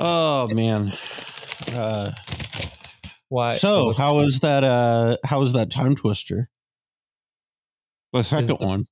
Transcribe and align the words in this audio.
Oh 0.00 0.48
man. 0.48 0.92
Uh, 1.74 2.10
Why? 3.28 3.52
so 3.52 3.86
what's- 3.86 3.98
how 3.98 4.18
is 4.20 4.40
that? 4.40 4.64
Uh, 4.64 5.16
how 5.24 5.42
is 5.42 5.52
that 5.52 5.68
Timetwister? 5.70 6.46
The 8.12 8.22
second 8.22 8.46
the- 8.48 8.54
one. 8.56 8.86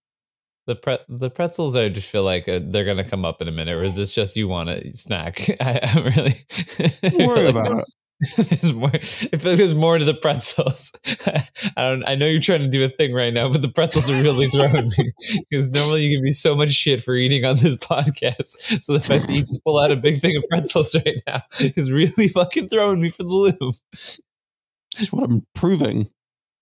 the 0.66 0.76
pre- 0.76 0.98
the 1.08 1.30
pretzels? 1.30 1.74
I 1.76 1.88
just 1.88 2.08
feel 2.08 2.22
like 2.22 2.48
uh, 2.48 2.60
they're 2.62 2.84
gonna 2.84 3.04
come 3.08 3.24
up 3.24 3.40
in 3.42 3.48
a 3.48 3.52
minute. 3.52 3.74
Or 3.76 3.82
is 3.82 3.96
this 3.96 4.14
just 4.14 4.36
you 4.36 4.46
want 4.48 4.68
a 4.68 4.92
snack? 4.94 5.48
I, 5.60 5.80
I'm 5.82 6.04
really 6.04 6.34
Don't 7.02 7.26
worry 7.26 7.44
like 7.46 7.54
about 7.54 7.78
it. 7.80 7.84
There's 8.36 8.72
more. 8.72 8.90
I 8.92 8.98
feel 8.98 9.50
like 9.52 9.58
there's 9.58 9.74
more 9.76 9.96
to 9.96 10.04
the 10.04 10.12
pretzels. 10.14 10.92
I 11.26 11.44
don't. 11.76 12.02
I 12.08 12.16
know 12.16 12.26
you're 12.26 12.40
trying 12.40 12.62
to 12.62 12.68
do 12.68 12.84
a 12.84 12.88
thing 12.88 13.12
right 13.12 13.32
now, 13.32 13.48
but 13.48 13.62
the 13.62 13.68
pretzels 13.68 14.10
are 14.10 14.20
really 14.22 14.48
throwing 14.50 14.90
me 14.98 15.12
because 15.48 15.70
normally 15.70 16.02
you 16.04 16.16
give 16.16 16.22
me 16.24 16.32
so 16.32 16.56
much 16.56 16.70
shit 16.70 17.00
for 17.00 17.14
eating 17.14 17.44
on 17.44 17.56
this 17.58 17.76
podcast. 17.76 18.82
So 18.82 18.92
the 18.94 19.00
fact 19.00 19.28
that 19.28 19.32
you 19.32 19.42
just 19.42 19.62
pull 19.64 19.78
out 19.78 19.92
a 19.92 19.96
big 19.96 20.20
thing 20.20 20.36
of 20.36 20.42
pretzels 20.50 20.96
right 20.96 21.22
now 21.28 21.42
is 21.60 21.92
really 21.92 22.26
fucking 22.28 22.68
throwing 22.68 23.00
me 23.00 23.08
for 23.08 23.22
the 23.22 23.28
loop. 23.28 23.74
That's 23.92 25.12
what 25.12 25.22
I'm 25.22 25.46
proving, 25.54 26.10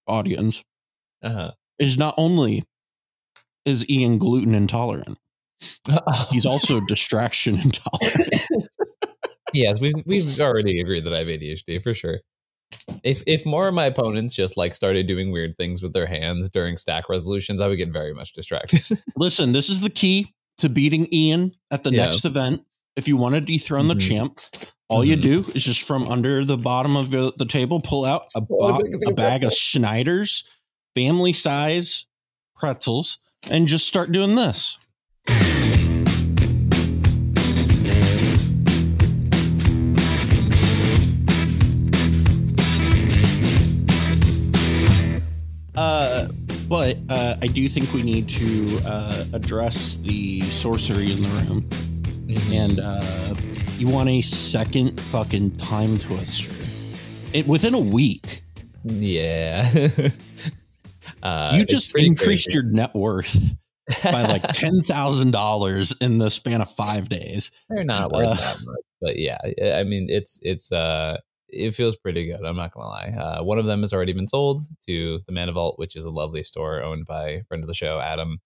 audience, 0.06 0.62
Uh-huh. 1.22 1.52
is 1.78 1.96
not 1.96 2.14
only 2.18 2.64
is 3.64 3.88
Ian 3.88 4.18
gluten 4.18 4.54
intolerant, 4.54 5.16
he's 6.30 6.44
also 6.44 6.80
distraction 6.80 7.54
intolerant. 7.58 8.34
Yes, 9.56 9.80
we've 9.80 9.94
we've 10.04 10.40
already 10.40 10.80
agreed 10.80 11.04
that 11.04 11.12
I 11.14 11.18
have 11.18 11.28
ADHD 11.28 11.82
for 11.82 11.94
sure. 11.94 12.20
If 13.02 13.22
if 13.26 13.46
more 13.46 13.68
of 13.68 13.74
my 13.74 13.86
opponents 13.86 14.34
just 14.34 14.56
like 14.56 14.74
started 14.74 15.06
doing 15.06 15.30
weird 15.32 15.56
things 15.56 15.82
with 15.82 15.92
their 15.92 16.06
hands 16.06 16.50
during 16.50 16.76
stack 16.76 17.08
resolutions, 17.08 17.60
I 17.60 17.68
would 17.68 17.76
get 17.78 17.90
very 17.92 18.12
much 18.12 18.32
distracted. 18.32 18.82
Listen, 19.16 19.52
this 19.52 19.68
is 19.68 19.80
the 19.80 19.90
key 19.90 20.34
to 20.58 20.68
beating 20.68 21.06
Ian 21.12 21.52
at 21.70 21.84
the 21.84 21.90
Yeah. 21.92 22.06
next 22.06 22.24
event. 22.24 22.62
If 22.96 23.06
you 23.08 23.16
want 23.16 23.34
to 23.34 23.40
dethrone 23.40 23.88
the 23.88 23.94
Mhm. 23.94 24.08
champ, 24.08 24.40
all 24.88 25.04
you 25.04 25.16
Mhm. 25.16 25.22
do 25.22 25.44
is 25.54 25.64
just 25.64 25.82
from 25.82 26.08
under 26.08 26.44
the 26.44 26.56
bottom 26.56 26.96
of 26.96 27.10
the, 27.10 27.32
the 27.36 27.44
table 27.44 27.80
pull 27.80 28.04
out 28.04 28.24
a, 28.34 28.40
bo- 28.42 28.78
the 28.78 29.08
a 29.08 29.12
bag 29.14 29.44
of. 29.44 29.52
Snyder's 29.52 30.44
family 30.94 31.32
size 31.34 32.06
pretzels 32.56 33.18
and 33.50 33.68
just 33.68 33.86
start 33.86 34.10
doing 34.12 34.34
this. 34.34 34.78
But 46.86 46.98
uh, 47.08 47.36
I 47.42 47.48
do 47.48 47.68
think 47.68 47.92
we 47.92 48.02
need 48.04 48.28
to 48.28 48.78
uh, 48.86 49.24
address 49.32 49.94
the 50.04 50.40
sorcery 50.50 51.10
in 51.10 51.20
the 51.22 51.28
room 51.30 51.62
Mhm. 52.28 52.52
and 52.54 52.78
uh, 52.78 53.34
you 53.76 53.88
want 53.88 54.08
a 54.08 54.22
second 54.22 55.00
fucking 55.00 55.50
Timetwister. 55.52 56.52
It 57.32 57.48
within 57.48 57.74
a 57.74 57.80
week, 57.80 58.44
yeah. 58.84 59.68
uh, 61.24 61.54
you 61.56 61.64
just 61.64 61.98
increased 61.98 62.46
crazy. 62.50 62.54
your 62.54 62.62
net 62.62 62.94
worth 62.94 63.36
by 64.04 64.22
like 64.22 64.42
ten 64.52 64.80
thousand 64.82 65.32
dollars 65.32 65.92
in 66.00 66.18
the 66.18 66.30
span 66.30 66.60
of 66.60 66.70
five 66.70 67.08
days. 67.08 67.50
They're 67.68 67.82
not 67.82 68.12
worth 68.12 68.28
Uh, 68.28 68.34
that 68.36 68.56
much, 68.64 68.84
but 69.02 69.18
yeah, 69.18 69.38
I 69.76 69.82
mean, 69.82 70.06
it's 70.08 70.38
it's 70.40 70.70
uh, 70.70 71.16
it 71.56 71.74
feels 71.74 71.96
pretty 71.96 72.26
good. 72.26 72.44
I'm 72.44 72.56
not 72.56 72.72
gonna 72.72 72.88
lie. 72.88 73.14
Uh, 73.18 73.42
one 73.44 73.58
of 73.58 73.66
them 73.66 73.80
has 73.80 73.92
already 73.92 74.12
been 74.12 74.28
sold 74.28 74.60
to 74.86 75.20
the 75.26 75.32
Mana 75.32 75.52
Vault, 75.52 75.78
which 75.78 75.96
is 75.96 76.04
a 76.04 76.10
lovely 76.10 76.42
store 76.42 76.82
owned 76.82 77.06
by 77.06 77.28
a 77.28 77.44
friend 77.44 77.62
of 77.62 77.68
the 77.68 77.74
show, 77.74 77.98
Adam. 78.00 78.38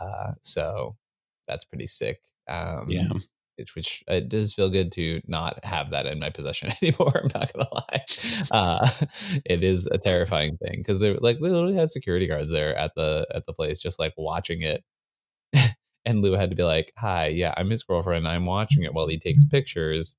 Uh, 0.00 0.32
so 0.40 0.96
that's 1.48 1.64
pretty 1.64 1.86
sick. 1.86 2.20
Um, 2.48 2.86
Yeah, 2.88 3.08
which, 3.56 3.74
which 3.74 4.02
it 4.08 4.28
does 4.28 4.54
feel 4.54 4.70
good 4.70 4.90
to 4.92 5.20
not 5.26 5.64
have 5.64 5.90
that 5.90 6.06
in 6.06 6.18
my 6.18 6.30
possession 6.30 6.70
anymore. 6.82 7.20
I'm 7.22 7.30
not 7.34 7.52
gonna 7.52 7.68
lie. 7.72 8.04
Uh, 8.50 8.88
it 9.44 9.62
is 9.62 9.86
a 9.86 9.98
terrifying 9.98 10.56
thing 10.56 10.76
because 10.78 11.00
they 11.00 11.14
like 11.14 11.38
we 11.40 11.50
literally 11.50 11.74
had 11.76 11.90
security 11.90 12.26
guards 12.26 12.50
there 12.50 12.76
at 12.76 12.92
the 12.96 13.26
at 13.34 13.44
the 13.46 13.52
place, 13.52 13.78
just 13.78 13.98
like 13.98 14.14
watching 14.16 14.62
it. 14.62 14.82
and 16.04 16.22
Lou 16.22 16.32
had 16.32 16.50
to 16.50 16.56
be 16.56 16.62
like, 16.62 16.92
"Hi, 16.98 17.26
yeah, 17.28 17.54
I'm 17.56 17.70
his 17.70 17.82
girlfriend. 17.82 18.26
I'm 18.26 18.46
watching 18.46 18.82
it 18.84 18.94
while 18.94 19.06
he 19.08 19.18
takes 19.18 19.44
pictures. 19.44 20.16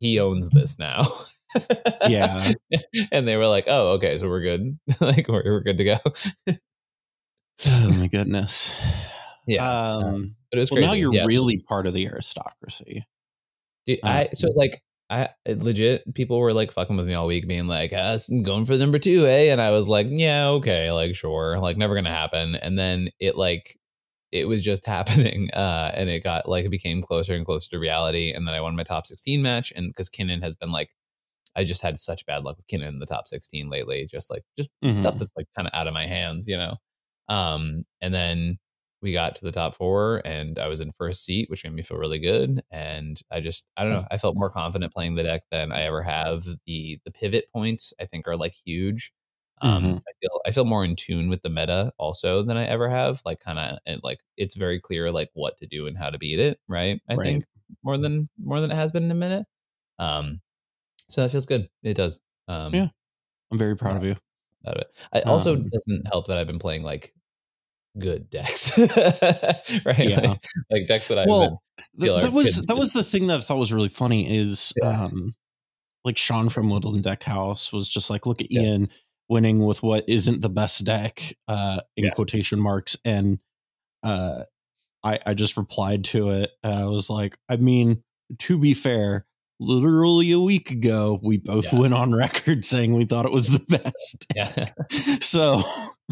He 0.00 0.20
owns 0.20 0.50
this 0.50 0.78
now." 0.78 1.06
Yeah. 2.08 2.52
and 3.12 3.26
they 3.26 3.36
were 3.36 3.46
like, 3.46 3.64
"Oh, 3.66 3.92
okay, 3.92 4.18
so 4.18 4.28
we're 4.28 4.40
good. 4.40 4.78
like 5.00 5.28
we're 5.28 5.42
we're 5.44 5.60
good 5.62 5.78
to 5.78 5.84
go." 5.84 5.98
oh 7.66 7.90
my 7.92 8.06
goodness. 8.12 8.74
yeah, 9.46 9.96
Um, 9.96 10.36
but 10.50 10.58
it 10.58 10.60
was 10.60 10.70
well, 10.70 10.78
crazy. 10.78 10.86
now 10.88 10.92
you're 10.94 11.14
yeah. 11.14 11.24
really 11.26 11.58
part 11.58 11.86
of 11.86 11.94
the 11.94 12.06
aristocracy. 12.08 13.04
Dude, 13.86 14.00
Uh, 14.02 14.08
I 14.08 14.28
so 14.32 14.48
like 14.54 14.82
I 15.10 15.28
legit 15.48 16.14
people 16.14 16.38
were 16.38 16.52
like 16.52 16.70
fucking 16.72 16.96
with 16.96 17.06
me 17.06 17.14
all 17.14 17.26
week, 17.26 17.48
being 17.48 17.66
like, 17.66 17.92
uh, 17.92 18.16
"Going 18.42 18.64
for 18.64 18.76
number 18.76 18.98
two, 18.98 19.26
eh?" 19.26 19.50
And 19.52 19.60
I 19.60 19.70
was 19.72 19.88
like, 19.88 20.06
"Yeah, 20.10 20.48
okay, 20.50 20.92
like 20.92 21.14
sure, 21.16 21.58
like 21.58 21.76
never 21.76 21.94
gonna 21.94 22.10
happen." 22.10 22.54
And 22.56 22.78
then 22.78 23.08
it 23.18 23.36
like 23.36 23.76
it 24.32 24.46
was 24.46 24.62
just 24.62 24.86
happening, 24.86 25.50
uh, 25.52 25.90
and 25.94 26.08
it 26.08 26.22
got 26.22 26.48
like 26.48 26.64
it 26.64 26.70
became 26.70 27.02
closer 27.02 27.34
and 27.34 27.44
closer 27.44 27.68
to 27.70 27.78
reality. 27.78 28.30
And 28.32 28.46
then 28.46 28.54
I 28.54 28.60
won 28.60 28.76
my 28.76 28.84
top 28.84 29.06
sixteen 29.06 29.42
match, 29.42 29.72
and 29.74 29.88
because 29.88 30.08
Kinnan 30.08 30.42
has 30.44 30.54
been 30.56 30.70
like, 30.70 30.90
I 31.56 31.64
just 31.64 31.82
had 31.82 31.98
such 31.98 32.26
bad 32.26 32.44
luck 32.44 32.56
with 32.56 32.66
Kinnan 32.68 32.88
in 32.88 32.98
the 33.00 33.06
top 33.06 33.28
sixteen 33.28 33.68
lately, 33.70 34.06
just 34.06 34.30
like 34.30 34.42
just 34.58 34.70
Mhm. 34.82 34.92
stuff 34.92 35.18
that's 35.18 35.30
like 35.36 35.46
kind 35.56 35.68
of 35.68 35.74
out 35.74 35.86
of 35.88 35.94
my 35.94 36.06
hands, 36.06 36.46
you 36.48 36.56
know. 36.56 36.76
Um, 37.28 37.84
and 38.00 38.12
then 38.14 38.58
we 39.02 39.12
got 39.12 39.34
to 39.36 39.44
the 39.44 39.52
top 39.52 39.74
four 39.76 40.20
and 40.26 40.58
I 40.58 40.68
was 40.68 40.80
in 40.80 40.92
first 40.98 41.24
seat, 41.24 41.48
which 41.48 41.64
made 41.64 41.72
me 41.72 41.82
feel 41.82 41.96
really 41.98 42.18
good. 42.18 42.62
And 42.70 43.18
I 43.30 43.40
just, 43.40 43.66
I 43.76 43.82
don't 43.82 43.92
know, 43.92 44.04
I 44.10 44.18
felt 44.18 44.36
more 44.36 44.50
confident 44.50 44.92
playing 44.92 45.14
the 45.14 45.22
deck 45.22 45.42
than 45.50 45.72
I 45.72 45.82
ever 45.82 46.02
have. 46.02 46.44
The 46.66 47.00
the 47.04 47.10
pivot 47.12 47.46
points 47.54 47.94
I 48.00 48.06
think 48.06 48.28
are 48.28 48.36
like 48.36 48.52
huge. 48.64 49.12
Um, 49.62 49.88
Mhm. 49.88 50.00
I 50.08 50.12
feel 50.20 50.40
I 50.46 50.50
feel 50.52 50.64
more 50.64 50.84
in 50.84 50.96
tune 50.96 51.28
with 51.28 51.42
the 51.42 51.50
meta 51.50 51.92
also 51.98 52.42
than 52.42 52.56
I 52.56 52.64
ever 52.66 52.88
have. 52.88 53.20
Like 53.26 53.40
kind 53.40 53.58
of 53.58 54.00
like 54.02 54.20
it's 54.36 54.54
very 54.56 54.80
clear 54.80 55.10
like 55.12 55.30
what 55.34 55.56
to 55.58 55.66
do 55.66 55.86
and 55.86 55.96
how 55.98 56.10
to 56.10 56.18
beat 56.18 56.38
it. 56.38 56.60
Right. 56.68 57.00
I 57.08 57.16
Right. 57.16 57.18
think 57.18 57.44
more 57.82 57.98
than 57.98 58.28
more 58.38 58.60
than 58.60 58.70
it 58.70 58.74
has 58.76 58.92
been 58.92 59.04
in 59.04 59.10
a 59.10 59.14
minute. 59.14 59.46
Um, 59.98 60.40
so 61.10 61.22
that 61.22 61.30
feels 61.30 61.46
good. 61.46 61.68
It 61.82 61.94
does. 61.94 62.20
Um, 62.48 62.74
Yeah. 62.74 62.88
I'm 63.52 63.58
very 63.58 63.76
proud 63.76 63.96
of 63.96 64.04
you. 64.04 64.16
about 64.62 64.78
it. 64.78 64.90
It 65.14 65.26
also 65.26 65.56
Um, 65.56 65.68
doesn't 65.68 66.06
help 66.06 66.26
that 66.28 66.38
I've 66.38 66.46
been 66.46 66.58
playing 66.58 66.82
like 66.82 67.12
good 67.98 68.30
decks, 68.30 68.76
right? 68.78 69.98
Yeah. 69.98 70.20
Like, 70.20 70.44
like 70.70 70.86
decks 70.86 71.08
that 71.08 71.18
I've 71.18 71.28
Well, 71.28 71.62
Th- 71.98 72.20
that 72.22 72.32
was 72.32 72.60
that 72.66 72.76
was 72.76 72.92
the 72.92 73.02
thing 73.02 73.26
that 73.28 73.38
I 73.38 73.40
thought 73.40 73.56
was 73.58 73.72
really 73.72 73.88
funny 73.88 74.30
is 74.32 74.72
Yeah. 74.80 75.04
um 75.04 75.34
like 76.04 76.16
Sean 76.18 76.48
from 76.48 76.70
Woodland 76.70 77.02
Deck 77.04 77.22
House 77.24 77.72
was 77.72 77.88
just 77.88 78.08
like, 78.10 78.26
look 78.26 78.40
at 78.40 78.50
Yeah. 78.50 78.62
Ian 78.62 78.88
winning 79.28 79.64
with 79.64 79.82
what 79.82 80.08
isn't 80.08 80.40
the 80.40 80.48
best 80.48 80.84
deck, 80.84 81.36
uh, 81.48 81.80
in 81.96 82.04
Yeah. 82.04 82.10
quotation 82.10 82.60
marks. 82.60 82.96
And 83.04 83.38
uh 84.02 84.44
I 85.02 85.18
I 85.26 85.34
just 85.34 85.56
replied 85.56 86.04
to 86.06 86.30
it 86.30 86.52
and 86.62 86.74
I 86.74 86.84
was 86.86 87.08
like, 87.10 87.38
I 87.48 87.56
mean, 87.56 88.02
to 88.40 88.58
be 88.58 88.74
fair, 88.74 89.26
literally 89.60 90.32
a 90.32 90.40
week 90.40 90.70
ago, 90.70 91.20
we 91.22 91.36
both 91.36 91.72
Yeah. 91.72 91.78
went 91.78 91.94
on 91.94 92.12
record 92.14 92.64
saying 92.64 92.94
we 92.94 93.04
thought 93.04 93.26
it 93.26 93.32
was 93.32 93.48
the 93.48 93.60
best. 93.68 94.26
yeah, 94.34 94.70
so 95.20 95.62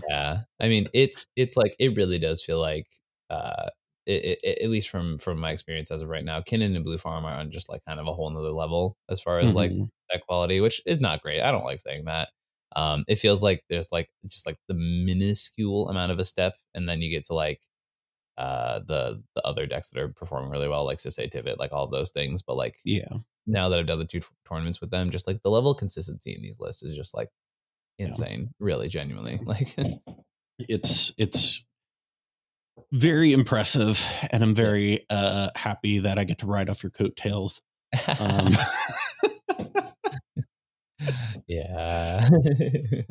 yeah. 0.09 0.43
I 0.61 0.69
mean, 0.69 0.87
it's 0.93 1.27
it's 1.35 1.57
like 1.57 1.75
it 1.81 1.97
really 1.97 2.19
does 2.19 2.45
feel 2.45 2.61
like, 2.61 2.87
uh, 3.31 3.71
it, 4.07 4.39
it, 4.43 4.59
at 4.63 4.71
least 4.71 4.89
from 4.91 5.19
from 5.19 5.39
my 5.41 5.51
experience 5.51 5.91
as 5.91 6.03
of 6.03 6.09
right 6.09 6.25
now, 6.25 6.41
Kinnan 6.41 6.77
and 6.77 6.85
Blue 6.85 6.99
Farm 6.99 7.25
are 7.25 7.35
on 7.35 7.51
just 7.51 7.69
like 7.69 7.83
kind 7.87 7.99
of 7.99 8.07
a 8.07 8.13
whole 8.13 8.31
nother 8.31 8.51
level 8.51 8.97
as 9.09 9.21
far 9.21 9.39
as 9.41 9.55
like 9.55 9.71
mhm. 9.73 9.89
deck 10.11 10.23
quality, 10.27 10.61
which 10.61 10.81
is 10.87 11.01
not 11.01 11.23
great. 11.23 11.43
I 11.43 11.51
don't 11.51 11.65
like 11.65 11.81
saying 11.81 12.05
that. 12.05 12.29
Um, 12.77 13.05
it 13.09 13.17
feels 13.17 13.43
like 13.43 13.65
there's 13.69 13.91
like 13.93 14.11
just 14.27 14.47
like 14.47 14.57
the 14.69 14.75
minuscule 14.75 15.89
amount 15.89 16.13
of 16.13 16.19
a 16.19 16.25
step, 16.25 16.55
and 16.75 16.89
then 16.89 17.01
you 17.03 17.11
get 17.11 17.25
to 17.27 17.35
like 17.35 17.61
uh 18.37 18.81
the 18.87 19.23
the 19.35 19.43
other 19.45 19.67
decks 19.67 19.91
that 19.91 20.01
are 20.01 20.09
performing 20.11 20.51
really 20.51 20.69
well, 20.69 20.85
like 20.85 20.99
Sisay 20.99 21.31
Tivit, 21.31 21.59
like 21.59 21.73
all 21.73 21.85
of 21.85 21.91
those 21.91 22.11
things. 22.11 22.43
But 22.43 22.57
like 22.57 22.77
yeah. 22.85 23.09
Now 23.49 23.69
that 23.69 23.79
I've 23.79 23.87
done 23.87 23.99
the 23.99 24.05
two 24.05 24.21
t- 24.21 24.27
tournaments 24.47 24.81
with 24.81 24.91
them, 24.91 25.11
just 25.11 25.27
like 25.27 25.43
the 25.43 25.51
level 25.51 25.71
of 25.71 25.79
consistency 25.79 26.35
in 26.35 26.43
these 26.43 26.61
lists 26.61 26.83
is 26.83 26.97
just 26.97 27.17
like 27.17 27.31
insane, 27.99 28.51
really, 28.61 28.89
genuinely. 28.89 29.41
Like, 29.47 29.77
it's 30.59 31.13
it's 31.17 31.67
very 32.93 33.33
impressive 33.33 34.05
and 34.31 34.43
i'm 34.43 34.55
very 34.55 35.05
uh 35.11 35.51
happy 35.55 35.99
that 35.99 36.19
i 36.19 36.25
get 36.25 36.39
to 36.39 36.47
ride 36.47 36.71
off 36.71 36.83
your 36.83 36.91
coattails 36.91 37.61
um 38.19 38.51
yeah. 41.47 42.27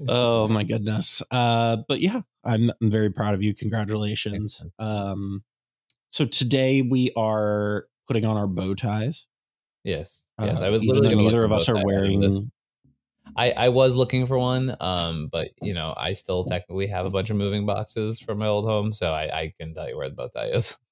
oh 0.08 0.48
my 0.48 0.64
goodness 0.64 1.22
uh 1.32 1.78
but 1.88 2.00
yeah 2.00 2.22
i'm 2.44 2.72
i'm 2.82 2.92
very 2.92 3.12
proud 3.12 3.34
of 3.34 3.44
you 3.44 3.54
congratulations 3.54 4.64
um 4.80 5.44
so 6.12 6.26
today 6.26 6.82
we 6.82 7.12
are 7.16 7.86
putting 8.08 8.26
on 8.26 8.36
our 8.36 8.48
bow 8.48 8.74
ties 8.74 9.28
yes. 9.84 10.24
Yes. 10.40 10.62
Uh, 10.62 10.66
I 10.66 10.70
was 10.70 10.84
even 10.84 10.96
literally 10.96 11.10
though 11.10 11.16
gonna 11.16 11.24
look 11.24 11.34
neither 11.34 11.46
of 11.46 11.52
us 11.52 11.62
are 11.70 11.76
sides 11.76 11.78
of 11.78 11.82
the- 11.82 11.86
wearing 11.86 12.52
I, 13.36 13.52
I 13.52 13.70
was 13.70 13.94
looking 13.96 14.26
for 14.26 14.40
one, 14.40 14.76
um, 14.80 15.28
but 15.32 15.52
you 15.62 15.74
know, 15.74 15.94
I 15.98 16.14
still 16.14 16.46
technically 16.46 16.88
have 16.88 17.06
a 17.06 17.10
bunch 17.10 17.30
of 17.30 17.36
moving 17.36 17.66
boxes 17.66 18.20
from 18.20 18.38
my 18.40 18.48
old 18.48 18.66
home, 18.66 18.94
so 18.94 19.12
I, 19.12 19.24
I 19.32 19.54
can 19.60 19.74
tell 19.74 19.88
you 19.88 19.98
where 19.98 20.10
the 20.10 20.16
bow 20.16 20.28
tie 20.30 20.48
is. 20.48 20.78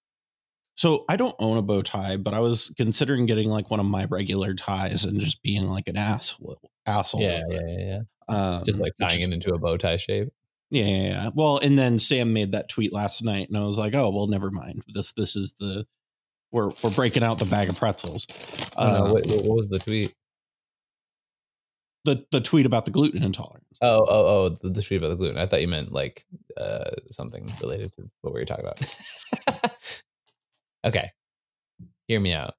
So 0.78 1.06
I 1.08 1.16
don't 1.16 1.36
own 1.40 1.56
a 1.56 1.62
bow 1.62 1.82
tie, 1.82 2.18
but 2.18 2.34
I 2.34 2.42
was 2.42 2.74
considering 2.76 3.26
getting 3.28 3.48
like 3.48 3.72
one 3.72 3.80
of 3.80 3.86
my 3.86 4.08
regular 4.10 4.54
ties 4.54 5.06
and 5.06 5.22
just 5.22 5.42
being 5.42 5.70
like 5.70 5.88
an 5.88 5.96
asshole. 5.96 6.60
Asshole. 6.86 7.22
Yeah, 7.22 7.44
yeah, 7.48 7.60
yeah, 7.66 7.80
yeah. 7.80 8.00
Um, 8.28 8.64
Just 8.66 8.82
like 8.82 8.92
tying 9.00 9.22
is- 9.22 9.28
it 9.30 9.34
into 9.34 9.54
a 9.54 9.58
bow 9.58 9.78
tie 9.78 9.96
shape. 9.96 10.34
Yeah, 10.72 10.84
yeah, 10.84 11.02
yeah. 11.04 11.30
Well, 11.34 11.60
and 11.60 11.80
then 11.80 11.98
Sam 11.98 12.34
made 12.34 12.52
that 12.52 12.68
tweet 12.68 12.92
last 12.92 13.24
night, 13.24 13.48
and 13.48 13.58
I 13.58 13.64
was 13.64 13.78
like, 13.78 13.96
"Oh, 13.96 14.10
well, 14.10 14.28
never 14.28 14.52
mind. 14.52 14.84
This 14.94 15.14
this 15.14 15.38
is 15.38 15.56
the 15.62 15.88
we're 16.52 16.72
we're 16.84 16.92
breaking 16.92 17.24
out 17.24 17.38
the 17.40 17.46
bag 17.46 17.70
of 17.70 17.78
pretzels." 17.78 18.26
Oh, 18.78 19.06
Um, 19.06 19.12
what, 19.12 19.24
what 19.28 19.58
was 19.58 19.70
the 19.70 19.80
tweet? 19.80 20.14
the 22.06 22.24
the 22.32 22.40
tweet 22.40 22.66
about 22.66 22.86
the 22.86 22.92
gluten 22.92 23.24
intolerance. 23.24 23.66
Oh, 23.82 24.06
oh, 24.08 24.28
oh, 24.28 24.50
the, 24.50 24.70
the 24.70 24.82
tweet 24.82 25.00
about 25.00 25.10
the 25.10 25.16
gluten. 25.16 25.38
I 25.38 25.46
thought 25.46 25.62
you 25.62 25.68
meant 25.68 25.92
like 25.92 26.24
uh, 26.56 26.92
something 27.12 27.50
related 27.62 27.92
to 27.94 28.10
what 28.22 28.34
we 28.34 28.40
were 28.40 28.46
talking 28.46 28.66
about. 28.66 29.72
okay, 30.86 31.12
hear 32.08 32.20
me 32.20 32.34
out. 32.34 32.54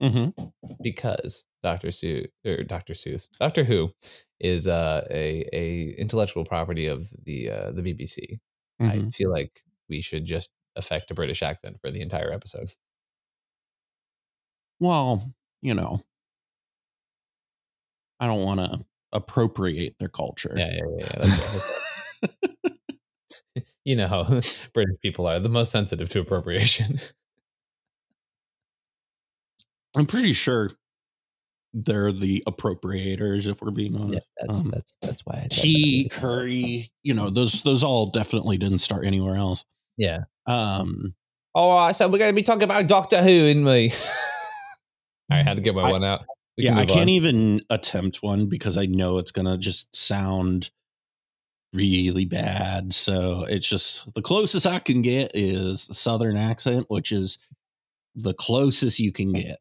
Mm-hmm. 0.00 0.44
because 0.80 1.42
Dr. 1.64 1.88
Seuss 1.88 2.28
or 2.46 2.62
Dr. 2.62 2.92
Seuss, 2.92 3.26
Doctor 3.40 3.64
Who 3.64 3.90
is 4.38 4.68
uh, 4.68 5.04
a 5.10 5.44
a 5.52 5.94
intellectual 5.98 6.44
property 6.44 6.86
of 6.86 7.08
the 7.24 7.50
uh, 7.50 7.70
the 7.72 7.82
BBC. 7.82 8.38
Mm-hmm. 8.80 9.08
I 9.08 9.10
feel 9.10 9.30
like 9.30 9.60
we 9.88 10.00
should 10.00 10.24
just 10.24 10.50
affect 10.76 11.10
a 11.10 11.14
British 11.14 11.42
accent 11.42 11.78
for 11.80 11.90
the 11.90 12.00
entire 12.00 12.32
episode. 12.32 12.72
Well, 14.80 15.32
you 15.62 15.74
know, 15.74 16.02
I 18.20 18.26
don't 18.26 18.42
want 18.44 18.60
to 18.60 18.84
appropriate 19.12 19.96
their 19.98 20.08
culture. 20.08 20.52
Yeah, 20.56 20.70
yeah, 20.72 20.82
yeah. 20.98 21.06
yeah. 21.06 21.18
That's, 21.20 21.64
that's- 22.20 23.64
you 23.84 23.96
know 23.96 24.08
how 24.08 24.24
British 24.72 24.96
people 25.02 25.26
are 25.26 25.38
the 25.38 25.48
most 25.48 25.70
sensitive 25.70 26.08
to 26.10 26.20
appropriation. 26.20 27.00
I'm 29.96 30.06
pretty 30.06 30.32
sure 30.32 30.70
they're 31.72 32.12
the 32.12 32.42
appropriators, 32.46 33.46
if 33.46 33.60
we're 33.62 33.70
being 33.70 33.96
honest. 33.96 34.14
yeah, 34.14 34.20
that's 34.46 34.60
Um, 34.60 34.70
that's 34.70 34.96
that's 35.02 35.22
why 35.26 35.42
I 35.44 35.46
Tea, 35.50 36.04
that. 36.04 36.12
curry, 36.12 36.90
you 37.02 37.14
know, 37.14 37.30
those 37.30 37.62
those 37.62 37.82
all 37.84 38.06
definitely 38.06 38.58
didn't 38.58 38.78
start 38.78 39.04
anywhere 39.04 39.36
else. 39.36 39.64
Yeah. 39.96 40.20
Um, 40.46 41.14
All 41.54 41.76
right, 41.76 41.94
so 41.94 42.08
we're 42.08 42.18
going 42.18 42.30
to 42.30 42.34
be 42.36 42.42
talking 42.42 42.62
about 42.62 42.86
Doctor 42.86 43.22
Who, 43.22 43.30
in 43.30 43.64
me. 43.64 43.90
I 45.30 45.42
had 45.42 45.56
to 45.56 45.62
get 45.62 45.74
my 45.74 45.82
I- 45.82 45.92
one 45.92 46.04
out. 46.04 46.22
We 46.56 46.64
yeah, 46.64 46.70
can 46.70 46.78
I 46.78 46.84
can't 46.86 47.00
on. 47.02 47.08
even 47.10 47.60
attempt 47.70 48.22
one 48.22 48.46
because 48.46 48.76
I 48.76 48.86
know 48.86 49.18
it's 49.18 49.30
gonna 49.30 49.56
just 49.56 49.94
sound 49.94 50.70
really 51.72 52.24
bad. 52.24 52.92
So 52.92 53.44
it's 53.44 53.68
just 53.68 54.12
the 54.14 54.22
closest 54.22 54.66
I 54.66 54.80
can 54.80 55.00
get 55.02 55.30
is 55.34 55.82
Southern 55.96 56.36
accent, 56.36 56.86
which 56.88 57.12
is 57.12 57.38
the 58.16 58.34
closest 58.34 58.98
you 58.98 59.12
can 59.12 59.32
get. 59.32 59.58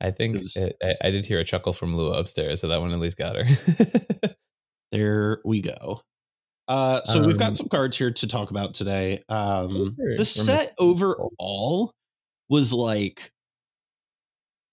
I 0.00 0.10
think 0.10 0.38
it, 0.56 0.76
I, 0.82 0.94
I 1.06 1.10
did 1.10 1.26
hear 1.26 1.38
a 1.38 1.44
chuckle 1.44 1.72
from 1.74 1.94
Lua 1.96 2.18
upstairs, 2.18 2.60
so 2.62 2.68
that 2.68 2.80
one 2.80 2.90
at 2.90 2.98
least 2.98 3.18
got 3.18 3.36
her. 3.36 4.30
There 4.92 5.40
we 5.44 5.60
go. 5.62 6.00
Uh, 6.66 7.02
so 7.04 7.20
we've 7.20 7.34
Um, 7.34 7.38
got 7.38 7.56
some 7.56 7.68
cards 7.68 7.96
here 7.96 8.10
to 8.10 8.26
talk 8.26 8.50
about 8.50 8.74
today. 8.74 9.22
Um, 9.28 9.96
the 10.16 10.24
set 10.24 10.74
overall 10.78 11.92
was 12.48 12.72
like, 12.72 13.30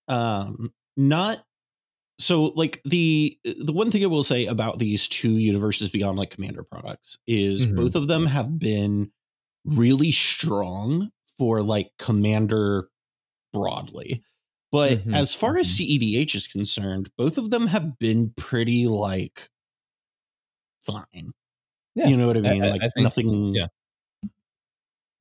um, 0.08 0.74
not 0.96 1.44
so 2.20 2.46
like 2.56 2.82
the 2.86 3.38
the 3.44 3.74
one 3.74 3.92
thing 3.92 4.04
I 4.04 4.08
will 4.08 4.24
say 4.24 4.46
about 4.48 4.80
these 4.80 5.08
two 5.08 5.38
universes 5.38 5.90
beyond 5.90 6.18
like 6.18 6.32
Commander 6.32 6.64
products 6.64 7.18
is 7.28 7.68
Mhm. 7.68 7.76
both 7.76 7.96
of 7.96 8.08
them 8.08 8.26
have 8.26 8.58
been 8.58 9.12
really 9.66 10.12
strong 10.12 11.12
for 11.38 11.62
like 11.62 11.92
Commander 12.00 12.90
broadly. 13.54 14.24
But 14.72 15.00
Mhm, 15.00 15.16
as 15.16 15.34
far 15.36 15.58
as 15.58 15.68
mhm. 15.68 15.76
CEDH 16.00 16.36
is 16.36 16.48
concerned, 16.48 17.12
both 17.18 17.38
of 17.38 17.52
them 17.52 17.68
have 17.68 18.00
been 18.00 18.32
pretty 18.36 18.88
like 18.88 19.50
fine. 20.84 21.32
Yeah, 21.96 22.08
you 22.08 22.18
know 22.18 22.28
what 22.28 22.38
I 22.38 22.40
I- 22.40 22.54
mean? 22.54 22.64
I- 22.64 22.70
like 22.70 22.82
I 22.84 22.90
think- 22.90 23.04
nothing. 23.04 23.56
yeah. 23.56 23.68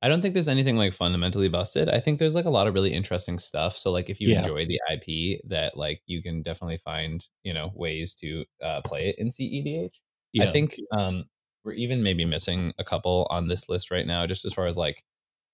I 0.01 0.07
don't 0.09 0.21
think 0.21 0.33
there's 0.33 0.47
anything 0.47 0.77
like 0.77 0.93
fundamentally 0.93 1.49
busted. 1.49 1.89
I 1.89 1.99
think 1.99 2.19
there's 2.19 2.35
like 2.35 2.45
a 2.45 2.49
lot 2.51 2.67
of 2.67 2.73
really 2.75 2.93
interesting 2.93 3.39
stuff. 3.39 3.75
So 3.75 3.91
like 3.91 4.09
if 4.09 4.21
you 4.21 4.29
Yeah. 4.29 4.37
enjoy 4.37 4.65
the 4.67 4.79
IP, 4.87 5.41
that 5.47 5.75
like 5.77 6.01
you 6.05 6.21
can 6.21 6.41
definitely 6.43 6.77
find 6.77 7.25
you 7.43 7.53
know 7.53 7.71
ways 7.75 8.13
to 8.15 8.45
uh, 8.61 8.81
play 8.81 9.09
it 9.09 9.15
in 9.17 9.29
CEDH. 9.31 9.99
I 10.39 10.45
think 10.45 10.77
um, 10.91 11.25
we're 11.63 11.73
even 11.73 12.03
maybe 12.03 12.25
missing 12.25 12.73
a 12.77 12.83
couple 12.83 13.27
on 13.31 13.47
this 13.47 13.69
list 13.69 13.89
right 13.91 14.05
now, 14.05 14.25
just 14.27 14.45
as 14.45 14.53
far 14.53 14.67
as 14.67 14.77
like 14.77 15.03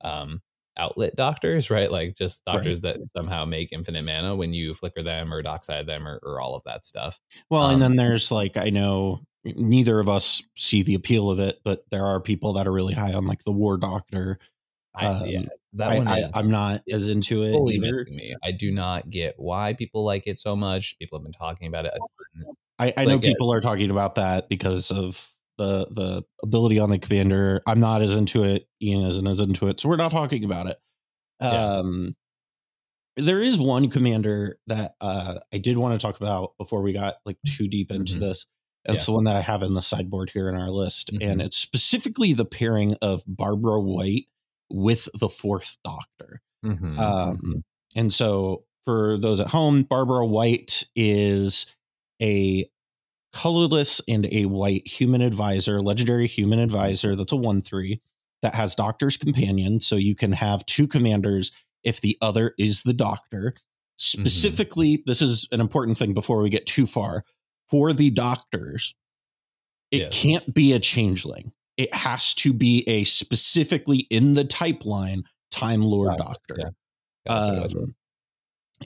um, 0.01 0.41
outlet 0.77 1.15
doctors, 1.15 1.69
right? 1.69 1.89
Like 1.91 2.15
just 2.15 2.43
Right. 2.51 2.51
doctors 2.53 2.81
that 2.81 2.99
somehow 3.15 3.45
make 3.45 3.71
infinite 3.71 4.03
mana 4.03 4.35
when 4.35 4.53
you 4.53 4.73
flicker 4.73 5.03
them 5.03 5.33
or 5.33 5.41
dockside 5.41 5.85
them 5.87 6.07
or, 6.07 6.19
or 6.23 6.41
all 6.41 6.55
of 6.55 6.63
that 6.65 6.85
stuff. 6.85 7.19
Well, 7.49 7.67
Um, 7.67 7.69
and 7.69 7.81
then 7.81 7.95
there's 7.95 8.31
like 8.31 8.57
I 8.57 8.69
know 8.69 9.21
neither 9.45 9.99
of 9.99 10.07
us 10.09 10.41
see 10.55 10.83
the 10.83 10.95
appeal 10.95 11.29
of 11.29 11.39
it, 11.39 11.59
but 11.63 11.85
there 11.91 12.05
are 12.05 12.19
people 12.19 12.53
that 12.53 12.67
are 12.67 12.71
really 12.71 12.93
high 12.93 13.13
on 13.13 13.25
like 13.25 13.43
the 13.43 13.51
War 13.51 13.77
Doctor. 13.77 14.39
I, 14.95 15.07
Um, 15.07 15.25
yeah, 15.27 15.41
that 15.73 15.89
I, 15.89 15.97
one 15.97 16.07
I, 16.07 16.23
I'm 16.33 16.49
not 16.51 16.81
as 16.91 17.07
into 17.09 17.43
it 17.43 17.55
either. 17.73 18.05
me. 18.09 18.35
I 18.43 18.51
do 18.51 18.71
not 18.71 19.09
get 19.09 19.35
why 19.37 19.73
people 19.73 20.03
like 20.05 20.27
it 20.27 20.37
so 20.37 20.55
much. 20.55 20.97
People 20.99 21.17
have 21.19 21.23
been 21.23 21.33
talking 21.33 21.67
about 21.67 21.85
it. 21.85 21.93
I, 22.79 22.93
I 22.95 23.05
know 23.05 23.15
Like, 23.15 23.25
uh, 23.25 23.27
people 23.27 23.51
are 23.53 23.59
talking 23.61 23.89
about 23.91 24.15
that 24.15 24.49
because 24.49 24.91
of 24.91 25.31
the 25.57 25.85
the 25.91 26.23
ability 26.43 26.79
on 26.79 26.89
the 26.89 26.99
commander. 26.99 27.61
I'm 27.67 27.79
not 27.79 28.01
as 28.01 28.15
into 28.15 28.43
it. 28.43 28.67
Ian 28.81 29.03
isn't 29.03 29.27
as 29.27 29.39
into 29.39 29.67
it, 29.67 29.79
so 29.79 29.89
we're 29.89 29.95
not 29.95 30.11
talking 30.11 30.43
about 30.43 30.67
it. 30.67 30.77
Yeah. 31.41 31.49
Um, 31.79 32.15
there 33.15 33.41
is 33.41 33.59
one 33.59 33.89
commander 33.89 34.57
that 34.67 34.95
uh, 35.01 35.39
I 35.53 35.57
did 35.59 35.77
want 35.77 35.99
to 35.99 36.03
talk 36.03 36.17
about 36.19 36.53
before 36.57 36.81
we 36.81 36.93
got 36.93 37.15
like 37.25 37.37
too 37.45 37.67
deep 37.67 37.91
into 37.91 38.15
Mhm. 38.15 38.19
this. 38.21 38.45
That's 38.85 39.03
Yeah. 39.03 39.06
the 39.06 39.12
one 39.13 39.24
that 39.25 39.35
I 39.35 39.41
have 39.41 39.63
in 39.63 39.74
the 39.75 39.81
sideboard 39.81 40.30
here 40.31 40.50
in 40.50 40.56
our 40.56 40.69
list, 40.69 41.12
and 41.21 41.39
Mhm. 41.41 41.45
it's 41.45 41.57
specifically 41.57 42.33
the 42.33 42.45
pairing 42.45 42.95
of 43.01 43.24
Barbara 43.27 43.80
White 43.81 44.25
with 44.69 45.07
the 45.13 45.30
Fourth 45.30 45.77
Doctor. 45.83 46.41
Mhm, 46.65 46.97
Um, 47.00 47.38
mhm. 47.38 47.62
And 47.95 48.12
so, 48.13 48.65
for 48.85 49.18
those 49.18 49.39
at 49.39 49.47
home, 49.47 49.83
Barbara 49.83 50.25
White 50.25 50.83
is 50.95 51.68
a 52.21 52.69
colorless 53.31 54.01
and 54.07 54.27
a 54.31 54.45
white 54.45 54.88
human 54.88 55.21
advisor, 55.21 55.81
legendary 55.81 56.27
human 56.27 56.59
advisor. 56.59 57.15
That's 57.15 57.31
a 57.31 57.36
1 57.38 57.62
3 57.62 58.01
that 58.41 58.56
has 58.56 58.75
Doctor's 58.75 59.18
Companion. 59.18 59.79
So, 59.79 59.95
you 59.95 60.15
can 60.15 60.31
have 60.33 60.65
two 60.65 60.88
commanders 60.88 61.51
if 61.83 62.01
the 62.01 62.18
other 62.21 62.53
is 62.57 62.81
the 62.83 62.94
Doctor. 62.94 63.56
Specifically, 63.95 65.03
this 65.06 65.21
is 65.21 65.47
an 65.51 65.62
important 65.62 65.97
thing 65.97 66.13
before 66.13 66.41
we 66.41 66.50
get 66.50 66.65
too 66.65 66.86
far. 66.86 67.24
For 67.70 67.93
the 67.93 68.10
Doctors, 68.10 68.93
it 69.91 70.01
Yes. 70.01 70.22
can't 70.22 70.53
be 70.53 70.74
a 70.74 70.79
changeling. 70.79 71.51
It 71.77 71.93
has 71.93 72.34
to 72.36 72.53
be 72.53 72.84
a 72.88 73.03
specifically 73.05 74.00
in 74.10 74.34
the 74.36 74.43
type 74.46 74.86
line 74.86 75.24
Time 75.51 75.82
Lord 75.82 76.17
Gotcha, 76.17 76.24
Doctor. 76.24 76.74
yeah. 77.25 77.34
Um, 77.34 77.96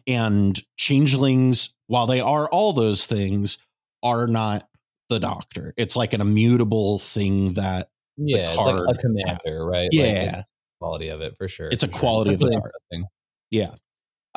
and 0.05 0.59
changelings, 0.77 1.73
while 1.87 2.05
they 2.07 2.19
are 2.21 2.47
all 2.49 2.73
those 2.73 3.05
things, 3.05 3.57
are 4.03 4.27
not 4.27 4.67
the 5.09 5.19
doctor. 5.19 5.73
It's 5.77 5.95
like 5.95 6.13
an 6.13 6.21
immutable 6.21 6.99
thing 6.99 7.53
that 7.53 7.89
yeah, 8.17 8.49
it's 8.49 8.57
like 8.57 8.95
a 8.95 8.97
commander, 8.97 9.65
right? 9.65 9.83
Like, 9.85 9.91
Yeah. 9.93 10.39
it's 10.39 10.47
quality 10.79 11.07
of 11.09 11.21
it 11.21 11.35
for 11.37 11.47
sure. 11.47 11.69
It's 11.69 11.83
a 11.83 11.87
sure. 11.89 11.99
quality 11.99 12.33
of 12.33 12.39
That's 12.39 12.43
the 12.43 12.49
really 12.49 12.61
card. 12.61 12.73
interesting. 12.91 13.09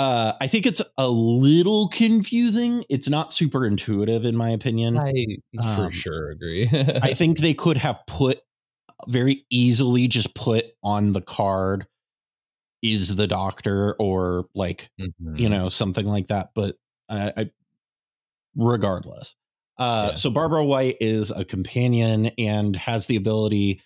Uh 0.00 0.32
I 0.40 0.46
think 0.46 0.64
it's 0.66 0.80
a 0.96 1.08
little 1.08 1.88
confusing. 1.88 2.84
It's 2.88 3.08
not 3.08 3.32
super 3.32 3.66
intuitive 3.66 4.24
in 4.24 4.34
my 4.36 4.50
opinion. 4.50 4.96
I 4.98 5.12
for 5.76 5.84
Um, 5.84 5.90
sure 5.90 6.30
agree. 6.30 6.68
I 6.72 7.12
think 7.20 7.38
they 7.38 7.52
could 7.54 7.76
have 7.76 8.00
put 8.06 8.40
very 9.08 9.44
easily 9.50 10.08
just 10.08 10.34
put 10.34 10.64
on 10.82 11.12
the 11.12 11.20
card 11.20 11.86
is 12.82 13.16
the 13.16 13.26
doctor 13.26 13.94
or 13.98 14.46
like 14.54 14.90
Mhm. 14.98 15.38
you 15.38 15.48
know 15.50 15.68
something 15.68 16.06
like 16.06 16.28
that 16.28 16.50
but 16.54 16.76
I, 17.10 17.32
I 17.36 17.50
regardless 18.56 19.34
uh 19.78 20.08
Yeah. 20.10 20.14
so 20.16 20.30
barbara 20.30 20.64
white 20.64 20.96
is 21.00 21.30
a 21.30 21.44
companion 21.44 22.26
and 22.38 22.74
has 22.76 23.06
the 23.06 23.16
ability 23.16 23.82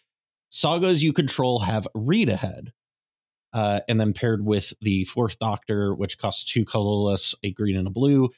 sagas 0.51 1.03
you 1.03 1.13
control 1.13 1.59
have 1.61 1.87
read 1.95 2.29
ahead 2.29 2.73
uh 3.55 3.81
and 3.89 3.99
then 3.99 4.13
paired 4.13 4.45
with 4.45 4.75
the 4.83 5.05
fourth 5.05 5.39
doctor 5.39 5.95
which 5.95 6.19
costs 6.19 6.45
two 6.45 6.65
colorless 6.65 7.35
a 7.43 7.51
green 7.53 7.77
and 7.77 7.87
a 7.87 7.91
blue 7.91 8.29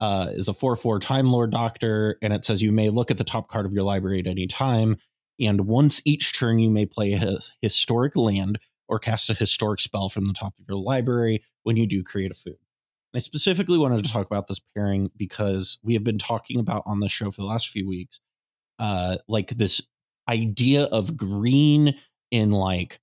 uh 0.00 0.28
is 0.30 0.48
a 0.48 0.52
4-4 0.52 1.00
time 1.00 1.32
lord 1.32 1.50
doctor 1.50 2.16
and 2.22 2.32
it 2.32 2.44
says 2.44 2.62
you 2.62 2.70
may 2.70 2.88
look 2.90 3.10
at 3.10 3.18
the 3.18 3.24
top 3.24 3.48
card 3.48 3.66
of 3.66 3.72
your 3.72 3.84
library 3.84 4.20
at 4.20 4.26
any 4.28 4.46
time 4.46 4.96
and 5.40 5.66
once 5.66 6.02
each 6.04 6.38
turn 6.38 6.58
you 6.58 6.70
may 6.70 6.86
play 6.86 7.12
a 7.12 7.18
his- 7.18 7.52
historic 7.60 8.14
land 8.14 8.58
or 8.90 8.98
cast 8.98 9.30
a 9.30 9.34
historic 9.34 9.80
spell 9.80 10.08
from 10.08 10.26
the 10.26 10.34
top 10.34 10.58
of 10.58 10.64
your 10.68 10.76
library 10.76 11.42
when 11.62 11.76
you 11.76 11.86
do 11.86 12.02
create 12.02 12.32
a 12.32 12.34
food. 12.34 12.56
And 13.12 13.16
I 13.16 13.20
specifically 13.20 13.78
wanted 13.78 14.04
to 14.04 14.12
talk 14.12 14.26
about 14.26 14.48
this 14.48 14.60
pairing 14.76 15.10
because 15.16 15.78
we 15.82 15.94
have 15.94 16.04
been 16.04 16.18
talking 16.18 16.60
about 16.60 16.82
on 16.84 17.00
the 17.00 17.08
show 17.08 17.30
for 17.30 17.40
the 17.40 17.46
last 17.46 17.68
few 17.68 17.88
weeks, 17.88 18.20
uh, 18.78 19.18
like 19.28 19.50
this 19.50 19.86
idea 20.28 20.84
of 20.84 21.16
green 21.16 21.94
in 22.30 22.50
like 22.50 23.00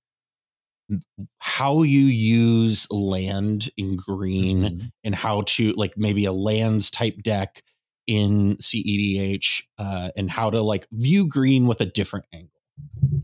how 1.38 1.82
you 1.82 2.00
use 2.06 2.90
land 2.90 3.70
in 3.76 3.96
green 3.96 4.62
Mhm. 4.62 4.90
and 5.04 5.14
how 5.14 5.42
to 5.42 5.72
like 5.72 5.94
maybe 5.96 6.24
a 6.24 6.32
lands 6.32 6.90
type 6.90 7.22
deck 7.22 7.62
in 8.06 8.56
CEDH 8.56 9.64
uh, 9.78 10.10
and 10.16 10.30
how 10.30 10.50
to 10.50 10.62
like 10.62 10.86
view 10.92 11.28
green 11.28 11.66
with 11.66 11.80
a 11.80 11.86
different 11.86 12.26
angle. 12.32 12.52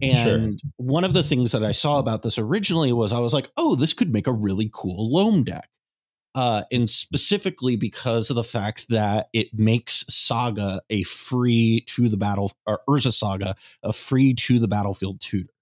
And 0.02 0.60
one 0.76 1.04
of 1.04 1.14
the 1.14 1.22
things 1.22 1.52
that 1.52 1.64
I 1.64 1.72
saw 1.72 1.98
about 1.98 2.22
this 2.22 2.38
originally 2.38 2.92
was 2.92 3.12
I 3.12 3.20
was 3.20 3.32
like, 3.32 3.50
oh, 3.56 3.76
this 3.76 3.92
could 3.94 4.12
make 4.12 4.26
a 4.26 4.32
really 4.32 4.68
cool 4.72 5.10
loam 5.12 5.44
deck. 5.44 5.68
Uh, 6.34 6.64
and 6.72 6.90
specifically 6.90 7.76
because 7.76 8.28
of 8.28 8.34
the 8.36 8.42
fact 8.44 8.88
that 8.88 9.28
it 9.32 9.54
makes 9.54 10.04
Saga 10.08 10.82
a 10.90 11.04
free 11.04 11.84
to 11.86 12.08
the 12.08 12.16
battle, 12.16 12.50
or 12.66 12.80
Urza 12.88 13.12
Saga 13.12 13.54
a 13.84 13.92
free 13.92 14.34
to 14.34 14.58
the 14.58 14.66
battlefield 14.66 15.20
tutor. 15.20 15.53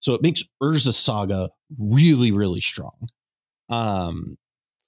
So 0.00 0.14
it 0.14 0.22
makes 0.22 0.42
Urza 0.62 0.92
Saga 0.92 1.50
really, 1.78 2.32
really 2.32 2.60
strong. 2.60 3.08
Um, 3.68 4.36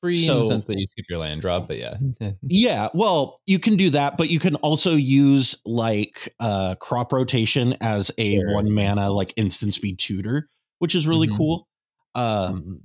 Free 0.03 0.19
in 0.19 0.27
So- 0.27 0.43
the 0.43 0.49
sense 0.49 0.65
that 0.65 0.77
you 0.79 0.87
skip 0.89 1.05
your 1.09 1.21
land 1.21 1.41
drop, 1.41 1.69
but 1.69 1.79
yeah. 1.79 1.97
yeah, 2.43 2.89
well, 2.93 3.41
you 3.47 3.61
can 3.61 3.77
do 3.77 3.91
that, 3.91 4.17
but 4.17 4.31
you 4.31 4.41
can 4.41 4.57
also 4.57 4.97
use 4.97 5.55
like 5.65 6.35
uh 6.41 6.75
crop 6.81 7.13
rotation 7.13 7.77
as 7.81 8.11
a 8.19 8.35
Sure. 8.37 8.53
one 8.53 8.73
mana 8.75 9.11
like 9.11 9.33
instant 9.37 9.75
speed 9.75 10.01
tutor, 10.01 10.49
which 10.81 10.97
is 10.97 11.07
really 11.07 11.29
Mhm. 11.29 11.37
cool. 11.37 11.69
Um 12.17 12.81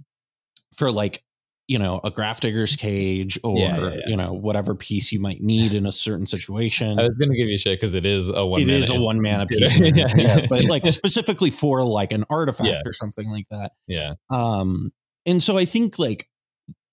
for 0.76 0.92
like, 0.92 1.24
you 1.68 1.78
know, 1.78 2.00
a 2.04 2.10
Grafdigger's 2.12 2.76
Cage 2.78 3.38
or 3.44 3.58
Yeah, 3.60 3.78
yeah, 3.78 3.90
yeah. 3.90 4.00
you 4.08 4.16
know, 4.16 4.34
whatever 4.34 4.74
piece 4.74 5.12
you 5.12 5.20
might 5.20 5.42
need 5.42 5.76
in 5.76 5.86
a 5.86 5.92
certain 5.92 6.26
situation. 6.36 6.98
I 7.00 7.04
was 7.04 7.18
gonna 7.18 7.36
give 7.36 7.48
you 7.50 7.58
shit 7.58 7.78
because 7.80 7.94
it 7.94 8.06
is 8.06 8.30
a 8.30 8.46
one. 8.46 8.62
It 8.62 8.70
is 8.70 8.90
a 8.90 8.96
one 9.00 9.22
mana 9.22 9.46
piece. 9.46 9.74
tutor. 9.74 9.86
in 9.86 9.94
there, 9.96 10.08
Yeah. 10.18 10.38
yeah, 10.40 10.46
but 10.50 10.64
like 10.66 10.88
specifically 10.88 11.50
for 11.50 11.84
like 11.84 12.12
an 12.14 12.26
artifact 12.30 12.88
or 12.88 12.94
something 12.94 13.30
like 13.30 13.48
that. 13.52 13.74
yeah. 13.88 14.14
Um, 14.30 14.92
and 15.26 15.44
so 15.44 15.58
I 15.58 15.66
think 15.66 16.00
like 16.00 16.30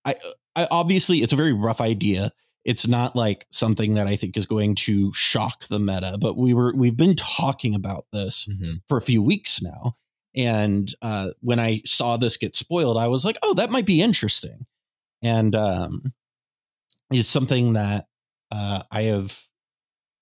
I, 0.05 0.17
I 0.57 0.67
obviously 0.71 1.19
it's 1.23 1.33
a 1.33 1.37
very 1.37 1.53
rough 1.53 1.81
idea. 1.81 2.33
It's 2.65 2.89
not 2.89 3.15
like 3.15 3.47
something 3.51 3.95
that 3.95 4.07
I 4.09 4.17
think 4.17 4.37
is 4.37 4.47
going 4.47 4.75
to 4.77 5.13
shock 5.13 5.67
the 5.69 5.79
meta, 5.79 6.17
but 6.21 6.37
we 6.37 6.53
were 6.55 6.73
we've 6.75 6.97
been 6.97 7.15
talking 7.15 7.75
about 7.75 8.07
this 8.13 8.49
Mhm. 8.51 8.81
for 8.89 8.97
a 8.97 9.03
few 9.03 9.23
weeks 9.23 9.63
now. 9.63 9.95
And 10.37 10.93
uh, 11.03 11.31
when 11.41 11.61
I 11.61 11.83
saw 11.85 12.17
this 12.17 12.37
get 12.37 12.57
spoiled, 12.57 12.97
I 12.97 13.07
was 13.09 13.25
like, 13.25 13.39
"Oh, 13.43 13.55
that 13.55 13.71
might 13.71 13.87
be 13.87 14.03
interesting," 14.03 14.67
and 15.23 15.55
um, 15.55 16.13
is 17.13 17.29
something 17.29 17.75
that 17.75 18.07
uh, 18.51 18.83
I 18.91 19.03
have 19.03 19.41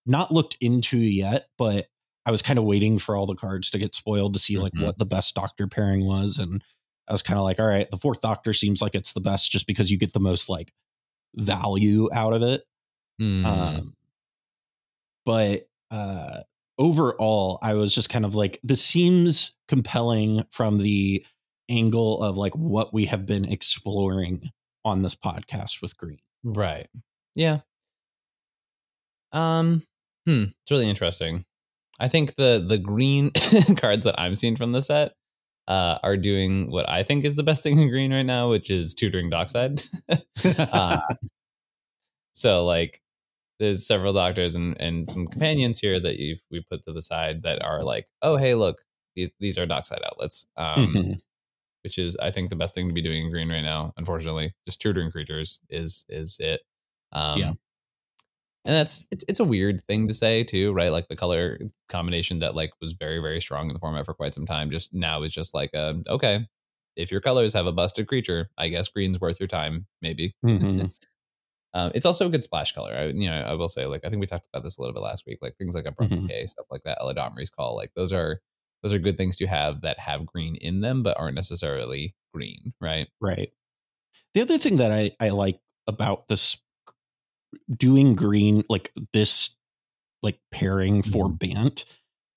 not 0.07 0.31
looked 0.33 0.57
into 0.61 0.99
yet. 0.99 1.47
But 1.57 1.87
I 2.27 2.31
was 2.31 2.43
kind 2.43 2.59
of 2.59 2.65
waiting 2.67 2.99
for 2.99 3.17
all 3.17 3.27
the 3.27 3.35
cards 3.35 3.71
to 3.71 3.79
get 3.79 3.95
spoiled 3.95 4.35
to 4.35 4.39
see 4.41 4.59
like 4.59 4.73
Mhm. 4.75 4.83
what 4.85 4.99
the 4.99 5.07
best 5.07 5.35
Doctor 5.35 5.67
pairing 5.67 6.05
was, 6.07 6.39
and 6.39 6.63
I 7.09 7.13
was 7.13 7.23
kind 7.23 7.39
of 7.39 7.45
like, 7.45 7.59
"All 7.59 7.67
right, 7.67 7.91
the 7.91 7.97
fourth 7.97 8.21
Doctor 8.21 8.53
seems 8.53 8.83
like 8.83 8.95
it's 8.95 9.13
the 9.15 9.21
best 9.21 9.51
just 9.51 9.67
because 9.67 9.91
you 9.91 9.99
get 9.99 10.13
the 10.13 10.21
most 10.21 10.49
like 10.49 10.73
value 11.35 12.09
out 12.13 12.33
of 12.35 12.43
it." 12.43 12.65
Mm. 13.21 13.47
Um, 13.47 13.97
but 15.25 15.69
uh, 15.91 16.41
overall, 16.79 17.59
I 17.63 17.75
was 17.75 17.95
just 17.95 18.09
kind 18.09 18.25
of 18.25 18.35
like, 18.35 18.59
this 18.63 18.85
seems 18.85 19.55
compelling 19.69 20.45
from 20.51 20.79
the 20.79 21.25
angle 21.69 22.23
of 22.23 22.37
like 22.37 22.55
what 22.55 22.93
we 22.93 23.07
have 23.07 23.27
been 23.27 23.45
exploring 23.45 24.51
on 24.85 25.03
this 25.03 25.15
podcast 25.15 25.81
with 25.81 25.97
Green. 25.97 26.19
Right. 26.45 26.89
Yeah. 27.35 27.61
Um. 29.33 29.83
Hmm. 30.27 30.45
It's 30.63 30.71
really 30.71 30.89
interesting. 30.89 31.45
I 31.99 32.09
think 32.09 32.35
the 32.35 32.65
the 32.67 32.79
green 32.79 33.31
cards 33.77 34.05
that 34.05 34.21
I'm 34.21 34.37
seeing 34.37 34.57
from 34.57 34.73
the 34.73 34.83
set 34.83 35.13
uh, 35.69 35.99
are 36.03 36.17
doing 36.17 36.71
what 36.71 36.89
I 36.89 37.03
think 37.03 37.25
is 37.25 37.37
the 37.37 37.43
best 37.43 37.63
thing 37.63 37.79
in 37.79 37.89
green 37.89 38.13
right 38.13 38.23
now, 38.23 38.51
which 38.51 38.71
is 38.71 38.95
tutoring 38.95 39.31
dockside. 39.31 39.83
uh, 40.45 41.01
so 42.33 42.65
like, 42.65 43.01
there's 43.63 43.87
several 43.87 44.13
doctors 44.13 44.55
and 44.57 44.79
and 44.81 45.09
some 45.11 45.27
companions 45.29 45.79
here 45.79 46.01
that 46.01 46.19
you've 46.19 46.43
we 46.51 46.61
put 46.63 46.83
to 46.85 46.93
the 46.93 47.03
side 47.03 47.43
that 47.45 47.63
are 47.65 47.83
like, 47.83 48.09
oh 48.23 48.37
hey, 48.37 48.55
look, 48.55 48.83
these 49.17 49.31
these 49.41 49.59
are 49.59 49.67
dockside 49.67 50.03
outlets. 50.05 50.47
Um, 50.57 50.89
Mhm. 50.89 51.23
which 51.85 51.99
is 51.99 52.17
I 52.19 52.31
think 52.31 52.51
the 52.51 52.57
best 52.57 52.75
thing 52.75 52.89
to 52.89 52.95
be 52.95 53.03
doing 53.03 53.25
in 53.25 53.31
green 53.31 53.51
right 53.51 53.63
now. 53.63 53.93
Unfortunately, 53.97 54.55
just 54.67 54.81
tutoring 54.83 55.11
creatures 55.13 55.61
is 55.71 56.05
is 56.09 56.37
it. 56.41 56.63
Um, 57.13 57.39
Yeah. 57.39 57.53
and 58.65 58.75
that's 58.75 59.07
it's 59.11 59.25
it's 59.29 59.41
a 59.41 59.45
weird 59.45 59.85
thing 59.87 60.07
to 60.09 60.15
say 60.15 60.45
too, 60.45 60.73
right? 60.73 60.93
Like 60.93 61.09
the 61.09 61.17
color 61.17 61.59
combination 61.89 62.39
that 62.41 62.55
like 62.55 62.73
was 62.81 62.93
very 62.93 63.19
very 63.21 63.41
strong 63.41 63.69
in 63.69 63.75
the 63.75 63.81
format 63.81 64.07
for 64.07 64.15
quite 64.15 64.35
some 64.35 64.47
time. 64.47 64.71
Just 64.71 64.95
now 64.95 65.23
is 65.23 65.33
just 65.33 65.55
like 65.55 65.75
um 65.75 66.05
okay, 66.09 66.47
if 66.97 67.11
your 67.11 67.21
colors 67.21 67.55
have 67.55 67.67
a 67.67 67.73
busted 67.73 68.07
creature, 68.07 68.51
I 68.59 68.69
guess 68.69 68.89
green's 68.89 69.21
worth 69.21 69.41
your 69.41 69.49
time, 69.49 69.87
maybe. 70.01 70.35
Mhm. 70.45 70.93
Um, 71.75 71.93
it's 71.95 72.05
also 72.07 72.27
a 72.27 72.31
good 72.31 72.45
splash 72.45 72.73
color. 72.73 72.95
I, 72.95 73.05
you 73.07 73.29
know, 73.31 73.35
I 73.41 73.55
will 73.55 73.69
say, 73.69 73.87
like, 73.87 74.05
I 74.05 74.11
think 74.11 74.21
we 74.21 74.27
talked 74.27 74.47
about 74.53 74.63
this 74.63 74.77
a 74.77 74.81
little 74.83 74.93
bit 74.93 75.01
last 75.03 75.25
week, 75.27 75.39
like 75.41 75.57
things 75.57 75.75
like 75.75 75.87
a 75.87 75.93
Broken 75.93 76.25
Mhm. 76.25 76.29
K, 76.29 76.47
stuff 76.47 76.67
like 76.71 76.83
that, 76.85 76.99
Eladamri's 76.99 77.51
Call, 77.51 77.75
like 77.77 77.93
those 77.95 78.13
are 78.13 78.41
those 78.83 78.93
are 78.93 78.99
good 78.99 79.17
things 79.17 79.37
to 79.37 79.47
have 79.47 79.83
that 79.83 79.99
have 80.01 80.27
green 80.27 80.57
in 80.57 80.81
them, 80.81 81.03
but 81.05 81.17
aren't 81.19 81.37
necessarily 81.37 82.15
green, 82.35 82.75
right? 82.81 83.09
Right. 83.21 83.53
The 84.35 84.41
other 84.43 84.59
thing 84.59 84.79
that 84.79 84.91
I, 84.91 85.13
I 85.21 85.29
like 85.31 85.61
about 85.87 86.27
this 86.29 86.61
doing 87.71 88.15
green, 88.15 88.65
like 88.69 88.93
this 89.13 89.57
like 90.23 90.39
pairing 90.51 91.03
for 91.03 91.29
Bant 91.29 91.85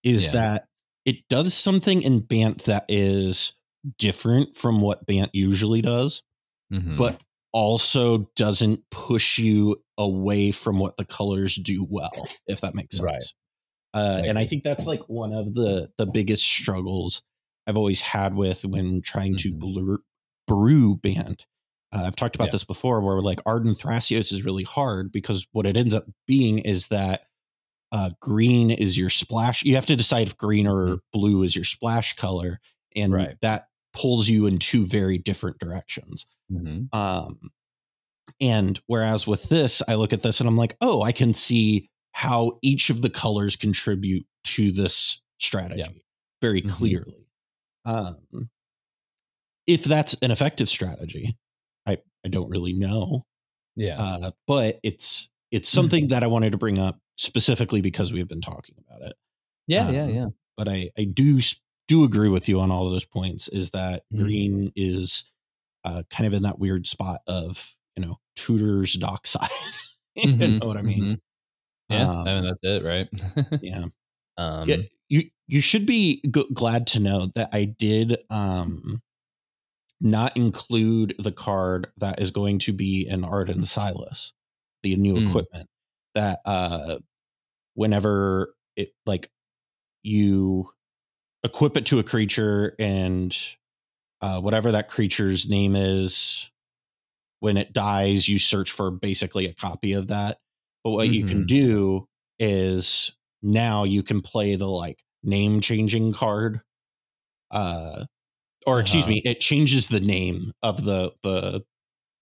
is 0.03 0.25
Yeah. 0.27 0.31
that 0.33 0.67
it 1.05 1.27
does 1.29 1.53
something 1.53 2.01
in 2.01 2.19
Bant 2.19 2.63
that 2.65 2.85
is 2.89 3.53
different 3.97 4.55
from 4.57 4.81
what 4.81 5.05
Bant 5.05 5.31
usually 5.33 5.81
does. 5.81 6.21
Mhm. 6.73 6.97
but 6.97 7.21
also 7.55 8.29
doesn't 8.35 8.81
push 8.91 9.37
you 9.39 9.81
away 9.97 10.51
from 10.51 10.77
what 10.77 10.97
the 10.97 11.05
colors 11.05 11.55
do 11.55 11.87
well, 11.89 12.27
if 12.47 12.59
that 12.59 12.75
makes 12.75 12.97
sense. 12.97 13.03
Right. 13.05 13.23
Uh, 13.93 14.21
and 14.25 14.37
I 14.37 14.43
think 14.43 14.63
that's 14.63 14.85
like 14.85 15.07
one 15.07 15.31
of 15.31 15.53
the 15.53 15.89
the 15.97 16.05
biggest 16.05 16.43
struggles 16.43 17.23
I've 17.65 17.77
always 17.77 18.01
had 18.01 18.35
with 18.35 18.65
when 18.65 19.01
trying 19.01 19.37
to 19.37 19.53
Mhm. 19.53 19.59
blur, 19.59 19.97
brew 20.47 20.97
Bant. 20.97 21.47
Uh, 21.93 22.03
I've 22.03 22.17
talked 22.17 22.35
about 22.35 22.47
Yeah. 22.49 22.51
this 22.51 22.65
before, 22.65 22.99
where 22.99 23.21
like 23.21 23.41
Ardenn 23.45 23.79
Thrasios 23.79 24.33
is 24.33 24.43
really 24.43 24.63
hard 24.65 25.13
because 25.13 25.47
what 25.53 25.65
it 25.65 25.77
ends 25.77 25.93
up 25.93 26.05
being 26.27 26.59
is 26.59 26.87
that 26.87 27.21
uh, 27.93 28.09
green 28.19 28.69
is 28.71 28.97
your 28.97 29.09
splash. 29.09 29.63
You 29.63 29.75
have 29.75 29.85
to 29.85 29.95
decide 29.95 30.27
if 30.27 30.35
green 30.37 30.67
or 30.67 30.97
Mhm. 30.97 30.99
blue 31.13 31.43
is 31.43 31.55
your 31.55 31.63
splash 31.63 32.15
color, 32.17 32.59
and 32.97 33.13
Right. 33.13 33.37
that 33.41 33.69
pulls 33.93 34.27
you 34.27 34.45
in 34.45 34.59
two 34.59 34.85
very 34.85 35.17
different 35.17 35.57
directions. 35.59 36.25
Mhm. 36.51 36.93
Um, 36.93 37.39
and 38.41 38.79
whereas 38.87 39.25
with 39.27 39.43
this, 39.49 39.81
I 39.87 39.95
look 39.95 40.13
at 40.13 40.23
this 40.23 40.39
and 40.39 40.47
I'm 40.49 40.57
like, 40.57 40.75
oh, 40.81 41.01
I 41.01 41.11
can 41.11 41.33
see 41.33 41.89
how 42.13 42.57
each 42.61 42.89
of 42.89 43.01
the 43.01 43.09
colors 43.09 43.55
contribute 43.55 44.25
to 44.45 44.71
this 44.71 45.21
strategy 45.39 46.03
very 46.41 46.61
Mhm. 46.61 46.69
clearly. 46.69 47.27
Um, 47.85 48.49
if 49.67 49.83
that's 49.83 50.13
an 50.21 50.31
effective 50.31 50.69
strategy, 50.69 51.37
I, 51.85 51.97
I 52.23 52.29
don't 52.29 52.49
really 52.49 52.73
know. 52.73 53.23
yeah, 53.75 54.01
Uh, 54.01 54.31
but 54.47 54.79
it's 54.83 55.29
it's 55.51 55.69
Mm-hmm. 55.69 55.75
something 55.75 56.07
that 56.09 56.23
I 56.23 56.27
wanted 56.27 56.51
to 56.51 56.57
bring 56.57 56.79
up 56.79 56.99
specifically 57.17 57.81
because 57.81 58.11
we've 58.11 58.27
been 58.27 58.41
talking 58.41 58.75
about 58.87 59.01
it. 59.07 59.15
yeah, 59.67 59.89
yeah, 59.91 60.03
um, 60.03 60.09
yeah. 60.09 60.27
But 60.57 60.67
I, 60.67 60.89
I 60.97 61.03
do 61.05 61.39
do 61.87 62.03
agree 62.03 62.29
with 62.29 62.49
you 62.49 62.59
on 62.59 62.71
all 62.71 62.85
of 62.87 62.91
those 62.93 63.05
points. 63.05 63.47
Is 63.49 63.71
that 63.71 64.03
Mhm. 64.13 64.17
green 64.23 64.71
is 64.75 65.31
uh, 65.85 66.03
kind 66.11 66.27
of 66.27 66.33
in 66.33 66.43
that 66.43 66.59
weird 66.59 66.87
spot 66.87 67.21
of 67.27 67.75
you 67.97 68.05
know 68.05 68.19
tutors 68.37 68.95
dockside. 68.95 69.49
you 70.17 70.25
Mhm, 70.25 70.61
know 70.61 70.67
what 70.67 70.77
I 70.77 70.83
mean? 70.83 71.09
mhm. 71.09 71.19
Yeah, 71.89 72.07
Um, 72.07 72.25
I 72.25 72.35
mean 72.35 72.45
that's 72.45 72.61
it, 72.63 72.83
right? 72.83 73.09
Yeah. 73.61 73.85
um, 74.37 74.71
yeah. 74.71 74.77
You 75.09 75.29
you 75.47 75.61
should 75.61 75.85
be 75.85 76.21
g- 76.31 76.49
glad 76.53 76.87
to 76.87 76.99
know 77.01 77.27
that 77.35 77.49
I 77.53 77.65
did 77.65 78.17
um 78.29 79.01
not 80.01 80.35
include 80.37 81.15
the 81.19 81.31
card 81.31 81.87
that 81.97 82.19
is 82.21 82.31
going 82.31 82.59
to 82.59 82.73
be 82.73 83.07
an 83.07 83.23
Arden 83.23 83.65
Silas, 83.65 84.33
the 84.83 84.95
new 84.95 85.17
Mm. 85.17 85.17
equipment 85.17 85.69
that 86.15 86.41
uh 86.45 86.99
whenever 87.75 88.55
it 88.77 88.93
like 89.05 89.31
you 90.03 90.69
equip 91.43 91.77
it 91.77 91.85
to 91.87 91.99
a 91.99 92.03
creature 92.03 92.75
and 92.79 93.37
uh 94.25 94.41
whatever 94.41 94.71
that 94.71 94.89
creature's 94.89 95.49
name 95.49 95.75
is 95.75 96.51
when 97.39 97.57
it 97.57 97.73
dies 97.73 98.27
you 98.27 98.39
search 98.39 98.71
for 98.71 98.91
basically 98.91 99.45
a 99.45 99.53
copy 99.53 99.93
of 99.93 100.07
that 100.07 100.39
but 100.83 100.91
what 100.91 101.09
you 101.09 101.23
can 101.23 101.43
Mhm. 101.43 101.45
do 101.45 102.05
is 102.39 103.15
now 103.43 103.83
you 103.83 104.03
can 104.03 104.21
play 104.21 104.55
the 104.55 104.67
like 104.67 105.03
name 105.23 105.61
changing 105.61 106.13
card 106.13 106.61
uh 107.51 108.05
or 108.67 108.79
excuse 108.79 109.07
Uh-huh. 109.07 109.07
me 109.07 109.21
it 109.25 109.41
changes 109.41 109.87
the 109.87 110.01
name 110.01 110.51
of 110.63 110.85
the 110.85 111.13
the 111.23 111.63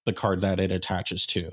the 0.05 0.13
card 0.13 0.41
that 0.41 0.59
it 0.59 0.71
attaches 0.71 1.27
to 1.27 1.51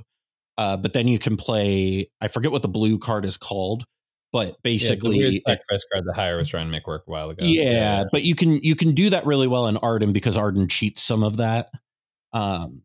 uh 0.58 0.76
but 0.76 0.92
then 0.94 1.08
you 1.08 1.18
can 1.18 1.36
play 1.36 2.08
i 2.22 2.28
forget 2.28 2.52
what 2.52 2.62
the 2.62 2.68
blue 2.68 2.98
card 2.98 3.24
is 3.26 3.36
called 3.38 3.84
but 4.32 4.62
Basically, 4.62 5.18
yeah, 5.18 5.40
the 5.44 5.58
press 5.68 5.84
card 5.92 6.04
the 6.04 6.12
hire 6.12 6.36
was 6.36 6.48
trying 6.48 6.66
to 6.66 6.70
make 6.72 6.86
work 6.86 7.04
a 7.06 7.10
while 7.10 7.30
ago. 7.30 7.44
yeah, 7.44 8.04
but 8.12 8.22
you 8.24 8.34
can 8.34 8.56
you 8.62 8.76
can 8.76 8.94
do 8.94 9.10
that 9.10 9.26
really 9.26 9.46
well 9.48 9.66
in 9.66 9.76
Ardenn 9.76 10.12
because 10.12 10.36
Ardenn 10.36 10.70
cheats 10.70 11.02
some 11.02 11.22
of 11.22 11.38
that. 11.38 11.70
Um, 12.32 12.82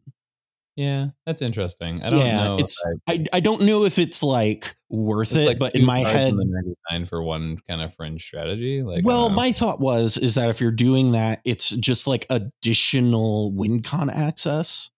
yeah, 0.75 1.07
that's 1.25 1.41
interesting. 1.41 2.01
I 2.03 2.09
don't 2.09 2.19
yeah, 2.19 2.43
know. 2.43 2.57
it's 2.59 2.83
if 2.85 2.99
I- 3.07 3.13
I 3.13 3.25
I 3.37 3.39
don't 3.39 3.61
know 3.61 3.85
if 3.85 3.97
it's 3.97 4.21
like 4.23 4.75
worth 4.89 5.31
it's 5.33 5.45
it, 5.45 5.47
like 5.47 5.59
but 5.59 5.73
in 5.75 5.85
my 5.85 5.99
head, 5.99 6.29
and 6.33 6.37
the 6.39 6.75
99 6.89 7.05
for 7.05 7.21
one 7.23 7.57
kind 7.67 7.81
of 7.81 7.93
fringe 7.95 8.21
strategy. 8.23 8.81
Like, 8.81 9.05
well, 9.05 9.29
my 9.29 9.51
thought 9.53 9.79
was 9.79 10.17
is 10.17 10.35
that 10.35 10.49
if 10.49 10.59
you're 10.59 10.71
doing 10.71 11.13
that, 11.13 11.39
it's 11.45 11.69
just 11.69 12.07
like 12.07 12.25
additional 12.29 13.53
WinCon 13.53 14.13
access 14.13 14.89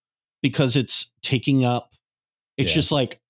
because 0.42 0.76
it's 0.76 1.12
taking 1.22 1.64
up. 1.64 1.92
It's 2.56 2.70
Yeah. 2.72 2.74
just 2.76 2.90
like 2.90 3.20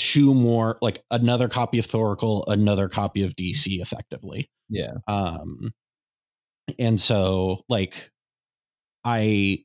two 0.00 0.34
more, 0.34 0.78
like 0.82 1.04
another 1.10 1.48
copy 1.48 1.78
of 1.78 1.86
Thoracle, 1.86 2.44
another 2.48 2.88
copy 2.88 3.22
of 3.24 3.36
DC, 3.36 3.80
effectively. 3.80 4.50
yeah, 4.68 4.94
Um, 5.08 5.72
and 6.78 7.00
so 7.00 7.62
like, 7.68 8.10
I 9.04 9.64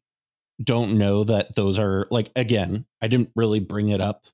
don't 0.63 0.97
know 0.97 1.23
that 1.25 1.55
those 1.55 1.79
are 1.79 2.07
like 2.11 2.31
again. 2.35 2.85
I 3.01 3.07
didn't 3.07 3.31
really 3.35 3.59
bring 3.61 3.89
it 3.89 4.01
up 4.01 4.25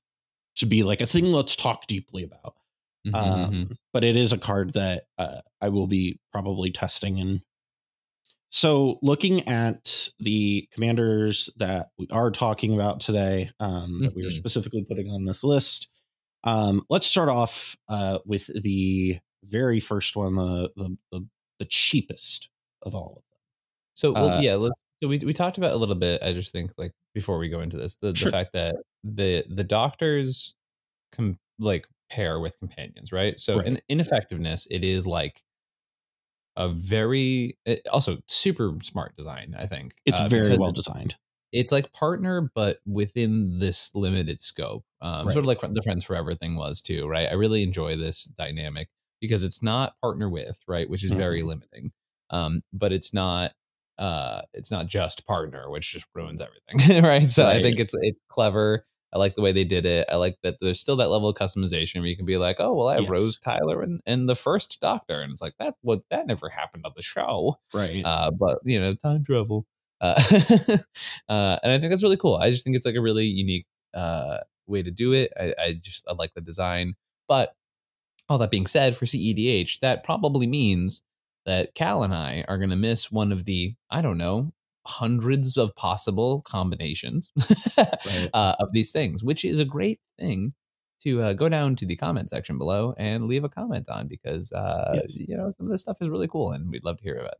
to 0.56 0.66
be 0.66 0.84
like 0.84 1.00
a 1.02 1.06
thing. 1.06 1.26
Let's 1.26 1.56
talk 1.56 1.86
deeply 1.88 2.24
about. 2.24 2.56
Mhm, 3.04 3.14
Um, 3.14 3.52
mhm. 3.52 3.76
but 3.92 4.04
it 4.04 4.16
is 4.16 4.32
a 4.32 4.38
card 4.38 4.74
that 4.74 5.04
uh, 5.18 5.42
I 5.62 5.70
will 5.70 5.88
be 5.88 6.20
probably 6.32 6.72
testing. 6.72 7.20
And 7.20 7.42
so, 8.50 8.98
looking 9.02 9.48
at 9.48 10.10
the 10.20 10.68
commanders 10.72 11.48
that 11.56 11.88
we 11.98 12.06
are 12.10 12.30
talking 12.30 12.74
about 12.74 13.00
today, 13.00 13.50
um, 13.60 14.02
that 14.02 14.14
we 14.14 14.24
are 14.24 14.30
Mhm. 14.30 14.30
specifically 14.30 14.84
putting 14.84 15.08
on 15.10 15.24
this 15.24 15.42
list, 15.42 15.88
um, 16.44 16.84
let's 16.90 17.06
start 17.06 17.28
off 17.28 17.76
uh, 17.88 18.18
with 18.26 18.46
the 18.62 19.18
very 19.44 19.80
first 19.80 20.16
one, 20.16 20.36
the, 20.36 20.70
the 20.76 20.96
the 21.12 21.28
the 21.58 21.64
cheapest 21.66 22.48
of 22.82 22.94
all 22.94 23.10
of 23.10 23.14
them. 23.16 23.38
So 23.94 24.12
well, 24.12 24.30
Uh, 24.30 24.40
yeah, 24.40 24.54
let's. 24.54 24.78
So 25.02 25.08
we 25.08 25.18
we 25.18 25.32
talked 25.32 25.58
about 25.58 25.72
a 25.72 25.76
little 25.76 25.96
bit. 25.96 26.22
I 26.22 26.32
just 26.32 26.52
think 26.52 26.72
like 26.78 26.92
before 27.14 27.38
we 27.38 27.48
go 27.48 27.60
into 27.60 27.76
this, 27.76 27.96
the, 27.96 28.14
Sure. 28.14 28.26
the 28.26 28.32
fact 28.32 28.52
that 28.54 28.76
the 29.04 29.44
the 29.48 29.64
doctors 29.64 30.54
com- 31.12 31.36
like 31.58 31.86
pair 32.10 32.38
with 32.40 32.58
companions, 32.60 33.10
right? 33.12 33.38
So 33.40 33.58
Right. 33.58 33.66
in 33.66 33.80
ineffectiveness, 33.88 34.66
it 34.70 34.84
is 34.84 35.06
like 35.06 35.42
a 36.56 36.68
very 36.68 37.58
it- 37.64 37.86
also 37.90 38.18
super 38.28 38.76
smart 38.82 39.16
design. 39.16 39.56
I 39.58 39.66
think 39.66 39.94
It's 40.04 40.20
uh, 40.20 40.28
very 40.28 40.56
well 40.56 40.72
designed. 40.72 41.16
It's 41.52 41.70
like 41.72 41.92
partner, 41.92 42.50
but 42.54 42.80
within 42.86 43.58
this 43.58 43.94
limited 43.94 44.40
scope. 44.40 44.84
Um, 45.00 45.24
Sort 45.30 45.44
of 45.44 45.44
like 45.44 45.60
the 45.60 45.82
Friends 45.82 46.04
Forever 46.04 46.34
thing 46.34 46.56
was 46.56 46.80
too, 46.82 47.06
right? 47.06 47.28
I 47.28 47.34
really 47.34 47.62
enjoy 47.62 47.96
this 47.96 48.24
dynamic 48.24 48.88
because 49.20 49.44
it's 49.44 49.62
not 49.62 49.94
partner 50.00 50.28
with, 50.30 50.60
right, 50.66 50.88
which 50.88 51.04
is 51.04 51.12
very 51.12 51.42
Mhm. 51.42 51.46
limiting. 51.46 51.92
Um, 52.30 52.62
but 52.72 52.92
it's 52.92 53.12
not 53.14 53.52
uh 53.98 54.40
it's 54.54 54.70
not 54.70 54.86
just 54.86 55.26
partner 55.26 55.68
which 55.70 55.92
just 55.92 56.06
ruins 56.14 56.40
everything 56.40 57.02
right 57.04 57.28
so 57.28 57.44
i 57.46 57.60
think 57.60 57.78
it's 57.78 57.92
it's 58.00 58.18
clever 58.28 58.86
i 59.12 59.18
like 59.18 59.34
the 59.36 59.42
way 59.42 59.52
they 59.52 59.64
did 59.64 59.84
it 59.84 60.08
i 60.10 60.16
like 60.16 60.38
that 60.42 60.56
there's 60.62 60.80
still 60.80 60.96
that 60.96 61.10
level 61.10 61.28
of 61.28 61.36
customization 61.36 61.96
where 61.96 62.06
you 62.06 62.16
can 62.16 62.24
be 62.24 62.38
like 62.38 62.56
oh 62.58 62.72
well 62.72 62.88
i 62.88 62.94
have 62.94 63.02
Yes. 63.02 63.10
rose 63.10 63.38
tyler 63.38 63.82
and, 63.82 64.00
and 64.06 64.30
the 64.30 64.34
first 64.34 64.80
doctor 64.80 65.20
and 65.20 65.30
it's 65.30 65.42
like 65.42 65.54
that 65.58 65.74
what 65.82 66.00
that 66.10 66.26
never 66.26 66.48
happened 66.48 66.86
on 66.86 66.92
the 66.96 67.02
show 67.02 67.58
Right. 67.74 68.02
uh 68.02 68.30
but 68.30 68.60
you 68.64 68.80
know 68.80 68.94
time 68.94 69.24
travel 69.24 69.66
uh, 70.02 70.20
uh 71.28 71.58
and 71.62 71.72
i 71.72 71.78
think 71.78 71.90
that's 71.90 72.02
really 72.02 72.16
cool 72.18 72.36
i 72.36 72.50
just 72.50 72.64
think 72.64 72.76
it's 72.76 72.84
like 72.86 72.96
a 72.96 73.00
really 73.00 73.24
unique 73.24 73.66
uh 73.94 74.38
way 74.66 74.82
to 74.82 74.90
do 74.90 75.12
it 75.14 75.32
i, 75.40 75.54
I 75.58 75.72
just 75.74 76.04
i 76.08 76.12
like 76.12 76.34
the 76.34 76.40
design 76.40 76.94
but 77.28 77.54
all 78.28 78.38
that 78.38 78.50
being 78.50 78.66
said 78.66 78.94
for 78.96 79.06
cedh 79.06 79.78
that 79.80 80.04
probably 80.04 80.46
means 80.46 81.02
that 81.46 81.74
cal 81.74 82.02
and 82.02 82.14
i 82.14 82.44
are 82.48 82.58
going 82.58 82.70
to 82.70 82.76
miss 82.76 83.10
one 83.10 83.32
of 83.32 83.44
the 83.44 83.74
i 83.90 84.02
don't 84.02 84.18
know 84.18 84.52
hundreds 84.86 85.56
of 85.56 85.74
possible 85.76 86.42
combinations 86.42 87.30
Right. 87.78 88.28
uh, 88.34 88.56
of 88.58 88.72
these 88.72 88.90
things 88.90 89.22
which 89.22 89.44
is 89.44 89.58
a 89.60 89.64
great 89.64 90.00
thing 90.18 90.54
to 91.02 91.20
uh, 91.22 91.32
go 91.32 91.48
down 91.48 91.74
to 91.76 91.86
the 91.86 91.96
comment 91.96 92.30
section 92.30 92.58
below 92.58 92.94
and 92.96 93.24
leave 93.24 93.44
a 93.44 93.48
comment 93.48 93.88
on 93.88 94.06
because 94.08 94.52
uh, 94.52 94.92
Yes. 94.94 95.14
you 95.16 95.36
know 95.36 95.52
some 95.56 95.66
of 95.66 95.70
this 95.70 95.82
stuff 95.82 95.98
is 96.00 96.08
really 96.08 96.28
cool 96.28 96.50
and 96.52 96.68
we'd 96.70 96.84
love 96.84 96.96
to 96.98 97.02
hear 97.04 97.16
about 97.16 97.32
it 97.32 97.38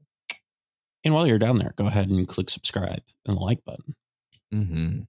and 1.04 1.14
while 1.14 1.26
you're 1.26 1.38
down 1.38 1.58
there, 1.58 1.74
go 1.76 1.86
ahead 1.86 2.08
and 2.08 2.26
click 2.26 2.50
subscribe 2.50 3.02
and 3.26 3.36
the 3.36 3.40
like 3.40 3.64
button. 3.64 3.94
Mm-hmm. 4.52 5.00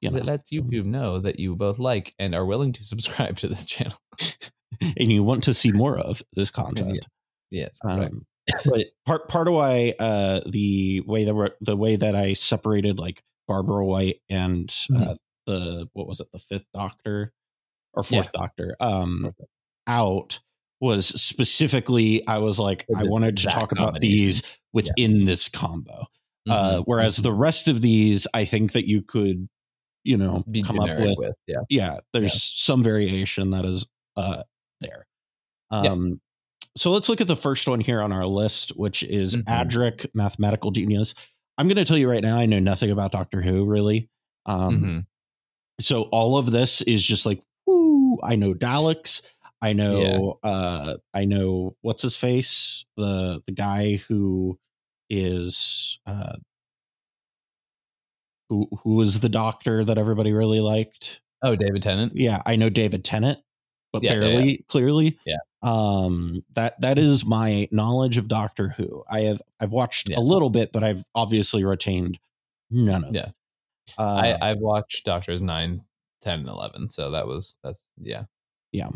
Because 0.00 0.16
it 0.16 0.24
lets 0.24 0.50
YouTube 0.50 0.84
know 0.84 1.20
that 1.20 1.38
you 1.38 1.54
both 1.54 1.78
like 1.78 2.14
and 2.18 2.34
are 2.34 2.44
willing 2.44 2.72
to 2.72 2.84
subscribe 2.84 3.36
to 3.38 3.48
this 3.48 3.66
channel. 3.66 3.98
and 4.80 5.12
you 5.12 5.22
want 5.22 5.44
to 5.44 5.54
see 5.54 5.72
more 5.72 5.98
of 5.98 6.22
this 6.32 6.50
content. 6.50 7.06
Yes. 7.50 7.78
Um, 7.84 8.26
but 8.64 8.86
part 9.06 9.28
part 9.28 9.46
of 9.46 9.54
why 9.54 9.94
uh, 9.98 10.40
the 10.46 11.02
way 11.06 11.24
that 11.24 11.34
we're, 11.34 11.50
the 11.60 11.76
way 11.76 11.96
that 11.96 12.16
I 12.16 12.32
separated 12.32 12.98
like 12.98 13.22
Barbara 13.46 13.84
White 13.84 14.20
and 14.28 14.68
Mm-hmm. 14.68 15.02
uh, 15.02 15.14
the 15.46 15.88
what 15.92 16.06
was 16.06 16.20
it 16.20 16.28
the 16.32 16.38
fifth 16.38 16.66
Doctor 16.72 17.32
or 17.94 18.02
fourth 18.02 18.30
Doctor 18.32 18.76
um, 18.80 19.34
out 19.86 20.38
was 20.82 21.06
specifically 21.08 22.26
I 22.26 22.38
was 22.38 22.58
like 22.58 22.84
I 22.96 23.04
wanted 23.04 23.36
to 23.38 23.46
talk 23.46 23.72
about 23.72 24.00
these 24.00 24.42
within 24.74 25.24
this 25.24 25.48
combo. 25.48 26.04
Uh, 26.50 26.78
Mhm. 26.80 26.82
whereas 26.86 27.16
the 27.18 27.32
rest 27.32 27.68
of 27.68 27.80
these, 27.82 28.26
I 28.34 28.44
think 28.44 28.72
that 28.72 28.88
you 28.88 29.00
could, 29.00 29.48
you 30.02 30.16
know, 30.16 30.42
Be 30.50 30.60
come 30.62 30.80
up 30.80 30.88
generic 30.88 31.16
with 31.18 31.34
Yeah. 31.46 31.56
yeah 31.70 32.00
there's 32.12 32.42
some 32.42 32.82
variation 32.82 33.50
that 33.52 33.64
is 33.64 33.86
uh 34.16 34.42
there 34.80 35.06
um 35.70 36.20
so 36.76 36.90
let's 36.90 37.08
look 37.08 37.20
at 37.20 37.28
the 37.28 37.36
first 37.36 37.68
one 37.68 37.80
here 37.80 38.00
on 38.02 38.12
our 38.12 38.26
list 38.26 38.70
which 38.76 39.02
is 39.04 39.36
Mhm. 39.36 39.44
adric 39.44 40.06
mathematical 40.14 40.70
genius 40.72 41.14
i'm 41.58 41.68
going 41.68 41.76
to 41.76 41.84
tell 41.84 41.96
you 41.98 42.10
right 42.10 42.22
now 42.22 42.36
i 42.36 42.44
know 42.46 42.58
nothing 42.58 42.90
about 42.90 43.12
doctor 43.12 43.40
who 43.40 43.64
really 43.64 44.10
um 44.46 44.80
Mhm. 44.82 45.06
so 45.80 46.02
all 46.12 46.36
of 46.36 46.50
this 46.50 46.82
is 46.82 47.02
just 47.06 47.24
like 47.26 47.40
whoo 47.66 48.18
i 48.22 48.34
know 48.36 48.52
daleks 48.54 49.22
i 49.62 49.72
know 49.72 50.38
uh 50.42 50.94
i 51.14 51.24
know 51.24 51.74
what's 51.80 52.02
his 52.02 52.16
face 52.16 52.84
the 52.96 53.40
the 53.46 53.52
guy 53.52 53.96
who 54.08 54.58
is 55.08 55.98
uh 56.06 56.34
who 58.48 58.68
who 58.82 58.96
was 58.96 59.20
the 59.20 59.28
doctor 59.28 59.84
that 59.84 59.98
everybody 59.98 60.32
really 60.32 60.60
liked 60.60 61.20
Oh, 61.44 61.56
David 61.56 61.82
Tennant. 61.82 62.12
yeah, 62.14 62.40
I 62.46 62.54
know 62.54 62.68
David 62.68 63.04
Tennant, 63.04 63.42
but 63.92 64.04
Yeah, 64.04 64.12
yeah, 64.12 64.20
barely, 64.20 64.64
clearly. 64.68 65.18
Yeah. 65.26 65.38
Um, 65.60 66.44
that 66.54 66.80
that 66.82 66.98
is 66.98 67.24
my 67.26 67.68
knowledge 67.72 68.16
of 68.16 68.28
Doctor 68.28 68.68
Who. 68.68 69.02
I 69.10 69.22
have 69.22 69.42
I've 69.58 69.72
watched 69.72 70.08
Yeah. 70.08 70.18
a 70.18 70.20
little 70.20 70.50
bit, 70.50 70.70
but 70.72 70.84
I've 70.84 71.02
obviously 71.16 71.64
retained 71.64 72.20
none 72.70 73.02
of 73.04 73.12
Yeah. 73.14 73.26
it. 73.26 73.34
Uh, 73.98 74.36
I, 74.40 74.50
I've 74.50 74.58
watched 74.60 75.04
Doctors 75.04 75.42
9, 75.42 75.82
10, 76.20 76.38
and 76.38 76.48
11. 76.48 76.90
So 76.90 77.10
that 77.10 77.26
was, 77.26 77.56
that's, 77.64 77.82
yeah. 78.00 78.24
Yeah. 78.70 78.90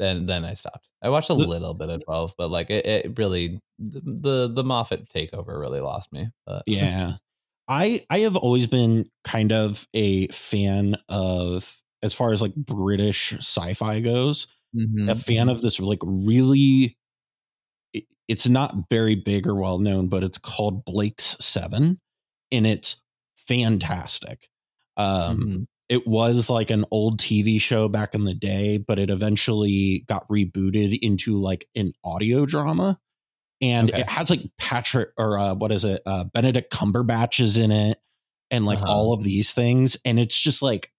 Then, 0.00 0.26
then 0.26 0.44
I 0.46 0.54
stopped. 0.54 0.88
I 1.02 1.10
watched 1.10 1.30
a 1.30 1.34
little 1.34 1.74
bit 1.74 1.90
of 1.90 2.04
12, 2.04 2.34
but 2.38 2.50
like 2.50 2.70
it, 2.70 2.86
it 2.86 3.18
really, 3.18 3.60
the, 3.78 4.50
the, 4.52 4.64
Moffat 4.64 5.08
takeover 5.10 5.60
really 5.60 5.80
lost 5.80 6.12
me. 6.12 6.28
But 6.46 6.64
yeah. 6.66 7.12
I 7.68 8.04
I 8.10 8.20
have 8.20 8.36
always 8.36 8.66
been 8.66 9.06
kind 9.24 9.52
of 9.52 9.86
a 9.94 10.26
fan 10.28 10.96
of 11.08 11.80
as 12.02 12.14
far 12.14 12.32
as 12.32 12.42
like 12.42 12.54
British 12.56 13.34
sci-fi 13.34 14.00
goes. 14.00 14.48
Mhm. 14.76 15.10
a 15.10 15.14
fan 15.16 15.48
of 15.50 15.62
this 15.62 15.80
like 15.80 16.00
really 16.04 16.96
it- 17.92 18.06
it's 18.28 18.48
not 18.48 18.88
very 18.90 19.16
big 19.16 19.46
or 19.48 19.54
well 19.56 19.78
known 19.80 20.08
but 20.08 20.22
it's 20.24 20.38
called 20.38 20.84
blake's 20.84 21.36
seven 21.40 21.98
and 22.52 22.66
it's 22.66 23.02
fantastic 23.36 24.48
um 24.96 25.38
Mhm. 25.40 25.66
It 25.90 26.06
was 26.06 26.48
like 26.48 26.70
an 26.70 26.86
old 26.90 27.20
tv 27.20 27.60
show 27.60 27.88
back 27.88 28.14
in 28.14 28.24
the 28.24 28.34
day 28.34 28.78
but 28.78 28.98
it 28.98 29.10
eventually 29.10 30.06
got 30.08 30.26
rebooted 30.30 30.98
into 31.02 31.38
like 31.40 31.68
an 31.76 31.92
audio 32.04 32.46
drama 32.46 32.98
and 33.60 33.90
Okay. 33.90 34.00
it 34.02 34.08
has 34.08 34.30
like 34.30 34.40
patrick 34.58 35.10
or 35.18 35.38
uh 35.38 35.54
what 35.54 35.72
is 35.72 35.84
it 35.84 36.00
uh 36.06 36.24
benedict 36.24 36.72
cumberbatch 36.72 37.40
is 37.40 37.58
in 37.58 37.72
it 37.72 37.98
and 38.50 38.64
like 38.66 38.80
Uh-huh. 38.80 38.92
all 38.92 39.12
of 39.12 39.22
these 39.22 39.52
things 39.52 39.98
and 40.06 40.18
it's 40.20 40.40
just 40.40 40.62
like 40.62 40.92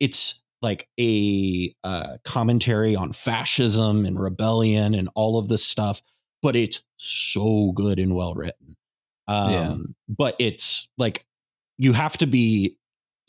it's 0.00 0.42
like 0.62 0.88
a 0.98 1.74
uh, 1.84 2.18
commentary 2.24 2.94
on 2.94 3.12
fascism 3.12 4.04
and 4.04 4.20
rebellion 4.20 4.94
and 4.94 5.08
all 5.14 5.38
of 5.38 5.48
this 5.48 5.64
stuff, 5.64 6.02
but 6.42 6.54
it's 6.54 6.84
so 6.98 7.72
good 7.72 7.98
and 7.98 8.14
well 8.14 8.34
written. 8.34 8.76
Um, 9.26 9.50
Yeah. 9.50 9.76
But 10.08 10.36
it's 10.38 10.88
like 10.98 11.24
you 11.78 11.94
have 11.94 12.18
to 12.18 12.26
be 12.26 12.76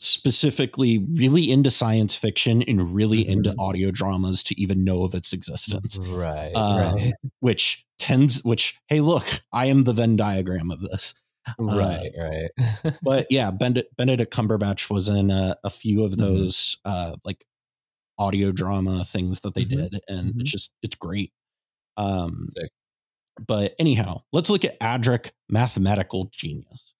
specifically 0.02 0.98
really 0.98 1.50
into 1.50 1.70
science 1.70 2.14
fiction 2.16 2.62
and 2.62 2.94
really 2.94 3.26
into 3.26 3.50
Mhm. 3.50 3.56
audio 3.58 3.90
dramas 3.90 4.42
to 4.44 4.60
even 4.60 4.84
know 4.84 5.04
of 5.04 5.14
its 5.14 5.32
existence. 5.32 5.98
Right. 5.98 6.52
Um, 6.54 6.94
right. 6.94 7.12
Which 7.40 7.84
tends, 7.98 8.42
which 8.44 8.78
hey, 8.88 9.00
look, 9.00 9.24
I 9.52 9.66
am 9.66 9.84
the 9.84 9.92
Venn 9.92 10.16
diagram 10.16 10.70
of 10.70 10.80
this. 10.80 11.14
Right. 11.58 12.10
Right. 12.18 12.50
But 13.02 13.26
yeah, 13.30 13.50
Benedict, 13.50 13.96
Benedict 13.96 14.32
Cumberbatch 14.34 14.90
was 14.90 15.08
in 15.08 15.30
a, 15.30 15.56
a 15.64 15.70
few 15.70 16.04
of 16.04 16.12
Mhm. 16.12 16.16
those 16.18 16.76
uh, 16.84 17.16
like 17.24 17.44
audio 18.18 18.52
drama 18.52 19.04
things 19.04 19.40
that 19.40 19.54
they 19.54 19.64
Mhm. 19.64 19.68
did, 19.90 20.00
and 20.08 20.34
Mhm. 20.34 20.40
it's 20.40 20.50
just 20.50 20.70
it's 20.82 20.96
great. 20.96 21.32
Um, 21.96 22.48
Sick. 22.56 22.70
but 23.46 23.74
anyhow, 23.78 24.22
let's 24.32 24.50
look 24.50 24.64
at 24.64 24.78
Adric, 24.80 25.30
mathematical 25.48 26.26
genius. 26.32 26.91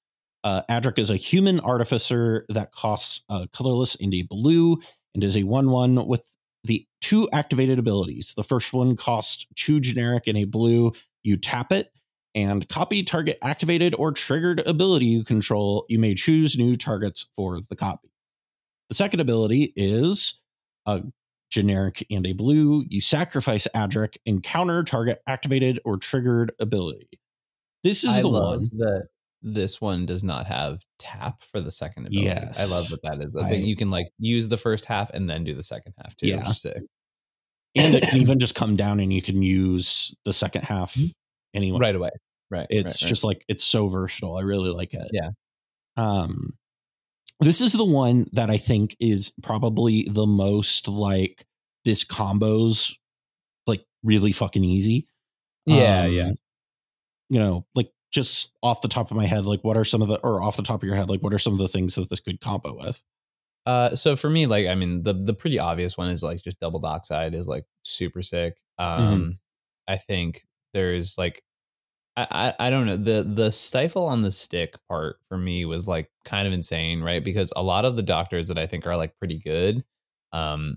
Uh, 0.44 0.62
Adric 0.68 0.98
is 0.98 1.10
a 1.10 1.16
human 1.16 1.60
artificer 1.60 2.44
that 2.48 2.72
costs 2.72 3.24
uh, 3.28 3.46
colorless 3.52 3.94
and 3.96 4.12
a 4.14 4.22
blue, 4.22 4.78
and 5.14 5.22
is 5.22 5.36
a 5.36 5.44
one-one 5.44 6.06
with 6.06 6.24
the 6.64 6.86
two 7.00 7.28
activated 7.32 7.78
abilities. 7.78 8.34
The 8.34 8.44
first 8.44 8.72
one 8.72 8.96
costs 8.96 9.46
two 9.56 9.80
generic 9.80 10.26
and 10.26 10.38
a 10.38 10.44
blue. 10.44 10.92
You 11.22 11.36
tap 11.36 11.72
it 11.72 11.92
and 12.34 12.68
copy 12.68 13.02
target 13.02 13.38
activated 13.42 13.94
or 13.98 14.12
triggered 14.12 14.60
ability 14.60 15.06
you 15.06 15.24
control. 15.24 15.84
You 15.88 15.98
may 15.98 16.14
choose 16.14 16.58
new 16.58 16.76
targets 16.76 17.28
for 17.36 17.60
the 17.68 17.76
copy. 17.76 18.10
The 18.88 18.94
second 18.94 19.20
ability 19.20 19.72
is 19.76 20.40
a 20.86 21.02
generic 21.50 22.06
and 22.10 22.26
a 22.26 22.32
blue. 22.32 22.84
You 22.88 23.00
sacrifice 23.00 23.68
Adric 23.74 24.16
and 24.26 24.42
counter 24.42 24.82
target 24.82 25.22
activated 25.26 25.80
or 25.84 25.98
triggered 25.98 26.52
ability. 26.58 27.08
This 27.82 28.04
is 28.04 28.16
I 28.16 28.22
the 28.22 28.28
one. 28.28 28.70
that 28.78 29.08
this 29.42 29.80
one 29.80 30.06
does 30.06 30.22
not 30.22 30.46
have 30.46 30.80
tap 30.98 31.42
for 31.42 31.60
the 31.60 31.72
second 31.72 32.06
ability. 32.06 32.30
I 32.30 32.64
love 32.66 32.84
Yes. 32.84 32.90
that 32.90 33.02
that 33.02 33.20
is. 33.22 33.34
I 33.36 33.46
I- 33.46 33.50
think 33.50 33.66
you 33.66 33.76
can 33.76 33.90
like 33.90 34.06
use 34.18 34.48
the 34.48 34.56
first 34.56 34.84
half 34.86 35.10
and 35.10 35.28
then 35.28 35.44
do 35.44 35.54
the 35.54 35.62
second 35.62 35.94
half 35.98 36.16
too. 36.16 36.28
Yeah. 36.28 36.50
Sick. 36.52 36.82
And 37.74 37.94
it 37.94 38.04
can 38.04 38.18
even 38.20 38.38
just 38.38 38.54
come 38.54 38.76
down 38.76 39.00
and 39.00 39.12
you 39.12 39.22
can 39.22 39.42
use 39.42 40.14
the 40.24 40.32
second 40.32 40.62
half 40.64 40.96
anyway. 41.54 41.78
Right 41.80 41.96
away. 41.96 42.10
Right. 42.50 42.66
It's 42.70 43.02
right, 43.02 43.06
right. 43.06 43.08
just 43.08 43.24
like 43.24 43.44
it's 43.48 43.64
so 43.64 43.88
versatile. 43.88 44.36
I 44.36 44.42
really 44.42 44.70
like 44.70 44.94
it. 44.94 45.08
Yeah. 45.12 45.30
Um 45.96 46.52
this 47.40 47.60
is 47.60 47.72
the 47.72 47.84
one 47.84 48.26
that 48.32 48.50
I 48.50 48.56
think 48.58 48.94
is 49.00 49.32
probably 49.42 50.06
the 50.08 50.26
most 50.26 50.86
like 50.86 51.44
this 51.84 52.04
combos 52.04 52.94
like 53.66 53.84
really 54.04 54.30
fucking 54.32 54.62
easy. 54.62 55.08
yeah. 55.66 56.02
Um, 56.02 56.12
yeah. 56.12 56.30
You 57.30 57.38
know, 57.40 57.66
like 57.74 57.90
just 58.12 58.54
off 58.62 58.82
the 58.82 58.88
top 58.88 59.10
of 59.10 59.16
my 59.16 59.26
head, 59.26 59.46
like 59.46 59.64
what 59.64 59.76
are 59.76 59.84
some 59.84 60.02
of 60.02 60.08
the 60.08 60.20
or 60.20 60.42
off 60.42 60.56
the 60.56 60.62
top 60.62 60.82
of 60.82 60.86
your 60.86 60.94
head, 60.94 61.08
like 61.08 61.22
what 61.22 61.34
are 61.34 61.38
some 61.38 61.54
of 61.54 61.58
the 61.58 61.68
things 61.68 61.94
that 61.94 62.08
this 62.10 62.20
could 62.20 62.40
combo 62.40 62.76
with? 62.76 63.02
Uh, 63.64 63.94
so 63.94 64.16
for 64.16 64.28
me, 64.28 64.46
like, 64.46 64.66
I 64.66 64.74
mean, 64.74 65.02
the 65.02 65.14
the 65.14 65.34
pretty 65.34 65.58
obvious 65.58 65.96
one 65.96 66.08
is 66.08 66.22
like 66.22 66.42
just 66.42 66.60
double 66.60 66.80
dockside 66.80 67.34
is 67.34 67.48
like 67.48 67.64
super 67.82 68.22
sick. 68.22 68.58
Mm-hmm. 68.80 69.02
Um, 69.02 69.38
I 69.88 69.96
think 69.96 70.44
there's 70.74 71.16
like, 71.16 71.42
I, 72.16 72.26
I 72.58 72.66
I 72.66 72.70
don't 72.70 72.86
know 72.86 72.96
the 72.96 73.22
the 73.22 73.50
stifle 73.50 74.04
on 74.04 74.22
the 74.22 74.30
stick 74.30 74.76
part 74.88 75.16
for 75.28 75.38
me 75.38 75.64
was 75.64 75.88
like 75.88 76.10
kind 76.24 76.46
of 76.46 76.52
insane, 76.52 77.02
right? 77.02 77.24
Because 77.24 77.52
a 77.56 77.62
lot 77.62 77.84
of 77.84 77.96
the 77.96 78.02
doctors 78.02 78.48
that 78.48 78.58
I 78.58 78.66
think 78.66 78.86
are 78.86 78.96
like 78.96 79.16
pretty 79.18 79.38
good, 79.38 79.82
um, 80.32 80.76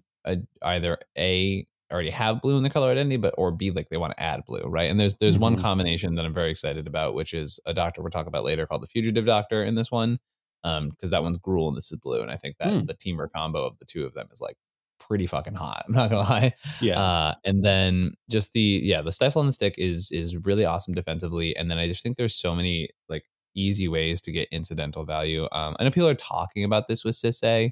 either 0.61 0.97
a 1.17 1.67
already 1.91 2.09
have 2.09 2.41
blue 2.41 2.57
in 2.57 2.63
the 2.63 2.69
color 2.69 2.91
identity, 2.91 3.17
but 3.17 3.33
or 3.37 3.51
b 3.51 3.71
like 3.71 3.89
they 3.89 3.97
want 3.97 4.13
to 4.17 4.23
add 4.23 4.43
blue, 4.45 4.63
right? 4.63 4.89
And 4.89 4.99
there's 4.99 5.15
there's 5.17 5.37
one 5.39 5.55
Mhm. 5.55 5.61
combination 5.61 6.15
that 6.15 6.25
I'm 6.25 6.33
very 6.33 6.51
excited 6.51 6.87
about, 6.87 7.13
which 7.15 7.33
is 7.33 7.59
a 7.65 7.73
doctor 7.73 8.01
we'll 8.01 8.11
talk 8.11 8.27
about 8.27 8.43
later 8.43 8.65
called 8.65 8.81
the 8.83 8.87
fugitive 8.87 9.25
doctor 9.25 9.63
in 9.63 9.75
this 9.75 9.91
one 9.91 10.19
um 10.63 10.89
because 10.89 11.11
that 11.11 11.21
one's 11.23 11.37
Gruul 11.37 11.67
and 11.67 11.77
this 11.77 11.91
is 11.91 11.99
blue 11.99 12.21
and 12.21 12.31
i 12.31 12.35
think 12.35 12.55
that 12.57 12.71
Hmm. 12.71 12.85
the 12.85 12.95
teamer 12.95 13.27
combo 13.31 13.65
of 13.65 13.77
the 13.77 13.85
two 13.85 14.03
of 14.05 14.13
them 14.15 14.27
is 14.31 14.41
like 14.41 14.57
pretty 14.99 15.27
fucking 15.27 15.53
hot 15.53 15.83
i'm 15.87 15.93
not 15.93 16.09
gonna 16.09 16.21
lie 16.29 16.53
Yeah. 16.81 16.99
uh 16.99 17.35
and 17.45 17.63
then 17.63 18.13
just 18.31 18.53
the 18.53 18.79
yeah 18.83 19.01
the 19.01 19.11
stifle 19.11 19.41
on 19.41 19.45
the 19.45 19.51
stick 19.51 19.75
is 19.77 20.11
is 20.11 20.37
really 20.37 20.65
awesome 20.65 20.93
defensively 20.95 21.55
and 21.55 21.69
then 21.69 21.77
i 21.77 21.87
just 21.87 22.01
think 22.01 22.17
there's 22.17 22.33
so 22.35 22.55
many 22.55 22.89
like 23.09 23.25
easy 23.53 23.87
ways 23.87 24.21
to 24.21 24.31
get 24.31 24.47
incidental 24.51 25.05
value 25.05 25.43
um 25.51 25.75
i 25.79 25.83
know 25.83 25.91
people 25.91 26.09
are 26.09 26.15
talking 26.15 26.63
about 26.63 26.87
this 26.87 27.05
with 27.05 27.13
Sisay 27.15 27.71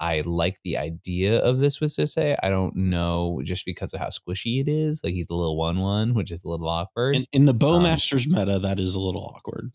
i 0.00 0.22
like 0.24 0.58
the 0.64 0.76
idea 0.78 1.38
of 1.40 1.58
this 1.58 1.80
with 1.80 1.90
Sisay 1.90 2.36
i 2.42 2.48
don't 2.48 2.74
know 2.74 3.40
just 3.44 3.64
because 3.64 3.92
of 3.94 4.00
how 4.00 4.08
squishy 4.08 4.60
it 4.60 4.68
is 4.68 5.02
like 5.04 5.12
he's 5.12 5.28
a 5.30 5.34
little 5.34 5.56
one 5.56 5.78
one 5.78 6.14
which 6.14 6.30
is 6.30 6.42
a 6.42 6.48
little 6.48 6.68
awkward 6.68 7.16
in, 7.16 7.26
in 7.32 7.44
the 7.44 7.52
um, 7.52 7.58
Bowmasters 7.58 8.26
meta, 8.26 8.58
that 8.58 8.80
is 8.80 8.94
a 8.94 9.00
little 9.00 9.22
awkward. 9.36 9.70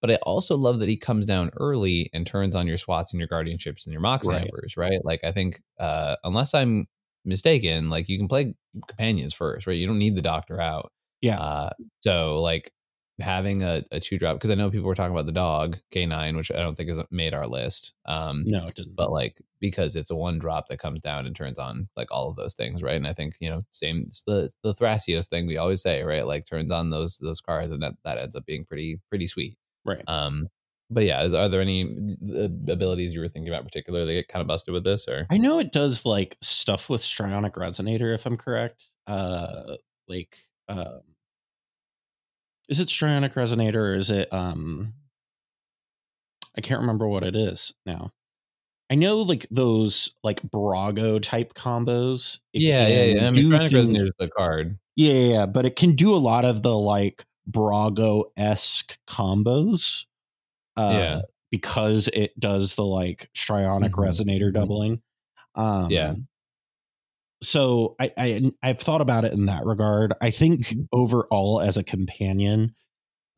but 0.00 0.10
I 0.10 0.14
also 0.22 0.56
love 0.56 0.78
that 0.80 0.88
he 0.88 0.96
comes 0.96 1.26
down 1.26 1.50
early 1.56 2.10
and 2.12 2.26
turns 2.26 2.56
on 2.56 2.66
your 2.66 2.78
swats 2.78 3.12
and 3.12 3.20
your 3.20 3.28
guardianships 3.28 3.84
and 3.86 3.92
your 3.92 4.00
mox 4.00 4.26
Right. 4.26 4.50
right? 4.76 5.04
Like 5.04 5.20
I 5.24 5.32
think 5.32 5.60
uh 5.78 6.16
unless 6.24 6.54
I'm 6.54 6.86
mistaken, 7.24 7.90
like 7.90 8.08
you 8.08 8.16
can 8.16 8.28
play 8.28 8.54
companions 8.88 9.34
first, 9.34 9.66
right? 9.66 9.76
You 9.76 9.86
don't 9.86 9.98
need 9.98 10.16
the 10.16 10.22
doctor 10.22 10.58
out. 10.60 10.90
Yeah. 11.20 11.38
Uh 11.38 11.70
so 12.00 12.40
like 12.40 12.72
having 13.20 13.62
a, 13.62 13.82
a 13.92 14.00
two 14.00 14.18
drop 14.18 14.36
because 14.36 14.50
I 14.50 14.54
know 14.54 14.70
people 14.70 14.86
were 14.86 14.94
talking 14.94 15.12
about 15.12 15.26
the 15.26 15.32
dog 15.32 15.78
K9, 15.92 16.36
which 16.36 16.50
I 16.50 16.62
don't 16.62 16.74
think 16.74 16.88
has 16.88 17.00
made 17.10 17.34
our 17.34 17.46
list. 17.46 17.94
Um 18.06 18.44
no, 18.46 18.66
it 18.68 18.74
didn't. 18.74 18.96
but 18.96 19.10
like 19.12 19.40
because 19.60 19.96
it's 19.96 20.10
a 20.10 20.16
one 20.16 20.38
drop 20.38 20.66
that 20.68 20.78
comes 20.78 21.00
down 21.00 21.26
and 21.26 21.36
turns 21.36 21.58
on 21.58 21.88
like 21.96 22.10
all 22.10 22.30
of 22.30 22.36
those 22.36 22.54
things, 22.54 22.82
right? 22.82 22.96
And 22.96 23.06
I 23.06 23.12
think 23.12 23.34
you 23.40 23.50
know, 23.50 23.62
same 23.70 23.98
it's 24.06 24.22
the 24.24 24.50
the 24.62 24.72
Thrasios 24.72 25.28
thing 25.28 25.46
we 25.46 25.56
always 25.58 25.82
say, 25.82 26.02
right? 26.02 26.26
Like 26.26 26.46
turns 26.46 26.72
on 26.72 26.90
those 26.90 27.18
those 27.18 27.40
cards, 27.40 27.70
and 27.70 27.82
that 27.82 27.94
that 28.04 28.20
ends 28.20 28.36
up 28.36 28.46
being 28.46 28.64
pretty 28.64 29.00
pretty 29.08 29.26
sweet. 29.26 29.56
right. 29.84 30.02
Um, 30.08 30.48
but 30.92 31.04
yeah, 31.04 31.22
are 31.22 31.48
there 31.48 31.60
any 31.60 31.84
uh, 32.36 32.48
abilities 32.68 33.14
you 33.14 33.20
were 33.20 33.28
thinking 33.28 33.52
about 33.52 33.64
particularly 33.64 34.06
that 34.06 34.12
get 34.20 34.28
kind 34.28 34.40
of 34.40 34.48
busted 34.48 34.74
with 34.74 34.84
this, 34.84 35.06
or 35.06 35.26
I 35.30 35.38
know 35.38 35.58
it 35.60 35.72
does 35.72 36.04
like 36.04 36.36
stuff 36.42 36.88
with 36.90 37.00
Strionic 37.02 37.52
Resonator, 37.52 38.12
if 38.14 38.26
I'm 38.26 38.36
correct. 38.36 38.82
Uh 39.06 39.76
like 40.08 40.36
um 40.68 41.00
is 42.70 42.80
it 42.80 42.88
Strionic 42.88 43.34
Resonator 43.34 43.74
or 43.92 43.94
is 43.94 44.10
it 44.10 44.32
um 44.32 44.94
I 46.56 46.60
can't 46.62 46.80
remember 46.80 47.06
what 47.08 47.22
it 47.22 47.36
is 47.36 47.74
now. 47.86 48.10
I 48.90 48.96
know 48.96 49.18
like 49.18 49.46
those 49.50 50.14
like 50.24 50.42
Brago 50.42 51.22
type 51.22 51.54
combos. 51.54 52.40
yeah, 52.52 52.88
yeah, 52.88 53.04
yeah. 53.04 53.28
I 53.28 53.30
mean, 53.30 53.44
Strionic 53.50 53.70
Resonator 53.70 54.04
is 54.06 54.12
the 54.18 54.28
card. 54.30 54.78
Yeah, 54.96 55.12
yeah, 55.12 55.34
yeah, 55.34 55.46
but 55.46 55.64
it 55.66 55.76
can 55.76 55.94
do 55.94 56.14
a 56.14 56.18
lot 56.18 56.44
of 56.44 56.62
the 56.62 56.76
like 56.76 57.24
Brago 57.50 58.24
esque 58.36 58.98
combos. 59.06 60.06
Uh, 60.76 60.98
Yeah. 61.00 61.20
because 61.50 62.08
it 62.08 62.38
does 62.40 62.76
the 62.76 62.84
like 62.84 63.28
strionic 63.34 63.90
Mhm, 63.90 64.04
resonator 64.06 64.50
mhm. 64.50 64.54
doubling. 64.54 65.02
Um, 65.56 65.90
Yeah. 65.90 66.14
So 67.42 67.96
I, 68.00 68.12
I 68.18 68.52
I've 68.62 68.80
thought 68.80 69.00
about 69.00 69.24
it 69.24 69.32
in 69.32 69.46
that 69.46 69.64
regard. 69.64 70.12
I 70.20 70.30
think 70.30 70.66
Mhm. 70.68 70.88
overall 70.92 71.60
as 71.60 71.76
a 71.78 71.82
companion, 71.84 72.74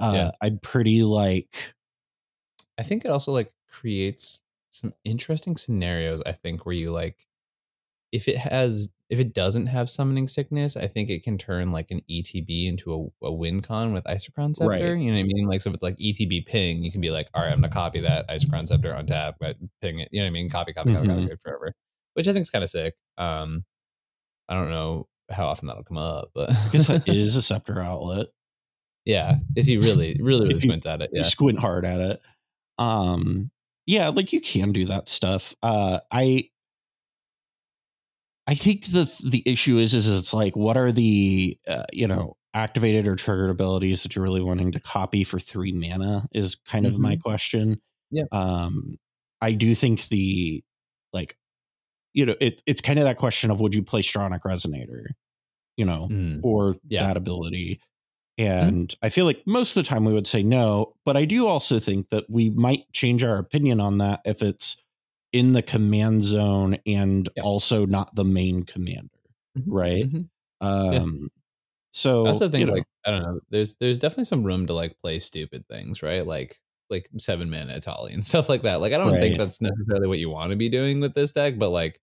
uh, 0.01 0.13
Yeah. 0.17 0.31
I'm 0.43 0.59
pretty 0.61 1.03
like 1.05 1.75
I 2.79 2.83
think 2.83 3.05
it 3.05 3.11
also 3.11 3.33
like 3.33 3.53
creates 3.69 4.43
some 4.71 4.93
interesting 5.05 5.57
scenarios. 5.57 6.23
I 6.27 6.33
think 6.33 6.65
where 6.67 6.75
you 6.75 6.91
like, 6.91 7.27
if 8.13 8.29
it 8.29 8.37
has, 8.39 8.91
if 9.11 9.21
it 9.21 9.35
doesn't 9.35 9.67
have 9.67 9.91
summoning 9.91 10.29
sickness, 10.29 10.77
I 10.77 10.87
think 10.89 11.11
it 11.11 11.23
can 11.25 11.39
turn 11.39 11.73
like 11.73 11.91
an 11.91 12.01
ETB 12.11 12.67
into 12.69 13.13
a, 13.23 13.27
a 13.27 13.33
win 13.33 13.63
con 13.63 13.93
with 13.93 14.05
Isochron 14.05 14.57
Scepter. 14.57 14.69
Right. 14.69 14.81
You 14.83 15.11
know 15.13 15.15
what 15.15 15.21
I 15.21 15.25
mean? 15.25 15.47
Like, 15.47 15.61
so 15.63 15.71
if 15.71 15.75
it's 15.75 15.83
like 15.83 15.97
ETB 15.99 16.47
ping, 16.47 16.83
you 16.83 16.93
can 16.93 17.01
be 17.03 17.11
like, 17.11 17.29
all 17.35 17.43
right, 17.43 17.53
I'm 17.53 17.61
gonna 17.61 17.71
copy 17.73 18.01
that 18.01 18.29
Isochron 18.29 18.67
Scepter 18.69 18.95
on 18.95 19.07
tap, 19.07 19.37
but 19.41 19.57
ping 19.83 20.01
it. 20.01 20.09
You 20.13 20.21
know 20.21 20.27
what 20.27 20.31
I 20.31 20.33
mean? 20.33 20.51
Copy, 20.51 20.73
copy, 20.73 20.93
copy, 20.95 21.09
copy, 21.09 21.21
Mhm. 21.23 21.29
copy 21.29 21.41
forever. 21.45 21.75
Which 22.15 22.29
I 22.29 22.33
think 22.33 22.43
is 22.43 22.51
kind 22.51 22.65
of 22.65 22.71
sick. 22.71 22.95
Um, 23.19 23.65
I 24.53 24.55
don't 24.55 24.69
know 24.69 25.09
how 25.31 25.47
often 25.47 25.67
that'll 25.69 25.83
come 25.83 25.97
up, 25.97 26.29
but 26.35 26.51
I 26.51 26.69
guess 26.71 26.89
that 26.89 27.05
is 27.09 27.37
a 27.37 27.43
scepter 27.43 27.81
outlet. 27.81 28.27
yeah, 29.07 29.37
if 29.57 29.67
you 29.67 29.81
really, 29.81 30.19
really, 30.21 30.43
really 30.43 30.55
you- 30.55 30.61
squint 30.61 30.85
at 30.85 31.01
it, 31.01 31.09
yeah. 31.11 31.23
squint 31.23 31.59
hard 31.59 31.87
at 31.87 32.01
it. 32.01 32.21
Um, 32.79 33.51
yeah, 33.87 34.11
like 34.11 34.35
you 34.35 34.43
can 34.43 34.73
do 34.73 34.85
that 34.87 35.09
stuff. 35.09 35.55
Uh, 35.63 36.01
I, 36.11 36.51
I 38.47 38.55
think 38.55 38.87
the 38.89 39.11
the 39.25 39.43
issue 39.47 39.79
is 39.79 39.95
is 39.95 40.11
it's 40.11 40.35
like 40.35 40.55
what 40.55 40.77
are 40.77 40.93
the 40.93 41.57
uh, 41.67 41.85
you 41.91 42.07
know 42.07 42.37
activated 42.53 43.09
or 43.09 43.17
triggered 43.17 43.49
abilities 43.49 44.03
that 44.03 44.15
you're 44.15 44.23
really 44.23 44.43
wanting 44.43 44.73
to 44.73 44.81
copy 44.81 45.25
for 45.25 45.39
three 45.39 45.73
mana 45.73 46.27
is 46.33 46.57
kind 46.67 46.85
of 46.85 46.99
my 46.99 47.17
question. 47.17 47.81
Yeah. 48.11 48.25
Um, 48.31 48.99
I 49.41 49.53
do 49.53 49.75
think 49.75 50.09
the 50.09 50.63
like, 51.15 51.39
you 52.15 52.27
know, 52.27 52.35
it, 52.41 52.63
it's 52.67 52.81
kind 52.81 52.99
of 52.99 53.05
that 53.07 53.17
question 53.19 53.51
of 53.51 53.61
would 53.61 53.75
you 53.75 53.83
play 53.83 54.03
Strionic 54.03 54.43
Resonator, 54.43 55.07
you 55.77 55.85
know, 55.85 56.09
Mm. 56.11 56.41
or 56.43 56.77
Yeah. 56.89 57.07
that 57.07 57.17
ability. 57.17 57.81
And 58.39 58.95
I 59.03 59.11
feel 59.11 59.27
like 59.27 59.43
most 59.47 59.77
of 59.77 59.85
the 59.85 59.89
time 59.89 60.05
we 60.07 60.13
would 60.15 60.27
say 60.27 60.43
no, 60.43 60.95
but 61.05 61.17
I 61.17 61.25
do 61.27 61.47
also 61.47 61.79
think 61.81 62.11
that 62.11 62.25
we 62.31 62.51
might 62.51 62.91
change 62.93 63.23
our 63.25 63.39
opinion 63.39 63.81
on 63.81 63.99
that 63.99 64.23
if 64.27 64.43
it's 64.43 64.77
in 65.33 65.53
the 65.53 65.63
command 65.63 66.23
zone 66.23 66.79
and 66.87 67.29
Yeah. 67.37 67.43
also 67.45 67.87
not 67.87 68.15
the 68.17 68.25
main 68.25 68.65
commander, 68.65 69.09
Mhm. 69.59 69.65
right? 69.67 70.05
Mhm. 70.11 70.29
Um, 70.63 71.31
so 71.93 72.27
I 72.27 72.29
also 72.31 72.49
think 72.51 72.61
you 72.61 72.67
know, 72.67 72.75
like 72.75 72.85
I 73.07 73.11
don't 73.13 73.23
know. 73.23 73.41
There's 73.51 73.77
there's 73.77 74.01
definitely 74.01 74.25
some 74.27 74.45
room 74.45 74.67
to 74.69 74.75
like 74.75 74.97
play 75.03 75.19
stupid 75.21 75.69
things, 75.69 76.03
right? 76.03 76.27
Like 76.27 76.62
like 76.93 77.09
seven 77.19 77.51
mana 77.51 77.81
Atali 77.81 78.15
and 78.15 78.25
stuff 78.25 78.49
like 78.49 78.63
that. 78.63 78.81
Like 78.81 78.93
I 78.93 78.99
don't 78.99 79.19
think 79.19 79.37
that's 79.39 79.61
necessarily 79.61 80.07
what 80.07 80.21
you 80.21 80.31
want 80.31 80.51
to 80.51 80.57
be 80.57 80.69
doing 80.69 81.01
with 81.01 81.15
this 81.15 81.33
deck, 81.33 81.59
but 81.59 81.71
like 81.71 82.01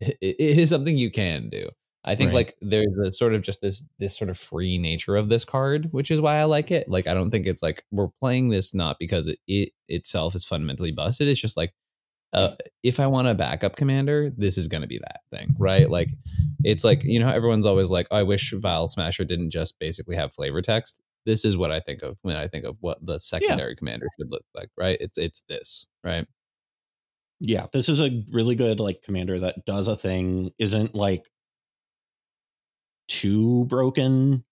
it, 0.00 0.16
it 0.20 0.58
is 0.58 0.70
something 0.70 0.96
you 0.96 1.10
can 1.10 1.48
do. 1.48 1.66
I 2.06 2.14
think 2.16 2.28
Right. 2.28 2.34
like 2.34 2.56
there's 2.60 2.98
a 3.02 3.10
sort 3.10 3.34
of 3.34 3.40
just 3.40 3.62
this 3.62 3.82
this 3.98 4.14
sort 4.14 4.28
of 4.28 4.36
free 4.36 4.76
nature 4.76 5.16
of 5.16 5.30
this 5.30 5.44
card, 5.46 5.88
which 5.92 6.10
is 6.10 6.20
why 6.20 6.36
I 6.36 6.44
like 6.44 6.70
it. 6.70 6.86
Like 6.86 7.06
I 7.06 7.14
don't 7.14 7.30
think 7.30 7.46
it's 7.46 7.62
like 7.62 7.82
we're 7.90 8.08
playing 8.20 8.50
this 8.50 8.74
not 8.74 8.98
because 8.98 9.26
it, 9.26 9.38
it 9.46 9.70
itself 9.88 10.34
is 10.34 10.44
fundamentally 10.44 10.92
busted. 10.92 11.28
It's 11.28 11.40
just 11.40 11.56
like 11.56 11.72
uh, 12.34 12.50
if 12.82 12.98
I 12.98 13.06
want 13.06 13.28
a 13.28 13.34
backup 13.34 13.76
commander, 13.76 14.30
this 14.36 14.58
is 14.58 14.66
going 14.66 14.82
to 14.82 14.88
be 14.88 14.98
that 14.98 15.20
thing, 15.30 15.54
right? 15.56 15.88
Like, 15.88 16.08
it's 16.64 16.82
like 16.82 17.04
you 17.04 17.20
know, 17.20 17.28
everyone's 17.28 17.64
always 17.64 17.90
like, 17.90 18.08
oh, 18.10 18.16
"I 18.16 18.22
wish 18.24 18.52
Vial 18.52 18.88
Smasher 18.88 19.24
didn't 19.24 19.50
just 19.50 19.78
basically 19.78 20.16
have 20.16 20.32
flavor 20.34 20.60
text." 20.60 21.00
This 21.26 21.44
is 21.44 21.56
what 21.56 21.70
I 21.70 21.80
think 21.80 22.02
of 22.02 22.18
when 22.22 22.36
I 22.36 22.48
think 22.48 22.64
of 22.64 22.76
what 22.80 23.04
the 23.04 23.18
secondary 23.18 23.72
yeah. 23.72 23.78
commander 23.78 24.08
should 24.18 24.30
look 24.30 24.44
like, 24.54 24.68
right? 24.76 24.98
It's 25.00 25.18
it's 25.18 25.42
this, 25.48 25.88
right? 26.02 26.26
Yeah, 27.40 27.66
this 27.72 27.88
is 27.88 28.00
a 28.00 28.22
really 28.30 28.54
good 28.54 28.80
like 28.80 29.02
commander 29.02 29.38
that 29.40 29.64
does 29.66 29.88
a 29.88 29.96
thing, 29.96 30.52
isn't 30.58 30.94
like 30.94 31.28
too 33.08 33.64
broken. 33.66 34.44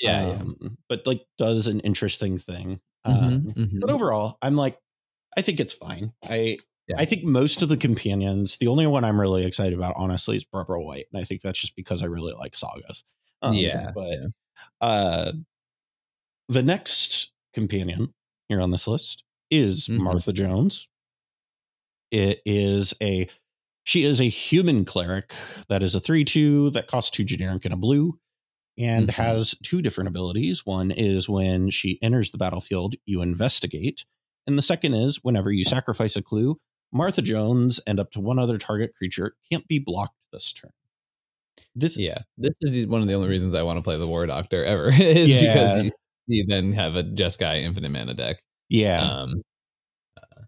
Yeah, 0.00 0.36
um, 0.40 0.56
yeah. 0.60 0.68
but 0.88 1.06
like 1.06 1.24
does 1.38 1.66
an 1.66 1.80
interesting 1.80 2.38
thing. 2.38 2.80
Mm-hmm, 3.06 3.24
um, 3.24 3.54
mm-hmm. 3.56 3.78
But 3.80 3.90
overall, 3.90 4.38
I'm 4.42 4.56
like, 4.56 4.78
I 5.36 5.42
think 5.42 5.60
it's 5.60 5.72
fine. 5.72 6.12
I 6.22 6.58
yeah. 6.88 6.96
I 6.98 7.04
think 7.04 7.24
most 7.24 7.62
of 7.62 7.68
the 7.68 7.76
companions, 7.76 8.56
the 8.56 8.68
only 8.68 8.86
one 8.86 9.04
I'm 9.04 9.20
really 9.20 9.44
excited 9.44 9.74
about, 9.74 9.94
honestly, 9.96 10.36
is 10.36 10.44
Barbara 10.44 10.82
White, 10.82 11.06
and 11.12 11.20
I 11.20 11.24
think 11.24 11.42
that's 11.42 11.60
just 11.60 11.76
because 11.76 12.02
I 12.02 12.06
really 12.06 12.32
like 12.32 12.54
sagas. 12.54 13.04
Um, 13.42 13.54
yeah, 13.54 13.90
but 13.94 14.18
uh, 14.80 15.32
the 16.48 16.62
next 16.62 17.32
companion 17.52 18.14
here 18.48 18.60
on 18.60 18.70
this 18.70 18.88
list 18.88 19.24
is 19.50 19.88
mm-hmm. 19.88 20.02
Martha 20.02 20.32
Jones. 20.32 20.88
It 22.10 22.40
is 22.46 22.94
a 23.02 23.28
she 23.84 24.04
is 24.04 24.20
a 24.20 24.24
human 24.24 24.84
cleric 24.84 25.32
that 25.68 25.82
is 25.82 25.94
a 25.94 26.00
3 26.00 26.24
2 26.24 26.70
that 26.70 26.88
costs 26.88 27.10
two 27.10 27.24
generic 27.24 27.64
and 27.64 27.74
a 27.74 27.76
blue 27.76 28.18
and 28.78 29.08
mm-hmm. 29.08 29.22
has 29.22 29.54
two 29.62 29.82
different 29.82 30.08
abilities. 30.08 30.64
One 30.64 30.90
is 30.90 31.28
when 31.28 31.70
she 31.70 31.98
enters 32.02 32.30
the 32.30 32.38
battlefield, 32.38 32.94
you 33.06 33.22
investigate. 33.22 34.04
And 34.46 34.56
the 34.56 34.62
second 34.62 34.94
is 34.94 35.22
whenever 35.22 35.50
you 35.52 35.64
sacrifice 35.64 36.16
a 36.16 36.22
clue, 36.22 36.58
Martha 36.92 37.20
Jones 37.20 37.80
and 37.86 38.00
up 38.00 38.10
to 38.12 38.20
one 38.20 38.38
other 38.38 38.56
target 38.56 38.92
creature 38.96 39.34
can't 39.50 39.66
be 39.68 39.78
blocked 39.78 40.14
this 40.32 40.52
turn. 40.52 40.70
This 41.74 41.98
yeah, 41.98 42.22
this 42.36 42.56
is 42.62 42.86
one 42.86 43.02
of 43.02 43.08
the 43.08 43.14
only 43.14 43.28
reasons 43.28 43.54
I 43.54 43.62
want 43.62 43.78
to 43.78 43.82
play 43.82 43.98
the 43.98 44.06
War 44.06 44.26
Doctor 44.26 44.64
ever 44.64 44.88
is 44.92 45.32
yeah. 45.32 45.40
because 45.40 45.90
you, 46.28 46.46
then 46.46 46.72
have 46.72 46.96
a 46.96 47.02
Jeskai 47.02 47.62
infinite 47.62 47.90
mana 47.90 48.14
deck. 48.14 48.42
Yeah. 48.68 49.00
Um, 49.02 49.42
uh, 50.16 50.42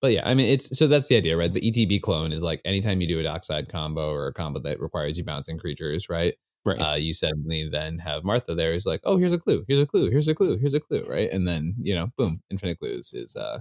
but 0.00 0.12
yeah, 0.12 0.28
I 0.28 0.34
mean 0.34 0.48
it's 0.48 0.76
so 0.76 0.86
that's 0.86 1.08
the 1.08 1.16
idea, 1.16 1.36
right? 1.36 1.52
The 1.52 1.60
ETB 1.60 2.02
clone 2.02 2.32
is 2.32 2.42
like 2.42 2.60
anytime 2.64 3.00
you 3.00 3.08
do 3.08 3.20
a 3.20 3.24
dockside 3.24 3.68
combo 3.68 4.10
or 4.10 4.28
a 4.28 4.32
combo 4.32 4.60
that 4.60 4.80
requires 4.80 5.18
you 5.18 5.24
bouncing 5.24 5.58
creatures, 5.58 6.08
right? 6.08 6.34
Right. 6.66 6.78
Uh, 6.80 6.94
you 6.94 7.12
suddenly 7.12 7.68
then 7.68 7.98
have 7.98 8.24
Martha 8.24 8.54
there 8.54 8.72
is 8.72 8.86
like, 8.86 9.02
oh, 9.04 9.18
here's 9.18 9.34
a 9.34 9.38
clue, 9.38 9.64
here's 9.68 9.80
a 9.80 9.86
clue, 9.86 10.10
here's 10.10 10.28
a 10.28 10.34
clue, 10.34 10.56
here's 10.56 10.72
a 10.72 10.80
clue, 10.80 11.04
right? 11.06 11.30
And 11.30 11.46
then 11.46 11.74
you 11.80 11.94
know, 11.94 12.08
boom, 12.16 12.40
infinite 12.50 12.78
clues 12.78 13.12
is 13.12 13.36
uh 13.36 13.60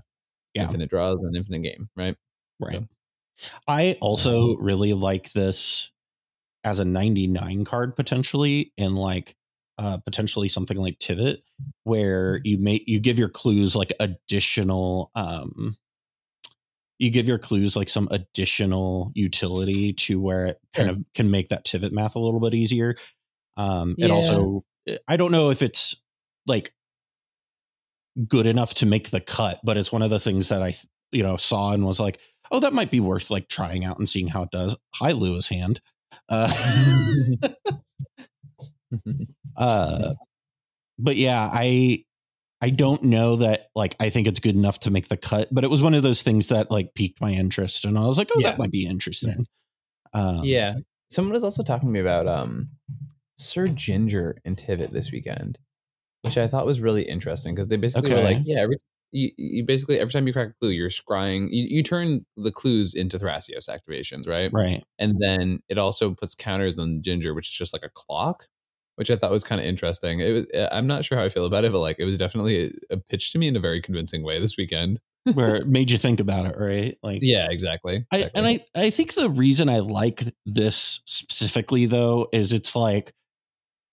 yeah. 0.54 0.64
infinite 0.64 0.90
draws 0.90 1.20
and 1.20 1.36
infinite 1.36 1.64
game, 1.64 1.90
right? 1.96 2.16
Right. 2.60 2.76
So. 2.76 2.88
I 3.68 3.98
also 4.00 4.56
really 4.58 4.94
like 4.94 5.32
this 5.34 5.92
as 6.64 6.80
a 6.80 6.86
99 6.86 7.66
card 7.66 7.96
potentially 7.96 8.72
in 8.78 8.96
like 8.96 9.36
uh 9.78 9.98
potentially 10.00 10.48
something 10.48 10.78
like 10.78 11.00
Tivit 11.00 11.38
where 11.84 12.40
you 12.44 12.58
make 12.58 12.84
you 12.88 13.00
give 13.00 13.18
your 13.18 13.30
clues 13.30 13.76
like 13.76 13.92
additional 14.00 15.12
um 15.16 15.78
you 17.00 17.10
give 17.10 17.28
your 17.28 17.40
clues 17.40 17.76
like 17.76 17.90
some 17.90 18.08
additional 18.12 19.12
utility 19.16 19.94
to 19.94 20.22
where 20.22 20.46
it 20.46 20.60
kind 20.74 20.90
sure. 20.90 20.98
of 20.98 21.04
can 21.16 21.32
make 21.32 21.50
that 21.50 21.66
Tivit 21.66 21.92
math 21.92 22.16
a 22.16 22.20
little 22.20 22.40
bit 22.40 22.54
easier. 22.54 22.96
Um 23.58 23.96
it 23.98 24.12
also 24.12 24.64
I 25.08 25.18
don't 25.18 25.32
know 25.32 25.50
if 25.50 25.62
it's 25.62 26.04
like 26.46 26.74
good 28.28 28.48
enough 28.48 28.76
to 28.76 28.86
make 28.86 29.10
the 29.10 29.22
cut, 29.22 29.60
but 29.64 29.78
it's 29.78 29.92
one 29.92 30.02
of 30.02 30.10
the 30.10 30.20
things 30.20 30.50
that 30.50 30.62
I 30.62 30.76
you 31.12 31.24
know 31.24 31.38
saw 31.38 31.72
and 31.72 31.86
was 31.86 32.00
like, 32.00 32.20
oh, 32.52 32.60
that 32.60 32.74
might 32.74 32.92
be 32.92 33.00
worth 33.00 33.30
like 33.30 33.48
trying 33.48 33.86
out 33.86 33.98
and 33.98 34.08
seeing 34.08 34.28
how 34.28 34.44
it 34.44 34.52
does. 34.52 34.76
Hi, 34.96 35.12
Lewis 35.12 35.48
Hand. 35.50 35.82
Uh, 36.30 36.52
uh, 39.58 40.14
but 41.00 41.16
yeah, 41.16 41.50
I 41.52 42.06
I 42.62 42.70
don't 42.70 43.04
know 43.04 43.38
that 43.38 43.68
like 43.76 43.96
I 44.00 44.10
think 44.10 44.28
it's 44.28 44.40
good 44.40 44.56
enough 44.56 44.80
to 44.82 44.92
make 44.92 45.10
the 45.10 45.18
cut, 45.18 45.50
but 45.52 45.64
it 45.64 45.70
was 45.70 45.82
one 45.82 45.94
of 45.94 46.04
those 46.04 46.22
things 46.22 46.48
that 46.48 46.72
like 46.72 46.94
piqued 46.96 47.20
my 47.22 47.32
interest, 47.32 47.86
and 47.86 47.98
I 47.98 48.06
was 48.06 48.18
like, 48.18 48.30
oh, 48.36 48.40
yeah. 48.40 48.52
that 48.52 48.60
might 48.60 48.72
be 48.72 48.86
interesting. 48.86 49.48
Um, 50.14 50.42
yeah, 50.44 50.76
someone 51.10 51.34
was 51.34 51.44
also 51.44 51.64
talking 51.64 51.90
to 51.90 51.94
me 51.94 52.00
about 52.00 52.28
um 52.28 52.70
Sir 53.38 53.68
Ginger 53.68 54.38
and 54.46 54.56
Tivit 54.58 54.92
this 54.92 55.12
weekend, 55.12 55.60
which 56.22 56.38
I 56.38 56.48
thought 56.48 56.66
was 56.66 56.82
really 56.82 57.04
interesting 57.04 57.54
because 57.54 57.68
they 57.68 57.78
basically 57.78 58.12
okay. 58.12 58.22
were 58.22 58.30
like, 58.30 58.42
yeah, 58.46 58.62
every, 58.62 58.78
you, 59.12 59.32
you, 59.38 59.66
basically 59.66 60.00
every 60.00 60.12
time 60.12 60.28
you 60.28 60.34
crack 60.34 60.50
a 60.50 60.54
clue, 60.60 60.70
you're 60.70 60.90
scrying. 60.90 61.48
You, 61.52 61.66
you 61.68 61.84
turn 61.84 62.26
the 62.36 62.52
clues 62.52 62.94
into 62.94 63.18
Thrasios 63.18 63.70
activations, 63.70 64.28
right? 64.28 64.52
Right. 64.52 64.84
And 65.00 65.16
then 65.20 65.60
it 65.70 65.78
also 65.78 66.14
puts 66.14 66.36
counters 66.36 66.78
on 66.78 67.02
Ginger, 67.02 67.34
which 67.34 67.48
is 67.48 67.54
just 67.54 67.74
like 67.74 67.84
a 67.84 67.92
clock, 67.94 68.48
which 68.96 69.12
I 69.12 69.16
thought 69.16 69.32
was 69.32 69.44
kind 69.44 69.60
of 69.60 69.68
interesting. 69.68 70.20
It 70.20 70.32
was. 70.32 70.46
Eh, 70.54 70.68
I'm 70.72 70.88
not 70.88 71.06
sure 71.06 71.18
how 71.18 71.24
I 71.24 71.30
feel 71.30 71.46
about 71.46 71.66
it, 71.66 71.72
but 71.72 71.80
like 71.80 71.98
it 72.00 72.06
was 72.06 72.18
definitely 72.18 72.74
a, 72.90 72.98
pitch 72.98 73.32
to 73.32 73.40
me 73.40 73.48
in 73.48 73.56
a 73.56 73.60
very 73.60 73.82
convincing 73.82 74.24
way 74.24 74.40
this 74.40 74.58
weekend. 74.58 75.00
where 75.34 75.56
it 75.56 75.68
made 75.68 75.90
you 75.90 75.98
think 75.98 76.20
about 76.20 76.46
it, 76.46 76.56
right? 76.58 76.98
Like, 77.02 77.20
yeah, 77.22 77.48
exactly. 77.50 78.06
I, 78.12 78.30
and 78.36 78.46
I, 78.46 78.60
I 78.76 78.90
think 78.90 79.14
the 79.14 79.30
reason 79.30 79.70
I 79.70 79.80
like 79.80 80.22
this 80.46 81.02
specifically 81.06 81.86
though 81.86 82.28
is 82.34 82.52
it's 82.52 82.76
like 82.76 83.14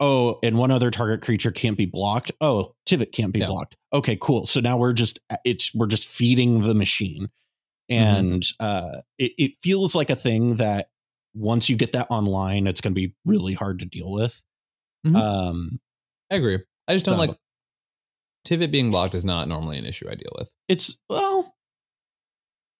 oh, 0.00 0.38
and 0.42 0.56
one 0.56 0.70
other 0.70 0.90
target 0.90 1.20
creature 1.20 1.52
can't 1.52 1.76
be 1.76 1.86
blocked. 1.86 2.32
Oh, 2.40 2.74
Tivit 2.86 3.12
can't 3.12 3.32
be 3.32 3.44
blocked. 3.44 3.76
Okay, 3.92 4.16
cool. 4.20 4.46
So 4.46 4.60
now 4.60 4.78
we're 4.78 4.94
just 4.94 5.20
it's 5.44 5.74
we're 5.74 5.86
just 5.86 6.08
feeding 6.08 6.62
the 6.62 6.74
machine, 6.74 7.28
mm-hmm. 7.90 8.02
and 8.02 8.42
mm-hmm. 8.42 8.64
uh, 8.64 9.00
it, 9.18 9.32
it 9.38 9.52
feels 9.62 9.94
like 9.94 10.10
a 10.10 10.16
thing 10.16 10.56
that 10.56 10.88
once 11.34 11.68
you 11.68 11.76
get 11.76 11.92
that 11.92 12.08
online, 12.10 12.66
it's 12.66 12.80
going 12.80 12.92
to 12.94 13.00
be 13.00 13.14
really 13.24 13.54
hard 13.54 13.78
to 13.80 13.86
deal 13.86 14.10
with. 14.10 14.42
Mm-hmm. 15.06 15.16
Um, 15.16 15.80
I 16.30 16.36
agree. 16.36 16.58
I 16.88 16.92
just 16.92 17.06
don't 17.06 17.16
so, 17.16 17.20
like 17.20 17.36
Tivit 18.46 18.70
being 18.70 18.90
blocked 18.90 19.14
is 19.14 19.24
not 19.24 19.48
normally 19.48 19.78
an 19.78 19.86
issue 19.86 20.08
I 20.08 20.14
deal 20.14 20.32
with. 20.38 20.50
It's 20.68 20.98
well, 21.08 21.54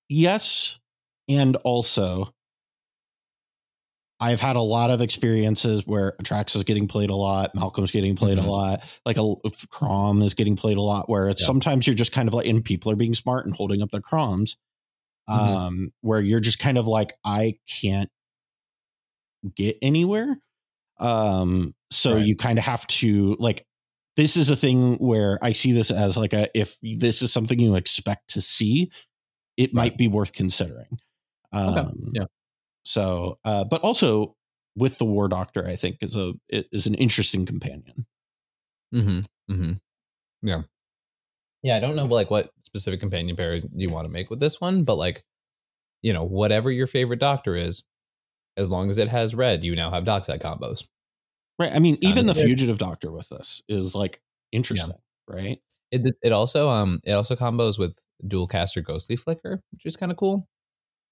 yes, 0.08 0.80
and 1.28 1.56
also 1.56 2.32
I've 4.20 4.40
had 4.40 4.56
a 4.56 4.60
lot 4.60 4.90
of 4.90 5.00
experiences 5.00 5.86
where 5.86 6.14
Atraxa 6.22 6.56
is 6.56 6.64
getting 6.64 6.86
played 6.86 7.08
a 7.08 7.16
lot, 7.16 7.54
Malcolm's 7.54 7.90
getting 7.90 8.16
played 8.16 8.36
mm-hmm. 8.36 8.46
a 8.46 8.50
lot, 8.50 9.00
like 9.06 9.16
a 9.16 9.34
Kraum 9.70 10.20
is 10.20 10.34
getting 10.34 10.56
played 10.56 10.76
a 10.76 10.82
lot. 10.82 11.08
Where 11.08 11.28
it's 11.28 11.42
yeah. 11.42 11.46
sometimes 11.46 11.86
you're 11.86 11.94
just 11.94 12.12
kind 12.12 12.28
of 12.28 12.34
like, 12.34 12.46
and 12.46 12.62
people 12.62 12.92
are 12.92 12.96
being 12.96 13.14
smart 13.14 13.46
and 13.46 13.54
holding 13.54 13.80
up 13.80 13.90
their 13.90 14.02
Kraums, 14.02 14.56
mm-hmm. 15.28 15.56
um, 15.56 15.92
where 16.02 16.20
you're 16.20 16.40
just 16.40 16.58
kind 16.58 16.76
of 16.76 16.86
like, 16.86 17.14
I 17.24 17.54
can't 17.80 18.10
get 19.56 19.78
anywhere. 19.80 20.38
Um, 20.98 21.74
so 21.90 22.14
right. 22.14 22.26
you 22.26 22.36
kind 22.36 22.58
of 22.58 22.64
have 22.64 22.86
to 22.88 23.36
like. 23.38 23.66
This 24.16 24.36
is 24.36 24.50
a 24.50 24.56
thing 24.56 24.96
where 24.96 25.38
I 25.40 25.52
see 25.52 25.72
this 25.72 25.90
as 25.90 26.16
like 26.16 26.32
a 26.32 26.48
if 26.58 26.76
this 26.82 27.22
is 27.22 27.32
something 27.32 27.58
you 27.58 27.76
expect 27.76 28.28
to 28.30 28.40
see, 28.40 28.90
it 29.56 29.70
right. 29.70 29.74
might 29.74 29.96
be 29.96 30.08
worth 30.08 30.32
considering. 30.32 30.98
Um, 31.52 31.78
okay. 31.78 31.88
Yeah. 32.12 32.24
So, 32.84 33.38
uh, 33.44 33.64
but 33.64 33.80
also 33.82 34.36
with 34.76 34.98
the 34.98 35.04
War 35.04 35.28
Doctor, 35.28 35.66
I 35.66 35.76
think 35.76 35.98
is 36.00 36.16
a 36.16 36.34
is 36.50 36.86
an 36.86 36.94
interesting 36.94 37.46
companion. 37.46 38.06
Hmm. 38.92 39.20
Hmm. 39.48 39.72
Yeah. 40.42 40.62
Yeah. 41.62 41.76
I 41.76 41.80
don't 41.80 41.96
know 41.96 42.06
like 42.06 42.30
what 42.30 42.50
specific 42.64 43.00
companion 43.00 43.36
pairs 43.36 43.64
you 43.74 43.90
want 43.90 44.06
to 44.06 44.12
make 44.12 44.30
with 44.30 44.40
this 44.40 44.60
one, 44.60 44.84
but 44.84 44.96
like, 44.96 45.22
you 46.02 46.12
know, 46.12 46.24
whatever 46.24 46.70
your 46.70 46.86
favorite 46.86 47.20
Doctor 47.20 47.56
is, 47.56 47.84
as 48.56 48.70
long 48.70 48.90
as 48.90 48.98
it 48.98 49.08
has 49.08 49.34
red, 49.34 49.64
you 49.64 49.76
now 49.76 49.90
have 49.90 50.04
dockside 50.04 50.40
combos. 50.40 50.84
Right. 51.60 51.72
I 51.74 51.78
mean, 51.78 51.98
even 52.00 52.26
the 52.26 52.34
fugitive 52.34 52.78
Doctor 52.78 53.12
with 53.12 53.28
this 53.28 53.62
is 53.68 53.94
like 53.94 54.22
interesting, 54.50 54.94
yeah. 55.28 55.36
right? 55.36 55.58
It 55.92 56.10
it 56.22 56.32
also 56.32 56.70
um 56.70 57.00
it 57.04 57.12
also 57.12 57.36
combos 57.36 57.78
with 57.78 57.98
Dualcaster 58.24 58.82
ghostly 58.82 59.16
flicker, 59.16 59.62
which 59.70 59.84
is 59.84 59.94
kind 59.94 60.10
of 60.10 60.16
cool 60.16 60.48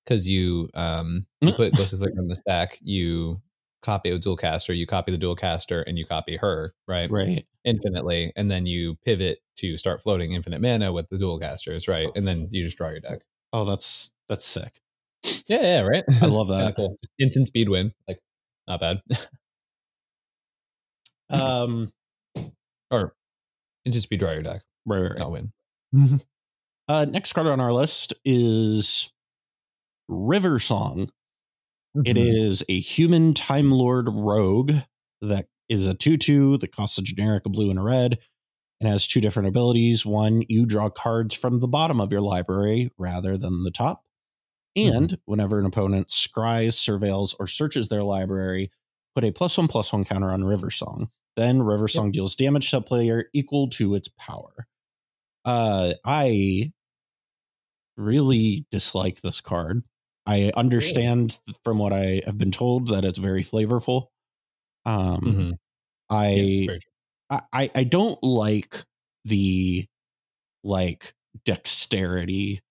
because 0.06 0.26
you 0.26 0.70
um 0.72 1.26
you 1.42 1.52
put 1.52 1.74
Ghostly 1.74 1.98
Flicker 2.00 2.18
on 2.18 2.28
the 2.28 2.34
stack, 2.34 2.78
you 2.80 3.42
copy 3.82 4.10
a 4.10 4.18
Dualcaster, 4.18 4.74
you 4.74 4.86
copy 4.86 5.14
the 5.14 5.18
Dualcaster, 5.18 5.84
and 5.86 5.98
you 5.98 6.06
copy 6.06 6.36
her, 6.36 6.72
right? 6.86 7.10
Right. 7.10 7.46
Infinitely, 7.64 8.32
and 8.34 8.50
then 8.50 8.64
you 8.64 8.96
pivot 9.04 9.40
to 9.56 9.76
start 9.76 10.02
floating 10.02 10.32
infinite 10.32 10.62
mana 10.62 10.92
with 10.92 11.10
the 11.10 11.18
dual 11.18 11.38
casters, 11.38 11.86
right? 11.88 12.08
And 12.14 12.26
then 12.26 12.48
you 12.50 12.64
just 12.64 12.78
draw 12.78 12.88
your 12.88 13.00
deck. 13.00 13.18
Oh, 13.52 13.66
that's 13.66 14.12
that's 14.30 14.46
sick. 14.46 14.80
Yeah, 15.46 15.60
yeah, 15.60 15.80
right. 15.82 16.04
I 16.22 16.26
love 16.26 16.48
that. 16.48 16.74
cool. 16.76 16.96
Instant 17.18 17.48
speed 17.48 17.68
win, 17.68 17.92
like 18.08 18.18
not 18.66 18.80
bad. 18.80 19.02
um, 21.30 21.92
or 22.90 23.14
and 23.84 23.94
just 23.94 24.10
be 24.10 24.16
draw 24.16 24.32
your 24.32 24.42
deck, 24.42 24.62
right, 24.86 25.00
right, 25.00 25.10
right. 25.10 25.18
not 25.18 25.32
win. 25.32 25.52
uh, 26.88 27.04
next 27.06 27.32
card 27.32 27.46
on 27.46 27.60
our 27.60 27.72
list 27.72 28.14
is 28.24 29.12
River 30.08 30.58
Song. 30.58 31.08
Mm-hmm. 31.96 32.02
It 32.04 32.16
is 32.16 32.62
a 32.68 32.78
human 32.78 33.34
Time 33.34 33.70
Lord 33.70 34.08
rogue 34.10 34.72
that 35.20 35.46
is 35.68 35.86
a 35.86 35.94
2 35.94 36.16
2 36.16 36.58
that 36.58 36.74
costs 36.74 36.98
a 36.98 37.02
generic, 37.02 37.46
a 37.46 37.48
blue, 37.48 37.70
and 37.70 37.78
a 37.78 37.82
red, 37.82 38.18
and 38.80 38.88
has 38.88 39.06
two 39.06 39.20
different 39.20 39.48
abilities. 39.48 40.06
One, 40.06 40.42
you 40.48 40.66
draw 40.66 40.90
cards 40.90 41.34
from 41.34 41.60
the 41.60 41.68
bottom 41.68 42.00
of 42.00 42.12
your 42.12 42.20
library 42.20 42.90
rather 42.98 43.36
than 43.36 43.64
the 43.64 43.70
top. 43.70 44.04
And 44.76 45.08
mm-hmm. 45.08 45.14
whenever 45.24 45.58
an 45.58 45.66
opponent 45.66 46.08
scries, 46.08 46.74
surveils, 46.74 47.34
or 47.40 47.46
searches 47.46 47.88
their 47.88 48.02
library, 48.02 48.70
put 49.14 49.24
a 49.24 49.32
plus 49.32 49.58
one 49.58 49.68
plus 49.68 49.92
one 49.92 50.04
counter 50.04 50.30
on 50.30 50.44
River 50.44 50.70
Song. 50.70 51.10
Then 51.38 51.62
River 51.62 51.86
Song 51.86 52.06
yep. 52.06 52.14
deals 52.14 52.34
damage 52.34 52.68
to 52.72 52.78
a 52.78 52.80
player 52.80 53.26
equal 53.32 53.68
to 53.70 53.94
its 53.94 54.08
power. 54.18 54.66
Uh, 55.44 55.94
I 56.04 56.72
really 57.96 58.66
dislike 58.72 59.20
this 59.20 59.40
card. 59.40 59.84
I 60.26 60.50
understand 60.56 61.38
from 61.62 61.78
what 61.78 61.92
I 61.92 62.22
have 62.26 62.36
been 62.36 62.50
told 62.50 62.88
that 62.88 63.04
it's 63.04 63.20
very 63.20 63.44
flavorful. 63.44 64.08
Um, 64.84 65.20
mm-hmm. 65.20 65.50
I, 66.10 66.28
yes, 66.28 66.80
I 67.30 67.70
I 67.72 67.84
don't 67.84 68.20
like 68.24 68.84
the 69.24 69.86
like 70.64 71.14
dexterity 71.44 72.62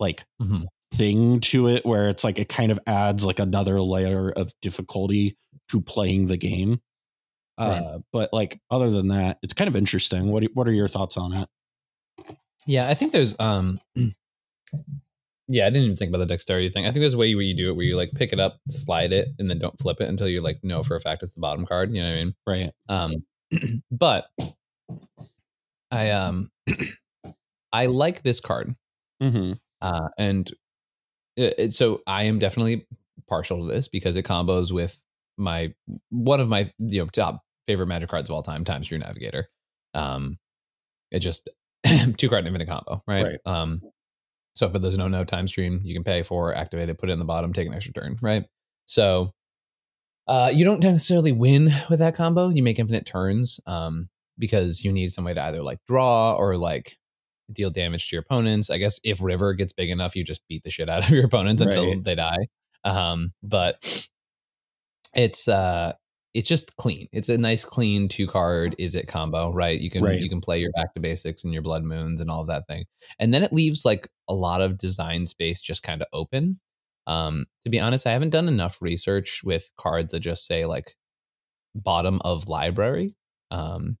like 0.00 0.24
mm-hmm. 0.42 0.64
thing 0.92 1.38
to 1.40 1.68
it 1.68 1.86
where 1.86 2.08
it's 2.08 2.24
like 2.24 2.40
it 2.40 2.48
kind 2.48 2.72
of 2.72 2.80
adds 2.88 3.24
like 3.24 3.38
another 3.38 3.80
layer 3.80 4.32
of 4.32 4.52
difficulty 4.60 5.36
to 5.68 5.80
playing 5.80 6.26
the 6.26 6.36
game. 6.36 6.80
Right. 7.58 7.78
Uh, 7.78 7.98
but 8.12 8.32
like 8.32 8.60
other 8.70 8.90
than 8.90 9.08
that, 9.08 9.38
it's 9.42 9.52
kind 9.52 9.68
of 9.68 9.76
interesting. 9.76 10.30
What 10.30 10.44
what 10.54 10.66
are 10.68 10.72
your 10.72 10.88
thoughts 10.88 11.16
on 11.16 11.32
it? 11.34 11.48
Yeah, 12.66 12.88
I 12.88 12.94
think 12.94 13.12
there's 13.12 13.38
um 13.38 13.80
yeah, 15.48 15.66
I 15.66 15.70
didn't 15.70 15.84
even 15.84 15.96
think 15.96 16.08
about 16.08 16.18
the 16.18 16.26
dexterity 16.26 16.70
thing. 16.70 16.86
I 16.86 16.92
think 16.92 17.02
there's 17.02 17.14
a 17.14 17.18
way 17.18 17.34
where 17.34 17.44
you 17.44 17.54
do 17.54 17.70
it 17.70 17.76
where 17.76 17.84
you 17.84 17.96
like 17.96 18.12
pick 18.14 18.32
it 18.32 18.40
up, 18.40 18.58
slide 18.68 19.12
it, 19.12 19.28
and 19.38 19.50
then 19.50 19.58
don't 19.58 19.78
flip 19.78 20.00
it 20.00 20.08
until 20.08 20.28
you 20.28 20.40
like 20.40 20.62
know 20.62 20.82
for 20.82 20.96
a 20.96 21.00
fact 21.00 21.22
it's 21.22 21.34
the 21.34 21.40
bottom 21.40 21.66
card. 21.66 21.92
You 21.92 22.02
know 22.02 22.08
what 22.08 22.14
I 22.14 22.24
mean? 22.24 22.34
Right. 22.46 22.72
Um, 22.88 23.82
but 23.90 24.26
I 25.90 26.10
um 26.10 26.50
I 27.72 27.86
like 27.86 28.22
this 28.22 28.40
card, 28.40 28.74
mm-hmm. 29.22 29.52
uh, 29.80 30.08
and 30.18 30.50
it, 31.36 31.54
it, 31.58 31.72
so 31.72 32.02
I 32.06 32.24
am 32.24 32.38
definitely 32.38 32.86
partial 33.28 33.66
to 33.66 33.72
this 33.72 33.88
because 33.88 34.16
it 34.16 34.26
combos 34.26 34.72
with 34.72 35.02
my 35.42 35.74
one 36.10 36.40
of 36.40 36.48
my 36.48 36.66
you 36.78 37.00
know 37.00 37.06
top 37.06 37.42
favorite 37.66 37.86
magic 37.86 38.08
cards 38.08 38.28
of 38.28 38.34
all 38.34 38.42
time, 38.42 38.64
Timestream 38.64 39.00
Navigator. 39.00 39.48
Um, 39.94 40.38
it 41.10 41.20
just 41.20 41.48
two 42.16 42.28
card 42.28 42.46
infinite 42.46 42.68
combo, 42.68 43.02
right? 43.06 43.24
right? 43.24 43.38
Um, 43.44 43.82
so 44.54 44.68
for 44.68 44.78
those 44.78 44.92
who 44.92 44.98
don't 44.98 45.10
know, 45.10 45.24
time 45.24 45.48
stream, 45.48 45.80
you 45.82 45.94
can 45.94 46.04
pay 46.04 46.22
for, 46.22 46.54
activate 46.54 46.88
it, 46.88 46.98
put 46.98 47.08
it 47.08 47.12
in 47.12 47.18
the 47.18 47.24
bottom, 47.24 47.52
take 47.52 47.66
an 47.66 47.74
extra 47.74 47.92
turn, 47.94 48.16
right? 48.20 48.44
So 48.86 49.32
uh, 50.26 50.50
you 50.52 50.64
don't 50.64 50.82
necessarily 50.82 51.32
win 51.32 51.70
with 51.88 52.00
that 52.00 52.14
combo. 52.14 52.48
You 52.48 52.62
make 52.62 52.78
infinite 52.78 53.06
turns 53.06 53.60
um, 53.66 54.08
because 54.38 54.84
you 54.84 54.92
need 54.92 55.12
some 55.12 55.24
way 55.24 55.34
to 55.34 55.42
either 55.42 55.62
like 55.62 55.78
draw 55.86 56.34
or 56.34 56.56
like 56.56 56.98
deal 57.50 57.70
damage 57.70 58.08
to 58.08 58.16
your 58.16 58.22
opponents. 58.22 58.70
I 58.70 58.78
guess 58.78 59.00
if 59.04 59.22
River 59.22 59.54
gets 59.54 59.72
big 59.72 59.90
enough, 59.90 60.14
you 60.14 60.24
just 60.24 60.46
beat 60.48 60.64
the 60.64 60.70
shit 60.70 60.88
out 60.88 61.04
of 61.04 61.10
your 61.10 61.24
opponents 61.24 61.64
right. 61.64 61.74
until 61.74 62.00
they 62.02 62.14
die. 62.14 62.46
Um, 62.84 63.32
but 63.42 64.08
it's 65.14 65.48
uh 65.48 65.92
it's 66.34 66.48
just 66.48 66.76
clean. 66.76 67.08
It's 67.12 67.28
a 67.28 67.36
nice 67.36 67.64
clean 67.64 68.08
two 68.08 68.26
card 68.26 68.74
is 68.78 68.94
it 68.94 69.06
combo, 69.06 69.52
right? 69.52 69.78
You 69.78 69.90
can 69.90 70.02
right. 70.02 70.18
you 70.18 70.28
can 70.28 70.40
play 70.40 70.58
your 70.58 70.72
back 70.72 70.94
to 70.94 71.00
basics 71.00 71.44
and 71.44 71.52
your 71.52 71.62
blood 71.62 71.84
moons 71.84 72.20
and 72.20 72.30
all 72.30 72.40
of 72.40 72.46
that 72.48 72.66
thing. 72.66 72.84
And 73.18 73.34
then 73.34 73.42
it 73.42 73.52
leaves 73.52 73.84
like 73.84 74.08
a 74.28 74.34
lot 74.34 74.62
of 74.62 74.78
design 74.78 75.26
space 75.26 75.60
just 75.60 75.82
kind 75.82 76.00
of 76.00 76.08
open. 76.12 76.60
Um 77.06 77.46
to 77.64 77.70
be 77.70 77.80
honest, 77.80 78.06
I 78.06 78.12
haven't 78.12 78.30
done 78.30 78.48
enough 78.48 78.78
research 78.80 79.42
with 79.44 79.70
cards 79.76 80.12
that 80.12 80.20
just 80.20 80.46
say 80.46 80.64
like 80.64 80.94
bottom 81.74 82.20
of 82.24 82.48
library. 82.48 83.14
Um 83.50 83.98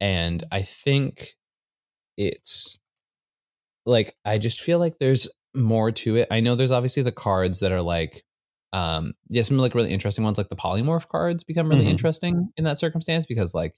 and 0.00 0.44
I 0.50 0.62
think 0.62 1.34
it's 2.16 2.78
like 3.84 4.16
I 4.24 4.38
just 4.38 4.60
feel 4.60 4.78
like 4.78 4.98
there's 4.98 5.28
more 5.54 5.90
to 5.90 6.16
it. 6.16 6.28
I 6.30 6.40
know 6.40 6.54
there's 6.54 6.72
obviously 6.72 7.02
the 7.02 7.12
cards 7.12 7.60
that 7.60 7.72
are 7.72 7.82
like 7.82 8.24
um 8.72 9.12
yeah 9.28 9.42
some 9.42 9.58
like 9.58 9.74
really 9.74 9.92
interesting 9.92 10.24
ones 10.24 10.38
like 10.38 10.48
the 10.48 10.56
polymorph 10.56 11.08
cards 11.08 11.44
become 11.44 11.68
really 11.68 11.82
mm-hmm. 11.82 11.90
interesting 11.90 12.50
in 12.56 12.64
that 12.64 12.78
circumstance 12.78 13.26
because 13.26 13.54
like 13.54 13.74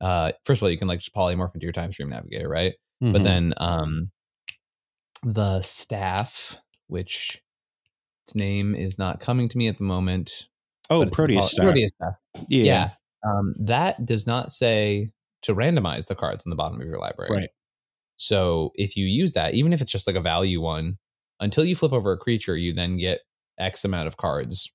uh 0.00 0.32
first 0.44 0.58
of 0.58 0.64
all 0.64 0.70
you 0.70 0.78
can 0.78 0.88
like 0.88 0.98
just 0.98 1.14
polymorph 1.14 1.54
into 1.54 1.64
your 1.64 1.72
timestream 1.72 2.08
navigator 2.08 2.48
right 2.48 2.74
mm-hmm. 3.02 3.12
but 3.12 3.22
then 3.22 3.54
um 3.58 4.10
the 5.22 5.60
staff 5.60 6.60
which 6.88 7.42
its 8.24 8.34
name 8.34 8.74
is 8.74 8.98
not 8.98 9.20
coming 9.20 9.48
to 9.48 9.58
me 9.58 9.68
at 9.68 9.78
the 9.78 9.84
moment 9.84 10.48
oh 10.90 11.06
proteus 11.06 11.52
staff. 11.52 11.64
proteus 11.64 11.90
staff 11.94 12.14
yeah. 12.48 12.64
yeah 12.64 12.90
um 13.24 13.54
that 13.58 14.04
does 14.04 14.26
not 14.26 14.50
say 14.50 15.10
to 15.42 15.54
randomize 15.54 16.06
the 16.08 16.14
cards 16.14 16.44
in 16.44 16.50
the 16.50 16.56
bottom 16.56 16.80
of 16.80 16.86
your 16.86 16.98
library 16.98 17.30
right 17.32 17.48
so 18.16 18.72
if 18.74 18.96
you 18.96 19.06
use 19.06 19.34
that 19.34 19.54
even 19.54 19.72
if 19.72 19.80
it's 19.80 19.90
just 19.90 20.06
like 20.06 20.16
a 20.16 20.20
value 20.20 20.60
one 20.60 20.98
until 21.38 21.64
you 21.64 21.76
flip 21.76 21.92
over 21.92 22.12
a 22.12 22.18
creature 22.18 22.56
you 22.56 22.72
then 22.72 22.96
get 22.96 23.20
X 23.58 23.84
amount 23.84 24.08
of 24.08 24.16
cards 24.16 24.70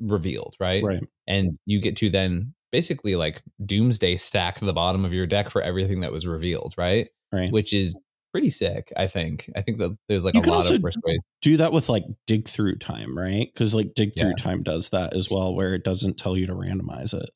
revealed, 0.00 0.54
right? 0.60 0.82
Right. 0.82 1.02
And 1.26 1.58
you 1.66 1.80
get 1.80 1.96
to 1.96 2.10
then 2.10 2.54
basically 2.70 3.16
like 3.16 3.42
doomsday 3.64 4.16
stack 4.16 4.60
the 4.60 4.72
bottom 4.72 5.04
of 5.04 5.12
your 5.12 5.26
deck 5.26 5.50
for 5.50 5.62
everything 5.62 6.00
that 6.00 6.12
was 6.12 6.26
revealed, 6.26 6.74
right? 6.76 7.08
Right. 7.32 7.52
Which 7.52 7.72
is 7.72 7.98
pretty 8.32 8.50
sick, 8.50 8.92
I 8.96 9.06
think. 9.06 9.50
I 9.56 9.62
think 9.62 9.78
that 9.78 9.96
there's 10.08 10.24
like 10.24 10.34
you 10.34 10.40
a 10.40 10.42
lot 10.42 10.70
of 10.70 10.82
persuade. 10.82 11.20
Do 11.42 11.56
that 11.58 11.72
with 11.72 11.88
like 11.88 12.04
dig 12.26 12.48
through 12.48 12.76
time, 12.76 13.16
right? 13.16 13.48
Because 13.52 13.74
like 13.74 13.94
dig 13.94 14.14
through 14.14 14.30
yeah. 14.30 14.36
time 14.36 14.62
does 14.62 14.90
that 14.90 15.14
as 15.14 15.30
well, 15.30 15.54
where 15.54 15.74
it 15.74 15.84
doesn't 15.84 16.18
tell 16.18 16.36
you 16.36 16.46
to 16.46 16.54
randomize 16.54 17.14
it. 17.14 17.30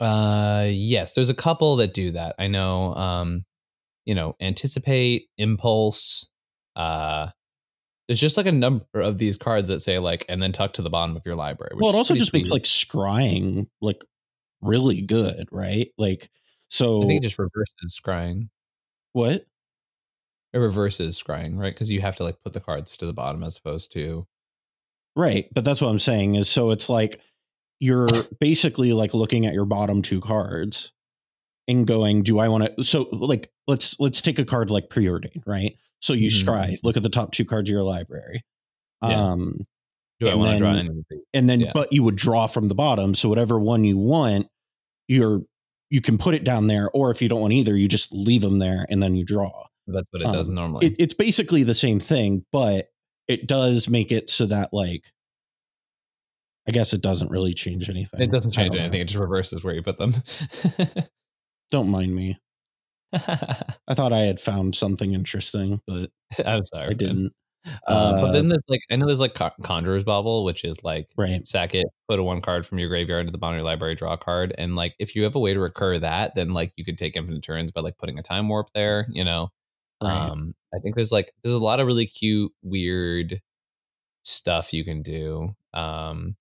Uh 0.00 0.66
yes, 0.68 1.14
there's 1.14 1.30
a 1.30 1.34
couple 1.34 1.76
that 1.76 1.94
do 1.94 2.12
that. 2.12 2.34
I 2.38 2.48
know 2.48 2.94
um, 2.94 3.44
you 4.04 4.14
know, 4.14 4.34
anticipate, 4.40 5.28
impulse, 5.38 6.28
uh 6.76 7.28
there's 8.10 8.18
just 8.18 8.36
like 8.36 8.46
a 8.46 8.52
number 8.52 8.84
of 8.96 9.18
these 9.18 9.36
cards 9.36 9.68
that 9.68 9.78
say 9.78 10.00
like 10.00 10.24
and 10.28 10.42
then 10.42 10.50
tuck 10.50 10.72
to 10.72 10.82
the 10.82 10.90
bottom 10.90 11.16
of 11.16 11.22
your 11.24 11.36
library. 11.36 11.76
well, 11.76 11.94
it 11.94 11.96
also 11.96 12.16
just 12.16 12.30
sweet. 12.30 12.40
makes 12.40 12.50
like 12.50 12.64
scrying 12.64 13.68
like 13.80 14.02
really 14.60 15.00
good, 15.00 15.46
right? 15.52 15.92
Like 15.96 16.28
so 16.70 17.04
I 17.04 17.06
think 17.06 17.20
it 17.20 17.22
just 17.22 17.38
reverses 17.38 17.96
scrying. 17.96 18.48
What? 19.12 19.44
It 20.52 20.58
reverses 20.58 21.22
scrying, 21.22 21.56
right? 21.56 21.72
Because 21.72 21.88
you 21.88 22.00
have 22.00 22.16
to 22.16 22.24
like 22.24 22.42
put 22.42 22.52
the 22.52 22.58
cards 22.58 22.96
to 22.96 23.06
the 23.06 23.12
bottom 23.12 23.44
as 23.44 23.56
opposed 23.56 23.92
to 23.92 24.26
Right. 25.14 25.46
But 25.54 25.64
that's 25.64 25.80
what 25.80 25.90
I'm 25.90 26.00
saying 26.00 26.34
is 26.34 26.48
so 26.48 26.70
it's 26.70 26.88
like 26.88 27.20
you're 27.78 28.08
basically 28.40 28.92
like 28.92 29.14
looking 29.14 29.46
at 29.46 29.54
your 29.54 29.66
bottom 29.66 30.02
two 30.02 30.20
cards 30.20 30.90
and 31.68 31.86
going, 31.86 32.24
do 32.24 32.40
I 32.40 32.48
want 32.48 32.76
to 32.76 32.82
so 32.82 33.02
like 33.12 33.52
let's 33.68 34.00
let's 34.00 34.20
take 34.20 34.40
a 34.40 34.44
card 34.44 34.68
like 34.68 34.90
preordained, 34.90 35.44
right? 35.46 35.76
So 36.00 36.12
you 36.12 36.28
mm-hmm. 36.28 36.48
scry, 36.48 36.78
look 36.82 36.96
at 36.96 37.02
the 37.02 37.08
top 37.08 37.32
two 37.32 37.44
cards 37.44 37.68
of 37.70 37.72
your 37.72 37.82
library. 37.82 38.42
Yeah. 39.02 39.30
Um, 39.32 39.66
Do 40.18 40.28
I 40.28 40.34
want 40.34 40.50
to 40.50 40.58
draw 40.58 40.70
anything? 40.72 41.22
And 41.32 41.48
then, 41.48 41.60
yeah. 41.60 41.72
but 41.72 41.92
you 41.92 42.02
would 42.02 42.16
draw 42.16 42.46
from 42.46 42.68
the 42.68 42.74
bottom. 42.74 43.14
So 43.14 43.28
whatever 43.28 43.58
one 43.58 43.84
you 43.84 43.98
want, 43.98 44.46
you're 45.08 45.42
you 45.90 46.00
can 46.00 46.18
put 46.18 46.34
it 46.34 46.44
down 46.44 46.68
there, 46.68 46.88
or 46.94 47.10
if 47.10 47.20
you 47.20 47.28
don't 47.28 47.40
want 47.40 47.52
either, 47.52 47.76
you 47.76 47.88
just 47.88 48.12
leave 48.12 48.42
them 48.42 48.60
there 48.60 48.86
and 48.88 49.02
then 49.02 49.16
you 49.16 49.24
draw. 49.24 49.50
That's 49.88 50.06
what 50.12 50.22
it 50.22 50.26
um, 50.26 50.32
does 50.32 50.48
normally. 50.48 50.86
It, 50.86 50.96
it's 50.98 51.14
basically 51.14 51.64
the 51.64 51.74
same 51.74 51.98
thing, 51.98 52.44
but 52.52 52.88
it 53.26 53.48
does 53.48 53.88
make 53.88 54.12
it 54.12 54.30
so 54.30 54.46
that 54.46 54.72
like 54.72 55.10
I 56.68 56.72
guess 56.72 56.92
it 56.92 57.02
doesn't 57.02 57.30
really 57.30 57.54
change 57.54 57.90
anything. 57.90 58.20
It 58.20 58.30
doesn't 58.30 58.52
change 58.52 58.74
anything. 58.74 58.98
Know. 58.98 59.02
It 59.02 59.06
just 59.06 59.18
reverses 59.18 59.64
where 59.64 59.74
you 59.74 59.82
put 59.82 59.98
them. 59.98 60.14
don't 61.70 61.88
mind 61.88 62.14
me. 62.14 62.38
I 63.12 63.94
thought 63.94 64.12
I 64.12 64.20
had 64.20 64.40
found 64.40 64.74
something 64.74 65.12
interesting, 65.12 65.80
but 65.86 66.10
I'm 66.44 66.64
sorry, 66.72 66.88
I 66.90 66.92
didn't. 66.92 67.32
Uh, 67.86 68.20
but 68.20 68.32
then 68.32 68.48
there's 68.48 68.62
like 68.68 68.80
I 68.90 68.96
know 68.96 69.06
there's 69.06 69.20
like 69.20 69.34
Conjurer's 69.34 70.04
Bauble, 70.04 70.44
which 70.44 70.64
is 70.64 70.82
like 70.82 71.08
right. 71.16 71.46
sack 71.46 71.74
it, 71.74 71.86
put 72.08 72.18
a 72.18 72.22
one 72.22 72.40
card 72.40 72.66
from 72.66 72.78
your 72.78 72.88
graveyard 72.88 73.26
to 73.26 73.32
the 73.32 73.38
bottom 73.38 73.56
of 73.56 73.58
your 73.58 73.66
library, 73.66 73.94
draw 73.94 74.14
a 74.14 74.18
card, 74.18 74.54
and 74.56 74.76
like 74.76 74.94
if 74.98 75.14
you 75.14 75.24
have 75.24 75.34
a 75.34 75.40
way 75.40 75.52
to 75.52 75.60
recur 75.60 75.98
that, 75.98 76.34
then 76.34 76.54
like 76.54 76.72
you 76.76 76.84
could 76.84 76.96
take 76.96 77.16
infinite 77.16 77.42
turns 77.42 77.70
by 77.70 77.82
like 77.82 77.98
putting 77.98 78.18
a 78.18 78.22
time 78.22 78.48
warp 78.48 78.68
there. 78.74 79.06
You 79.10 79.24
know, 79.24 79.50
right. 80.02 80.30
um, 80.30 80.54
I 80.74 80.78
think 80.78 80.94
there's 80.94 81.12
like 81.12 81.32
there's 81.42 81.54
a 81.54 81.58
lot 81.58 81.80
of 81.80 81.86
really 81.86 82.06
cute, 82.06 82.52
weird 82.62 83.42
stuff 84.22 84.72
you 84.72 84.84
can 84.84 85.02
do. 85.02 85.54
Um, 85.74 86.36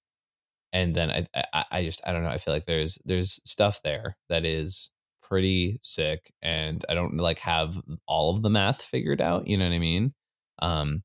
and 0.72 0.96
then 0.96 1.10
I, 1.10 1.28
I 1.54 1.66
I 1.72 1.84
just 1.84 2.02
I 2.08 2.14
don't 2.14 2.24
know. 2.24 2.30
I 2.30 2.38
feel 2.38 2.54
like 2.54 2.66
there's 2.66 2.98
there's 3.06 3.42
stuff 3.44 3.82
there 3.84 4.18
that 4.30 4.46
is 4.46 4.92
pretty 5.30 5.80
sick 5.84 6.34
and 6.42 6.84
I 6.90 6.94
don't 6.94 7.18
like 7.18 7.40
have 7.40 7.80
all 8.08 8.32
of 8.32 8.42
the 8.42 8.50
math 8.50 8.82
figured 8.82 9.22
out, 9.22 9.48
you 9.48 9.58
know 9.58 9.66
what 9.66 9.74
I 9.76 9.80
mean? 9.80 10.14
Um 10.62 11.04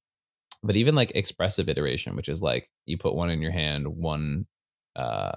but 0.62 0.76
even 0.76 0.94
like 0.94 1.12
expressive 1.14 1.68
iteration, 1.68 2.16
which 2.16 2.28
is 2.28 2.42
like 2.42 2.70
you 2.86 2.96
put 2.96 3.14
one 3.14 3.30
in 3.30 3.42
your 3.42 3.52
hand, 3.52 3.86
one 3.86 4.46
uh 4.96 5.32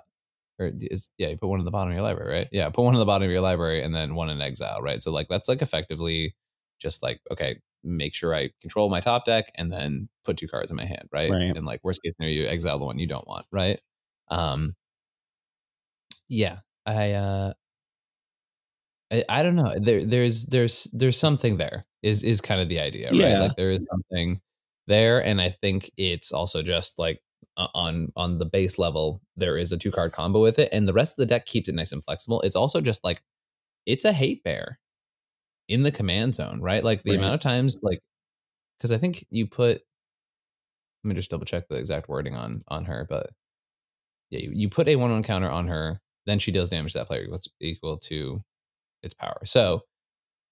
or 0.60 0.72
is 0.80 1.10
yeah, 1.18 1.28
you 1.28 1.38
put 1.38 1.50
one 1.50 1.60
in 1.60 1.66
the 1.66 1.72
bottom 1.72 1.90
of 1.90 1.96
your 1.96 2.04
library, 2.04 2.34
right? 2.34 2.48
Yeah, 2.52 2.70
put 2.70 2.84
one 2.84 2.96
in 2.96 3.00
the 3.00 3.06
bottom 3.06 3.26
of 3.26 3.32
your 3.32 3.42
library 3.42 3.84
and 3.84 3.94
then 3.94 4.16
one 4.16 4.30
in 4.30 4.42
exile, 4.42 4.82
right? 4.82 5.04
So 5.04 5.12
like 5.12 5.28
that's 5.30 5.48
like 5.50 5.62
effectively 5.62 6.36
just 6.80 7.04
like 7.04 7.20
okay, 7.32 7.60
make 7.84 8.16
sure 8.16 8.34
I 8.34 8.50
control 8.62 8.90
my 8.90 9.02
top 9.02 9.26
deck 9.26 9.52
and 9.56 9.72
then 9.72 10.10
put 10.26 10.38
two 10.38 10.48
cards 10.48 10.72
in 10.72 10.78
my 10.78 10.86
hand, 10.86 11.10
right? 11.12 11.30
right. 11.30 11.56
And 11.56 11.66
like 11.66 11.82
worst 11.84 12.02
case 12.04 12.14
scenario, 12.16 12.44
you 12.44 12.48
exile 12.48 12.80
the 12.80 12.86
one 12.86 13.00
you 13.00 13.08
don't 13.08 13.28
want, 13.28 13.46
right? 13.52 13.80
Um 14.30 14.72
yeah, 16.30 16.60
I 16.86 17.12
uh 17.12 17.54
I, 19.12 19.24
I 19.30 19.44
don't 19.44 19.56
know. 19.56 19.74
There, 19.80 20.06
there's, 20.06 20.46
there's, 20.46 20.86
there's 20.94 21.18
something 21.18 21.58
there. 21.58 21.84
Is 22.04 22.24
is 22.24 22.42
kind 22.42 22.62
of 22.62 22.70
the 22.70 22.80
idea, 22.80 23.10
right? 23.10 23.32
Yeah. 23.32 23.40
Like 23.42 23.56
there 23.58 23.72
is 23.72 23.82
something 23.90 24.40
there, 24.86 25.20
and 25.24 25.42
I 25.42 25.50
think 25.50 25.90
it's 25.98 26.32
also 26.32 26.62
just 26.62 26.98
like 27.00 27.22
on 27.58 28.12
on 28.16 28.38
the 28.38 28.46
base 28.46 28.78
level 28.78 29.20
there 29.36 29.58
is 29.58 29.72
a 29.72 29.78
two 29.78 29.92
card 29.92 30.12
combo 30.12 30.40
with 30.42 30.60
it, 30.60 30.70
and 30.72 30.88
the 30.88 30.94
rest 30.94 31.14
of 31.14 31.18
the 31.18 31.26
deck 31.26 31.46
keeps 31.48 31.68
it 31.68 31.76
nice 31.76 31.92
and 31.92 32.04
flexible. 32.04 32.40
It's 32.42 32.56
also 32.56 32.80
just 32.82 33.04
like 33.04 33.22
it's 33.88 34.06
a 34.06 34.14
hate 34.14 34.44
bear 34.44 34.80
in 35.68 35.84
the 35.84 35.92
command 35.92 36.36
zone, 36.36 36.62
right? 36.62 36.84
Like 36.84 37.04
the 37.04 37.12
Right. 37.12 37.18
amount 37.18 37.34
of 37.34 37.40
times, 37.42 37.78
like 37.82 38.00
because 38.78 38.92
I 38.92 38.98
think 39.00 39.26
you 39.32 39.48
put. 39.48 39.82
Let 41.04 41.10
me 41.10 41.16
just 41.16 41.32
double 41.32 41.46
check 41.46 41.68
the 41.68 41.76
exact 41.76 42.10
wording 42.10 42.36
on 42.36 42.62
on 42.68 42.86
her, 42.86 43.08
but 43.10 43.32
yeah, 44.30 44.40
you, 44.42 44.52
you 44.54 44.70
put 44.70 44.88
a 44.88 44.96
one 44.96 45.12
one 45.12 45.24
counter 45.24 45.50
on 45.50 45.68
her, 45.68 46.00
then 46.26 46.38
she 46.40 46.52
does 46.52 46.70
damage 46.70 46.94
to 46.94 47.00
that 47.00 47.08
player 47.08 47.24
equal 47.24 47.40
to, 47.40 47.50
equal 47.60 47.98
to 47.98 48.44
its 49.04 49.14
power. 49.14 49.40
So 49.46 49.82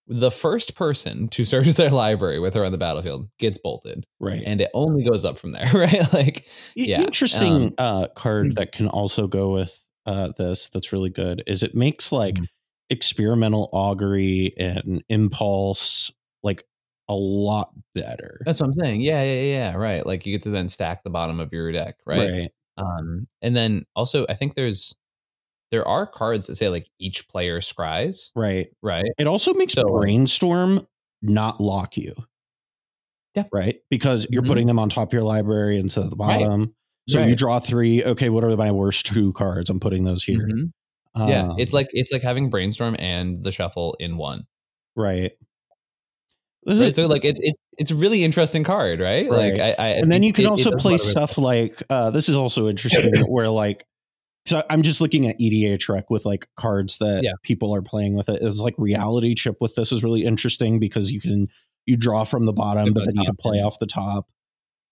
the 0.07 0.29
first 0.31 0.75
person 0.75 1.27
to 1.29 1.45
search 1.45 1.67
their 1.69 1.89
library 1.89 2.39
with 2.39 2.53
her 2.53 2.63
on 2.65 2.71
the 2.71 2.77
battlefield 2.77 3.27
gets 3.39 3.57
bolted, 3.57 4.05
Right. 4.19 4.43
and 4.45 4.61
it 4.61 4.69
only 4.73 5.03
goes 5.03 5.25
up 5.25 5.37
from 5.39 5.51
there, 5.53 5.69
right? 5.73 6.13
Like, 6.13 6.45
yeah, 6.75 7.01
Interesting 7.01 7.53
um, 7.53 7.73
uh, 7.77 8.07
card 8.15 8.55
that 8.55 8.71
can 8.71 8.87
also 8.87 9.27
go 9.27 9.51
with 9.51 9.83
uh, 10.05 10.31
this. 10.37 10.69
That's 10.69 10.93
really 10.93 11.09
good. 11.09 11.41
Is 11.47 11.63
it 11.63 11.73
makes 11.73 12.11
like 12.11 12.35
Mhm. 12.35 12.47
experimental 12.91 13.69
augury 13.73 14.53
and 14.57 15.03
impulse 15.09 16.11
like 16.43 16.63
a 17.09 17.15
lot 17.15 17.71
better. 17.95 18.39
that's 18.45 18.59
what 18.59 18.67
I'm 18.67 18.73
saying. 18.73 19.01
Yeah, 19.01 19.23
yeah, 19.23 19.41
yeah, 19.41 19.75
right. 19.75 20.05
Like 20.05 20.25
you 20.25 20.31
get 20.33 20.43
to 20.43 20.49
then 20.51 20.67
stack 20.67 21.03
the 21.03 21.09
bottom 21.09 21.39
of 21.39 21.51
your 21.53 21.71
deck, 21.71 21.95
right? 22.05 22.31
Right. 22.31 22.51
Um, 22.77 23.27
and 23.41 23.55
then 23.55 23.85
also 23.95 24.25
I 24.29 24.33
think 24.35 24.53
there's 24.55 24.95
there 25.71 25.87
are 25.87 26.05
cards 26.07 26.47
that 26.47 26.55
say 26.55 26.69
like 26.69 26.87
each 26.99 27.27
player 27.27 27.59
scries, 27.59 28.29
Right. 28.35 28.67
right? 28.81 29.05
It 29.17 29.27
also 29.27 29.53
makes 29.53 29.73
So, 29.73 29.83
brainstorm 29.85 30.87
not 31.21 31.59
lock 31.59 31.97
you. 31.97 32.13
Yeah. 33.35 33.45
Right. 33.51 33.79
Because 33.89 34.27
you're 34.29 34.43
Mhm. 34.43 34.47
putting 34.47 34.67
them 34.67 34.79
on 34.79 34.89
top 34.89 35.09
of 35.09 35.13
your 35.13 35.23
library 35.23 35.77
instead 35.77 36.03
of 36.05 36.09
the 36.11 36.15
Right. 36.15 36.39
bottom. 36.39 36.75
So 37.07 37.21
you 37.23 37.35
draw 37.35 37.59
three. 37.59 38.03
Okay, 38.03 38.29
what 38.29 38.43
are 38.43 38.55
my 38.55 38.71
worst 38.71 39.05
two 39.05 39.31
cards? 39.33 39.69
I'm 39.69 39.79
putting 39.79 40.05
those 40.05 40.23
here. 40.23 40.47
Mhm. 40.47 40.71
yeah, 41.29 41.47
Um, 41.49 41.55
it's 41.59 41.71
like 41.73 41.87
it's 41.91 42.11
like 42.11 42.21
having 42.23 42.49
brainstorm 42.49 42.95
and 42.99 43.43
the 43.43 43.51
shuffle 43.51 43.95
in 43.99 44.17
one. 44.17 44.45
right. 44.95 45.31
Right? 46.67 46.95
So 46.95 47.05
like 47.05 47.23
it's 47.25 47.39
it's 47.43 47.59
it's 47.77 47.91
a 47.91 47.95
really 47.95 48.23
interesting 48.23 48.63
card, 48.63 48.99
right? 48.99 49.29
Right. 49.29 49.53
Like 49.53 49.61
I, 49.61 49.75
I 49.77 49.87
and 49.89 50.11
then 50.11 50.23
you 50.23 50.33
can 50.33 50.45
it- 50.45 50.47
it 50.47 50.51
also 50.51 50.71
play 50.71 50.97
stuff 50.97 51.37
like 51.37 51.83
uh, 51.89 52.09
this 52.09 52.27
is 52.27 52.35
also 52.35 52.67
interesting 52.67 53.13
where 53.27 53.49
like 53.49 53.85
so 54.45 54.63
i'm 54.69 54.81
just 54.81 55.01
looking 55.01 55.27
at 55.27 55.35
EDA 55.39 55.77
rec 55.89 56.09
with 56.09 56.25
like 56.25 56.47
cards 56.55 56.97
that 56.99 57.21
Yeah. 57.23 57.33
people 57.43 57.73
are 57.75 57.81
playing 57.81 58.15
with 58.15 58.29
it. 58.29 58.41
Is 58.41 58.59
like 58.59 58.75
reality 58.77 59.33
chip 59.35 59.57
with 59.59 59.75
this 59.75 59.91
is 59.91 60.03
really 60.03 60.23
interesting 60.25 60.79
because 60.79 61.11
you 61.11 61.19
can 61.21 61.47
you 61.85 61.97
draw 61.97 62.23
from 62.23 62.45
the 62.45 62.53
bottom 62.53 62.93
but 62.93 63.01
the 63.01 63.05
then 63.07 63.15
you 63.17 63.25
can 63.25 63.35
play 63.35 63.59
off 63.61 63.79
the 63.79 63.85
top. 63.87 64.29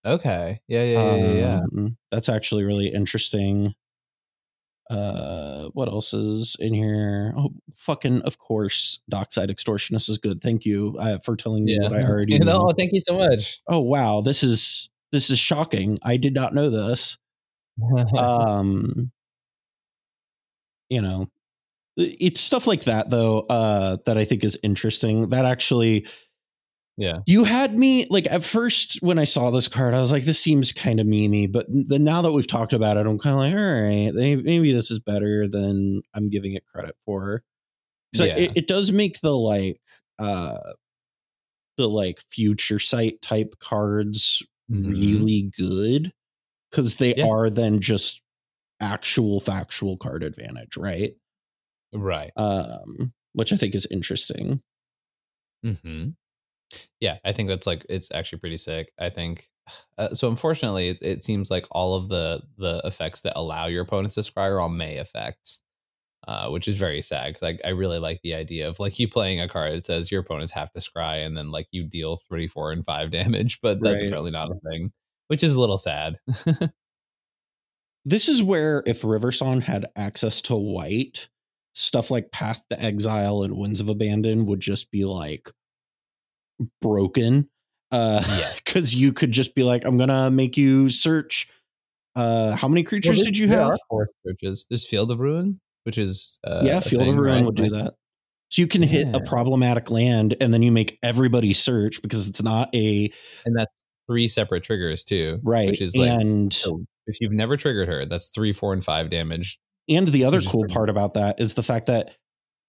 Okay. 0.06 0.60
Yeah, 0.68 0.84
yeah, 0.84 1.04
yeah, 1.04 1.16
yeah, 1.16 1.34
yeah. 1.34 1.60
Um, 1.60 1.98
that's 2.12 2.28
actually 2.30 2.64
really 2.66 2.88
interesting. 2.88 3.74
Uh 4.90 5.70
what 5.74 5.88
else 5.88 6.14
is 6.14 6.58
in 6.60 6.74
here? 6.74 7.34
Oh 7.38 7.52
fucking 7.74 8.22
of 8.24 8.38
course 8.38 9.02
dockside 9.10 9.50
extortionist 9.50 10.10
is 10.10 10.18
good. 10.18 10.42
Thank 10.42 10.66
you 10.66 10.98
uh, 11.00 11.20
for 11.20 11.38
telling 11.38 11.64
me 11.64 11.78
Yeah. 11.80 11.90
what 11.90 11.94
i 12.00 12.04
already 12.10 12.34
You 12.34 12.40
know, 12.40 12.66
know 12.68 12.72
thank 12.78 12.92
you 12.92 13.00
so 13.00 13.18
much. 13.18 13.62
oh 13.70 13.80
wow. 13.80 14.20
This 14.22 14.44
is 14.44 14.90
this 15.14 15.30
is 15.30 15.40
shocking. 15.40 16.00
I 16.04 16.18
did 16.18 16.34
not 16.34 16.54
know 16.54 16.70
this. 16.70 17.18
Um 18.18 19.13
you 20.90 21.02
know 21.02 21.28
it's 21.98 22.40
stuff 22.40 22.66
like 22.68 22.84
that 22.86 23.10
though 23.10 23.42
uh 23.50 23.98
that 24.06 24.18
i 24.18 24.26
think 24.26 24.44
is 24.44 24.58
interesting 24.64 25.30
that 25.30 25.46
actually 25.46 26.08
yeah. 26.98 27.20
you 27.26 27.44
had 27.44 27.74
me 27.76 28.06
like 28.10 28.28
at 28.32 28.44
first 28.44 28.98
when 29.02 29.18
i 29.20 29.24
saw 29.24 29.50
this 29.52 29.68
card 29.68 29.94
i 29.94 30.02
was 30.02 30.12
like 30.12 30.24
this 30.26 30.40
seems 30.40 30.72
kind 30.72 31.00
of 31.00 31.08
memey 31.08 31.52
but 31.52 31.66
then 31.70 32.04
now 32.04 32.22
that 32.22 32.32
we've 32.32 32.48
talked 32.48 32.74
about 32.74 32.98
it 32.98 33.06
i'm 33.06 33.20
kind 33.20 33.34
of 33.34 33.40
like 33.40 33.54
all 33.54 33.84
right 33.84 34.14
maybe 34.44 34.72
this 34.74 34.90
is 34.92 35.00
better 35.00 35.48
than 35.48 36.02
i'm 36.14 36.30
giving 36.30 36.54
it 36.54 36.66
credit 36.66 36.96
for 37.06 37.44
'Cause 38.16 38.28
Yeah. 38.28 38.38
it, 38.38 38.52
it 38.56 38.68
does 38.68 38.92
make 38.92 39.22
the 39.22 39.36
like 39.36 39.80
uh 40.20 40.74
the 41.78 41.88
like 41.90 42.20
future 42.32 42.80
sight 42.80 43.22
type 43.22 43.56
cards 43.60 44.42
Mhm. 44.72 44.88
really 44.88 45.52
good 45.58 46.12
because 46.72 46.96
they 46.96 47.14
Yeah. 47.16 47.28
are 47.28 47.50
then 47.50 47.80
just 47.82 48.22
actual 48.82 49.40
factual 49.40 49.98
card 49.98 50.24
advantage, 50.24 50.78
right? 50.78 51.16
Right. 51.94 52.34
Um, 52.36 53.14
which 53.34 53.52
I 53.54 53.58
think 53.58 53.76
is 53.76 53.88
interesting. 53.92 54.62
hmm 55.64 56.10
Yeah, 57.00 57.18
I 57.26 57.34
think 57.34 57.50
that's 57.50 57.68
like 57.68 57.86
it's 57.90 58.12
actually 58.14 58.40
pretty 58.40 58.58
sick. 58.58 58.92
I 59.00 59.10
think 59.10 59.50
uh, 59.98 60.14
so. 60.14 60.30
Unfortunately, 60.30 60.90
it, 60.90 61.00
it 61.02 61.24
seems 61.24 61.52
like 61.52 61.68
all 61.72 61.96
of 61.96 62.10
the 62.10 62.42
the 62.58 62.82
effects 62.86 63.22
that 63.22 63.34
allow 63.38 63.68
your 63.68 63.84
opponents 63.84 64.16
to 64.16 64.22
scry 64.22 64.50
are 64.50 64.60
all 64.60 64.70
May 64.70 64.98
effects, 64.98 65.64
uh, 66.28 66.50
which 66.50 66.68
is 66.68 66.78
very 66.78 67.02
sad 67.04 67.34
because 67.36 67.44
I, 67.66 67.70
I 67.70 67.72
really 67.72 68.00
like 68.00 68.22
the 68.24 68.36
idea 68.36 68.70
of 68.70 68.80
like 68.80 69.00
you 69.00 69.10
playing 69.10 69.42
a 69.42 69.50
card 69.50 69.74
that 69.74 69.86
says 69.86 70.12
your 70.12 70.22
opponents 70.22 70.54
have 70.54 70.72
to 70.74 70.80
scry 70.82 71.26
and 71.26 71.38
then 71.38 71.52
like 71.52 71.68
you 71.72 71.86
deal 71.86 72.18
three, 72.18 72.48
four, 72.48 72.72
and 72.74 72.86
five 72.86 73.12
damage, 73.12 73.60
but 73.62 73.84
that's 73.84 74.02
Right. 74.02 74.04
apparently 74.04 74.32
not 74.32 74.52
a 74.52 74.56
thing, 74.72 74.94
which 75.30 75.44
is 75.44 75.56
a 75.56 75.62
little 75.62 75.80
sad. 75.80 76.20
This 78.06 78.28
is 78.28 78.44
where 78.44 78.84
if 78.86 79.04
River 79.04 79.32
Song 79.32 79.62
had 79.62 79.86
access 79.96 80.42
to 80.44 80.56
white, 80.56 81.30
stuff 81.74 82.12
like 82.12 82.32
Path 82.32 82.64
to 82.70 82.82
Exile 82.82 83.44
and 83.44 83.58
Winds 83.58 83.80
of 83.80 83.90
Abandon 83.90 84.46
would 84.46 84.60
just 84.60 84.92
be 84.92 85.06
like 85.06 85.50
broken. 86.82 87.50
Uh 87.92 88.24
Yeah. 88.40 88.52
because 88.64 88.96
you 88.96 89.14
could 89.14 89.32
just 89.32 89.56
be 89.56 89.64
like, 89.64 89.86
I'm 89.86 89.98
gonna 89.98 90.30
make 90.32 90.58
you 90.58 90.90
search 90.90 91.50
uh 92.16 92.56
how 92.56 92.68
many 92.68 92.84
creatures 92.84 93.18
Well, 93.18 93.26
did 93.26 93.38
you 93.38 93.48
have? 93.50 93.78
four 93.90 94.10
searches. 94.26 94.66
There's 94.70 94.86
Field 94.86 95.10
of 95.12 95.20
Ruin, 95.20 95.60
which 95.84 95.98
is 95.98 96.40
uh, 96.44 96.62
yeah, 96.64 96.80
Field 96.82 97.08
of 97.08 97.16
Ruin 97.16 97.36
right? 97.38 97.46
would 97.46 97.56
do 97.56 97.70
that. 97.70 97.96
So 98.50 98.62
you 98.62 98.68
can 98.68 98.84
hit 98.84 99.16
a 99.16 99.20
problematic 99.22 99.90
land 99.90 100.36
and 100.40 100.54
then 100.54 100.62
you 100.62 100.72
make 100.72 101.00
everybody 101.02 101.54
search 101.54 102.04
because 102.04 102.30
it's 102.30 102.44
not 102.44 102.70
a 102.76 103.12
and 103.46 103.58
that's 103.58 103.74
three 104.08 104.28
separate 104.28 104.64
triggers 104.64 105.04
too, 105.04 105.40
right. 105.42 105.70
Which 105.70 105.82
is 105.82 105.96
like 105.96 106.12
and 106.12 106.54
so 106.54 106.86
if 107.08 107.20
you've 107.22 107.32
never 107.32 107.58
triggered 107.58 107.88
her, 107.88 108.06
that's 108.06 108.28
three, 108.30 108.54
four, 108.54 108.74
and 108.74 108.84
five 108.84 109.10
damage. 109.10 109.60
and 109.90 110.08
the 110.08 110.24
other 110.24 110.42
cool 110.42 110.66
part 110.68 110.90
about 110.90 111.14
that 111.16 111.40
is 111.40 111.54
the 111.56 111.64
fact 111.64 111.88
that 111.88 112.12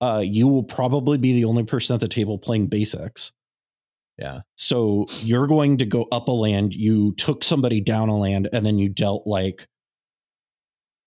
uh 0.01 0.23
you 0.25 0.49
will 0.49 0.65
probably 0.65 1.17
be 1.19 1.33
the 1.33 1.45
only 1.45 1.63
person 1.65 1.95
at 1.95 2.01
the 2.01 2.09
table 2.09 2.39
playing 2.39 2.67
basics. 2.67 3.33
Yeah, 4.17 4.41
So 4.57 5.07
you're 5.23 5.49
going 5.49 5.79
to 5.79 5.87
go 5.87 6.07
up 6.13 6.29
a 6.29 6.33
land, 6.33 6.73
you 6.73 7.15
took 7.15 7.43
somebody 7.43 7.81
down 7.81 8.09
a 8.09 8.17
land, 8.17 8.49
and 8.53 8.65
then 8.65 8.79
you 8.79 8.89
dealt 8.89 9.27
like 9.27 9.67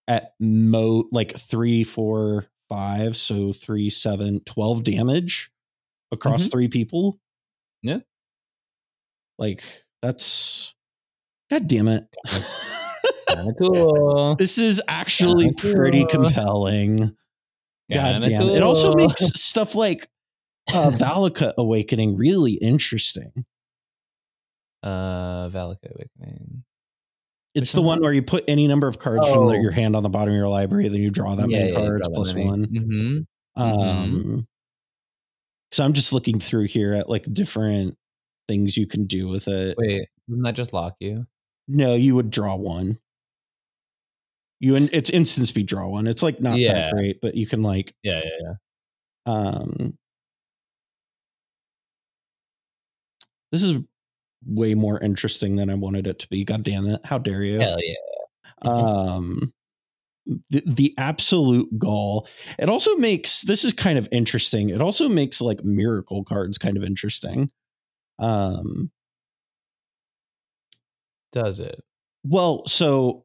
at 0.09 0.33
mo 0.41 1.05
like 1.13 1.37
three, 1.37 1.85
four, 1.85 2.47
five, 2.67 3.15
so 3.15 3.53
three, 3.53 3.89
seven, 3.89 4.41
12 4.45 4.83
damage 4.83 5.51
across 6.11 6.47
three 6.47 6.67
people. 6.67 7.13
Mm-hmm. 7.85 7.89
Yeah. 7.89 7.97
Like 9.39 9.63
that's 10.01 10.73
god 11.49 11.67
damn 11.67 11.87
it. 11.87 12.07
Kinda 13.29 13.53
cool. 13.59 14.35
this 14.35 14.57
is 14.57 14.81
actually 14.87 15.53
Kinda 15.55 15.75
pretty 15.75 15.99
cool. 16.05 16.25
compelling. 16.25 16.97
God 17.91 18.23
damn 18.23 18.49
it. 18.49 18.57
It 18.57 18.63
also 18.63 18.93
makes 18.95 19.19
stuff 19.41 19.75
like 19.75 20.07
uh 20.73 20.91
Valakut 20.91 21.53
Awakening 21.57 22.17
really 22.17 22.53
interesting. 22.53 23.45
uh 24.83 25.49
Valakut 25.49 25.91
Awakening. 25.95 26.63
It's 27.55 27.71
Which 27.71 27.71
the 27.73 27.81
one? 27.81 27.87
one 27.97 28.01
where 28.03 28.13
you 28.13 28.21
put 28.21 28.43
any 28.47 28.67
number 28.67 28.87
of 28.87 28.99
cards 28.99 29.27
from 29.27 29.47
the, 29.47 29.55
Oh. 29.55 29.61
your 29.61 29.71
hand 29.71 29.95
on 29.95 30.03
the 30.03 30.09
bottom 30.09 30.29
of 30.33 30.37
your 30.37 30.47
library, 30.47 30.87
then 30.89 31.01
you 31.01 31.09
draw 31.09 31.33
that 31.35 31.47
many 31.47 31.71
cards 31.73 32.07
plus 32.13 32.33
one. 32.35 32.63
hmm 32.65 33.61
Um, 33.61 34.47
so 35.71 35.83
I'm 35.83 35.93
just 35.93 36.13
looking 36.13 36.39
through 36.39 36.65
here 36.65 36.93
at 36.93 37.09
like 37.09 37.25
different 37.33 37.97
things 38.47 38.77
you 38.77 38.85
can 38.85 39.05
do 39.07 39.27
with 39.27 39.47
it. 39.47 39.75
Wait, 39.79 40.07
doesn't 40.29 40.43
that 40.43 40.55
just 40.55 40.71
lock 40.71 40.95
you? 40.99 41.25
No, 41.67 41.95
you 41.95 42.13
would 42.15 42.29
draw 42.29 42.55
one. 42.55 42.99
You 44.59 44.75
and 44.75 44.89
it's 44.91 45.09
instant 45.09 45.47
speed 45.47 45.67
draw 45.67 45.87
one. 45.87 46.07
It's 46.07 46.23
like 46.23 46.41
not 46.41 46.57
Yeah. 46.57 46.73
that 46.73 46.93
great, 46.93 47.21
but 47.21 47.35
you 47.35 47.45
can 47.45 47.61
like 47.61 47.93
Yeah, 48.03 48.21
yeah, 48.23 48.29
yeah. 48.41 48.53
um 49.33 49.97
this 53.51 53.63
is 53.63 53.79
way 54.45 54.75
more 54.75 54.99
interesting 54.99 55.55
than 55.55 55.69
I 55.69 55.75
wanted 55.75 56.07
it 56.07 56.19
to 56.19 56.27
be. 56.29 56.43
God 56.43 56.63
damn 56.63 56.85
it. 56.85 57.01
How 57.05 57.17
dare 57.17 57.43
you? 57.43 57.59
Hell 57.59 57.77
yeah. 57.81 57.95
um 58.69 59.53
the, 60.49 60.61
the 60.65 60.93
absolute 60.97 61.69
gall 61.79 62.27
it 62.59 62.67
also 62.67 62.95
makes 62.97 63.43
this 63.43 63.63
is 63.63 63.71
kind 63.71 63.97
of 63.97 64.09
interesting 64.11 64.69
it 64.71 64.81
also 64.81 65.07
makes 65.07 65.39
like 65.39 65.63
miracle 65.63 66.25
cards 66.25 66.57
kind 66.57 66.75
of 66.75 66.83
interesting 66.83 67.49
um 68.19 68.91
Does 71.31 71.59
it? 71.61 71.81
well 72.25 72.65
so 72.67 73.23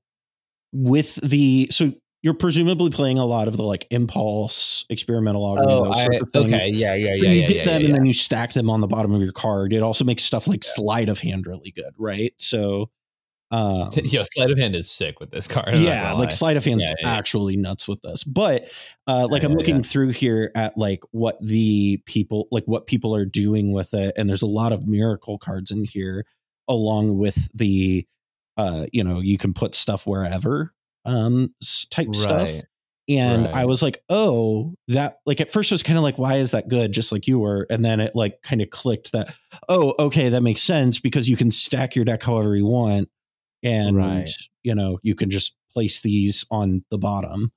with 0.73 1.17
the 1.17 1.69
so 1.71 1.93
you're 2.23 2.35
presumably 2.35 2.89
playing 2.91 3.19
a 3.19 3.25
lot 3.25 3.49
of 3.49 3.57
the 3.57 3.65
like 3.65 3.87
impulse 3.91 4.85
experimental 4.89 5.45
Oh, 5.59 5.85
those 5.85 5.99
I, 5.99 6.03
sorts 6.05 6.21
of 6.23 6.33
things. 6.33 6.53
okay, 6.53 6.69
yeah, 6.71 6.95
yeah, 6.95 7.17
So 7.17 7.25
yeah, 7.25 7.33
you 7.33 7.41
yeah, 7.43 7.49
get 7.49 7.57
yeah, 7.57 7.65
them 7.65 7.81
yeah, 7.81 7.87
and 7.87 7.95
then 7.97 8.07
you 8.07 8.13
stack 8.13 8.53
them 8.53 8.71
on 8.71 8.81
the 8.81 8.87
bottom 8.87 9.13
of 9.13 9.21
your 9.21 9.33
card. 9.33 9.73
It 9.73 9.83
also 9.83 10.05
makes 10.05 10.23
stuff 10.23 10.47
like 10.47 10.63
sleight 10.63 11.09
of 11.09 11.19
hand 11.19 11.47
really 11.49 11.73
good, 11.73 11.93
right? 11.99 12.33
So, 12.39 12.91
um, 13.51 13.91
yeah. 13.95 14.03
Yo, 14.05 14.25
sleight 14.25 14.51
of 14.51 14.59
hand 14.59 14.77
is 14.77 14.89
sick 14.89 15.19
with 15.19 15.31
this 15.33 15.49
card. 15.49 15.69
I'm 15.75 15.83
yeah, 15.83 16.13
like 16.13 16.31
sleight 16.31 16.57
of 16.57 16.65
hand's 16.65 16.85
Yeah, 16.87 16.95
yeah, 17.01 17.09
yeah. 17.09 17.19
actually 17.19 17.57
nuts 17.57 17.89
with 17.89 18.01
this. 18.03 18.23
But 18.23 18.71
uh, 19.09 19.27
like 19.29 19.43
Yeah, 19.43 19.49
I'm 19.49 19.55
looking 19.57 19.77
yeah. 19.77 19.83
through 19.83 20.11
here 20.11 20.53
at 20.55 20.79
like 20.79 21.03
what 21.11 21.39
the 21.45 22.01
people 22.07 22.47
like 22.53 22.65
what 22.67 22.87
people 22.87 23.15
are 23.17 23.27
doing 23.27 23.73
with 23.73 23.95
it, 23.95 24.15
and 24.17 24.29
there's 24.29 24.43
a 24.43 24.47
lot 24.47 24.73
of 24.73 24.87
miracle 24.87 25.39
cards 25.39 25.73
in 25.73 25.85
here, 25.85 26.25
along 26.69 27.19
with 27.19 27.53
the 27.53 28.07
uh, 28.57 28.87
you 28.93 29.03
know, 29.05 29.21
you 29.21 29.39
can 29.39 29.55
put 29.55 29.75
stuff 29.75 30.07
wherever 30.07 30.73
um 31.05 31.55
type 31.91 32.15
stuff. 32.15 32.53
Right. 32.53 32.67
And 33.09 33.49
I 33.53 33.65
was 33.65 33.83
like, 33.83 34.03
oh, 34.09 34.75
that 34.89 35.19
like 35.27 35.41
at 35.41 35.51
first 35.53 35.73
I 35.73 35.75
was 35.75 35.83
kind 35.83 35.99
of 35.99 36.05
like, 36.05 36.19
why 36.19 36.37
is 36.37 36.53
that 36.53 36.69
good? 36.69 36.93
Just 36.93 37.11
like 37.13 37.27
you 37.27 37.41
were. 37.41 37.67
And 37.71 37.85
then 37.85 37.99
it 38.01 38.15
like 38.15 38.41
kind 38.43 38.63
of 38.63 38.71
clicked 38.71 39.13
that, 39.13 39.35
oh, 39.69 39.95
okay, 39.99 40.29
that 40.29 40.43
makes 40.43 40.63
sense 40.63 41.01
because 41.01 41.29
you 41.29 41.37
can 41.37 41.51
stack 41.51 41.97
your 41.97 42.05
deck 42.05 42.23
however 42.23 42.57
you 42.57 42.67
want. 42.67 43.09
And 43.63 43.95
Right. 43.97 44.29
you 44.63 44.75
know, 44.75 44.99
you 45.03 45.15
can 45.15 45.31
just 45.31 45.57
place 45.73 46.01
these 46.03 46.45
on 46.51 46.85
the 46.91 46.99
bottom. 46.99 47.53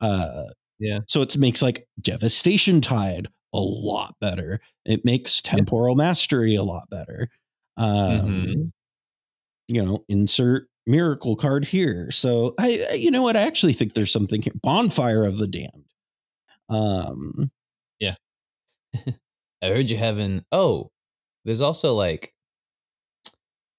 Uh 0.00 0.44
Yeah. 0.78 1.00
so 1.06 1.22
it 1.22 1.36
makes 1.38 1.62
like 1.62 1.88
devastation 2.00 2.80
tide 2.80 3.28
a 3.54 3.60
lot 3.60 4.16
better. 4.20 4.60
It 4.84 5.04
makes 5.04 5.40
temporal 5.42 5.96
mastery 5.96 6.54
a 6.56 6.62
lot 6.64 6.90
better. 6.90 7.28
Um 7.76 8.48
Mhm. 8.48 8.70
You 9.68 9.84
know, 9.84 10.04
insert 10.08 10.68
miracle 10.86 11.34
card 11.36 11.64
here. 11.64 12.10
So 12.10 12.54
I, 12.58 12.86
I- 12.90 12.94
you 12.94 13.10
know 13.10 13.22
what? 13.22 13.36
I 13.36 13.42
actually 13.42 13.72
think 13.72 13.94
there's 13.94 14.12
something 14.12 14.42
here. 14.42 14.52
Bonfire 14.62 15.24
of 15.24 15.38
the 15.38 15.48
Damned. 15.48 15.84
Um, 16.68 17.50
yeah. 17.98 18.14
I 19.62 19.68
heard 19.68 19.90
you 19.90 19.96
having. 19.96 20.44
Oh, 20.52 20.90
there's 21.44 21.60
also 21.60 21.94
like, 21.94 22.32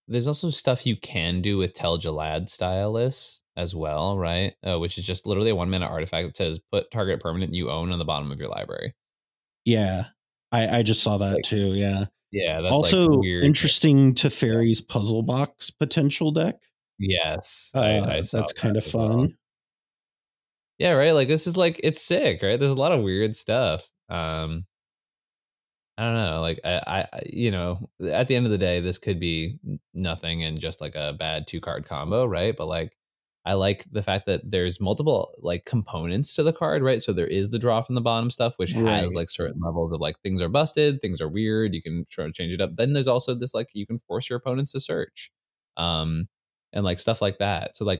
there's 0.07 0.27
also 0.27 0.49
stuff 0.49 0.85
you 0.85 0.95
can 0.95 1.41
do 1.41 1.57
with 1.57 1.73
Tel-Jilad 1.73 2.49
Stylus 2.49 3.43
as 3.57 3.75
well, 3.75 4.17
right? 4.17 4.53
Uh, 4.65 4.79
which 4.79 4.97
is 4.97 5.05
just 5.05 5.25
literally 5.25 5.49
a 5.49 5.55
one 5.55 5.69
minute 5.69 5.87
artifact 5.89 6.27
that 6.27 6.37
says 6.37 6.59
put 6.71 6.89
target 6.91 7.19
permanent 7.19 7.53
you 7.53 7.69
own 7.69 7.91
on 7.91 7.99
the 7.99 8.05
bottom 8.05 8.31
of 8.31 8.39
your 8.39 8.47
library. 8.49 8.93
yeah, 9.65 10.05
I, 10.51 10.77
I 10.79 10.83
just 10.83 11.03
saw 11.03 11.17
that 11.17 11.33
Like, 11.35 11.43
too. 11.43 11.73
Yeah. 11.73 12.05
Yeah, 12.31 12.61
that's 12.61 12.73
also 12.73 13.07
like 13.09 13.19
weird. 13.21 13.43
interesting 13.45 14.13
to 14.15 14.29
Fairy's 14.29 14.81
puzzle 14.81 15.23
box 15.23 15.69
potential 15.69 16.31
deck. 16.31 16.55
Yes, 16.99 17.71
Uh, 17.75 17.79
I, 17.81 17.99
that's 18.21 18.31
that 18.31 18.53
kind 18.55 18.75
of 18.75 18.85
as 18.85 18.93
well. 18.93 19.09
fun. 19.09 19.37
Yeah, 20.79 20.91
right. 20.91 21.13
Like 21.13 21.27
this 21.27 21.47
is 21.47 21.55
like 21.57 21.79
it's 21.83 22.01
sick, 22.01 22.41
right? 22.41 22.59
There's 22.59 22.71
a 22.71 22.75
lot 22.75 22.91
of 22.91 23.03
weird 23.03 23.35
stuff. 23.35 23.87
Um, 24.09 24.65
I 25.97 26.03
don't 26.03 26.15
know. 26.15 26.41
Like 26.41 26.59
I, 26.63 27.05
I- 27.13 27.21
you 27.27 27.51
know, 27.51 27.89
at 28.03 28.27
the 28.27 28.35
end 28.35 28.45
of 28.45 28.51
the 28.51 28.57
day, 28.57 28.81
this 28.81 28.97
could 28.97 29.19
be 29.19 29.59
nothing 29.93 30.43
and 30.43 30.59
just 30.59 30.81
like 30.81 30.95
a 30.95 31.13
bad 31.13 31.47
two 31.47 31.61
card 31.61 31.85
combo, 31.85 32.25
right? 32.25 32.55
But 32.55 32.67
like, 32.67 32.96
I 33.47 33.53
like 33.53 33.85
the 33.91 34.03
fact 34.03 34.25
that 34.27 34.41
there's 34.43 34.79
multiple 34.81 35.31
like 35.39 35.65
components 35.65 36.35
to 36.35 36.43
the 36.43 36.53
card, 36.53 36.83
right? 36.83 37.01
So 37.01 37.13
there 37.13 37.27
is 37.27 37.49
the 37.49 37.59
draw 37.59 37.81
from 37.81 37.95
the 37.95 38.01
bottom 38.01 38.29
stuff, 38.29 38.55
which 38.57 38.73
has 38.73 39.13
like 39.15 39.29
certain 39.29 39.61
levels 39.61 39.91
of 39.93 40.01
like 40.01 40.19
things 40.21 40.41
are 40.41 40.49
busted, 40.49 41.01
things 41.01 41.21
are 41.21 41.29
weird. 41.29 41.73
You 41.73 41.81
can 41.81 42.05
try 42.09 42.25
to 42.25 42.33
change 42.33 42.53
it 42.53 42.61
up. 42.61 42.75
Then 42.75 42.93
there's 42.93 43.07
also 43.07 43.33
this 43.35 43.53
like 43.53 43.69
you 43.73 43.87
can 43.87 43.99
force 44.07 44.29
your 44.29 44.37
opponents 44.37 44.73
to 44.73 44.79
search, 44.81 45.31
um, 45.77 46.27
and 46.73 46.85
like 46.85 46.99
stuff 46.99 47.21
like 47.21 47.39
that. 47.39 47.77
So 47.77 47.85
like. 47.85 47.99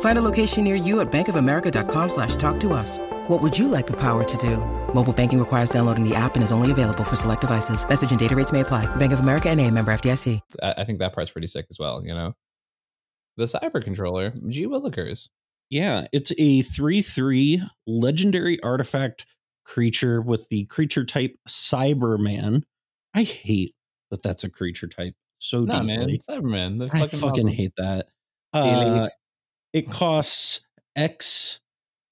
Find 0.00 0.18
a 0.18 0.22
location 0.22 0.64
near 0.64 0.74
you 0.74 1.00
at 1.00 1.10
bankofamerica.com 1.10 2.08
slash 2.10 2.36
talk 2.36 2.60
to 2.60 2.74
us. 2.74 2.98
What 3.28 3.40
would 3.40 3.58
you 3.58 3.68
like 3.68 3.86
the 3.86 3.96
power 3.96 4.22
to 4.24 4.36
do? 4.36 4.56
Mobile 4.92 5.14
banking 5.14 5.38
requires 5.38 5.70
downloading 5.70 6.06
the 6.06 6.14
app 6.14 6.34
and 6.34 6.44
is 6.44 6.52
only 6.52 6.70
available 6.70 7.04
for 7.04 7.16
select 7.16 7.40
devices. 7.40 7.88
Message 7.88 8.10
and 8.10 8.20
data 8.20 8.36
rates 8.36 8.52
may 8.52 8.60
apply. 8.60 8.84
Bank 8.96 9.12
of 9.12 9.20
America 9.20 9.48
and 9.48 9.58
a 9.58 9.70
member 9.70 9.92
FDIC. 9.92 10.40
I, 10.62 10.74
I 10.78 10.84
think 10.84 10.98
that 10.98 11.14
part's 11.14 11.30
pretty 11.30 11.46
sick 11.46 11.66
as 11.70 11.78
well. 11.78 12.04
You 12.04 12.12
know, 12.12 12.34
the 13.36 13.44
cyber 13.44 13.82
controller, 13.82 14.34
G 14.48 14.66
Willikers. 14.66 15.28
Yeah, 15.70 16.08
it's 16.12 16.32
a 16.38 16.62
3 16.62 17.00
3 17.00 17.62
legendary 17.86 18.60
artifact 18.62 19.24
creature 19.64 20.20
with 20.20 20.48
the 20.48 20.64
creature 20.64 21.04
type 21.04 21.36
Cyberman. 21.48 22.64
I 23.14 23.22
hate 23.22 23.74
that 24.10 24.22
that's 24.22 24.42
a 24.42 24.50
creature 24.50 24.88
type 24.88 25.14
so 25.38 25.64
Nah, 25.64 25.82
man, 25.82 26.06
deeply. 26.06 26.18
Cyberman. 26.28 26.78
That's 26.78 26.94
I 26.94 27.00
fucking, 27.00 27.18
fucking 27.18 27.48
hate 27.48 27.72
that. 27.76 28.06
Uh, 28.52 29.08
it 29.72 29.90
costs 29.90 30.64
X 30.96 31.60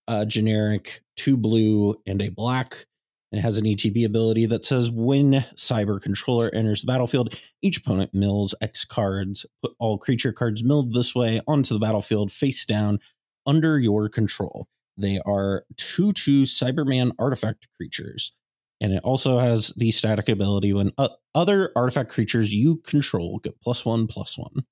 uh, 0.06 0.24
generic, 0.24 1.02
two 1.16 1.36
blue, 1.36 2.00
and 2.06 2.22
a 2.22 2.30
black. 2.30 2.86
It 3.30 3.40
has 3.40 3.58
an 3.58 3.66
ETB 3.66 4.06
ability 4.06 4.46
that 4.46 4.64
says 4.64 4.90
when 4.90 5.44
Cyber 5.54 6.00
Controller 6.00 6.50
enters 6.54 6.80
the 6.80 6.86
battlefield, 6.86 7.38
each 7.60 7.76
opponent 7.76 8.14
mills 8.14 8.54
X 8.62 8.86
cards. 8.86 9.44
Put 9.62 9.72
all 9.78 9.98
creature 9.98 10.32
cards 10.32 10.64
milled 10.64 10.94
this 10.94 11.14
way 11.14 11.42
onto 11.46 11.74
the 11.74 11.80
battlefield 11.80 12.32
face 12.32 12.64
down 12.64 13.00
under 13.46 13.78
your 13.78 14.08
control. 14.08 14.66
They 14.96 15.20
are 15.26 15.64
2 15.76 16.12
2 16.14 16.44
Cyberman 16.44 17.12
artifact 17.18 17.68
creatures. 17.76 18.32
And 18.80 18.92
it 18.92 19.02
also 19.04 19.38
has 19.38 19.72
the 19.76 19.90
static 19.90 20.28
ability 20.28 20.72
when 20.72 20.92
uh, 20.96 21.08
other 21.34 21.72
artifact 21.76 22.10
creatures 22.10 22.52
you 22.52 22.76
control 22.76 23.40
get 23.40 23.60
plus 23.60 23.84
one, 23.84 24.06
plus 24.06 24.38
one. 24.38 24.64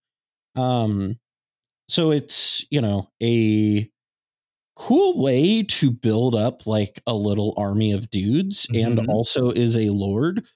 Um, 0.55 1.19
so 1.89 2.11
it's, 2.11 2.65
you 2.71 2.81
know, 2.81 3.11
a 3.23 3.91
cool 4.77 5.21
way 5.23 5.63
to 5.65 5.91
build 5.91 6.35
up 6.35 6.67
like 6.67 7.01
a 7.07 7.15
little 7.15 7.55
army 7.57 7.93
of 7.93 8.11
dudes 8.11 8.69
and 8.75 8.99
Mhm. 8.99 9.09
also 9.09 9.51
is 9.53 9.77
a 9.77 9.91
lord. 9.91 10.47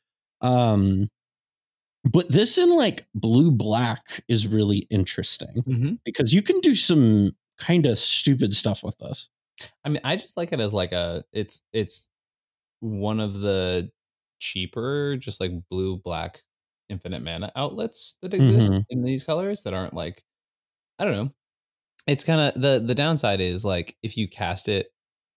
Um, 0.42 1.10
but 2.10 2.28
this 2.28 2.58
in 2.58 2.70
like 2.76 3.08
blue 3.14 3.50
black 3.52 4.22
is 4.28 4.46
really 4.48 4.86
interesting 4.90 5.66
Mhm. 5.66 6.00
because 6.04 6.32
you 6.34 6.42
can 6.42 6.60
do 6.60 6.74
some 6.74 7.36
kind 7.58 7.86
of 7.86 7.98
stupid 7.98 8.54
stuff 8.54 8.82
with 8.84 8.96
this. 8.98 9.28
I 9.84 9.88
mean, 9.88 10.00
I 10.04 10.16
just 10.16 10.36
like 10.36 10.52
it 10.52 10.60
as 10.60 10.74
like 10.74 10.92
a. 10.92 11.24
It's 11.32 11.62
it's 11.72 12.08
one 12.80 13.20
of 13.20 13.34
the 13.34 13.92
cheaper, 14.40 15.16
just 15.18 15.40
like 15.40 15.52
blue 15.70 15.98
black 15.98 16.42
infinite 16.90 17.22
mana 17.22 17.52
outlets 17.56 18.16
that 18.22 18.34
exist 18.34 18.72
Mhm. 18.72 18.84
in 18.90 19.02
these 19.04 19.24
colors 19.24 19.64
that 19.64 19.74
aren't 19.74 19.94
like. 19.94 20.24
I 21.00 21.04
don't 21.04 21.14
know. 21.14 21.30
It's 22.06 22.24
kind 22.24 22.40
of 22.40 22.60
the 22.60 22.82
the 22.84 22.94
downside 22.94 23.40
is 23.40 23.64
like 23.64 23.96
if 24.02 24.16
you 24.16 24.28
cast 24.28 24.68
it 24.68 24.88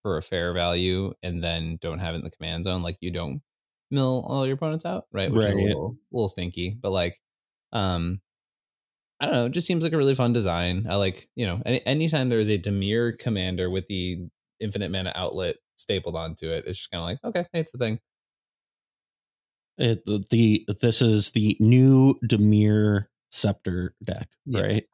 for 0.02 0.18
a 0.18 0.22
fair 0.22 0.52
value 0.52 1.12
and 1.22 1.42
then 1.42 1.78
don't 1.80 1.98
have 1.98 2.14
it 2.14 2.18
in 2.18 2.24
the 2.24 2.30
command 2.30 2.64
zone, 2.64 2.82
like 2.82 2.98
you 3.00 3.10
don't 3.10 3.40
mill 3.90 4.24
all 4.28 4.46
your 4.46 4.56
opponents 4.56 4.84
out, 4.84 5.04
right? 5.12 5.30
Which 5.30 5.46
is 5.46 5.54
a 5.54 5.58
little, 5.58 5.96
little 6.12 6.28
stinky. 6.28 6.76
But 6.80 6.92
like, 6.92 7.18
um, 7.72 8.20
I 9.20 9.26
don't 9.26 9.34
know. 9.34 9.46
It 9.46 9.52
just 9.52 9.66
seems 9.66 9.82
like 9.82 9.94
a 9.94 9.96
really 9.96 10.14
fun 10.14 10.32
design. 10.32 10.86
I 10.88 10.96
like, 10.96 11.28
you 11.34 11.46
know, 11.46 11.60
any, 11.64 11.84
anytime 11.86 12.28
there 12.28 12.40
is 12.40 12.50
a 12.50 12.58
Dimir 12.58 13.18
commander 13.18 13.70
with 13.70 13.86
the 13.88 14.26
infinite 14.60 14.90
mana 14.90 15.12
outlet 15.14 15.56
stapled 15.76 16.16
onto 16.16 16.50
it, 16.50 16.64
it's 16.66 16.78
just 16.78 16.90
kind 16.90 17.02
of 17.02 17.08
like, 17.08 17.18
okay, 17.24 17.48
hey, 17.52 17.60
it's 17.60 17.72
the 17.72 17.78
thing. 17.78 17.98
It, 19.78 20.04
the, 20.04 20.24
the 20.30 20.66
this 20.82 21.00
is 21.00 21.30
the 21.30 21.56
new 21.60 22.18
Dimir 22.24 23.06
Scepter 23.34 23.94
deck, 24.04 24.28
Yeah. 24.46 24.60
right? 24.60 24.84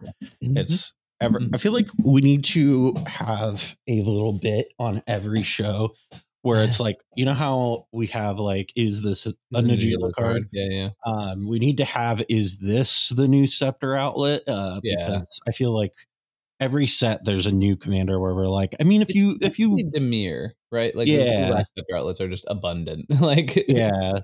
Mm-hmm. 0.43 0.57
It's 0.57 0.95
ever. 1.21 1.41
Mhm. 1.41 1.55
I 1.55 1.59
feel 1.59 1.73
like 1.73 1.89
we 2.03 2.21
need 2.23 2.45
to 2.45 2.95
have 3.07 3.77
a 3.87 4.01
little 4.03 4.33
bit 4.33 4.73
on 4.79 5.03
every 5.07 5.43
show 5.43 5.95
where 6.43 6.65
it's 6.65 6.81
like 6.81 6.97
you 7.15 7.27
know 7.27 7.35
how 7.35 7.87
we 7.93 8.07
have 8.07 8.39
like 8.39 8.73
is 8.75 9.03
this 9.03 9.27
a 9.27 9.35
Najeela 9.55 10.11
card? 10.13 10.49
Yeah, 10.53 10.69
yeah. 10.71 10.89
Um, 11.05 11.47
we 11.47 11.59
need 11.59 11.77
to 11.77 11.85
have 11.85 12.23
is 12.31 12.59
this 12.61 13.11
the 13.11 13.29
new 13.29 13.47
scepter 13.47 13.95
outlet? 13.95 14.49
Uh, 14.49 14.81
Yeah. 14.83 15.07
because 15.19 15.41
I 15.47 15.53
feel 15.53 15.73
like 15.77 15.93
every 16.61 16.87
set 16.87 17.25
there's 17.27 17.47
a 17.47 17.53
new 17.53 17.77
commander 17.77 18.19
where 18.19 18.35
we're 18.35 18.49
like, 18.49 18.75
I 18.81 18.85
mean, 18.85 19.03
if 19.03 19.15
you 19.15 19.37
if 19.43 19.59
you 19.59 19.77
Dimir, 19.95 20.53
right? 20.73 20.97
Like 20.97 21.09
Yeah. 21.09 21.49
black 21.51 21.67
outlets 21.95 22.21
are 22.23 22.29
just 22.29 22.47
abundant. 22.49 23.05
like 23.21 23.55
yeah. 23.69 24.21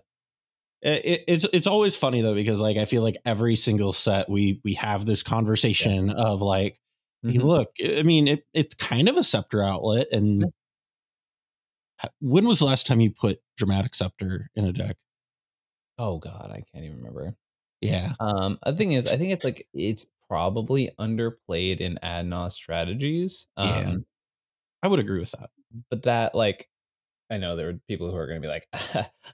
It, 0.86 1.24
it's 1.28 1.44
it's 1.52 1.66
always 1.66 1.96
funny 1.96 2.20
though 2.22 2.34
because 2.34 2.60
like 2.60 2.76
I 2.76 2.84
feel 2.84 3.02
like 3.02 3.16
every 3.26 3.56
single 3.56 3.92
set 3.92 4.28
we 4.28 4.60
we 4.64 4.74
have 4.74 5.04
this 5.06 5.22
conversation 5.22 6.10
of 6.10 6.42
like 6.42 6.80
hey, 7.26 7.38
Mhm. 7.38 7.42
look 7.42 7.70
I 7.84 8.02
mean 8.04 8.28
it 8.28 8.46
it's 8.54 8.74
kind 8.74 9.08
of 9.08 9.16
a 9.16 9.24
scepter 9.24 9.62
outlet 9.62 10.08
and 10.12 10.42
Yeah. 10.42 10.48
when 12.20 12.46
was 12.46 12.58
the 12.58 12.64
last 12.66 12.86
time 12.86 13.00
you 13.00 13.10
put 13.10 13.40
dramatic 13.56 13.94
scepter 13.94 14.48
in 14.54 14.64
a 14.64 14.72
deck 14.72 14.96
Oh 15.98 16.18
god, 16.18 16.50
I 16.50 16.62
can't 16.72 16.84
even 16.84 16.98
remember. 16.98 17.36
yeah 17.80 18.14
Um, 18.20 18.58
the 18.64 18.74
thing 18.76 18.92
is, 18.92 19.06
I 19.06 19.16
think 19.16 19.32
it's 19.32 19.44
like 19.44 19.68
it's 19.74 20.06
probably 20.28 20.90
underplayed 20.98 21.80
in 21.80 21.98
Ad 22.02 22.26
Naus 22.26 22.54
strategies. 22.54 23.46
Um, 23.56 23.66
Yeah. 23.68 23.94
I 24.82 24.88
would 24.88 25.00
agree 25.00 25.20
with 25.20 25.32
that 25.32 25.50
but 25.90 26.02
that 26.04 26.34
like 26.34 26.68
I 27.30 27.38
know 27.38 27.56
there 27.56 27.68
are 27.70 27.74
people 27.88 28.10
who 28.10 28.16
are 28.16 28.26
going 28.26 28.40
to 28.40 28.46
be 28.46 28.52
like, 28.52 28.68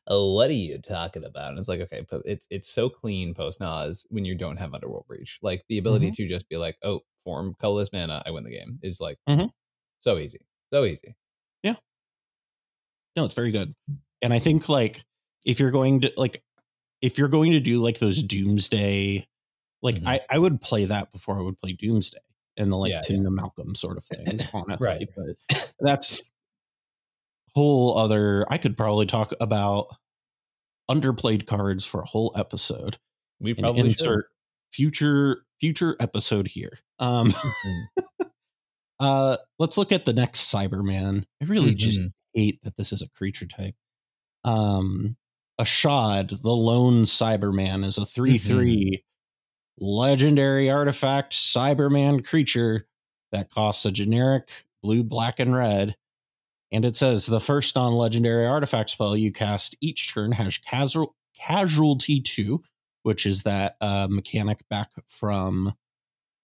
"Oh, 0.07 0.33
what 0.35 0.51
are 0.51 0.55
you 0.55 0.79
talking 0.79 1.25
about?" 1.25 1.51
And 1.51 1.59
it's 1.59 1.69
like, 1.69 1.81
okay, 1.81 2.05
but 2.11 2.23
it's 2.25 2.47
it's 2.51 2.69
so 2.69 2.89
clean 2.89 3.35
post 3.35 3.61
Naus 3.61 4.07
when 4.11 4.25
you 4.25 4.35
don't 4.35 4.57
have 4.59 4.75
Underworld 4.75 5.07
Breach. 5.07 5.39
Like 5.43 5.65
the 5.69 5.79
ability 5.79 6.11
Mm-hmm. 6.11 6.13
to 6.13 6.29
just 6.29 6.49
be 6.49 6.57
like, 6.57 6.79
"Oh, 6.83 7.01
form 7.25 7.55
colorless 7.61 7.93
mana, 7.93 8.23
I 8.27 8.31
win 8.31 8.45
the 8.45 8.51
game," 8.51 8.79
is 8.83 9.01
like 9.01 9.19
Mhm. 9.29 9.51
so 10.01 10.19
easy, 10.19 10.41
so 10.73 10.85
easy. 10.85 11.17
Yeah. 11.63 11.77
No 13.17 13.25
it's 13.25 13.35
very 13.35 13.51
good 13.53 13.75
and 14.23 14.33
I 14.33 14.39
think 14.39 14.69
like 14.69 15.05
if 15.45 15.61
you're 15.61 15.71
going 15.71 16.01
to 16.03 16.13
like 16.17 16.43
if 17.03 17.19
you're 17.19 17.29
going 17.29 17.53
to 17.53 17.61
do 17.61 17.81
like 17.83 17.99
those 18.01 18.23
doomsday 18.23 19.27
like 19.83 19.97
Mhm. 19.97 20.07
I 20.07 20.21
I 20.31 20.39
would 20.41 20.61
play 20.63 20.87
that 20.87 21.13
before 21.13 21.39
I 21.39 21.43
would 21.43 21.61
play 21.61 21.75
doomsday 21.75 22.19
and 22.59 22.73
the 22.73 22.79
like 22.79 22.93
Yeah, 22.93 23.03
Tim 23.03 23.25
to 23.25 23.31
Malcolm 23.31 23.77
sort 23.77 23.99
of 23.99 24.05
things 24.05 24.49
honestly 24.55 24.79
Right. 24.81 25.09
but 25.17 25.37
that's 25.81 26.32
whole 27.55 27.97
other 27.99 28.45
i 28.51 28.57
could 28.59 28.77
probably 28.77 29.07
talk 29.07 29.33
about 29.41 29.89
underplayed 30.91 31.47
cards 31.47 31.85
for 31.87 32.01
a 32.03 32.07
whole 32.07 32.33
episode 32.37 32.99
We 33.41 33.55
probably 33.55 33.83
should. 33.83 33.87
insert 33.91 34.27
future 34.73 35.45
future 35.61 35.97
episode 36.01 36.49
here 36.49 36.79
um 36.99 37.31
Mhm. 37.31 37.87
uh 39.01 39.37
let's 39.59 39.77
look 39.79 39.93
at 39.93 40.05
the 40.05 40.13
next 40.13 40.53
cyberman 40.53 41.25
i 41.41 41.45
really 41.45 41.75
just 41.75 42.01
Mhm. 42.01 42.13
hate 42.35 42.63
that 42.63 42.77
this 42.77 42.93
is 42.93 43.03
a 43.03 43.09
creature 43.11 43.47
type 43.47 43.75
um 44.45 45.17
ashad 45.61 46.41
the 46.43 46.51
lone 46.51 47.03
cyberman 47.03 47.85
is 47.85 47.99
a 47.99 48.03
3-3 48.07 49.05
legendary 49.79 50.71
artifact 50.71 51.33
cyberman 51.33 52.25
creature 52.25 52.87
that 53.31 53.51
costs 53.51 53.85
a 53.85 53.93
generic 53.93 54.49
blue 54.83 55.03
black 55.05 55.39
and 55.41 55.55
red 55.55 55.97
and 56.73 56.85
it 56.85 56.97
says 56.97 57.27
the 57.27 57.41
first 57.41 57.77
non-legendary 57.77 58.47
artifact 58.47 58.91
spell 58.91 59.17
you 59.17 59.31
cast 59.31 59.77
each 59.81 60.13
turn 60.13 60.33
has 60.33 60.59
casual 60.59 61.15
casualty 61.39 62.21
2 62.21 62.63
which 63.03 63.27
is 63.27 63.43
that 63.43 63.77
uh 63.81 64.07
mechanic 64.11 64.61
back 64.71 64.91
from 65.09 65.73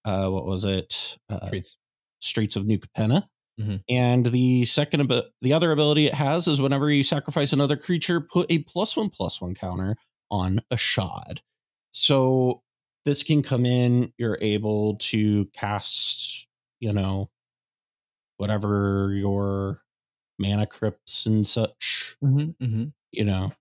uh 0.04 0.28
what 0.28 0.44
was 0.46 0.64
it 0.64 1.18
uh, 1.30 1.48
Treats. 1.48 1.76
streets 2.20 2.56
of 2.56 2.66
new 2.66 2.78
capenna 2.78 3.28
Mhm. 3.60 3.82
and 3.88 4.26
the 4.26 4.64
second 4.66 5.12
the 5.40 5.52
other 5.52 5.72
ability 5.72 6.06
it 6.06 6.14
has 6.14 6.46
is 6.46 6.60
whenever 6.60 6.88
you 6.92 7.02
sacrifice 7.02 7.52
another 7.52 7.76
creature 7.76 8.20
put 8.20 8.46
a 8.50 8.58
plus 8.60 8.96
one 8.96 9.08
plus 9.08 9.40
one 9.40 9.54
counter 9.56 9.96
on 10.30 10.60
ashad 10.70 11.38
so 11.90 12.62
this 13.04 13.24
can 13.24 13.42
come 13.42 13.66
in 13.66 14.12
you're 14.16 14.38
able 14.40 14.94
to 14.96 15.46
cast 15.46 16.46
you 16.78 16.92
know 16.92 17.30
whatever 18.36 19.12
your 19.14 19.80
mana 20.38 20.66
crypts 20.66 21.26
and 21.26 21.46
such 21.46 22.16
Mhm, 22.24 22.56
mhm. 22.62 22.92
you 23.12 23.24
know 23.24 23.52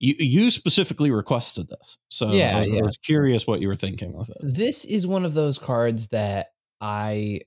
you 0.00 0.14
you 0.18 0.50
specifically 0.50 1.10
requested 1.10 1.68
this 1.68 1.98
so 2.10 2.32
Yeah, 2.32 2.58
I, 2.58 2.60
was- 2.62 2.72
I 2.74 2.82
was 2.82 2.98
curious 2.98 3.46
what 3.46 3.60
you 3.62 3.68
were 3.68 3.76
thinking 3.76 4.12
with 4.14 4.30
it 4.30 4.38
This 4.42 4.84
is 4.84 5.06
one 5.06 5.24
of 5.24 5.34
those 5.34 5.58
cards 5.58 6.08
that 6.08 6.48
I, 6.80 7.40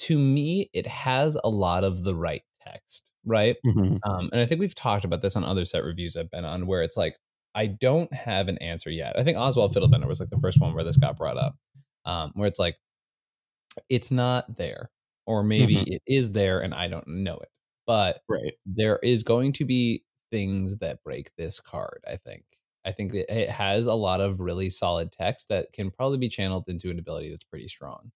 to 0.00 0.18
me, 0.18 0.70
it 0.72 0.86
has 0.88 1.36
a 1.44 1.48
lot 1.48 1.84
of 1.84 2.02
the 2.04 2.14
right 2.16 2.42
text, 2.66 3.10
right? 3.24 3.56
Mhm. 3.66 4.00
Um, 4.04 4.28
and 4.32 4.40
I 4.40 4.46
think 4.46 4.60
we've 4.60 4.74
talked 4.74 5.04
about 5.04 5.22
this 5.22 5.36
on 5.36 5.44
other 5.44 5.64
set 5.64 5.84
reviews 5.84 6.16
I've 6.16 6.30
been 6.30 6.44
on, 6.44 6.66
where 6.66 6.82
it's 6.82 6.96
like 6.96 7.16
I 7.54 7.66
don't 7.66 8.12
have 8.12 8.48
an 8.48 8.58
answer 8.58 8.90
yet. 8.90 9.18
I 9.18 9.22
think 9.24 9.38
Oswald 9.38 9.72
Fiddlebender 9.74 10.08
was 10.08 10.18
like 10.20 10.30
the 10.30 10.40
first 10.40 10.60
one 10.60 10.74
where 10.74 10.82
this 10.84 10.96
got 10.96 11.16
brought 11.16 11.36
up, 11.38 11.56
um, 12.04 12.32
where 12.34 12.48
it's 12.48 12.58
like 12.58 12.76
it's 13.88 14.10
not 14.10 14.56
there, 14.56 14.90
or 15.26 15.42
maybe 15.42 15.76
Mhm. 15.76 15.84
it 15.86 16.02
is 16.06 16.32
there 16.32 16.60
and 16.60 16.74
I 16.74 16.88
don't 16.88 17.06
know 17.08 17.36
it. 17.38 17.48
But 17.86 18.20
right 18.28 18.54
there 18.66 18.98
is 19.02 19.22
going 19.22 19.52
to 19.54 19.64
be 19.64 20.04
things 20.30 20.78
that 20.78 21.02
break 21.02 21.30
this 21.36 21.60
card. 21.60 22.02
I 22.06 22.16
think. 22.16 22.44
I 22.86 22.92
think 22.92 23.14
it, 23.14 23.48
has 23.48 23.86
a 23.86 23.94
lot 23.94 24.20
of 24.20 24.40
really 24.40 24.68
solid 24.68 25.10
text 25.10 25.48
that 25.48 25.72
can 25.72 25.90
probably 25.90 26.18
be 26.18 26.28
channeled 26.28 26.64
into 26.68 26.90
an 26.90 26.98
ability 26.98 27.30
that's 27.30 27.44
pretty 27.44 27.66
strong. 27.66 28.10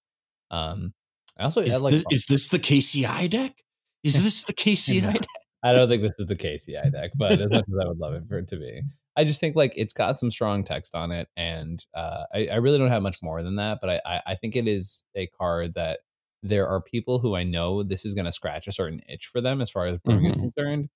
Um, 0.50 0.92
I 1.38 1.44
also 1.44 1.62
is, 1.62 1.80
like. 1.80 1.92
this, 1.92 2.04
is 2.10 2.26
this 2.26 2.48
the 2.48 2.58
kci 2.58 3.30
deck 3.30 3.62
is 4.04 4.22
this 4.22 4.42
the 4.42 4.52
kci 4.52 5.02
No. 5.02 5.12
deck 5.12 5.22
I 5.62 5.72
don't 5.72 5.88
think 5.88 6.02
this 6.02 6.18
is 6.18 6.26
the 6.26 6.36
KCI 6.36 6.92
deck, 6.92 7.10
but 7.16 7.32
as 7.32 7.50
much 7.50 7.64
as 7.68 7.74
I 7.82 7.88
would 7.88 7.98
love 7.98 8.14
it 8.14 8.24
for 8.28 8.38
it 8.38 8.48
to 8.48 8.56
be, 8.56 8.82
I 9.16 9.24
just 9.24 9.40
think 9.40 9.56
like 9.56 9.72
it's 9.76 9.92
got 9.92 10.18
some 10.18 10.30
strong 10.30 10.62
text 10.62 10.94
on 10.94 11.10
it, 11.10 11.28
and 11.36 11.84
uh, 11.94 12.24
I, 12.32 12.48
I 12.52 12.56
really 12.56 12.78
don't 12.78 12.90
have 12.90 13.02
much 13.02 13.18
more 13.22 13.42
than 13.42 13.56
that. 13.56 13.78
But 13.80 13.90
I, 13.90 14.00
I, 14.06 14.22
I 14.28 14.34
think 14.36 14.54
it 14.54 14.68
is 14.68 15.04
a 15.16 15.26
card 15.26 15.74
that 15.74 16.00
there 16.42 16.68
are 16.68 16.80
people 16.82 17.18
who 17.18 17.34
I 17.34 17.42
know 17.44 17.82
this 17.82 18.04
is 18.04 18.14
going 18.14 18.24
to 18.26 18.32
scratch 18.32 18.66
a 18.68 18.72
certain 18.72 19.00
itch 19.08 19.26
for 19.26 19.40
them 19.40 19.60
as 19.60 19.70
far 19.70 19.86
as 19.86 19.98
brewing 19.98 20.26
is 20.26 20.38
Mhm. 20.38 20.52
concerned, 20.52 20.88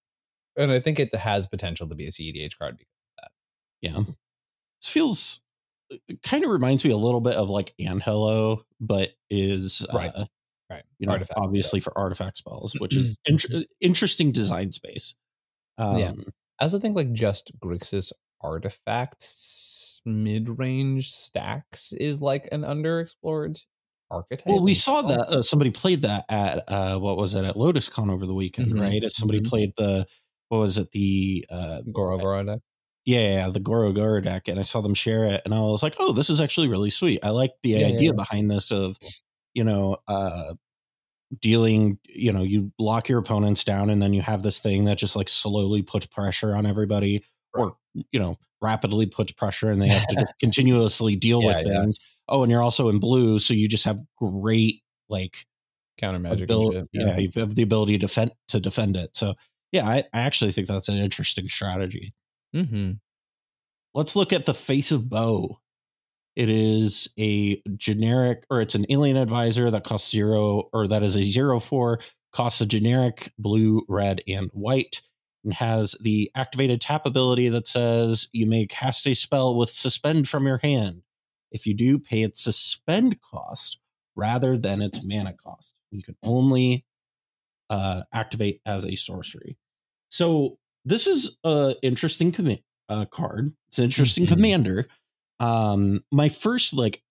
and 0.57 0.70
I 0.70 0.80
think 0.80 0.99
it 0.99 1.14
has 1.14 1.47
potential 1.47 1.88
to 1.88 1.95
be 1.95 2.07
a 2.07 2.11
CEDH 2.11 2.59
card. 2.59 2.78
Because 2.78 2.93
of 3.18 3.22
that. 3.22 3.30
Yeah. 3.80 4.14
This 4.80 4.88
feels 4.88 5.43
kind 6.22 6.43
of 6.45 6.51
reminds 6.51 6.84
me 6.84 6.90
a 6.90 6.97
little 6.97 7.20
bit 7.20 7.34
of 7.34 7.51
like 7.51 7.74
Anhelo, 7.80 8.62
but 8.80 9.11
is 9.30 9.86
Right. 9.93 10.11
uh, 10.14 10.26
Right, 10.70 10.84
you 10.99 11.07
know, 11.07 11.12
Artifact, 11.12 11.38
obviously 11.38 11.80
so. 11.80 11.84
for 11.90 11.99
artifact 11.99 12.38
spells, 12.38 12.72
which 12.78 12.97
is 12.97 13.18
int- 13.26 13.45
interesting 13.80 14.32
design 14.32 14.72
space. 14.72 15.14
Um, 15.76 15.99
Yeah. 15.99 16.12
I 16.59 16.64
also 16.64 16.78
think 16.78 16.97
like 16.97 17.12
just 17.12 17.53
Grixis 17.61 18.11
artifacts 18.40 20.01
mid 20.05 20.59
range 20.59 21.11
stacks 21.12 21.93
is 21.93 22.20
like 22.22 22.49
an 22.53 22.62
underexplored 22.62 23.64
archetype. 24.13 24.47
Well, 24.47 24.63
we 24.63 24.75
saw 24.75 25.03
that 25.03 25.21
uh, 25.29 25.43
somebody 25.43 25.71
played 25.71 26.03
that 26.03 26.25
at 26.29 26.65
uh, 26.69 26.99
what 26.99 27.17
was 27.17 27.35
it 27.35 27.45
at 27.45 27.55
LotusCon 27.57 28.11
over 28.11 28.27
the 28.27 28.35
weekend, 28.35 28.67
Mhm, 28.69 28.81
right? 28.81 29.03
Somebody 29.13 29.41
mhm. 29.41 29.49
played 29.49 29.73
the 29.77 30.07
what 30.49 30.59
was 30.59 30.79
it 30.79 30.91
the 30.91 31.47
uh, 31.51 31.83
Goro 31.93 32.19
Goro 32.19 32.45
deck. 32.45 32.61
yeah 33.05 33.49
the 33.49 33.61
Goro 33.61 33.93
Goro 33.93 34.21
deck, 34.21 34.49
and 34.49 34.59
I 34.61 34.63
saw 34.63 34.81
them 34.81 34.95
share 34.95 35.25
it, 35.27 35.43
and 35.45 35.55
I 35.55 35.61
was 35.61 35.83
like, 35.83 35.97
oh, 35.99 36.13
this 36.13 36.31
is 36.31 36.41
actually 36.41 36.69
really 36.69 36.91
sweet. 36.91 37.21
I 37.25 37.31
like 37.31 37.53
the 37.63 37.77
Yeah, 37.77 37.87
idea 37.87 38.11
yeah. 38.11 38.13
behind 38.13 38.51
this 38.51 38.71
of 38.71 38.97
you 39.55 39.65
know 39.65 39.99
uh 40.09 40.55
dealing 41.41 41.99
you 42.09 42.33
know 42.33 42.43
you 42.43 42.73
lock 42.79 43.09
your 43.09 43.19
opponents 43.19 43.65
down 43.65 43.89
and 43.91 44.03
then 44.03 44.13
you 44.13 44.21
have 44.23 44.43
this 44.43 44.61
thing 44.61 44.85
that 44.85 44.99
just 44.99 45.17
like 45.17 45.29
slowly 45.29 45.83
puts 45.83 46.07
pressure 46.07 46.55
on 46.55 46.67
everybody 46.67 47.25
or 47.55 47.77
you 47.95 48.21
know 48.21 48.37
rapidly 48.61 49.07
puts 49.07 49.33
pressure 49.33 49.71
and 49.71 49.81
they 49.81 49.89
have 49.89 50.07
to 50.07 50.17
continuously 50.41 51.17
deal 51.17 51.43
with 51.43 51.59
things 51.63 51.99
oh 52.29 52.43
and 52.43 52.51
you're 52.53 52.62
also 52.62 52.89
in 52.89 52.99
blue 52.99 53.39
so 53.39 53.55
you 53.55 53.68
just 53.68 53.85
have 53.85 54.01
great 54.16 54.83
like 55.09 55.47
Counter 55.99 56.18
magic. 56.18 56.49
shit. 56.51 56.89
yeah. 56.93 57.16
you 57.18 57.29
have 57.37 57.55
the 57.55 57.62
ability 57.62 57.93
to 57.95 57.99
defend 58.07 58.33
to 58.49 58.59
defend 58.61 58.97
it 58.97 59.14
so 59.14 59.35
yeah 59.73 59.87
I, 59.87 59.99
I 60.12 60.20
actually 60.20 60.53
think 60.53 60.66
that's 60.68 60.89
an 60.89 60.99
interesting 60.99 61.49
strategy 61.49 62.14
Mm-hmm. 62.55 62.93
let's 63.95 64.14
look 64.14 64.33
at 64.33 64.45
the 64.45 64.55
face 64.55 64.91
of 64.93 65.09
Boe 65.09 65.59
it 66.37 66.49
is 66.49 67.12
a 67.18 67.62
generic 67.77 68.45
or 68.51 68.61
it's 68.61 68.75
an 68.75 68.87
alien 68.91 69.16
advisor 69.16 69.70
that 69.70 69.85
costs 69.85 70.11
zero 70.11 70.64
or 70.73 70.87
that 70.89 71.03
is 71.03 71.16
a 71.16 71.23
zero 71.23 71.61
four 71.61 71.99
costs 72.33 72.61
a 72.61 72.66
generic 72.66 73.31
blue 73.39 73.83
red 73.89 74.23
and 74.27 74.51
white 74.53 75.03
and 75.45 75.55
has 75.55 75.95
the 76.01 76.31
activated 76.35 76.81
tap 76.81 77.05
ability 77.07 77.49
that 77.51 77.66
says 77.66 78.29
you 78.33 78.47
may 78.47 78.66
cast 78.66 79.07
a 79.07 79.14
spell 79.14 79.57
with 79.57 79.68
suspend 79.70 80.29
from 80.29 80.47
your 80.47 80.59
hand 80.59 81.03
if 81.53 81.66
you 81.66 81.74
do 81.74 81.98
pay 81.98 82.22
its 82.22 82.42
suspend 82.42 83.20
cost 83.20 83.78
rather 84.16 84.59
than 84.59 84.82
its 84.82 85.03
mana 85.05 85.32
cost. 85.34 85.74
You 85.90 86.03
can 86.03 86.16
only 86.22 86.84
uh, 87.70 88.03
activate 88.12 88.61
as 88.66 88.84
a 88.84 88.94
sorcery. 88.96 89.57
So 90.11 90.59
this 90.84 91.07
is 91.07 91.38
a 91.44 91.74
interesting 91.82 92.32
commi- 92.32 92.62
uh, 92.88 93.05
card. 93.07 93.50
It's 93.68 93.78
an 93.78 93.84
interesting 93.84 94.26
Mhm. 94.26 94.28
commander. 94.28 94.86
Um 95.40 96.05
my 96.12 96.28
first 96.28 96.74
like 96.74 97.03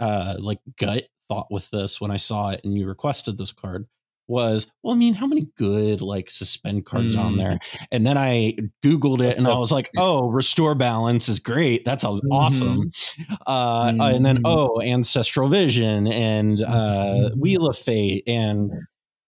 uh 0.00 0.36
like 0.38 0.58
gut 0.78 1.04
thought 1.28 1.50
with 1.50 1.70
this 1.70 2.00
when 2.00 2.10
i 2.10 2.16
saw 2.16 2.50
it 2.50 2.60
and 2.64 2.76
you 2.76 2.86
requested 2.86 3.38
this 3.38 3.52
card 3.52 3.86
was, 4.32 4.66
well, 4.82 4.94
I 4.94 4.98
mean, 4.98 5.14
how 5.14 5.26
many 5.28 5.48
good 5.56 6.00
like 6.00 6.30
suspend 6.30 6.86
cards 6.86 7.14
on 7.14 7.34
Mm. 7.34 7.38
there? 7.38 7.58
And 7.92 8.04
then 8.06 8.18
I 8.18 8.56
Googled 8.84 9.20
it 9.20 9.36
and 9.38 9.46
I 9.46 9.56
was 9.58 9.70
like, 9.70 9.90
oh, 9.98 10.28
restore 10.28 10.74
balance 10.74 11.28
is 11.28 11.38
great. 11.38 11.84
That's 11.84 12.02
a- 12.04 12.20
awesome. 12.32 12.90
Uh, 13.46 13.92
and 14.00 14.24
then, 14.26 14.38
Mhm. 14.38 14.42
oh, 14.46 14.80
ancestral 14.82 15.48
vision 15.48 16.06
and 16.08 16.62
uh, 16.62 17.30
Mhm. 17.30 17.36
wheel 17.38 17.66
of 17.68 17.76
fate. 17.76 18.24
And 18.26 18.72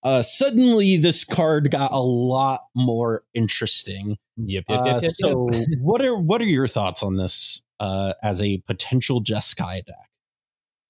uh, 0.03 0.23
suddenly 0.23 0.97
this 0.97 1.25
card 1.25 1.71
got 1.71 1.93
a 1.93 2.01
lot 2.03 2.63
more 2.75 3.25
interesting. 3.35 4.17
Yep, 4.37 4.65
yep, 4.69 4.81
Uh, 4.81 4.85
yep, 4.87 5.03
yep, 5.03 5.13
so 5.15 5.49
what 5.81 6.03
are 6.05 6.17
what 6.17 6.41
are 6.41 6.47
your 6.47 6.67
thoughts 6.69 7.03
on 7.03 7.17
this 7.17 7.63
uh, 7.81 8.15
as 8.23 8.43
a 8.43 8.59
potential 8.67 9.23
Jeskai 9.23 9.85
deck? 9.87 10.11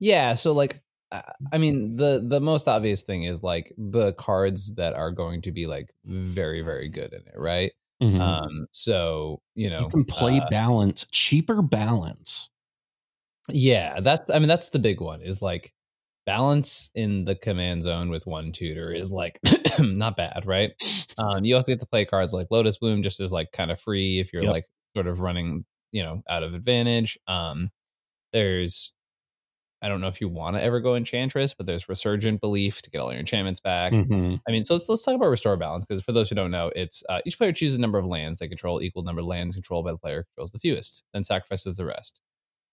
Yeah, 0.01 0.35
so 0.35 0.53
like 0.53 0.81
I 1.53 1.59
mean 1.59 1.97
the 1.97 2.25
the 2.27 2.41
most 2.41 2.69
obvious 2.69 3.03
thing 3.03 3.25
is 3.25 3.43
like 3.43 3.73
the 3.77 4.13
cards 4.15 4.75
that 4.77 4.95
are 4.95 5.13
going 5.13 5.43
to 5.43 5.53
be 5.53 5.67
like 5.67 5.95
very 6.05 6.63
very 6.63 6.89
good 6.89 7.13
in 7.13 7.21
it, 7.27 7.35
right? 7.37 7.73
Mhm. 8.01 8.39
Um 8.49 8.67
so, 8.73 9.43
you 9.55 9.71
know, 9.71 9.83
you 9.83 9.87
can 9.87 10.05
play 10.05 10.41
uh, 10.41 10.51
balance, 10.51 11.07
cheaper 11.11 11.63
balance. 11.63 12.51
yeah, 13.51 14.01
that's 14.01 14.31
I 14.31 14.39
mean 14.39 14.49
that's 14.49 14.71
the 14.71 14.79
big 14.79 15.01
one 15.01 15.21
is 15.23 15.43
like 15.43 15.75
balance 16.27 16.91
in 16.95 17.25
the 17.25 17.35
command 17.35 17.83
zone 17.83 18.09
with 18.11 18.27
one 18.27 18.53
tutor 18.53 18.93
is 18.93 19.13
like 19.13 19.39
not 19.81 20.17
bad, 20.17 20.45
right? 20.47 20.73
Um 21.19 21.45
you 21.45 21.55
also 21.55 21.73
get 21.73 21.81
to 21.81 21.87
play 21.87 22.05
cards 22.07 22.33
like 22.33 22.49
Lotus 22.51 22.79
Bloom 22.79 23.03
just 23.03 23.21
as 23.21 23.33
like 23.33 23.53
kind 23.53 23.71
of 23.71 23.81
free 23.81 24.19
if 24.21 24.33
you're 24.33 24.45
Yep. 24.45 24.55
like 24.55 24.67
sort 24.97 25.07
of 25.07 25.21
running, 25.21 25.65
you 25.93 26.03
know, 26.03 26.23
out 26.29 26.43
of 26.43 26.55
advantage. 26.55 27.19
Um 27.27 27.71
there's 28.33 28.95
I 29.85 29.89
don't 29.89 30.01
know 30.01 30.09
if 30.09 30.21
you 30.21 30.29
want 30.31 30.57
to 30.57 30.63
ever 30.63 30.81
go 30.81 30.97
Enchantress, 30.97 31.55
but 31.55 31.67
there's 31.67 31.89
Resurgent 31.89 32.41
Belief 32.41 32.83
to 32.83 32.91
get 32.91 33.01
all 33.01 33.13
your 33.13 33.21
enchantments 33.21 33.61
back. 33.61 33.93
Mhm. 33.93 34.41
I 34.49 34.53
mean, 34.53 34.65
so 34.65 34.75
let's, 34.75 34.89
let's 34.89 35.05
talk 35.05 35.15
about 35.15 35.29
Restore 35.29 35.57
Balance 35.59 35.87
because 35.87 36.05
for 36.05 36.13
those 36.13 36.31
who 36.31 36.37
don't 36.37 36.51
know, 36.51 36.73
it's 36.77 37.03
uh, 37.11 37.21
each 37.27 37.39
player 37.39 37.53
chooses 37.53 37.79
a 37.79 37.83
number 37.83 37.99
of 37.99 38.07
lands 38.07 38.39
they 38.41 38.49
control 38.49 38.83
equal 38.83 39.05
number 39.05 39.21
of 39.21 39.27
lands 39.29 39.55
controlled 39.57 39.85
by 39.87 39.93
the 39.93 39.99
player 39.99 40.25
controls 40.25 40.53
the 40.53 40.59
fewest, 40.59 41.05
then 41.15 41.23
sacrifices 41.25 41.77
the 41.77 41.87
rest. 41.87 42.21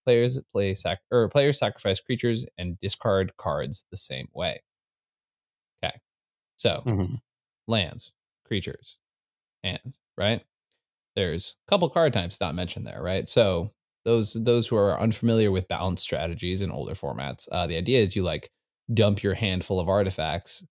Players 0.06 0.40
play 0.52 0.74
sac 0.74 1.00
or 1.12 1.28
players 1.30 1.58
sacrifice 1.58 2.00
creatures 2.00 2.46
and 2.58 2.78
discard 2.80 3.36
cards 3.38 3.84
the 3.90 3.98
same 3.98 4.28
way. 4.34 4.62
Okay, 5.84 5.98
so 6.56 6.86
Mhm. 6.86 7.20
lands, 7.68 8.12
creatures, 8.44 8.98
and 9.64 9.96
right. 10.18 10.44
There's 11.16 11.56
a 11.66 11.70
couple 11.70 11.90
card 11.90 12.12
types 12.14 12.40
not 12.40 12.54
mentioned 12.54 12.86
there, 12.86 13.02
right? 13.02 13.28
So 13.28 13.72
those 14.04 14.34
those 14.34 14.66
who 14.68 14.76
are 14.76 15.00
unfamiliar 15.00 15.50
with 15.50 15.68
balance 15.68 16.02
strategies 16.02 16.62
in 16.62 16.70
older 16.70 16.94
formats, 16.94 17.48
uh, 17.52 17.66
the 17.66 17.76
idea 17.76 18.00
is 18.00 18.16
you 18.16 18.22
like 18.22 18.50
dump 18.92 19.22
your 19.22 19.34
handful 19.34 19.80
of 19.80 19.88
artifacts, 19.88 20.64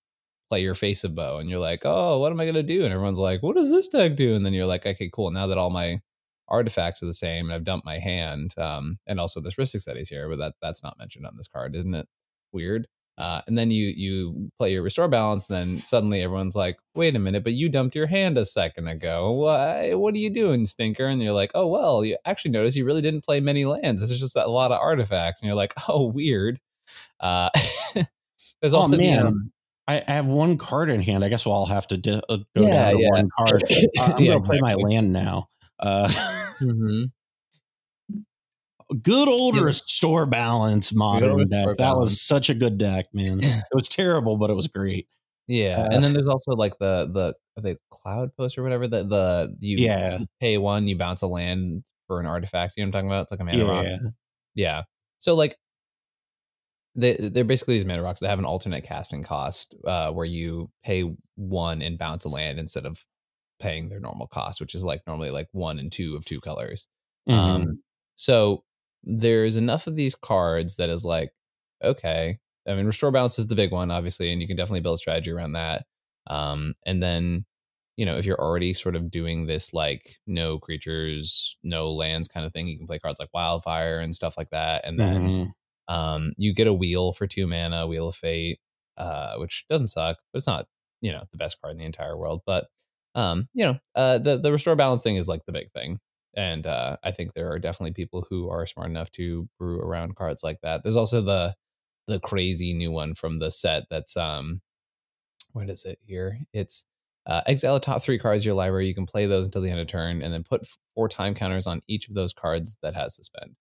play 0.50 0.62
your 0.62 0.76
face 0.76 1.04
of 1.04 1.16
Boe, 1.16 1.38
and 1.38 1.50
you're 1.50 1.60
like, 1.60 1.82
oh, 1.86 2.20
what 2.20 2.32
am 2.32 2.40
I 2.40 2.46
gonna 2.46 2.64
do? 2.64 2.84
And 2.84 2.94
everyone's 2.94 3.20
like, 3.20 3.42
what 3.44 3.56
does 3.56 3.72
this 3.72 3.88
deck 3.88 4.16
do? 4.16 4.36
And 4.36 4.46
then 4.46 4.54
you're 4.54 4.66
like, 4.66 4.86
okay, 4.86 5.10
cool. 5.14 5.32
Now 5.32 5.48
that 5.48 5.58
all 5.58 5.70
my 5.70 6.02
artifacts 6.50 7.02
are 7.02 7.08
the 7.08 7.14
same, 7.14 7.46
and 7.46 7.54
I've 7.54 7.64
dumped 7.64 7.86
my 7.86 8.00
hand, 8.00 8.54
um, 8.58 9.00
and 9.08 9.20
also 9.20 9.42
this 9.42 9.56
Rhystic 9.56 9.82
studies 9.82 10.10
here, 10.10 10.30
but 10.30 10.38
that 10.38 10.56
that's 10.62 10.84
not 10.84 10.98
mentioned 11.00 11.26
on 11.26 11.38
this 11.38 11.48
card, 11.48 11.76
isn't 11.76 11.96
it? 11.96 12.08
Weird. 12.52 12.88
Uh, 13.18 13.42
and 13.48 13.58
then 13.58 13.70
you 13.72 13.88
you 13.88 14.52
play 14.58 14.72
your 14.72 14.82
restore 14.82 15.08
balance, 15.08 15.48
and 15.50 15.56
then 15.78 15.86
suddenly 15.86 16.22
everyone's 16.22 16.56
like, 16.56 16.78
"Wait 16.96 17.16
a 17.16 17.20
minute, 17.20 17.44
but 17.44 17.54
you 17.54 17.70
dumped 17.70 17.96
your 17.96 18.08
hand 18.08 18.38
a 18.38 18.46
second 18.46 18.88
ago. 18.88 19.32
Why? 19.32 19.94
What 19.94 20.16
are 20.16 20.18
you 20.20 20.30
doing, 20.30 20.66
Stinker?" 20.66 21.06
And 21.08 21.22
you're 21.22 21.34
like, 21.34 21.52
"Oh 21.54 21.68
well, 21.68 22.04
you 22.06 22.18
actually 22.26 22.52
notice 22.52 22.76
you 22.76 22.86
really 22.86 23.02
didn't 23.02 23.24
play 23.26 23.40
many 23.40 23.66
lands. 23.66 24.02
This 24.02 24.10
is 24.12 24.20
just 24.20 24.36
a 24.36 24.48
lot 24.48 24.72
of 24.72 24.80
artifacts." 24.80 25.42
And 25.42 25.48
you're 25.48 25.56
like, 25.56 25.74
"Oh, 25.90 26.06
weird." 26.08 26.60
Uh, 27.20 27.50
there's 28.62 28.74
Oh, 28.74 28.78
also 28.78 28.98
the, 28.98 29.14
um, 29.14 29.52
I, 29.88 30.04
I 30.08 30.12
have 30.14 30.26
one 30.28 30.58
card 30.58 30.90
in 30.90 31.02
hand. 31.02 31.24
I 31.24 31.30
guess 31.30 31.46
we'll 31.46 31.56
all 31.56 31.66
have 31.68 31.88
to 31.88 31.98
di- 31.98 32.22
uh, 32.30 32.38
go 32.56 32.66
Yeah, 32.68 32.70
down 32.72 32.92
to 32.94 32.98
yeah. 33.00 33.10
one 33.10 33.30
card. 33.38 33.64
Uh, 34.00 34.14
I'm 34.16 34.24
Yeah, 34.24 34.34
gonna 34.34 34.44
play 34.46 34.60
my 34.62 34.76
land 34.76 35.14
now. 35.14 35.50
Uh, 35.80 36.08
mhm. 36.62 37.12
Good 39.02 39.28
old 39.28 39.56
Yeah. 39.56 39.62
restore 39.64 40.26
balance 40.26 40.94
modern 40.94 41.48
deck. 41.50 41.78
That 41.78 41.98
was 41.98 42.22
such 42.22 42.50
a 42.50 42.54
good 42.54 42.78
deck, 42.78 43.08
man. 43.14 43.40
It 43.44 43.64
was 43.74 43.88
terrible, 43.88 44.38
but 44.38 44.50
it 44.50 44.56
was 44.56 44.68
great. 44.68 45.08
Yeah, 45.48 45.82
Uh, 45.84 45.90
and 45.96 46.04
then 46.04 46.14
there's 46.14 46.28
also 46.28 46.52
like 46.54 46.78
the 46.80 47.08
the 47.12 47.62
the 47.62 47.78
cloud 47.90 48.36
post 48.38 48.58
or 48.58 48.64
whatever 48.64 48.88
that 48.88 49.10
the 49.10 49.56
you 49.60 49.78
Yeah. 49.78 50.20
you 50.20 50.28
pay 50.40 50.58
one, 50.58 50.88
you 50.88 50.98
bounce 50.98 51.22
a 51.22 51.28
land 51.28 51.84
for 52.08 52.20
an 52.20 52.26
artifact. 52.26 52.74
You 52.78 52.84
know 52.84 52.88
what 52.88 52.90
I'm 52.90 52.92
talking 52.94 53.10
about? 53.10 53.22
It's 53.24 53.32
like 53.32 53.40
a 53.42 53.44
mana 53.44 53.66
rock. 53.66 53.86
Yeah. 53.86 53.98
Yeah. 54.56 54.84
So 55.18 55.36
like 55.36 55.56
they 56.96 57.16
they're 57.18 57.44
basically 57.46 57.76
these 57.76 57.86
mana 57.86 58.04
rocks 58.04 58.20
that 58.20 58.30
have 58.30 58.40
an 58.40 58.46
alternate 58.46 58.84
casting 58.84 59.24
cost 59.24 59.76
uh 59.86 60.12
where 60.12 60.26
you 60.26 60.70
pay 60.84 61.10
one 61.36 61.82
and 61.82 61.98
bounce 61.98 62.26
a 62.26 62.30
land 62.30 62.60
instead 62.60 62.86
of 62.86 63.06
paying 63.60 63.90
their 63.90 64.00
normal 64.00 64.28
cost, 64.28 64.60
which 64.60 64.76
is 64.76 64.84
like 64.84 65.02
normally 65.08 65.32
like 65.32 65.48
one 65.54 65.80
and 65.80 65.92
two 65.92 66.16
of 66.16 66.26
two 66.26 66.42
colors. 66.42 66.88
Mhm. 67.30 67.34
Um 67.34 67.84
so 68.16 68.64
there's 69.04 69.58
enough 69.58 69.88
of 69.88 69.96
these 69.96 70.16
cards 70.16 70.76
that 70.78 70.90
is 70.90 71.06
like, 71.06 71.32
okay. 71.84 72.40
I 72.68 72.76
mean, 72.76 72.86
restore 72.86 73.12
balance 73.12 73.40
is 73.40 73.48
the 73.48 73.56
big 73.56 73.72
one, 73.72 73.92
obviously, 73.92 74.32
and 74.32 74.42
you 74.42 74.48
can 74.48 74.56
definitely 74.58 74.82
build 74.82 75.00
strategy 75.00 75.32
around 75.32 75.54
that. 75.54 75.86
Um, 76.28 76.76
and 76.86 77.02
then, 77.02 77.46
you 77.98 78.06
know, 78.06 78.18
if 78.18 78.26
you're 78.26 78.40
already 78.40 78.74
sort 78.74 78.96
of 78.96 79.10
doing 79.12 79.48
this 79.48 79.74
like 79.74 80.18
no 80.28 80.60
creatures, 80.60 81.58
no 81.64 81.92
lands 81.92 82.28
kind 82.28 82.46
of 82.46 82.54
thing, 82.54 82.68
you 82.68 82.78
can 82.78 82.88
play 82.88 83.00
cards 83.00 83.20
like 83.20 83.34
wildfire 83.34 84.00
and 84.00 84.14
stuff 84.16 84.38
like 84.38 84.50
that. 84.52 84.86
And 84.86 85.00
then 85.00 85.32
Mhm. 85.32 85.54
um, 85.88 86.34
you 86.38 86.54
get 86.54 86.68
a 86.68 86.74
wheel 86.74 87.12
for 87.12 87.28
two 87.28 87.48
mana, 87.48 87.88
Wheel 87.88 88.08
of 88.08 88.16
Fate, 88.16 88.60
uh, 88.98 89.38
which 89.38 89.66
doesn't 89.70 89.90
suck, 89.90 90.18
but 90.32 90.38
it's 90.38 90.48
not, 90.48 90.68
you 91.02 91.12
know, 91.12 91.24
the 91.32 91.38
best 91.38 91.60
card 91.62 91.72
in 91.72 91.78
the 91.78 91.86
entire 91.86 92.18
world. 92.18 92.42
But 92.46 92.68
um, 93.16 93.50
you 93.54 93.66
know, 93.66 93.80
uh, 93.96 94.20
the 94.20 94.38
the 94.38 94.52
restore 94.52 94.76
balance 94.76 95.04
thing 95.04 95.18
is 95.18 95.28
like 95.28 95.46
the 95.46 95.52
big 95.52 95.72
thing, 95.72 96.00
and 96.36 96.66
uh, 96.66 96.98
I 97.04 97.12
think 97.12 97.34
there 97.34 97.52
are 97.52 97.60
definitely 97.60 97.94
people 97.94 98.26
who 98.30 98.50
are 98.50 98.66
smart 98.66 98.90
enough 98.90 99.12
to 99.14 99.48
brew 99.60 99.80
around 99.80 100.16
cards 100.16 100.44
like 100.44 100.60
that. 100.62 100.84
There's 100.84 100.96
also 100.96 101.22
the 101.22 101.56
the 102.08 102.20
crazy 102.20 102.74
new 102.74 102.92
one 102.92 103.14
from 103.14 103.40
the 103.40 103.52
set 103.52 103.84
that's 103.90 104.18
um, 104.18 104.62
what 105.54 105.70
is 105.70 105.86
it 105.86 106.00
here? 106.02 106.40
It's 106.54 106.86
uh, 107.26 107.42
exile 107.46 107.76
the 107.76 107.80
top 107.80 108.02
three 108.02 108.18
cards 108.18 108.42
of 108.42 108.46
your 108.46 108.56
library. 108.56 108.88
You 108.88 108.96
can 108.96 109.06
play 109.06 109.28
those 109.28 109.46
until 109.46 109.62
the 109.62 109.70
end 109.70 109.80
of 109.80 109.88
turn, 109.88 110.22
and 110.22 110.34
then 110.34 110.44
put 110.44 110.68
four 110.96 111.08
time 111.08 111.34
counters 111.34 111.68
on 111.68 111.82
each 111.88 112.08
of 112.08 112.16
those 112.16 112.34
cards 112.34 112.78
that 112.82 112.96
has 112.96 113.16
suspend. 113.16 113.56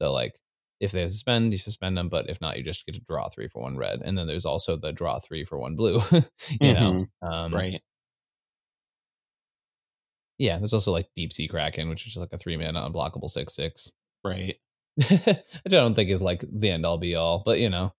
So 0.00 0.12
like 0.12 0.40
if 0.80 0.92
they 0.92 1.06
suspend, 1.06 1.52
you 1.52 1.58
suspend 1.58 1.96
them, 1.96 2.08
but 2.08 2.30
if 2.30 2.40
not, 2.40 2.56
you 2.56 2.64
just 2.64 2.86
get 2.86 2.94
to 2.94 3.02
draw 3.02 3.28
three 3.28 3.48
for 3.48 3.62
one 3.62 3.76
red. 3.76 4.00
And 4.02 4.16
then 4.16 4.26
there's 4.26 4.46
also 4.46 4.76
the 4.76 4.92
draw 4.92 5.18
three 5.18 5.44
for 5.44 5.58
one 5.58 5.76
blue. 5.76 6.00
you 6.60 6.72
know, 6.72 7.06
um, 7.22 7.54
right. 7.54 7.82
Yeah, 10.40 10.56
there's 10.56 10.72
also 10.72 10.90
like 10.90 11.10
Deep 11.14 11.34
Sea 11.34 11.48
Kraken, 11.48 11.90
which 11.90 12.00
is 12.06 12.14
just 12.14 12.16
like 12.16 12.32
a 12.32 12.38
three 12.38 12.56
mana 12.56 12.80
unblockable 12.88 13.28
six 13.28 13.54
six. 13.54 13.92
Right. 14.24 14.56
which 14.96 15.10
I 15.28 15.42
don't 15.66 15.94
think 15.94 16.08
is 16.08 16.22
like 16.22 16.42
the 16.50 16.70
end 16.70 16.86
all 16.86 16.96
be 16.96 17.14
all, 17.14 17.42
but 17.44 17.60
you 17.60 17.68
know, 17.68 17.92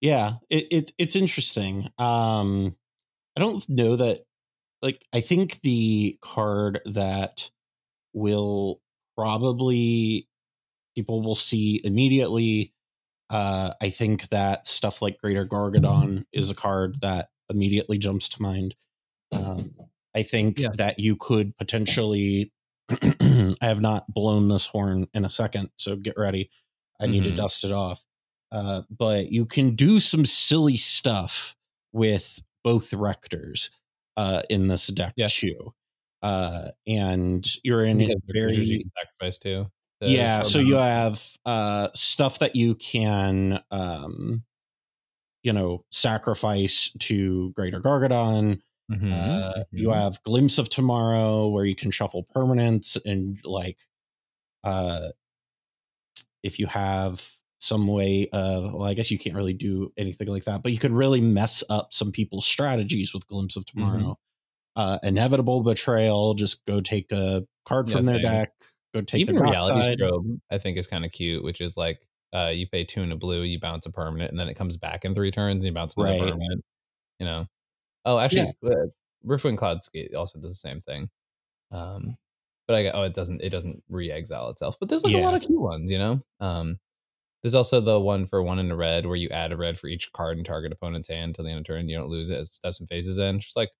Yeah, 0.00 0.34
it, 0.50 0.66
it 0.70 0.92
it's 0.98 1.16
interesting. 1.16 1.88
Um 1.98 2.76
I 3.36 3.40
don't 3.40 3.68
know 3.68 3.96
that 3.96 4.20
like 4.82 5.04
I 5.12 5.20
think 5.20 5.60
the 5.62 6.16
card 6.22 6.80
that 6.86 7.50
will 8.12 8.80
probably 9.16 10.28
people 10.94 11.22
will 11.22 11.34
see 11.34 11.80
immediately 11.82 12.72
uh 13.30 13.74
I 13.80 13.90
think 13.90 14.28
that 14.28 14.68
stuff 14.68 15.02
like 15.02 15.18
Greater 15.20 15.46
Gargadon 15.46 16.24
is 16.32 16.52
a 16.52 16.54
card 16.54 17.00
that 17.00 17.30
immediately 17.50 17.98
jumps 17.98 18.28
to 18.30 18.42
mind. 18.42 18.76
Um 19.32 19.74
I 20.14 20.22
think 20.22 20.58
Yeah. 20.58 20.70
that 20.76 20.98
you 20.98 21.16
could 21.16 21.56
potentially 21.56 22.52
I 22.90 23.54
have 23.62 23.80
not 23.80 24.12
blown 24.12 24.48
this 24.48 24.66
horn 24.66 25.06
in 25.14 25.24
a 25.24 25.30
second, 25.30 25.70
so 25.78 25.96
get 25.96 26.14
ready. 26.18 26.50
I 27.00 27.06
need 27.06 27.24
to 27.24 27.30
Mhm. 27.30 27.36
dust 27.36 27.64
it 27.64 27.72
off. 27.72 28.04
Uh, 28.50 28.82
but 28.90 29.32
you 29.32 29.46
can 29.46 29.74
do 29.74 29.98
some 30.00 30.26
silly 30.26 30.76
stuff 30.76 31.56
with 31.92 32.42
both 32.64 32.92
rectors 32.92 33.70
uh, 34.18 34.42
in 34.50 34.66
this 34.66 34.88
deck 34.88 35.14
Yeah. 35.16 35.28
too. 35.28 35.72
Uh, 36.20 36.70
and 36.86 37.46
you're 37.64 37.84
in 37.84 37.98
you 38.00 38.14
very 38.28 38.84
sacrifice 38.96 39.38
too. 39.38 39.70
yeah. 40.02 40.42
So 40.42 40.58
you 40.58 40.74
have 40.74 41.24
uh, 41.46 41.88
stuff 41.94 42.40
that 42.40 42.54
you 42.54 42.74
can 42.74 43.62
um, 43.70 44.44
you 45.42 45.52
know 45.52 45.84
sacrifice 45.90 46.92
to 47.00 47.50
Greater 47.52 47.80
Gargadon. 47.80 48.60
Mhm, 48.88 49.48
Uh, 49.54 49.64
You 49.74 49.90
mhm. 49.90 49.92
have 49.92 50.22
Glimpse 50.24 50.58
of 50.58 50.68
Tomorrow, 50.70 51.48
where 51.48 51.64
you 51.66 51.74
can 51.76 51.90
shuffle 51.90 52.24
permanents 52.34 52.98
and 53.04 53.38
like, 53.44 53.78
uh, 54.64 55.10
if 56.42 56.58
you 56.58 56.66
have 56.66 57.30
some 57.60 57.86
way 57.86 58.28
of, 58.32 58.72
well, 58.74 58.84
I 58.84 58.94
guess 58.94 59.10
you 59.10 59.18
can't 59.18 59.36
really 59.36 59.52
do 59.54 59.92
anything 59.96 60.26
like 60.28 60.44
that, 60.44 60.62
but 60.62 60.72
you 60.72 60.78
could 60.78 60.90
really 60.90 61.20
mess 61.20 61.62
up 61.70 61.92
some 61.92 62.10
people's 62.10 62.46
strategies 62.46 63.14
with 63.14 63.26
Glimpse 63.28 63.56
of 63.56 63.64
Mm-hmm. 63.78 64.12
Tomorrow. 64.12 64.18
Uh, 64.76 64.98
Inevitable 65.02 65.62
Betrayal, 65.62 66.34
just 66.34 66.64
go 66.66 66.80
take 66.80 67.12
a 67.12 67.46
card 67.66 67.88
Yeah, 67.88 68.00
from 68.00 68.06
their 68.06 68.20
deck, 68.20 68.52
go 68.94 69.02
take 69.02 69.26
even 69.26 69.34
the 69.34 69.34
reality 69.36 69.82
strobe 69.82 70.40
i 70.50 70.58
think 70.58 70.76
is 70.76 70.86
kind 70.86 71.04
of 71.04 71.12
cute 71.12 71.42
which 71.44 71.60
is 71.60 71.76
like 71.76 72.00
uh 72.32 72.50
you 72.54 72.66
pay 72.68 72.84
two 72.84 73.02
and 73.02 73.12
a 73.12 73.16
blue 73.16 73.42
you 73.42 73.58
bounce 73.60 73.86
a 73.86 73.90
permanent 73.92 74.30
and 74.30 74.38
then 74.40 74.48
it 74.48 74.54
comes 74.56 74.76
back 74.76 75.04
in 75.04 75.14
three 75.14 75.30
turns 75.30 75.56
and 75.64 75.66
you 75.66 75.72
bounce 75.72 75.96
another 75.96 76.14
Right. 76.14 76.14
permanent 76.14 76.64
you 77.20 77.26
know. 77.26 77.46
Oh, 78.04 78.18
actually, 78.18 78.52
uh, 78.64 78.86
Riftwing 79.26 79.56
Cloudskate 79.56 80.14
also 80.16 80.38
does 80.40 80.50
the 80.50 80.54
same 80.56 80.80
thing. 80.80 81.08
Um, 81.70 82.16
but 82.68 82.74
I 82.76 82.90
oh, 82.90 83.02
it 83.02 83.14
doesn't 83.14 83.42
it 83.42 83.50
doesn't 83.50 83.82
re-exile 83.88 84.50
itself. 84.50 84.76
But 84.78 84.88
there's 84.88 85.04
like 85.04 85.14
a 85.14 85.18
lot 85.18 85.34
of 85.34 85.42
key 85.42 85.56
ones, 85.56 85.90
you 85.90 85.98
know. 85.98 86.20
Um, 86.40 86.78
there's 87.42 87.54
also 87.54 87.80
the 87.80 87.98
one 87.98 88.26
for 88.26 88.42
one 88.42 88.58
in 88.60 88.70
a 88.70 88.76
red 88.76 89.04
where 89.06 89.16
you 89.16 89.28
add 89.30 89.52
a 89.52 89.56
red 89.56 89.78
for 89.78 89.88
each 89.88 90.12
card 90.12 90.38
in 90.38 90.44
target 90.44 90.72
opponent's 90.72 91.08
hand 91.08 91.34
till 91.34 91.44
the 91.44 91.50
end 91.50 91.58
of 91.60 91.64
turn. 91.64 91.88
You 91.88 91.98
don't 91.98 92.08
lose 92.10 92.30
it 92.30 92.38
as 92.38 92.52
steps 92.52 92.78
and 92.80 92.88
phases 92.88 93.18
in. 93.18 93.40
Just 93.40 93.56
like, 93.56 93.70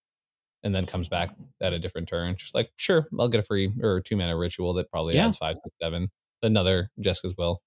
and 0.64 0.74
then 0.74 0.84
comes 0.86 1.08
back 1.08 1.30
at 1.60 1.72
a 1.72 1.78
different 1.78 2.08
turn. 2.08 2.34
Just 2.36 2.54
like, 2.54 2.70
sure, 2.76 3.06
I'll 3.18 3.28
get 3.28 3.40
a 3.40 3.44
free 3.44 3.72
or 3.82 4.00
two 4.00 4.16
mana 4.16 4.36
ritual 4.36 4.74
that 4.74 4.90
probably 4.90 5.14
Yeah. 5.14 5.26
adds 5.26 5.36
five, 5.36 5.56
six, 5.62 5.76
seven. 5.80 6.10
Another 6.42 6.90
Jeska's 7.00 7.34
will. 7.38 7.62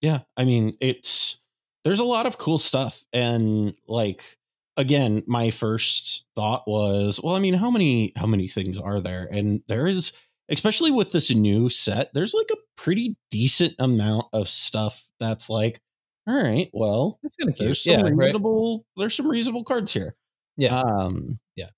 Yeah, 0.00 0.20
I 0.36 0.44
mean, 0.44 0.74
it's 0.80 1.40
there's 1.84 1.98
a 2.00 2.04
lot 2.04 2.26
of 2.26 2.38
cool 2.38 2.58
stuff, 2.58 3.04
and 3.12 3.74
like 3.88 4.36
again, 4.76 5.22
my 5.26 5.50
first 5.50 6.26
thought 6.34 6.64
was, 6.66 7.20
well, 7.22 7.34
I 7.36 7.38
mean, 7.38 7.54
how 7.54 7.70
many 7.70 8.12
how 8.16 8.26
many 8.26 8.48
things 8.48 8.78
are 8.78 9.00
there? 9.00 9.28
And 9.30 9.62
there 9.68 9.86
is, 9.86 10.12
especially 10.48 10.90
with 10.90 11.12
this 11.12 11.30
new 11.34 11.68
set, 11.68 12.12
there's 12.14 12.34
like 12.34 12.50
a 12.52 12.56
pretty 12.76 13.16
decent 13.30 13.74
amount 13.78 14.26
of 14.32 14.48
stuff 14.48 15.06
that's 15.20 15.48
like, 15.50 15.80
all 16.26 16.42
right, 16.42 16.68
well, 16.72 17.18
That's 17.22 17.36
there's 17.58 17.84
some 17.84 17.92
Yeah, 17.94 18.02
right. 18.02 18.14
reasonable 18.16 18.84
there's 18.96 19.14
some 19.14 19.28
reasonable 19.28 19.64
cards 19.64 19.92
here. 19.92 20.14
Yeah. 20.56 20.80
Um, 20.80 21.38
Yeah. 21.54 21.70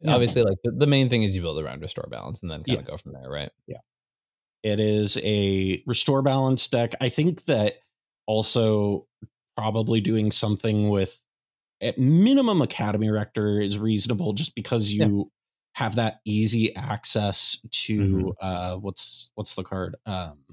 yeah. 0.00 0.14
Obviously, 0.14 0.42
like 0.42 0.58
the, 0.64 0.72
the 0.72 0.86
main 0.86 1.08
thing 1.08 1.22
is 1.22 1.34
you 1.36 1.42
build 1.42 1.58
around 1.60 1.80
restore 1.82 2.08
balance 2.10 2.40
and 2.42 2.50
then 2.50 2.60
kind 2.64 2.68
Yeah. 2.68 2.80
of 2.80 2.86
go 2.86 2.96
from 2.96 3.12
there, 3.12 3.28
right? 3.30 3.50
Yeah. 3.66 3.78
It 4.62 4.80
is 4.80 5.16
a 5.18 5.82
restore 5.86 6.22
balance 6.22 6.66
deck. 6.68 6.94
I 7.00 7.08
think 7.08 7.44
that 7.46 7.74
also 8.26 9.06
probably 9.56 10.00
doing 10.00 10.32
something 10.32 10.88
with 10.88 11.18
at 11.80 11.98
minimum 11.98 12.62
Academy 12.62 13.10
Rector 13.10 13.60
is 13.60 13.78
reasonable 13.78 14.32
just 14.34 14.54
because 14.54 14.92
Yeah. 14.98 15.06
you 15.06 15.30
have 15.74 15.96
that 15.96 16.20
easy 16.24 16.74
access 16.76 17.60
to 17.70 18.32
Mhm. 18.32 18.34
uh 18.40 18.76
what's 18.78 19.30
what's 19.34 19.54
the 19.54 19.62
card? 19.64 19.96
Um 20.06 20.44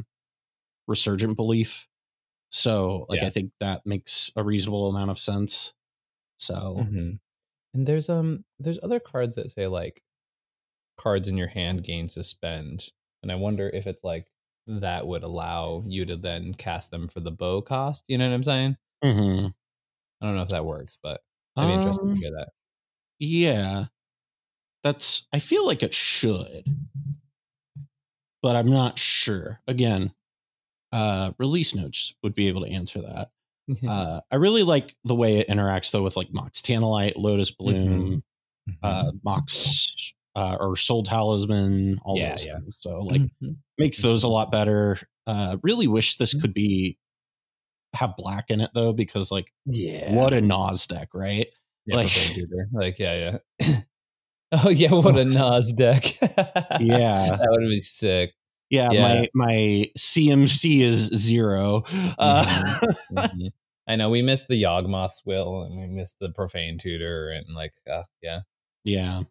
Resurgent 0.88 1.36
Belief. 1.36 1.88
So 2.52 3.06
like 3.10 3.22
Yeah. 3.22 3.28
I 3.28 3.30
think 3.32 3.52
that 3.60 3.86
makes 3.86 4.32
a 4.38 4.44
reasonable 4.44 4.90
amount 4.90 5.12
of 5.12 5.20
sense. 5.20 5.74
So 6.40 6.90
Mhm. 6.90 7.20
And 7.74 7.88
there's 7.88 8.10
um 8.10 8.46
there's 8.60 8.80
other 8.84 9.00
cards 9.00 9.36
that 9.36 9.52
say 9.52 9.68
like 9.68 10.04
cards 10.98 11.28
in 11.28 11.38
your 11.38 11.48
hand 11.48 11.84
gain 11.84 12.10
suspend, 12.10 12.90
and 13.24 13.32
I 13.32 13.36
wonder 13.36 13.70
if 13.70 13.88
it's 13.88 14.04
like 14.04 14.32
that 14.68 15.08
would 15.08 15.24
allow 15.24 15.84
you 15.88 16.06
to 16.06 16.18
then 16.18 16.54
cast 16.56 16.92
them 16.92 17.08
for 17.10 17.20
the 17.22 17.32
Boe 17.32 17.62
cost. 17.62 18.04
You 18.08 18.18
know 18.18 18.28
what 18.30 18.36
I'm 18.36 18.44
saying? 18.44 18.78
mhm. 19.04 19.54
I 20.22 20.26
don't 20.26 20.36
know 20.36 20.42
if 20.44 20.50
that 20.50 20.66
works, 20.66 20.98
but 21.02 21.22
I'd 21.58 21.68
be 21.68 21.74
interested 21.74 22.04
Um, 22.04 22.16
to 22.16 22.20
hear 22.22 22.32
that. 22.32 22.50
Yeah. 23.20 23.86
That's 24.84 25.28
I 25.34 25.40
feel 25.40 25.66
like 25.66 25.84
it 25.84 25.94
should. 25.94 26.66
But 28.42 28.56
I'm 28.56 28.70
not 28.70 28.98
sure. 29.00 29.62
Again, 29.68 30.14
uh 30.94 31.34
release 31.40 31.76
notes 31.76 32.16
would 32.24 32.36
be 32.36 32.48
able 32.48 32.62
to 32.66 32.72
answer 32.72 33.02
that. 33.02 33.32
Uh 33.88 34.22
I 34.32 34.38
really 34.38 34.64
like 34.64 34.96
the 35.06 35.16
way 35.16 35.40
it 35.40 35.48
interacts 35.50 35.92
though 35.92 36.04
with 36.04 36.18
like 36.18 36.32
Mox 36.34 36.62
Tantalite, 36.62 37.18
Lotus 37.18 37.52
Bloom, 37.52 38.24
Mhm. 38.70 38.76
uh 38.84 39.12
Mox 39.24 40.14
uh 40.36 40.58
or 40.60 40.76
Sol 40.78 41.04
Talisman, 41.04 42.00
all 42.04 42.18
Yeah, 42.18 42.32
those 42.32 42.46
yeah. 42.46 42.60
things. 42.60 42.78
So 42.82 43.02
like 43.04 43.22
Mhm. 43.44 43.58
makes 43.78 44.02
those 44.02 44.24
a 44.24 44.28
lot 44.30 44.52
better. 44.52 45.00
Uh 45.28 45.58
really 45.64 45.88
wish 45.88 46.18
this 46.18 46.34
Mhm. 46.34 46.42
could 46.42 46.54
be 46.54 46.98
have 47.94 48.16
black 48.18 48.46
in 48.50 48.62
it 48.62 48.72
though, 48.74 48.94
because 48.94 49.32
like 49.32 49.52
yeah, 49.66 50.14
what 50.14 50.34
a 50.34 50.42
Naus 50.42 50.86
deck, 50.88 51.10
right? 51.14 51.48
yeah, 51.86 51.96
like- 51.96 52.12
like 52.74 53.00
yeah, 53.00 53.40
yeah. 53.60 53.78
oh 54.52 54.70
yeah, 54.70 54.92
what 54.92 55.18
a 55.18 55.26
Naus 55.26 55.72
deck. 55.74 56.20
Yeah. 56.22 57.38
that 57.40 57.48
would 57.50 57.68
be 57.70 57.80
sick. 57.82 58.34
Yeah, 58.70 58.90
Yeah. 58.92 59.02
my 59.02 59.30
my 59.34 59.92
CMC 59.98 60.82
is 60.82 61.06
zero. 61.16 61.84
Uh, 62.20 62.44
Mhm. 63.14 63.50
I 63.90 63.96
know 63.96 64.10
we 64.10 64.22
missed 64.22 64.50
the 64.50 64.62
Yawgmoth's 64.62 65.22
will 65.26 65.64
and 65.64 65.80
we 65.80 65.88
missed 65.88 66.18
the 66.20 66.28
profane 66.30 66.78
tutor 66.78 67.30
and 67.32 67.56
like 67.56 67.74
uh, 67.90 68.04
yeah 68.22 68.42
yeah, 68.84 69.22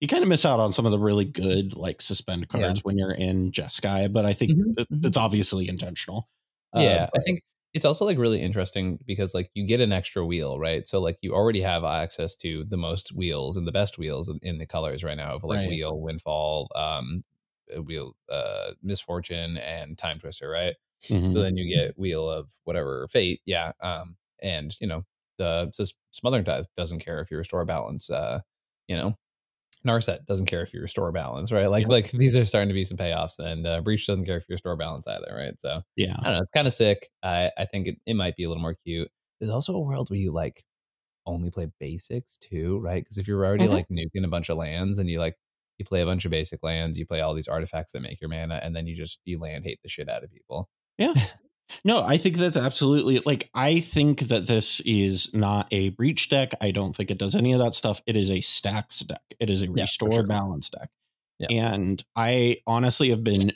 you 0.00 0.08
kind 0.08 0.22
of 0.22 0.28
miss 0.28 0.44
out 0.44 0.60
on 0.60 0.72
some 0.72 0.84
of 0.84 0.92
the 0.92 0.98
really 0.98 1.24
good 1.24 1.74
like 1.74 2.02
suspend 2.02 2.46
Yeah. 2.52 2.60
cards 2.60 2.84
when 2.84 2.98
you're 2.98 3.12
in 3.12 3.52
Jeskai, 3.52 4.12
but 4.12 4.26
I 4.26 4.34
think 4.34 4.52
Mhm, 4.52 4.74
mhm. 4.74 5.04
it's 5.06 5.16
obviously 5.16 5.68
intentional. 5.68 6.28
Uh, 6.76 6.80
yeah 6.80 7.08
i 7.16 7.20
think 7.20 7.40
it's 7.76 7.84
also 7.84 8.04
like 8.06 8.18
really 8.18 8.40
interesting 8.42 8.98
because 9.06 9.34
like 9.34 9.50
you 9.54 9.66
get 9.66 9.80
an 9.82 9.92
extra 9.92 10.24
wheel 10.26 10.58
right 10.58 10.88
so 10.88 11.00
like 11.00 11.18
you 11.22 11.34
already 11.34 11.60
have 11.60 11.84
access 11.84 12.34
to 12.36 12.64
the 12.64 12.76
most 12.78 13.12
wheels 13.14 13.56
and 13.56 13.66
the 13.68 13.72
best 13.72 13.98
wheels 13.98 14.30
in- 14.42 14.58
the 14.58 14.66
colors 14.66 15.04
right 15.04 15.16
now 15.18 15.34
of 15.34 15.44
like 15.44 15.60
Right. 15.60 15.64
wheel 15.64 16.00
windfall 16.00 16.68
um 16.76 17.24
uh, 17.76 17.82
wheel 17.82 18.14
uh 18.30 18.72
misfortune 18.82 19.58
and 19.58 19.98
Timetwister 19.98 20.50
right 20.50 20.76
Mhm. 21.10 21.34
so 21.34 21.42
then 21.42 21.56
you 21.56 21.68
get 21.74 21.98
wheel 21.98 22.30
of 22.30 22.48
whatever 22.64 23.06
fate 23.08 23.42
yeah 23.46 23.72
um 23.82 24.16
and 24.42 24.76
you 24.80 24.86
know 24.86 25.04
the 25.38 25.70
just 25.76 25.96
smothering 26.12 26.44
tithe 26.44 26.66
doesn't 26.76 27.00
care 27.00 27.20
if 27.20 27.30
you 27.30 27.36
restore 27.36 27.64
balance 27.66 28.10
uh 28.10 28.40
you 28.88 28.96
know 28.96 29.14
narset 29.86 30.24
doesn't 30.26 30.46
care 30.46 30.62
if 30.62 30.74
you 30.74 30.80
restore 30.80 31.10
balance 31.12 31.50
right? 31.52 31.70
Like 31.70 31.82
Yep. 31.84 31.90
like 31.90 32.10
these 32.12 32.36
are 32.36 32.44
starting 32.44 32.68
to 32.68 32.74
be 32.74 32.84
some 32.84 32.96
payoffs 32.98 33.38
and 33.38 33.66
uh, 33.66 33.80
breach 33.80 34.06
doesn't 34.06 34.24
care 34.26 34.36
if 34.36 34.44
you 34.48 34.54
restore 34.54 34.76
balance 34.76 35.06
either 35.06 35.34
right? 35.36 35.58
So 35.60 35.82
yeah, 35.96 36.16
i 36.20 36.24
don't 36.24 36.34
know 36.34 36.42
it's 36.42 36.50
kind 36.52 36.66
of 36.66 36.74
sick. 36.74 37.08
I 37.22 37.50
i 37.58 37.64
think 37.66 37.86
it, 37.88 37.96
it 38.06 38.14
might 38.14 38.36
be 38.36 38.44
a 38.44 38.48
little 38.48 38.62
more 38.62 38.74
cute. 38.74 39.08
There's 39.40 39.50
also 39.50 39.74
a 39.74 39.80
world 39.80 40.10
where 40.10 40.18
you 40.18 40.32
like 40.32 40.64
only 41.26 41.50
play 41.50 41.68
basics 41.80 42.38
too 42.38 42.78
right? 42.80 43.02
Because 43.04 43.18
if 43.18 43.26
you're 43.28 43.44
already 43.44 43.66
Mhm. 43.66 43.70
like 43.70 43.88
nuking 43.88 44.24
a 44.24 44.28
bunch 44.28 44.48
of 44.48 44.58
lands 44.58 44.98
and 44.98 45.08
you 45.10 45.18
like 45.20 45.36
you 45.78 45.84
play 45.84 46.00
a 46.02 46.06
bunch 46.06 46.24
of 46.24 46.30
basic 46.30 46.62
lands 46.62 46.98
you 46.98 47.06
play 47.06 47.20
all 47.20 47.34
these 47.34 47.48
artifacts 47.48 47.92
that 47.92 48.00
make 48.02 48.20
your 48.20 48.30
mana 48.30 48.60
and 48.62 48.74
then 48.76 48.86
you 48.86 48.94
just 48.96 49.20
you 49.24 49.38
land 49.38 49.64
hate 49.64 49.80
the 49.82 49.88
shit 49.88 50.08
out 50.08 50.24
of 50.24 50.30
people. 50.32 50.68
Yeah. 50.98 51.14
No, 51.84 52.02
I 52.02 52.16
think 52.16 52.36
that's 52.36 52.56
absolutely 52.56 53.18
like 53.26 53.50
I 53.54 53.80
think 53.80 54.20
that 54.20 54.46
this 54.46 54.80
is 54.80 55.32
not 55.34 55.66
a 55.72 55.90
breach 55.90 56.28
deck. 56.28 56.52
I 56.60 56.70
don't 56.70 56.94
think 56.94 57.10
it 57.10 57.18
does 57.18 57.34
any 57.34 57.52
of 57.52 57.58
that 57.60 57.74
stuff. 57.74 58.00
It 58.06 58.16
is 58.16 58.30
a 58.30 58.40
stacks 58.40 59.00
deck. 59.00 59.22
It 59.40 59.50
is 59.50 59.62
a 59.62 59.66
for 59.66 59.72
restore 59.72 60.12
sure. 60.12 60.26
balance 60.26 60.70
deck. 60.70 60.90
Yeah. 61.38 61.48
And 61.50 62.02
I 62.14 62.58
honestly 62.66 63.10
have 63.10 63.24
been 63.24 63.52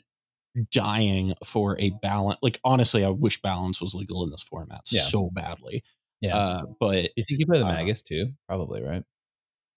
dying 0.73 1.35
for 1.45 1.79
a 1.79 1.91
balance. 2.03 2.39
Like 2.43 2.61
honestly, 2.65 3.05
I 3.05 3.11
wish 3.11 3.41
balance 3.41 3.81
was 3.81 3.95
legal 3.95 4.25
in 4.25 4.31
this 4.31 4.43
format 4.43 4.83
Yeah. 4.91 5.03
so 5.03 5.31
badly. 5.33 5.83
Yeah. 6.21 6.37
Uh, 6.37 6.63
but 6.79 7.11
you 7.17 7.25
think 7.25 7.41
you 7.41 7.47
play 7.47 7.59
the 7.59 7.67
uh, 7.67 7.73
Magus 7.73 8.03
too? 8.03 8.33
Probably, 8.49 8.83
right? 8.83 9.05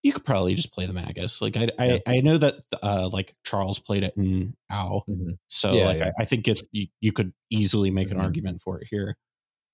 You 0.04 0.12
could 0.14 0.26
probably 0.26 0.54
just 0.54 0.72
play 0.74 0.86
the 0.86 0.94
Magus. 0.94 1.42
Like 1.42 1.56
I, 1.58 1.70
Yeah. 1.80 1.98
I, 2.06 2.18
I 2.18 2.22
know 2.22 2.38
that 2.38 2.56
uh, 2.84 3.10
like 3.12 3.34
Charles 3.46 3.80
played 3.80 4.04
it 4.04 4.14
in 4.18 4.56
Ow, 4.72 5.04
Mhm. 5.10 5.38
so 5.48 5.74
Yeah, 5.74 5.86
like 5.86 5.98
yeah. 6.00 6.12
I, 6.20 6.24
I 6.24 6.26
think 6.26 6.48
it's 6.48 6.62
you, 6.72 6.88
you 7.02 7.12
could 7.14 7.34
easily 7.50 7.90
make 7.90 8.12
an 8.12 8.18
Mhm. 8.18 8.24
argument 8.24 8.62
for 8.62 8.80
it 8.82 8.88
here. 8.90 9.16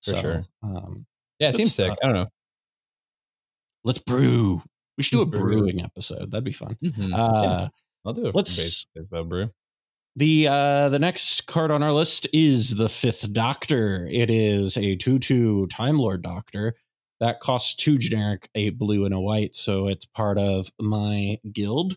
For 0.04 0.16
sure. 0.16 0.44
Um, 0.62 1.06
Yeah, 1.40 1.48
it 1.50 1.56
seems 1.56 1.74
sick. 1.74 1.90
uh, 1.90 1.96
I 2.02 2.06
don't 2.06 2.14
know. 2.14 2.28
let's 3.84 3.98
brew. 3.98 4.62
We 4.96 5.02
should 5.02 5.16
do 5.16 5.22
a 5.22 5.26
brew. 5.26 5.60
brewing 5.60 5.82
episode. 5.82 6.30
That'd 6.30 6.44
be 6.44 6.52
fun. 6.52 6.76
Mhm. 6.82 7.12
Uh, 7.14 7.68
I'll 8.04 8.12
do 8.12 8.26
it. 8.26 8.34
let's- 8.34 8.86
Let's 8.94 9.08
brew. 9.28 9.50
The 10.16 10.48
uh 10.48 10.88
the 10.88 10.98
next 10.98 11.46
card 11.46 11.70
on 11.70 11.82
our 11.84 11.92
list 11.92 12.26
is 12.32 12.76
the 12.76 12.88
Fifth 12.88 13.32
Doctor. 13.32 14.08
It 14.10 14.28
is 14.28 14.76
a 14.76 14.96
two-two 14.96 15.66
Time 15.68 15.98
Lord 15.98 16.22
Doctor 16.22 16.74
that 17.20 17.40
costs 17.40 17.74
two 17.74 17.98
generic, 17.98 18.48
a 18.54 18.70
blue 18.70 19.04
and 19.04 19.14
a 19.14 19.20
white. 19.20 19.54
So 19.54 19.86
it's 19.88 20.04
part 20.04 20.38
of 20.38 20.70
my 20.80 21.38
guild. 21.52 21.96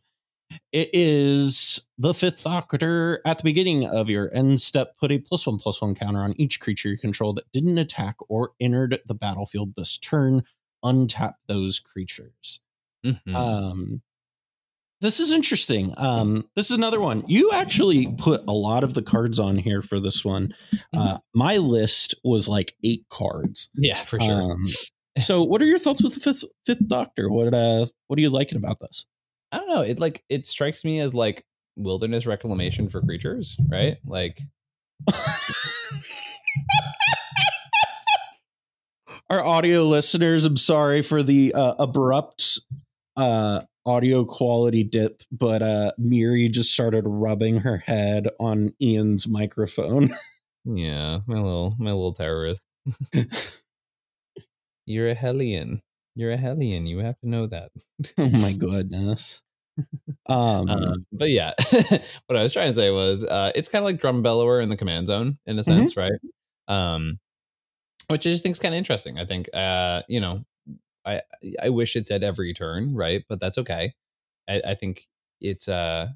It 0.71 0.89
is 0.93 1.87
the 1.97 2.13
Fifth 2.13 2.43
Doctor. 2.43 3.21
At 3.25 3.39
the 3.39 3.43
beginning 3.43 3.85
of 3.87 4.09
your 4.09 4.29
end 4.35 4.61
step, 4.61 4.95
put 4.99 5.11
a 5.11 5.17
plus 5.17 5.47
one 5.47 5.57
plus 5.57 5.81
one 5.81 5.95
counter 5.95 6.19
on 6.19 6.39
each 6.39 6.59
creature 6.59 6.89
you 6.89 6.97
control 6.97 7.33
that 7.33 7.51
didn't 7.51 7.77
attack 7.79 8.17
or 8.29 8.51
entered 8.59 8.99
the 9.07 9.15
battlefield 9.15 9.73
this 9.75 9.97
turn. 9.97 10.43
Untap 10.85 11.35
those 11.47 11.79
creatures. 11.79 12.59
Mhm. 13.03 13.33
Um, 13.33 14.01
this 15.01 15.19
is 15.19 15.31
interesting. 15.31 15.93
Um, 15.97 16.47
this 16.55 16.69
is 16.69 16.77
another 16.77 17.01
one. 17.01 17.23
You 17.27 17.51
actually 17.51 18.07
put 18.17 18.41
a 18.47 18.53
lot 18.53 18.83
of 18.83 18.93
the 18.93 19.01
cards 19.01 19.39
on 19.39 19.57
here 19.57 19.81
for 19.81 19.99
this 19.99 20.23
one. 20.23 20.53
Uh, 20.93 21.17
my 21.33 21.57
list 21.57 22.15
was 22.23 22.47
like 22.47 22.75
eight 22.83 23.05
cards. 23.09 23.69
yeah, 23.75 24.03
for 24.05 24.19
sure. 24.19 24.51
Um, 24.53 24.65
so, 25.17 25.43
what 25.43 25.61
are 25.61 25.65
your 25.65 25.79
thoughts 25.79 26.03
with 26.03 26.15
the 26.15 26.19
fifth 26.19 26.43
Fifth 26.65 26.87
Doctor? 26.87 27.29
What 27.29 27.53
uh, 27.53 27.87
what 28.07 28.17
are 28.17 28.21
you 28.21 28.29
liking 28.29 28.57
about 28.57 28.79
this? 28.79 29.05
I 29.51 29.57
don't 29.57 29.69
know. 29.69 29.81
It 29.81 29.99
like 29.99 30.23
it 30.29 30.47
strikes 30.47 30.83
me 30.83 30.99
as 30.99 31.13
like 31.13 31.45
wilderness 31.75 32.25
reclamation 32.25 32.89
for 32.89 33.01
creatures, 33.01 33.57
right? 33.69 33.97
Like 34.05 34.39
Our 39.29 39.43
audio 39.43 39.83
listeners, 39.83 40.45
I'm 40.45 40.57
sorry 40.57 41.01
for 41.01 41.23
the 41.23 41.53
uh, 41.53 41.75
abrupt 41.79 42.59
uh, 43.17 43.61
audio 43.85 44.25
quality 44.25 44.83
dip, 44.83 45.23
but 45.31 45.61
uh, 45.61 45.91
Miri 45.97 46.49
just 46.49 46.73
started 46.73 47.05
rubbing 47.07 47.57
her 47.61 47.77
head 47.77 48.27
on 48.39 48.73
Ian's 48.81 49.27
microphone. 49.27 50.09
yeah, 50.65 51.19
my 51.25 51.35
little 51.35 51.75
my 51.79 51.91
little 51.91 52.13
terrorist. 52.13 52.67
You're 54.85 55.09
a 55.09 55.15
hellion. 55.15 55.81
You're 56.15 56.31
a 56.31 56.37
Hellion. 56.37 56.85
You 56.85 56.99
have 56.99 57.19
to 57.21 57.29
know 57.29 57.47
that. 57.47 57.71
oh 58.19 58.29
my 58.29 58.53
goodness. 58.57 59.41
Um, 60.27 60.67
Um, 60.67 61.05
but 61.11 61.29
yeah, 61.29 61.53
what 62.27 62.37
I 62.37 62.43
was 62.43 62.53
trying 62.53 62.69
to 62.69 62.73
say 62.73 62.89
was 62.91 63.23
uh, 63.23 63.51
it's 63.55 63.69
kind 63.69 63.83
of 63.83 63.85
like 63.85 63.99
drum 63.99 64.21
bellower 64.21 64.61
in 64.61 64.69
the 64.69 64.77
command 64.77 65.07
zone 65.07 65.37
in 65.45 65.57
a 65.57 65.63
Mm-hmm. 65.67 65.87
sense, 65.87 65.97
right? 65.97 66.11
Um, 66.67 67.19
which 68.09 68.27
I 68.27 68.31
just 68.31 68.43
think 68.43 68.53
is 68.53 68.59
kind 68.59 68.73
of 68.73 68.77
interesting. 68.77 69.19
I 69.19 69.25
think, 69.25 69.49
uh, 69.53 70.03
you 70.07 70.19
know, 70.19 70.45
I 71.05 71.21
I 71.61 71.69
wish 71.69 71.95
it 71.95 72.07
said 72.07 72.23
every 72.23 72.53
turn, 72.53 72.95
right? 72.95 73.23
But 73.29 73.39
that's 73.39 73.57
okay. 73.59 73.93
I, 74.49 74.61
I 74.69 74.75
think 74.75 75.07
it's 75.41 75.67
uh, 75.67 76.09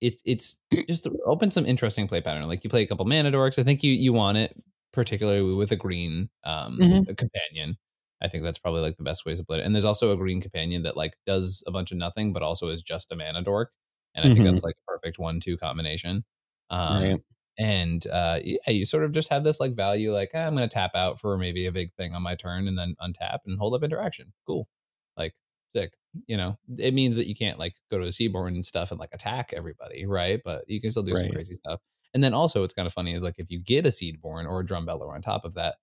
it's 0.00 0.22
it's 0.24 0.58
just 0.88 1.06
open 1.26 1.50
some 1.50 1.66
interesting 1.66 2.08
play 2.08 2.20
pattern. 2.20 2.46
Like 2.48 2.64
you 2.64 2.70
play 2.70 2.82
a 2.82 2.86
couple 2.86 3.04
mana 3.04 3.30
dorks. 3.30 3.58
I 3.58 3.64
think 3.64 3.82
you 3.82 3.92
you 3.92 4.12
want 4.12 4.38
it 4.38 4.56
particularly 4.92 5.56
with 5.56 5.72
a 5.72 5.76
green 5.76 6.30
um 6.44 6.80
Mhm. 6.80 7.06
a 7.08 7.14
companion. 7.14 7.76
I 8.22 8.28
think 8.28 8.44
that's 8.44 8.58
probably 8.58 8.82
like 8.82 8.96
the 8.98 9.02
best 9.04 9.24
ways 9.24 9.38
to 9.40 9.44
play 9.46 9.58
it. 9.60 9.64
And 9.66 9.74
there's 9.74 9.84
also 9.84 10.12
a 10.12 10.16
green 10.16 10.40
companion 10.40 10.82
that 10.82 10.96
like 10.96 11.16
does 11.26 11.62
a 11.66 11.70
bunch 11.72 11.90
of 11.92 11.98
nothing, 11.98 12.32
but 12.32 12.42
also 12.42 12.68
is 12.68 12.82
just 12.82 13.10
a 13.12 13.16
mana 13.16 13.42
dork. 13.42 13.72
And 14.14 14.24
I 14.26 14.30
think 14.30 14.44
Mhm. 14.44 14.46
that's 14.46 14.62
like 14.64 14.74
a 14.78 14.92
perfect 14.92 15.18
one-two 15.18 15.56
combination. 15.58 16.24
Um, 16.70 17.04
Right. 17.04 17.22
And 17.58 18.06
uh, 18.06 18.40
yeah, 18.42 18.70
you 18.70 18.86
sort 18.86 19.04
of 19.04 19.12
just 19.12 19.28
have 19.30 19.44
this 19.44 19.60
like 19.60 19.74
value, 19.76 20.12
like 20.14 20.30
"Ah, 20.34 20.38
I'm 20.46 20.56
going 20.56 20.68
to 20.68 20.72
tap 20.72 20.92
out 20.94 21.20
for 21.20 21.36
maybe 21.38 21.66
a 21.66 21.72
big 21.72 21.92
thing 21.94 22.14
on 22.14 22.22
my 22.22 22.34
turn, 22.36 22.66
and 22.68 22.78
then 22.78 22.94
untap 23.02 23.40
and 23.46 23.58
hold 23.58 23.74
up 23.74 23.82
interaction. 23.82 24.32
Cool, 24.46 24.68
like 25.16 25.34
sick. 25.76 25.92
You 26.26 26.36
know, 26.38 26.58
it 26.78 26.94
means 26.94 27.16
that 27.16 27.28
you 27.28 27.34
can't 27.34 27.58
like 27.58 27.76
go 27.90 27.98
to 27.98 28.06
a 28.06 28.12
Seaborn 28.12 28.54
and 28.54 28.64
stuff 28.66 28.90
and 28.90 28.98
like 29.00 29.10
attack 29.12 29.52
everybody, 29.54 30.06
right? 30.06 30.40
But 30.44 30.64
you 30.68 30.80
can 30.80 30.90
still 30.90 31.02
do 31.02 31.14
some 31.14 31.28
crazy 31.30 31.56
stuff. 31.56 31.80
And 32.14 32.22
then 32.24 32.34
also, 32.34 32.60
what's 32.60 32.74
kind 32.74 32.86
of 32.86 32.92
funny 32.92 33.14
is 33.14 33.22
like 33.22 33.38
if 33.38 33.50
you 33.50 33.60
get 33.60 33.86
a 33.86 33.90
Seedborn 33.90 34.48
or 34.48 34.60
a 34.60 34.66
drum 34.66 34.86
Drumbellower 34.86 35.14
on 35.14 35.22
top 35.22 35.44
of 35.44 35.54
that, 35.54 35.76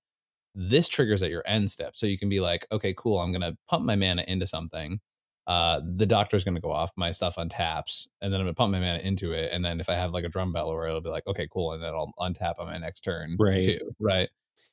this 0.56 0.88
triggers 0.88 1.24
at 1.24 1.30
your 1.30 1.44
end 1.46 1.70
step. 1.70 1.96
So 1.96 2.06
you 2.06 2.18
can 2.18 2.30
be 2.30 2.40
like, 2.40 2.66
okay, 2.72 2.94
cool, 2.98 3.20
I'm 3.20 3.32
gonna 3.32 3.56
pump 3.70 3.86
my 3.86 3.96
mana 3.96 4.26
into 4.28 4.48
something. 4.48 5.00
Uh, 5.46 5.80
the 5.96 6.06
doctor's 6.06 6.44
gonna 6.44 6.60
go 6.60 6.72
off, 6.72 6.92
my 6.98 7.12
stuff 7.12 7.36
untaps, 7.36 8.08
and 8.22 8.34
then 8.34 8.42
I'm 8.42 8.46
gonna 8.48 8.56
pump 8.56 8.72
my 8.72 8.80
mana 8.80 9.00
into 9.00 9.32
it. 9.32 9.52
And 9.54 9.64
then 9.64 9.80
if 9.80 9.88
I 9.88 9.94
have 9.94 10.14
like 10.14 10.26
a 10.26 10.30
Drumbellower 10.30 10.88
it'll 10.88 11.02
be 11.02 11.10
like, 11.10 11.28
okay, 11.28 11.48
cool, 11.52 11.74
and 11.74 11.84
then 11.84 11.94
I'll 11.94 12.12
untap 12.20 12.60
on 12.60 12.66
my 12.66 12.78
next 12.78 13.02
turn. 13.02 13.38
Right. 13.40 13.64
Too, 13.64 13.96
right. 14.00 14.30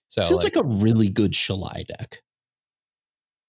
So 0.09 0.23
feels 0.27 0.45
like, 0.45 0.57
a 0.57 0.65
really 0.65 1.09
good 1.09 1.33
Shalai 1.33 1.87
deck. 1.87 2.23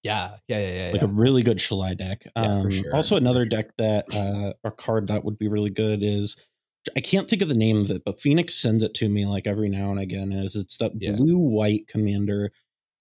yeah, 0.02 0.36
yeah, 0.48 0.58
yeah, 0.58 0.86
yeah. 0.86 0.92
like 0.92 1.02
yeah. 1.02 1.08
a 1.08 1.10
really 1.10 1.42
good 1.42 1.58
Shalai 1.58 1.96
deck. 1.96 2.26
Yeah, 2.36 2.42
Um, 2.42 2.70
sure, 2.70 2.94
Also, 2.94 3.16
another 3.16 3.44
sure. 3.44 3.50
deck 3.50 3.76
that 3.78 4.06
uh, 4.14 4.52
a 4.64 4.70
card 4.70 5.08
that 5.08 5.24
would 5.24 5.38
be 5.38 5.48
really 5.48 5.70
good 5.70 6.02
is 6.02 6.36
I 6.96 7.00
can't 7.00 7.28
think 7.28 7.42
of 7.42 7.48
the 7.48 7.54
name 7.54 7.80
of 7.80 7.90
it, 7.90 8.02
but 8.04 8.20
Fenix 8.20 8.54
sends 8.54 8.82
it 8.82 8.94
to 8.94 9.08
me 9.08 9.26
like 9.26 9.46
every 9.46 9.68
now 9.68 9.90
and 9.90 10.00
again. 10.00 10.32
Is 10.32 10.56
it's 10.56 10.76
that 10.78 10.92
Yeah. 10.98 11.16
blue 11.16 11.38
white 11.38 11.86
commander 11.88 12.52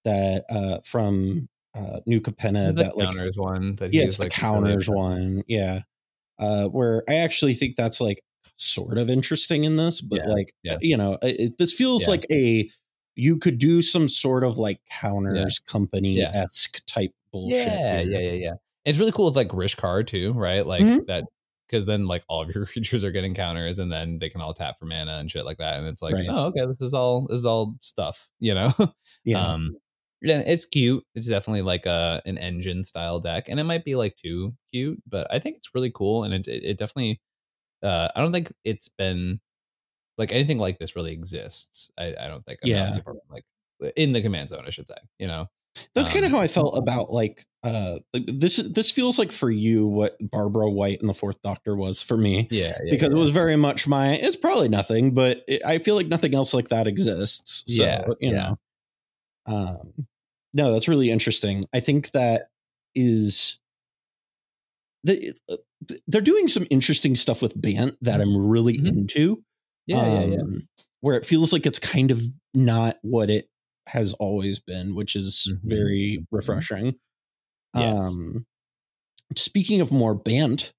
that 0.04 0.46
uh, 0.50 0.80
from 0.84 1.50
uh, 1.76 2.00
New 2.06 2.22
Capenna 2.22 2.68
the 2.68 2.84
that 2.84 2.98
like 2.98 3.10
counters 3.10 3.38
one 3.38 3.76
that 3.76 3.94
yeah, 3.94 4.04
it's 4.04 4.18
the 4.18 4.24
like 4.24 4.32
counters 4.32 4.90
one, 4.90 5.44
yeah. 5.48 5.82
Uh, 6.40 6.68
where 6.68 7.04
I 7.10 7.16
actually 7.16 7.54
think 7.54 7.76
that's 7.76 8.00
like 8.02 8.22
sort 8.58 8.98
of 8.98 9.10
interesting 9.10 9.64
in 9.64 9.76
this, 9.78 10.02
but 10.02 10.20
Yeah, 10.20 10.28
like 10.28 10.54
yeah. 10.64 10.78
you 10.82 10.98
know, 10.98 11.18
it, 11.22 11.58
this 11.58 11.74
feels 11.74 12.08
like 12.08 12.26
a 12.32 12.70
you 13.16 13.38
could 13.38 13.58
do 13.58 13.82
some 13.82 14.08
sort 14.10 14.44
of 14.44 14.58
like 14.58 14.80
counters 14.90 15.60
company 15.60 16.22
esque 16.22 16.86
type 16.86 17.12
bullshit. 17.32 17.68
Yeah, 17.68 18.02
yeah, 18.02 18.20
yeah, 18.20 18.32
yeah. 18.32 18.54
It's 18.86 18.98
really 19.00 19.12
cool 19.14 19.26
with 19.26 19.36
like 19.36 19.50
Rishkar 19.50 20.06
too, 20.06 20.34
right? 20.34 20.66
Like 20.66 20.84
Mhm. 20.84 21.06
that 21.08 21.24
because 21.68 21.86
then 21.86 22.08
like 22.08 22.24
all 22.28 22.42
of 22.42 22.50
your 22.54 22.66
creatures 22.72 23.04
are 23.04 23.12
getting 23.12 23.34
counters 23.34 23.80
and 23.80 23.92
then 23.92 24.20
they 24.20 24.30
can 24.30 24.42
all 24.42 24.54
tap 24.54 24.78
for 24.80 24.86
mana 24.86 25.18
and 25.18 25.30
shit 25.32 25.46
like 25.46 25.58
that. 25.58 25.78
And 25.80 25.88
it's 25.88 26.02
like, 26.02 26.14
Right. 26.14 26.28
oh, 26.30 26.46
okay, 26.48 26.66
this 26.66 26.82
is 26.82 26.94
all 26.94 27.28
this 27.28 27.40
is 27.40 27.46
all 27.46 27.76
stuff, 27.80 28.30
you 28.40 28.54
know? 28.54 28.72
yeah. 29.24 29.54
Um 29.54 29.76
it's 30.22 30.66
cute. 30.66 31.04
It's 31.14 31.28
definitely 31.28 31.62
like 31.62 31.86
a 31.86 32.22
an 32.26 32.38
engine 32.38 32.84
style 32.84 33.20
deck. 33.20 33.48
And 33.50 33.60
it 33.60 33.64
might 33.64 33.86
be 33.86 33.96
like 33.96 34.16
too 34.16 34.54
cute, 34.74 35.02
but 35.08 35.28
I 35.32 35.40
think 35.40 35.58
it's 35.58 35.76
really 35.76 35.92
cool. 35.92 36.24
And 36.24 36.34
it 36.34 36.48
it, 36.48 36.64
it 36.64 36.78
definitely 36.78 37.22
uh 37.84 38.10
I 38.16 38.22
don't 38.22 38.32
think 38.32 38.52
it's 38.64 38.90
been 38.90 39.40
like 40.18 40.32
anything 40.32 40.58
like 40.58 40.80
this 40.80 40.96
really 40.96 41.14
exists. 41.14 41.92
I, 41.98 42.16
I 42.20 42.28
don't 42.28 42.46
think. 42.46 42.60
I'm 42.64 42.70
Yeah. 42.70 42.96
department, 42.96 43.26
like 43.30 43.44
in 43.98 44.14
the 44.14 44.22
command 44.22 44.50
zone, 44.50 44.64
I 44.66 44.70
should 44.70 44.88
say. 44.88 44.96
You 45.20 45.28
know? 45.28 45.48
That's 45.94 46.08
kind 46.10 46.26
of 46.26 46.32
Um, 46.32 46.38
how 46.38 46.42
I 46.42 46.48
felt 46.48 46.78
about 46.78 47.12
like 47.12 47.46
uh 47.64 48.00
like, 48.14 48.24
this. 48.28 48.58
This 48.58 48.92
feels 48.92 49.18
like 49.20 49.32
for 49.32 49.50
you 49.52 49.88
what 49.88 50.18
Barbara 50.22 50.68
Wright 50.72 51.00
and 51.00 51.10
the 51.10 51.14
Fourth 51.14 51.42
Doctor 51.42 51.76
was 51.76 52.02
for 52.02 52.18
me 52.18 52.48
Yeah. 52.52 52.78
yeah 52.84 52.92
because 52.92 53.10
yeah. 53.10 53.18
it 53.18 53.20
was 53.22 53.32
very 53.32 53.56
much 53.56 53.88
my. 53.88 54.14
It's 54.16 54.36
probably 54.36 54.70
nothing, 54.70 55.14
but 55.14 55.44
it, 55.48 55.62
I 55.66 55.80
feel 55.80 55.96
like 55.96 56.08
nothing 56.08 56.34
else 56.36 56.54
like 56.54 56.70
that 56.70 56.88
exists. 56.88 57.64
So, 57.68 57.84
Yeah, 57.84 58.06
you 58.20 58.32
yeah. 58.32 58.36
know. 58.36 58.58
Um, 59.48 60.08
no, 60.54 60.72
that's 60.74 60.88
really 60.88 61.10
interesting. 61.12 61.66
I 61.74 61.80
think 61.82 62.12
that 62.12 62.50
is 62.96 63.60
the, 65.04 65.34
uh, 65.52 65.58
they're 66.08 66.22
doing 66.22 66.48
some 66.48 66.66
interesting 66.70 67.16
stuff 67.16 67.42
with 67.42 67.60
Bant 67.60 67.98
that 68.02 68.22
I'm 68.22 68.36
really 68.36 68.78
Mhm. 68.78 68.88
into. 68.88 69.44
yeah, 69.88 70.22
yeah, 70.22 70.26
yeah. 70.28 70.42
um, 70.42 70.68
Where 71.02 71.16
it 71.18 71.26
feels 71.26 71.54
like 71.54 71.66
it's 71.66 71.78
kind 71.80 72.10
of 72.12 72.24
not 72.54 72.98
what 73.02 73.30
it 73.30 73.50
has 73.88 74.14
always 74.16 74.60
been, 74.60 74.96
which 74.96 75.16
is 75.16 75.52
Mhm. 75.54 75.70
very 75.70 76.26
refreshing. 76.32 76.96
Yes. 77.76 78.00
Um, 78.02 78.46
speaking 79.36 79.82
of 79.82 79.92
more 79.92 80.16
Bant, 80.16 80.74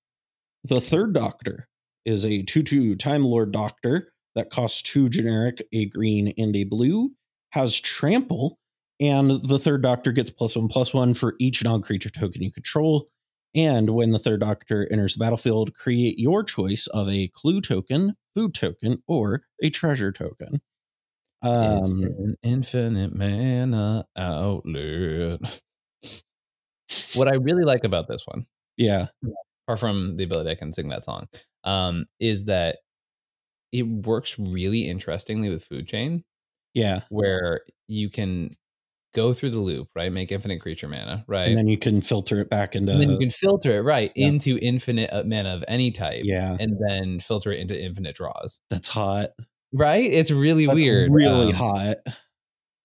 the 0.65 0.81
third 0.81 1.13
Doctor 1.15 1.67
is 2.05 2.25
a 2.25 2.43
2 2.43 2.63
2 2.63 2.95
Time 2.97 3.25
Lord 3.25 3.53
Doctor 3.53 4.13
that 4.35 4.51
costs 4.51 4.83
two 4.83 5.09
generic, 5.09 5.67
a 5.73 5.87
green, 5.87 6.33
and 6.39 6.55
a 6.57 6.65
blue, 6.65 7.11
has 7.51 7.81
trample, 7.81 8.59
and 9.01 9.31
the 9.31 9.59
third 9.59 9.83
Doctor 9.83 10.13
gets 10.13 10.31
plus 10.31 10.57
one 10.57 10.69
plus 10.69 10.93
one 10.95 11.15
for 11.15 11.37
each 11.41 11.63
non 11.65 11.83
creature 11.83 12.11
token 12.11 12.43
you 12.43 12.53
control. 12.53 13.09
And 13.55 13.91
when 13.91 14.13
the 14.13 14.19
third 14.19 14.41
Doctor 14.41 14.87
enters 14.93 15.15
the 15.15 15.21
battlefield, 15.21 15.75
create 15.75 16.19
your 16.19 16.45
choice 16.45 16.87
of 16.89 17.09
a 17.09 17.29
clue 17.29 17.61
token, 17.63 18.15
food 18.35 18.53
token, 18.55 19.03
or 19.09 19.45
a 19.63 19.71
treasure 19.71 20.13
token. 20.13 20.61
It's 21.81 21.93
Um, 21.93 22.03
an 22.03 22.37
infinite 22.43 23.15
mana 23.15 24.07
outlet. 24.17 25.61
what 27.15 27.29
I 27.29 27.35
really 27.37 27.65
like 27.65 27.85
about 27.85 28.09
this 28.09 28.27
one, 28.27 28.47
yeah, 28.77 29.07
apart 29.67 29.79
from 29.81 30.17
the 30.17 30.25
ability 30.25 30.51
I 30.51 30.55
can 30.55 30.73
sing 30.73 30.89
that 30.89 31.05
song, 31.05 31.29
um, 31.65 32.07
is 32.21 32.45
that 32.47 32.79
it 33.73 33.83
works 33.83 34.39
really 34.39 34.89
interestingly 34.89 35.49
with 35.49 35.65
food 35.65 35.87
chain, 35.89 36.25
yeah. 36.75 37.01
where 37.11 37.63
you 37.89 38.09
can 38.09 38.57
go 39.15 39.33
through 39.33 39.51
the 39.51 39.59
loop, 39.61 39.89
right? 39.97 40.13
Make 40.13 40.31
infinite 40.31 40.61
creature 40.61 40.89
mana, 40.89 41.25
right? 41.27 41.49
And 41.49 41.57
then 41.59 41.69
you 41.69 41.79
can 41.79 42.01
filter 42.03 42.39
it 42.41 42.51
back 42.51 42.77
into 42.77 42.93
And 42.93 43.01
then 43.01 43.11
you 43.11 43.19
can 43.19 43.31
filter 43.31 43.77
it 43.79 43.83
right 43.83 44.13
Yeah. 44.15 44.29
into 44.29 44.59
infinite 44.61 45.11
uh, 45.13 45.25
mana 45.25 45.55
of 45.55 45.65
any 45.69 45.91
type, 45.91 46.23
yeah. 46.25 46.57
and 46.61 46.77
then 46.87 47.19
filter 47.19 47.51
it 47.51 47.59
into 47.61 47.83
infinite 47.83 48.15
draws. 48.15 48.61
That's 48.71 48.89
hot. 48.89 49.31
Right? 49.73 50.11
It's 50.11 50.31
really 50.31 50.67
That's 50.67 50.75
weird. 50.77 51.13
Really 51.13 51.49
Um, 51.51 51.55
hot. 51.55 51.97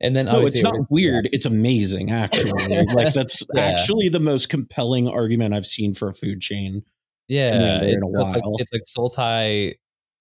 And 0.02 0.16
then 0.16 0.26
No, 0.26 0.42
it's 0.42 0.62
not 0.64 0.90
weird. 0.90 1.30
It's 1.32 1.46
amazing, 1.46 2.12
actually. 2.12 2.52
like 2.94 3.14
that's 3.14 3.46
Yeah. 3.56 3.62
actually 3.64 4.10
the 4.10 4.20
most 4.20 4.50
compelling 4.50 5.08
argument 5.08 5.54
I've 5.54 5.66
seen 5.66 5.94
for 5.94 6.10
a 6.10 6.14
food 6.14 6.42
chain. 6.42 6.84
Yeah, 7.28 7.80
it's, 7.84 7.96
a 7.96 8.00
so 8.02 8.20
it's 8.20 8.46
like, 8.48 8.60
it's 8.60 8.74
like 8.74 8.82
Sultai, 9.14 9.76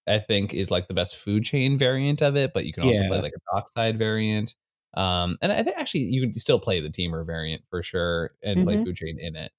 I 0.07 0.19
think, 0.19 0.53
is 0.53 0.71
like 0.71 0.87
the 0.87 0.93
best 0.93 1.17
food 1.17 1.43
chain 1.43 1.77
variant 1.77 2.21
of 2.21 2.37
it, 2.37 2.51
but 2.53 2.65
you 2.65 2.73
can 2.73 2.83
also 2.83 3.05
play 3.07 3.21
like 3.21 3.33
a 3.35 3.55
dockside 3.55 3.97
variant. 3.97 4.55
Um, 4.93 5.37
and 5.41 5.51
I 5.51 5.63
think 5.63 5.77
actually 5.77 6.01
you 6.01 6.21
can 6.21 6.33
still 6.33 6.59
play 6.59 6.79
the 6.79 6.89
Temur 6.89 7.25
variant 7.25 7.63
for 7.69 7.81
sure 7.81 8.31
and 8.43 8.63
play 8.65 8.75
Mhm. 8.75 8.85
food 8.85 8.95
chain 8.95 9.17
in 9.19 9.35
it. 9.35 9.51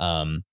Um, 0.00 0.44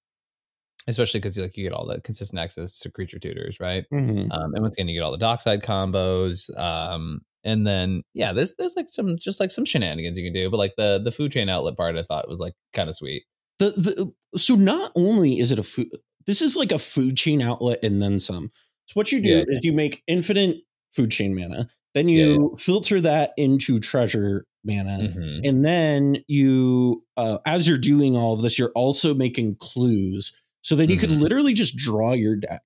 especially 0.88 1.20
because 1.20 1.38
like 1.38 1.58
you 1.58 1.64
get 1.64 1.74
all 1.74 1.86
the 1.86 2.02
consistent 2.02 2.40
access 2.40 2.80
to 2.80 2.92
creature 2.92 3.20
tutors, 3.20 3.60
right? 3.60 3.86
Mhm. 3.94 4.28
Um, 4.32 4.54
and 4.54 4.62
once 4.62 4.76
again, 4.76 4.88
you 4.88 4.96
get 5.00 5.04
all 5.06 5.12
the 5.12 5.18
dockside 5.18 5.62
combos. 5.64 6.56
Um, 6.58 7.22
and 7.44 7.66
then 7.66 8.02
yeah, 8.14 8.34
there's 8.34 8.56
there's 8.56 8.76
like 8.76 8.90
some 8.90 9.18
just 9.20 9.40
like 9.40 9.52
some 9.52 9.66
shenanigans 9.66 10.18
you 10.18 10.24
can 10.26 10.34
do, 10.34 10.50
but 10.50 10.58
like 10.58 10.74
the 10.78 11.00
the 11.04 11.12
food 11.12 11.32
chain 11.32 11.50
outlet 11.50 11.78
part, 11.78 11.96
I 11.98 12.04
thought 12.04 12.28
was 12.30 12.40
like 12.40 12.54
kind 12.74 12.90
of 12.90 12.96
sweet. 12.96 13.24
The, 13.60 13.72
the 13.72 14.40
so 14.40 14.56
not 14.56 14.92
only 14.96 15.40
is 15.40 15.52
it 15.52 15.60
a 15.60 15.64
food 15.64 15.90
this 16.28 16.42
is 16.42 16.56
like 16.56 16.72
a 16.72 16.80
food 16.80 17.16
chain 17.18 17.42
outlet 17.42 17.80
and 17.84 18.02
then 18.02 18.20
some. 18.20 18.52
So 18.88 18.94
what 18.94 19.12
you 19.12 19.22
do 19.22 19.30
Yeah, 19.40 19.44
is 19.48 19.64
you 19.64 19.74
make 19.74 20.04
infinite 20.08 20.58
food 20.92 21.12
chain 21.12 21.36
mana, 21.36 21.68
then 21.94 22.10
you 22.10 22.56
filter 22.58 23.00
that 23.02 23.32
into 23.38 23.80
treasure 23.80 24.46
mana, 24.64 24.98
Mhm. 25.14 25.48
and 25.48 25.64
then 25.64 26.18
you 26.28 27.04
uh, 27.18 27.38
as 27.46 27.68
you're 27.68 27.78
doing 27.78 28.16
all 28.16 28.34
of 28.34 28.42
this, 28.42 28.58
you're 28.60 28.72
also 28.76 29.14
making 29.14 29.56
clues. 29.58 30.34
So 30.66 30.76
then 30.76 30.90
you 30.90 30.98
could 30.98 31.12
Mhm. 31.12 31.20
literally 31.22 31.54
just 31.54 31.78
draw 31.78 32.14
your 32.14 32.36
deck. 32.36 32.64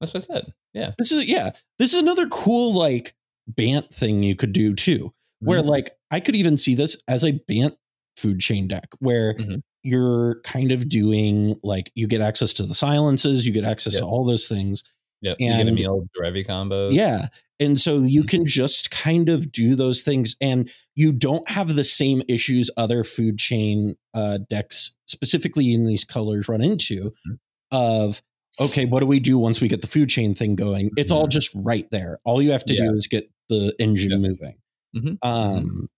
That's 0.00 0.12
what 0.12 0.24
I 0.24 0.26
said. 0.26 0.52
Yeah. 0.74 0.92
This 0.98 1.12
is 1.12 1.24
yeah. 1.28 1.52
This 1.78 1.92
is 1.94 2.00
another 2.00 2.26
cool 2.28 2.74
like 2.74 3.14
Bant 3.46 3.94
thing 3.94 4.24
you 4.24 4.34
could 4.34 4.52
do 4.52 4.74
too. 4.74 5.12
Where 5.38 5.62
Mhm. 5.62 5.66
like 5.66 5.96
I 6.10 6.18
could 6.18 6.34
even 6.34 6.58
see 6.58 6.74
this 6.74 7.00
as 7.06 7.22
a 7.22 7.32
Bant 7.46 7.76
food 8.16 8.40
chain 8.40 8.66
deck 8.66 8.88
where 8.98 9.34
Mhm. 9.34 9.62
you're 9.84 10.40
kind 10.42 10.72
of 10.72 10.88
doing 10.88 11.54
like 11.62 11.92
you 11.94 12.08
get 12.08 12.20
access 12.20 12.52
to 12.54 12.64
the 12.64 12.74
silences, 12.74 13.46
you 13.46 13.52
get 13.52 13.62
access 13.64 13.92
Yep. 13.94 14.02
to 14.02 14.06
all 14.08 14.24
those 14.24 14.48
things, 14.48 14.82
Yeah, 15.20 15.34
you 15.38 15.48
get 15.56 15.68
a 15.68 15.72
meal 15.72 16.06
Derevi 16.16 16.46
combos. 16.46 16.94
Yeah. 16.94 17.28
And 17.60 17.78
so 17.80 17.98
you 17.98 18.22
Mhm. 18.22 18.28
can 18.28 18.46
just 18.46 18.90
kind 18.92 19.28
of 19.28 19.50
do 19.50 19.74
those 19.74 20.02
things 20.02 20.36
and 20.40 20.70
you 20.94 21.12
don't 21.12 21.48
have 21.50 21.74
the 21.74 21.82
same 21.84 22.22
issues 22.28 22.70
other 22.76 23.02
food 23.02 23.38
chain 23.38 23.96
uh, 24.14 24.38
decks, 24.48 24.94
specifically 25.06 25.72
in 25.74 25.84
these 25.84 26.04
colors, 26.04 26.48
run 26.48 26.60
into 26.60 27.12
Mhm. 27.26 27.38
of, 27.72 28.22
okay, 28.60 28.84
what 28.86 29.00
do 29.00 29.06
we 29.06 29.20
do 29.20 29.38
once 29.38 29.60
we 29.60 29.68
get 29.68 29.80
the 29.80 29.88
food 29.88 30.08
chain 30.08 30.34
thing 30.34 30.54
going? 30.56 30.90
It's 30.96 31.10
all 31.12 31.26
Mhm. 31.26 31.30
just 31.30 31.50
right 31.54 31.88
there. 31.90 32.18
All 32.24 32.40
you 32.42 32.52
have 32.52 32.64
to 32.66 32.74
Yeah. 32.74 32.88
do 32.88 32.94
is 32.94 33.06
get 33.08 33.28
the 33.48 33.74
engine 33.80 34.10
Yep. 34.10 34.20
moving. 34.20 34.56
Mhm. 34.96 35.18
Um, 35.22 35.88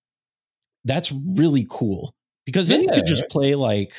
That's 0.84 1.12
really 1.12 1.66
cool 1.68 2.14
because 2.46 2.68
then 2.68 2.82
you 2.82 2.88
Yeah, 2.88 2.94
could 2.94 3.06
just 3.06 3.28
play 3.28 3.54
like 3.54 3.94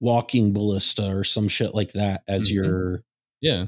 walking 0.00 0.52
ballista 0.52 1.08
or 1.16 1.24
some 1.24 1.48
shit 1.48 1.74
like 1.74 1.92
that 1.92 2.22
as 2.28 2.50
Mhm. 2.50 2.54
your, 2.54 3.02
yeah, 3.40 3.66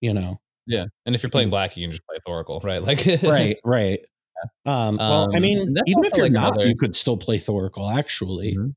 you 0.00 0.12
know, 0.14 0.40
yeah. 0.66 0.86
And 1.06 1.14
if 1.14 1.22
you're 1.22 1.30
playing 1.30 1.50
black, 1.50 1.76
you 1.76 1.84
can 1.84 1.92
just 1.92 2.04
play 2.06 2.18
Thoracle, 2.26 2.62
right? 2.62 2.82
Like 2.86 3.04
right, 3.22 3.56
right. 3.64 4.00
Um, 4.66 4.96
well, 4.96 5.28
I 5.32 5.36
Um, 5.36 5.42
mean, 5.42 5.76
even 5.86 6.04
if 6.04 6.16
you're 6.16 6.26
like 6.26 6.32
not, 6.32 6.54
another- 6.54 6.68
you 6.68 6.76
could 6.76 6.94
still 6.94 7.16
play 7.16 7.38
Thoracle. 7.38 7.92
Actually, 7.96 8.54
Mhm. 8.56 8.74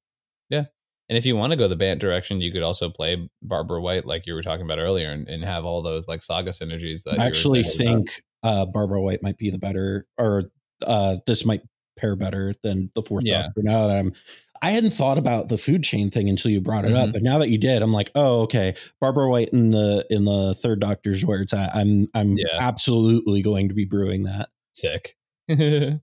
Yeah. 0.50 0.66
And 1.10 1.18
if 1.18 1.26
you 1.26 1.36
want 1.36 1.52
to 1.52 1.58
go 1.58 1.68
the 1.68 1.76
Bant 1.76 2.00
direction, 2.00 2.40
you 2.42 2.52
could 2.52 2.64
also 2.64 2.90
play 2.90 3.30
Barbara 3.42 3.80
Wright, 3.82 4.06
like 4.06 4.26
you 4.26 4.34
were 4.34 4.42
talking 4.42 4.66
about 4.66 4.80
earlier, 4.80 5.12
and, 5.12 5.28
and 5.28 5.44
have 5.44 5.66
all 5.66 5.82
those 5.82 6.08
like 6.08 6.24
saga 6.24 6.52
synergies 6.52 7.04
that 7.04 7.20
I 7.20 7.26
actually 7.28 7.64
think 7.64 8.24
uh, 8.44 8.66
Barbara 8.66 9.02
Wright 9.02 9.22
might 9.22 9.38
be 9.38 9.50
the 9.50 9.60
better, 9.60 10.08
or 10.18 10.46
uh, 10.88 11.18
this 11.28 11.46
might 11.46 11.62
pair 11.98 12.16
better 12.16 12.54
than 12.64 12.90
the 12.96 13.02
fourth 13.04 13.26
Yeah. 13.26 13.44
Doctor. 13.44 13.62
Now 13.64 13.88
that 13.88 13.98
I'm, 13.98 14.14
I 14.62 14.72
hadn't 14.72 14.92
thought 14.92 15.18
about 15.18 15.50
the 15.50 15.58
food 15.58 15.84
chain 15.84 16.10
thing 16.12 16.30
until 16.30 16.52
you 16.52 16.62
brought 16.62 16.86
it 16.86 16.94
up, 16.94 17.10
Mhm. 17.10 17.14
but 17.14 17.24
now 17.24 17.40
that 17.40 17.50
you 17.50 17.58
did, 17.58 17.82
I'm 17.82 17.92
like, 17.92 18.12
oh, 18.16 18.42
okay. 18.42 18.76
Barbara 19.00 19.26
Wright 19.28 19.50
in 19.50 19.72
the 19.72 20.06
in 20.10 20.26
the 20.26 20.54
third 20.54 20.80
Doctor's 20.80 21.26
where 21.26 21.42
it's 21.42 21.54
at. 21.54 21.76
I'm 21.76 22.08
I'm 22.14 22.38
Yeah. 22.38 22.46
absolutely 22.60 23.42
going 23.42 23.70
to 23.70 23.74
be 23.74 23.86
brewing 23.86 24.24
that. 24.24 24.50
sick. 24.74 25.16
that 25.50 26.02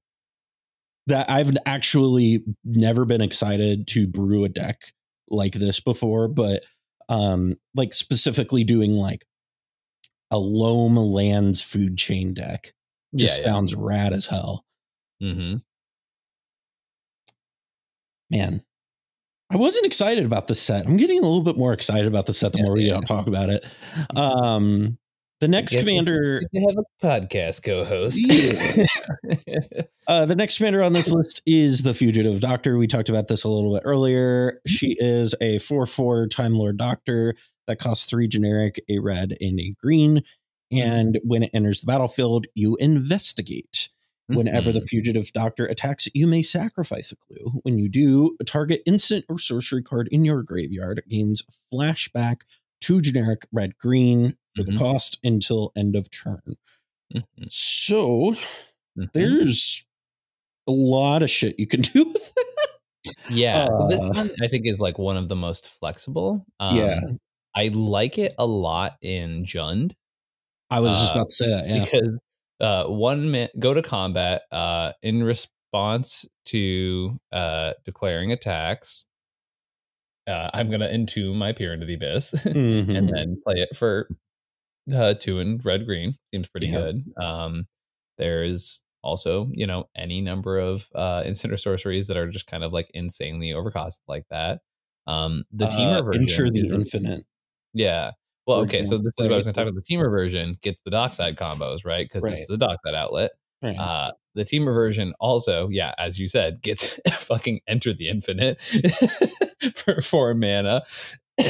I've 1.31 1.57
actually 1.65 2.45
never 2.65 3.05
been 3.05 3.21
excited 3.23 3.87
to 3.89 4.07
brew 4.07 4.45
a 4.45 4.49
deck 4.49 4.83
like 5.31 5.53
this 5.55 5.81
before, 5.81 6.29
but 6.29 6.65
um 7.09 7.57
like 7.75 7.95
specifically 7.95 8.65
doing 8.65 8.93
like 8.93 9.25
a 10.31 10.39
loam 10.39 10.97
lands 10.97 11.63
food 11.63 11.97
chain 11.97 12.35
deck 12.35 12.75
just 13.15 13.41
yeah, 13.41 13.47
yeah. 13.47 13.53
sounds 13.53 13.75
rad 13.75 14.13
as 14.13 14.27
hell. 14.27 14.67
hmm 15.21 15.57
Man. 18.31 18.63
I 19.51 19.57
wasn't 19.57 19.87
excited 19.87 20.27
about 20.27 20.47
the 20.49 20.55
set. 20.55 20.87
I'm 20.87 20.99
getting 20.99 21.19
a 21.19 21.23
little 21.23 21.43
bit 21.43 21.57
more 21.57 21.73
excited 21.73 22.07
about 22.07 22.27
the 22.27 22.35
set 22.35 22.53
the 22.53 22.59
Yeah, 22.59 22.65
more 22.65 22.75
we 22.75 22.85
yeah. 22.85 23.01
talk 23.01 23.27
about 23.27 23.49
it. 23.49 23.65
Um 24.17 24.99
the 25.41 25.49
next 25.49 25.75
we- 25.75 25.81
commander 25.83 26.41
You 26.53 26.67
have 26.69 26.79
a 26.79 27.07
podcast 27.07 27.63
co-host. 27.65 28.21
Uh, 30.09 30.25
the 30.25 30.35
next 30.35 30.57
commander 30.57 30.83
on 30.83 30.95
this 30.95 31.11
list 31.13 31.43
is 31.47 31.83
the 31.83 31.93
Fugitive 31.93 32.41
Doctor. 32.41 32.79
We 32.79 32.87
talked 32.87 33.11
about 33.11 33.29
this 33.29 33.45
a 33.45 33.49
little 33.49 33.75
bit 33.75 33.83
earlier. 33.85 34.59
She 34.67 34.97
is 34.99 35.35
a 35.43 35.59
4 35.59 35.85
4 35.85 36.29
Time 36.29 36.55
Lord 36.55 36.79
Doctor 36.79 37.35
that 37.67 37.79
costs 37.79 38.07
three 38.07 38.27
generic, 38.27 38.83
a 38.89 39.01
red, 39.01 39.37
and 39.39 39.61
a 39.61 39.71
green. 39.79 40.23
And 40.73 41.19
when 41.25 41.43
it 41.43 41.51
enters 41.53 41.81
the 41.81 41.87
battlefield, 41.87 42.47
you 42.55 42.77
investigate. 42.77 43.91
Whenever 44.29 44.73
the 44.73 44.83
Fugitive 44.83 45.33
Doctor 45.33 45.65
attacks, 45.67 46.07
you 46.15 46.27
may 46.27 46.43
sacrifice 46.43 47.13
a 47.13 47.17
clue. 47.17 47.61
When 47.63 47.79
you 47.79 47.89
do, 47.89 48.37
a 48.41 48.45
target 48.45 48.83
instant 48.87 49.25
or 49.29 49.39
sorcery 49.39 49.83
card 49.83 50.09
in 50.13 50.25
your 50.25 50.43
graveyard 50.43 51.03
gains 51.09 51.43
flashback 51.73 52.43
to 52.83 53.01
generic 53.01 53.47
red 53.53 53.77
green 53.79 54.37
for 54.55 54.65
the 54.65 54.73
Mhm. 54.73 54.79
cost 54.79 55.19
until 55.25 55.73
end 55.77 55.97
of 55.97 56.11
turn. 56.11 56.57
Mhm. 57.15 57.25
So 57.51 58.35
Mhm. 58.99 59.13
there's 59.15 59.87
a 60.67 60.73
lot 60.73 61.23
of 61.23 61.31
shit 61.31 61.59
you 61.59 61.67
can 61.67 61.81
do 61.95 62.05
with 62.05 62.33
it. 62.37 63.17
Yeah, 63.31 63.67
so 63.67 63.87
this 63.89 64.01
Uh, 64.01 64.11
one 64.13 64.31
I 64.43 64.49
think 64.49 64.67
is 64.67 64.81
like 64.81 64.99
one 64.99 65.17
of 65.17 65.29
the 65.29 65.37
most 65.37 65.67
flexible. 65.69 66.45
Um, 66.61 66.77
Yeah. 66.77 67.01
I 67.57 67.69
like 67.69 68.19
it 68.19 68.35
a 68.39 68.47
lot 68.47 68.99
in 69.01 69.45
Jund 69.45 69.93
I 70.71 70.81
was 70.81 70.93
just 70.99 71.13
Uh, 71.13 71.21
about 71.21 71.29
to 71.31 71.35
say 71.35 71.49
that. 71.49 71.67
Yeah. 71.67 71.85
because 71.85 72.19
uh, 72.61 72.87
one 72.87 73.31
man 73.31 73.49
go 73.59 73.75
to 73.75 73.83
combat 73.83 74.43
uh, 74.53 74.93
in 75.03 75.23
response 75.25 76.27
to 76.47 77.19
uh, 77.33 77.75
declaring 77.85 78.33
attacks. 78.33 79.07
Uh, 80.27 80.51
I'm 80.53 80.71
gonna 80.71 80.87
entomb 80.89 81.37
my 81.39 81.53
peer 81.53 81.73
into 81.73 81.87
the 81.87 81.95
abyss 81.95 82.33
Mhm. 82.55 82.89
and 82.97 83.09
then 83.09 83.41
play 83.47 83.63
it 83.63 83.75
for 83.75 84.11
uh, 84.95 85.15
two 85.15 85.41
and 85.41 85.65
red 85.65 85.87
green. 85.87 86.15
Seems 86.35 86.49
pretty 86.49 86.69
Yeah. 86.69 86.79
good. 86.79 87.05
Um, 87.23 87.67
there's 88.19 88.83
also 89.03 89.49
you 89.53 89.67
know 89.67 89.87
any 89.97 90.21
number 90.21 90.59
of 90.59 90.89
uh, 90.95 91.23
instant 91.27 91.53
or 91.53 91.57
sorceries 91.59 92.09
that 92.09 92.17
are 92.19 92.29
just 92.29 92.47
kind 92.47 92.65
of 92.65 92.73
like 92.73 92.91
insanely 92.95 93.51
overcosted 93.51 94.01
like 94.09 94.25
that. 94.31 94.61
Um, 95.07 95.45
the 95.53 95.67
team 95.67 95.91
Uh, 95.91 96.03
version, 96.03 96.23
Enter 96.23 96.51
the 96.51 96.69
Infinite. 96.75 97.27
yeah. 97.75 98.13
Well, 98.49 98.61
okay, 98.63 98.83
so 98.83 98.97
this 98.99 99.15
is 99.19 99.27
what 99.27 99.33
I 99.33 99.37
was 99.37 99.45
going 99.47 99.53
to 99.55 99.61
talk 99.61 99.69
about. 99.71 99.85
The 99.87 99.95
Temur 99.95 100.11
version 100.11 100.57
gets 100.63 100.81
the 100.83 100.91
dockside 100.91 101.37
combos, 101.37 101.85
right? 101.85 102.05
Because 102.09 102.25
Right. 102.25 102.31
this 102.31 102.41
is 102.41 102.51
a 102.51 102.57
dockside 102.57 102.95
outlet. 102.95 103.33
Right. 103.63 103.77
Uh, 103.77 104.13
the 104.35 104.43
Temur 104.45 104.75
version 104.75 105.13
also, 105.21 105.69
yeah, 105.69 105.95
as 105.99 106.19
you 106.19 106.29
said, 106.29 106.63
gets 106.63 106.99
fucking 107.19 107.61
enter 107.69 107.93
the 107.93 108.09
infinite 108.09 108.61
for 109.75 110.01
four 110.01 110.33
mana, 110.35 110.83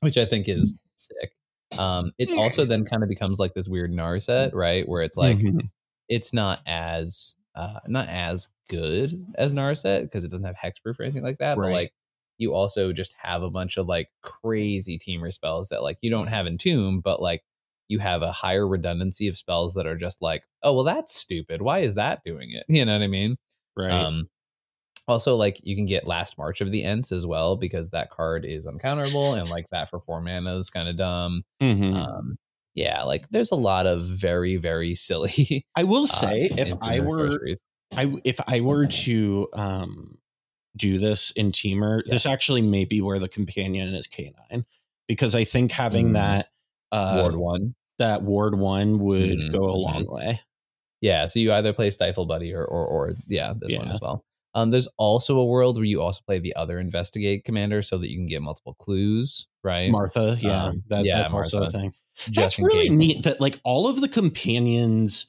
which 0.00 0.18
I 0.18 0.24
think 0.24 0.48
is 0.48 0.78
sick. 0.96 1.32
Um, 1.78 2.12
it 2.18 2.30
also 2.32 2.64
then 2.64 2.84
kind 2.84 3.02
of 3.02 3.08
becomes 3.08 3.38
like 3.38 3.54
this 3.54 3.68
weird 3.68 3.92
Narset, 3.92 4.52
right? 4.54 4.88
Where 4.88 5.02
it's 5.02 5.16
like 5.16 5.38
Mhm. 5.38 5.70
it's 6.08 6.32
not 6.32 6.60
as 6.66 7.36
uh 7.54 7.80
not 7.86 8.08
as 8.08 8.48
good 8.68 9.12
as 9.36 9.52
Narset 9.52 10.02
because 10.02 10.24
it 10.24 10.30
doesn't 10.30 10.44
have 10.46 10.56
hexproof 10.56 10.98
or 10.98 11.04
anything 11.04 11.22
like 11.22 11.38
that. 11.38 11.56
But 11.56 11.70
like 11.72 11.92
you 12.38 12.54
also 12.54 12.92
just 12.92 13.14
have 13.18 13.42
a 13.42 13.50
bunch 13.50 13.76
of 13.76 13.86
like 13.86 14.08
crazy 14.22 14.98
Temur 14.98 15.32
spells 15.32 15.68
that 15.68 15.82
like 15.82 15.98
you 16.00 16.10
don't 16.10 16.28
have 16.28 16.46
in 16.46 16.56
Tomb, 16.56 17.00
but 17.00 17.20
like 17.20 17.42
you 17.88 17.98
have 17.98 18.22
a 18.22 18.32
higher 18.32 18.66
redundancy 18.66 19.28
of 19.28 19.36
spells 19.36 19.74
that 19.74 19.86
are 19.86 19.96
just 19.96 20.22
like, 20.22 20.44
oh 20.62 20.74
well, 20.74 20.84
that's 20.84 21.14
stupid. 21.14 21.60
Why 21.62 21.80
is 21.80 21.96
that 21.96 22.20
doing 22.24 22.52
it? 22.52 22.64
You 22.72 22.84
know 22.84 22.92
what 22.92 23.02
I 23.02 23.08
mean? 23.08 23.36
right. 23.76 23.90
Um, 23.90 24.28
also, 25.08 25.36
like 25.36 25.58
you 25.64 25.74
can 25.74 25.86
get 25.86 26.06
Last 26.06 26.36
March 26.36 26.60
of 26.60 26.70
the 26.70 26.84
Ents 26.84 27.12
as 27.12 27.26
well 27.26 27.56
because 27.56 27.90
that 27.90 28.10
card 28.10 28.44
is 28.44 28.66
uncounterable, 28.66 29.38
and 29.38 29.48
like 29.48 29.64
that 29.70 29.88
for 29.88 30.00
four 30.00 30.20
mana 30.20 30.56
is 30.56 30.68
kind 30.68 30.86
of 30.86 30.98
dumb. 30.98 31.44
Mhm. 31.62 31.94
Um, 31.94 32.36
yeah, 32.74 33.02
like 33.04 33.26
there's 33.30 33.50
a 33.50 33.56
lot 33.56 33.86
of 33.86 34.02
very 34.04 34.56
very 34.56 34.94
silly. 34.94 35.64
I 35.74 35.84
will 35.84 36.04
uh, 36.04 36.06
say, 36.06 36.50
if 36.56 36.74
I 36.82 37.00
were, 37.00 37.30
sorceries. 37.30 37.62
I 37.96 38.14
if 38.22 38.38
I 38.46 38.60
were 38.60 38.86
to 38.86 39.48
um 39.54 40.18
do 40.76 40.98
this 40.98 41.30
in 41.32 41.52
Temur, 41.52 42.02
Yeah. 42.06 42.14
this 42.14 42.26
actually 42.26 42.62
may 42.62 42.84
be 42.84 43.00
where 43.00 43.18
the 43.18 43.28
companion 43.28 43.92
is 43.94 44.06
K9 44.06 44.64
because 45.06 45.34
I 45.34 45.44
think 45.44 45.72
having 45.72 46.10
Mm. 46.10 46.12
that 46.14 46.48
uh 46.92 47.18
Ward 47.22 47.36
one. 47.36 47.74
that 47.98 48.22
Ward 48.22 48.58
one 48.58 48.98
would 49.00 49.38
Mhm, 49.38 49.52
go 49.52 49.64
a 49.70 49.72
mhm. 49.74 49.82
long 49.82 50.06
way. 50.06 50.40
Yeah, 51.00 51.26
so 51.26 51.38
you 51.38 51.52
either 51.52 51.72
play 51.72 51.90
Stifle 51.90 52.26
Buddy 52.26 52.52
or 52.54 52.64
or, 52.64 52.86
or 52.86 53.14
yeah, 53.28 53.52
this 53.58 53.76
one 53.76 53.88
as 53.88 54.00
well. 54.00 54.24
Um, 54.54 54.70
there's 54.70 54.88
also 54.96 55.38
a 55.38 55.44
world 55.44 55.76
where 55.76 55.84
you 55.84 56.00
also 56.02 56.20
play 56.26 56.38
the 56.40 56.56
other 56.56 56.80
investigate 56.80 57.44
commander 57.44 57.82
so 57.82 57.98
that 57.98 58.10
you 58.10 58.16
can 58.16 58.26
get 58.26 58.42
multiple 58.42 58.74
clues, 58.74 59.46
right? 59.62 59.90
Martha, 59.90 60.36
yeah, 60.40 60.64
Um, 60.64 60.82
that, 60.88 61.04
yeah, 61.04 61.18
that's 61.22 61.32
also 61.34 61.58
a 61.58 61.60
Martha. 61.62 61.78
thing. 61.78 61.94
Just 62.16 62.34
that's 62.34 62.58
really 62.58 62.88
case. 62.88 62.96
neat 62.96 63.22
that 63.24 63.40
like 63.40 63.60
all 63.62 63.86
of 63.88 64.00
the 64.00 64.08
companions 64.08 65.28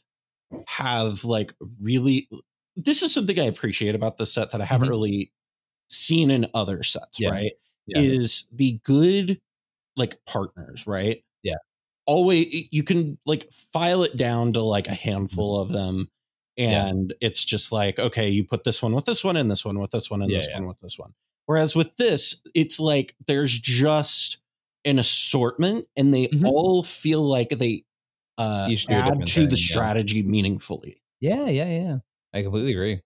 have 0.68 1.24
like 1.26 1.54
really 1.80 2.28
this 2.76 3.02
is 3.04 3.14
something 3.14 3.40
i 3.40 3.44
appreciate 3.46 3.96
about 3.96 4.18
this 4.18 4.34
set 4.34 4.52
that 4.52 4.62
i 4.62 4.66
haven't 4.66 4.88
Mhm. 4.88 4.92
really 4.92 5.32
seen 5.90 6.30
in 6.32 6.48
other 6.54 6.84
sets 6.84 7.20
Yeah. 7.20 7.30
right 7.30 7.54
Yeah. 7.88 8.00
is 8.02 8.48
the 8.52 8.80
good 8.84 9.40
like 9.96 10.24
partners 10.26 10.86
right 10.88 11.24
Yeah. 11.44 11.56
always 12.06 12.68
you 12.72 12.84
can 12.84 13.18
like 13.26 13.52
file 13.74 14.04
it 14.04 14.16
down 14.16 14.54
to 14.54 14.62
like 14.62 14.88
a 14.88 14.94
handful 14.94 15.60
of 15.60 15.70
them 15.70 16.10
Mm-hmm. 16.58 16.70
Yeah. 16.72 16.88
and 16.88 17.14
it's 17.22 17.46
just 17.46 17.72
like 17.72 18.00
okay 18.00 18.30
you 18.30 18.44
put 18.44 18.64
this 18.66 18.82
one 18.84 18.94
with 18.94 19.06
this 19.06 19.24
one 19.24 19.38
and 19.38 19.50
this 19.50 19.64
one 19.64 19.80
with 19.80 19.92
this 19.92 20.12
one 20.12 20.22
and 20.22 20.30
this 20.32 20.50
one 20.54 20.68
with 20.68 20.80
this 20.82 21.00
one 21.00 21.14
whereas 21.46 21.74
with 21.76 21.96
this 21.98 22.42
it's 22.54 22.80
like 22.82 23.16
there's 23.28 23.58
just 23.58 24.42
an 24.86 25.00
assortment 25.00 25.88
and 25.96 26.14
they 26.14 26.28
Mhm. 26.28 26.46
all 26.48 26.84
feel 26.84 27.22
like 27.22 27.50
they 27.50 27.84
uh 28.38 28.68
Each 28.70 28.86
do 28.86 28.94
a 28.94 28.98
add 28.98 29.26
to 29.26 29.34
thing, 29.42 29.50
the 29.50 29.58
strategy 29.58 30.22
meaningfully 30.22 31.02
Yeah, 31.22 31.48
yeah, 31.50 31.66
yeah. 31.70 31.98
I 32.34 32.42
completely 32.44 32.72
agree. 32.72 33.02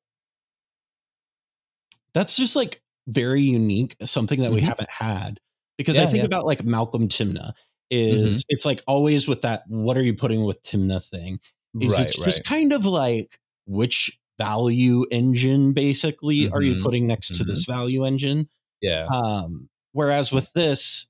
that's 2.14 2.38
just 2.38 2.56
like 2.56 2.82
very 3.08 3.42
unique 3.42 3.96
something 4.04 4.40
that 4.42 4.52
we 4.52 4.62
Mhm. 4.62 4.66
haven't 4.66 4.90
had 4.92 5.40
because 5.78 5.98
i 6.00 6.06
think 6.06 6.20
yeah. 6.20 6.26
about 6.26 6.46
like 6.46 6.64
malcolm 6.64 7.08
Tymna 7.08 7.54
is 7.90 8.46
it's 8.50 8.66
like 8.66 8.82
always 8.88 9.28
with 9.28 9.42
that 9.42 9.64
what 9.68 9.98
are 9.98 10.04
you 10.04 10.14
putting 10.14 10.44
with 10.44 10.62
Tymna 10.64 11.04
thing 11.04 11.40
is 11.82 11.92
right, 11.92 12.02
it's 12.06 12.18
right. 12.20 12.26
just 12.26 12.44
kind 12.46 12.72
of 12.72 12.86
like 12.86 13.40
which 13.66 14.20
value 14.38 15.06
engine 15.12 15.74
basically 15.74 16.50
are 16.52 16.62
you 16.62 16.76
Mhm. 16.76 16.82
putting 16.84 17.08
next 17.08 17.36
to 17.36 17.44
this 17.44 17.66
value 17.66 18.06
engine 18.06 18.48
yeah. 18.82 19.06
um 19.08 19.70
whereas 19.92 20.32
with 20.32 20.52
this 20.54 21.10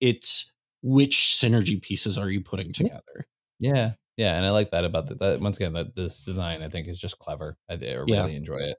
it's 0.00 0.52
which 0.82 1.36
synergy 1.36 1.80
pieces 1.82 2.16
are 2.16 2.30
you 2.30 2.40
putting 2.40 2.72
together? 2.72 3.26
Yeah, 3.58 3.94
yeah, 4.18 4.36
and 4.36 4.44
I 4.44 4.50
like 4.50 4.72
that 4.72 4.84
about 4.84 5.06
the, 5.06 5.14
that. 5.14 5.40
Once 5.40 5.56
again, 5.56 5.72
that 5.74 5.94
this 5.94 6.24
design 6.24 6.60
I 6.62 6.68
think 6.68 6.88
is 6.88 6.98
just 6.98 7.18
clever. 7.20 7.56
I, 7.70 7.74
I 7.74 7.76
really 7.76 8.12
Yeah. 8.12 8.26
enjoy 8.26 8.58
it. 8.58 8.76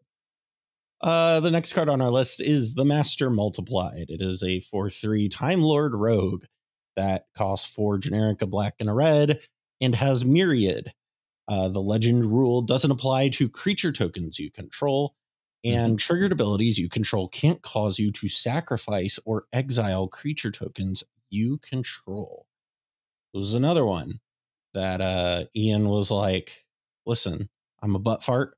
Uh, 1.01 1.39
the 1.39 1.49
next 1.49 1.71
card 1.71 1.87
on 1.87 2.01
our 2.01 2.11
list 2.11 2.41
is 2.41 2.75
the 2.75 2.83
Master 2.83 3.29
Multiplied. 3.29 4.09
It 4.09 4.21
is 4.21 4.43
a 4.43 4.59
4 4.59 4.89
3 4.89 5.29
Time 5.29 5.61
Lord 5.61 5.93
Rogue 5.95 6.43
that 6.97 7.27
costs 7.35 7.73
four 7.73 7.97
generic, 7.97 8.41
a 8.41 8.47
black, 8.47 8.75
and 8.81 8.89
a 8.89 8.93
red, 8.93 9.39
and 9.79 9.95
has 9.95 10.25
Myriad. 10.25 10.93
Uh, 11.47 11.69
the 11.69 11.81
legend 11.81 12.25
rule 12.25 12.61
doesn't 12.61 12.91
apply 12.91 13.29
to 13.29 13.47
creature 13.47 13.93
tokens 13.93 14.37
you 14.39 14.51
control, 14.51 15.15
and 15.63 15.97
triggered 15.97 16.33
abilities 16.33 16.77
you 16.77 16.89
control 16.89 17.29
can't 17.29 17.61
cause 17.61 17.97
you 17.97 18.11
to 18.11 18.27
sacrifice 18.27 19.17
or 19.25 19.45
exile 19.53 20.09
creature 20.09 20.51
tokens 20.51 21.01
you 21.29 21.57
control. 21.59 22.45
This 23.33 23.45
is 23.45 23.53
another 23.55 23.85
one 23.85 24.19
that 24.73 25.01
uh, 25.01 25.45
Ian 25.55 25.87
was 25.89 26.11
like, 26.11 26.65
listen, 27.05 27.49
I'm 27.81 27.95
a 27.95 27.99
butt 27.99 28.23
fart. 28.23 28.55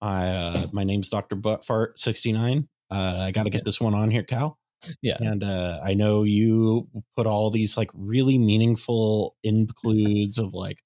I 0.00 0.26
uh, 0.28 0.66
my 0.72 0.84
name's 0.84 1.08
Doctor 1.08 1.36
Buttfart 1.36 1.98
sixty 1.98 2.32
nine. 2.32 2.68
Uh, 2.90 3.18
I 3.22 3.30
got 3.30 3.44
to 3.44 3.50
get 3.50 3.64
this 3.64 3.80
one 3.80 3.94
on 3.94 4.10
here, 4.10 4.22
Cal. 4.22 4.58
Yeah. 5.00 5.16
and 5.18 5.42
uh, 5.42 5.80
I 5.82 5.94
know 5.94 6.24
you 6.24 6.88
put 7.16 7.26
all 7.26 7.50
these 7.50 7.74
like 7.76 7.90
really 7.94 8.36
meaningful 8.36 9.34
includes 9.42 10.36
of 10.38 10.52
like 10.52 10.82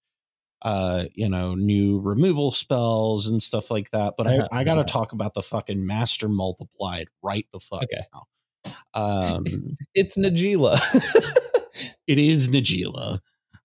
uh 0.63 1.05
you 1.15 1.29
know 1.29 1.55
new 1.57 2.01
removal 2.01 2.51
spells 2.53 3.27
and 3.27 3.43
stuff 3.43 3.71
like 3.73 3.91
that. 3.91 4.15
But 4.17 4.29
Uh-huh, 4.29 4.49
I 4.53 4.61
I 4.61 4.65
got 4.65 4.75
to 4.75 4.81
uh-huh. 4.83 4.87
talk 4.87 5.13
about 5.13 5.35
the 5.35 5.43
fucking 5.43 5.85
Master 5.85 6.29
Multiplied 6.29 7.09
right 7.23 7.47
the 7.53 7.59
fuck 7.61 7.83
Okay. 7.85 8.05
now. 8.15 8.25
Um, 8.95 9.45
It's 9.95 10.17
Najeela. 10.17 10.79
it 12.07 12.19
is 12.19 12.49
Najeela. 12.49 13.19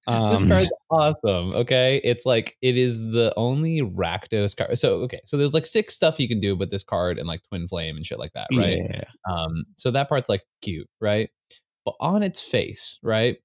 this 0.07 0.41
Um, 0.41 0.49
card's 0.49 0.71
awesome. 0.89 1.53
Okay, 1.55 2.01
it's 2.03 2.25
like 2.25 2.57
it 2.61 2.77
is 2.77 2.99
the 2.99 3.33
only 3.37 3.81
Rakdos 3.81 4.55
card. 4.57 4.77
So 4.77 4.95
okay, 5.03 5.19
so 5.25 5.37
there's 5.37 5.53
like 5.53 5.65
six 5.65 5.95
stuff 5.95 6.19
you 6.19 6.27
can 6.27 6.39
do 6.39 6.55
with 6.55 6.71
this 6.71 6.83
card 6.83 7.17
and 7.17 7.27
like 7.27 7.41
Twin 7.49 7.67
Flame 7.67 7.95
and 7.95 8.05
shit 8.05 8.19
like 8.19 8.33
that, 8.33 8.47
right? 8.53 8.79
Yeah. 8.89 9.03
Um, 9.29 9.63
so 9.77 9.91
that 9.91 10.09
part's 10.09 10.29
like 10.29 10.43
cute, 10.61 10.89
right? 10.99 11.29
But 11.85 11.95
on 11.99 12.23
its 12.23 12.41
face, 12.41 12.99
right, 13.03 13.37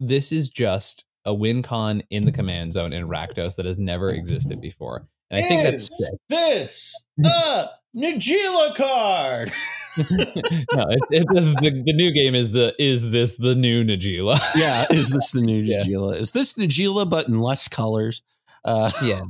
this 0.00 0.32
is 0.32 0.48
just 0.48 1.04
a 1.24 1.34
win 1.34 1.62
con 1.62 2.02
in 2.10 2.24
the 2.24 2.32
command 2.32 2.72
zone 2.72 2.92
in 2.92 3.08
Rakdos 3.08 3.56
that 3.56 3.66
has 3.66 3.78
never 3.78 4.10
existed 4.10 4.60
before, 4.60 5.06
and 5.30 5.40
I 5.40 5.42
think 5.42 5.62
that's 5.64 5.88
sick. 5.88 6.18
this 6.28 6.94
a 7.24 7.68
Najeela 7.96 8.74
card. 8.74 9.52
no, 9.98 10.86
it, 10.90 11.00
it, 11.10 11.26
the, 11.28 11.82
the 11.86 11.92
new 11.94 12.12
game 12.12 12.34
is 12.34 12.52
the 12.52 12.74
is 12.78 13.10
this 13.10 13.36
the 13.36 13.54
new 13.54 13.82
Najeela? 13.84 14.38
yeah, 14.54 14.86
is 14.90 15.10
this 15.10 15.30
the 15.30 15.40
new 15.40 15.58
Yeah. 15.62 15.82
Najeela? 15.82 16.16
Is 16.16 16.32
this 16.32 16.54
Najeela 16.54 17.08
but 17.08 17.28
in 17.28 17.40
less 17.40 17.68
colors? 17.68 18.22
Uh, 18.64 18.90
yeah 19.02 19.20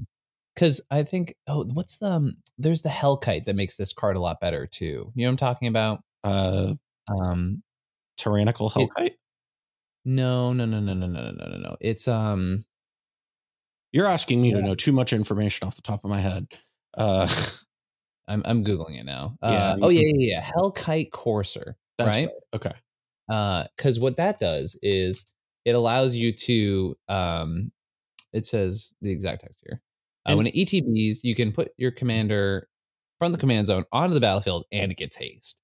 because 0.54 0.80
i 0.90 1.02
think 1.02 1.34
oh 1.46 1.64
what's 1.74 1.98
the 1.98 2.06
um, 2.06 2.36
there's 2.58 2.82
the 2.82 2.88
hellkite 2.88 3.44
that 3.44 3.54
makes 3.54 3.76
this 3.76 3.92
card 3.92 4.16
a 4.16 4.20
lot 4.20 4.40
better 4.40 4.66
too 4.66 5.12
you 5.14 5.24
know 5.24 5.28
what 5.28 5.32
i'm 5.32 5.36
talking 5.36 5.68
about 5.68 6.00
uh, 6.24 6.72
um 7.08 7.62
tyrannical 8.16 8.70
hellkite. 8.70 9.14
no 10.04 10.52
no 10.52 10.64
no 10.64 10.80
no 10.80 10.94
no 10.94 11.06
no 11.06 11.22
no 11.22 11.30
no 11.32 11.46
no 11.46 11.58
no 11.58 11.76
it's 11.80 12.08
um 12.08 12.64
You're 13.92 14.06
asking 14.06 14.40
me 14.40 14.52
to 14.52 14.62
know 14.62 14.74
too 14.74 14.92
much 14.92 15.12
information 15.12 15.68
off 15.68 15.76
the 15.76 15.82
top 15.82 16.04
of 16.04 16.10
my 16.10 16.20
head. 16.20 16.48
Uh, 16.96 17.28
i'm, 18.28 18.42
I'm 18.44 18.64
googling 18.64 18.98
it 19.00 19.04
now 19.04 19.36
Yeah, 19.42 19.48
uh, 19.48 19.70
I'm- 19.70 19.78
oh 19.82 19.88
yeah 19.88 20.02
yeah 20.04 20.36
yeah 20.36 20.42
hellkite 20.42 21.10
courser 21.12 21.76
that's 21.98 22.16
Right? 22.16 22.28
Okay. 22.54 22.72
because 23.76 23.98
what 23.98 24.16
that 24.16 24.38
does 24.38 24.78
is 24.82 25.24
it 25.64 25.74
allows 25.74 26.14
you 26.14 26.32
to 26.32 26.96
um 27.08 27.72
it 28.32 28.46
says 28.46 28.92
the 29.00 29.10
exact 29.10 29.42
text 29.42 29.58
here 29.66 29.80
uh, 30.26 30.30
And- 30.30 30.38
when 30.38 30.46
it 30.46 30.54
etbs 30.54 31.18
you 31.22 31.34
can 31.34 31.52
put 31.52 31.70
your 31.76 31.90
commander 31.90 32.68
from 33.18 33.32
the 33.32 33.38
command 33.38 33.66
zone 33.66 33.84
onto 33.92 34.14
the 34.14 34.20
battlefield 34.20 34.64
and 34.72 34.92
it 34.92 34.98
gets 34.98 35.16
haste 35.16 35.58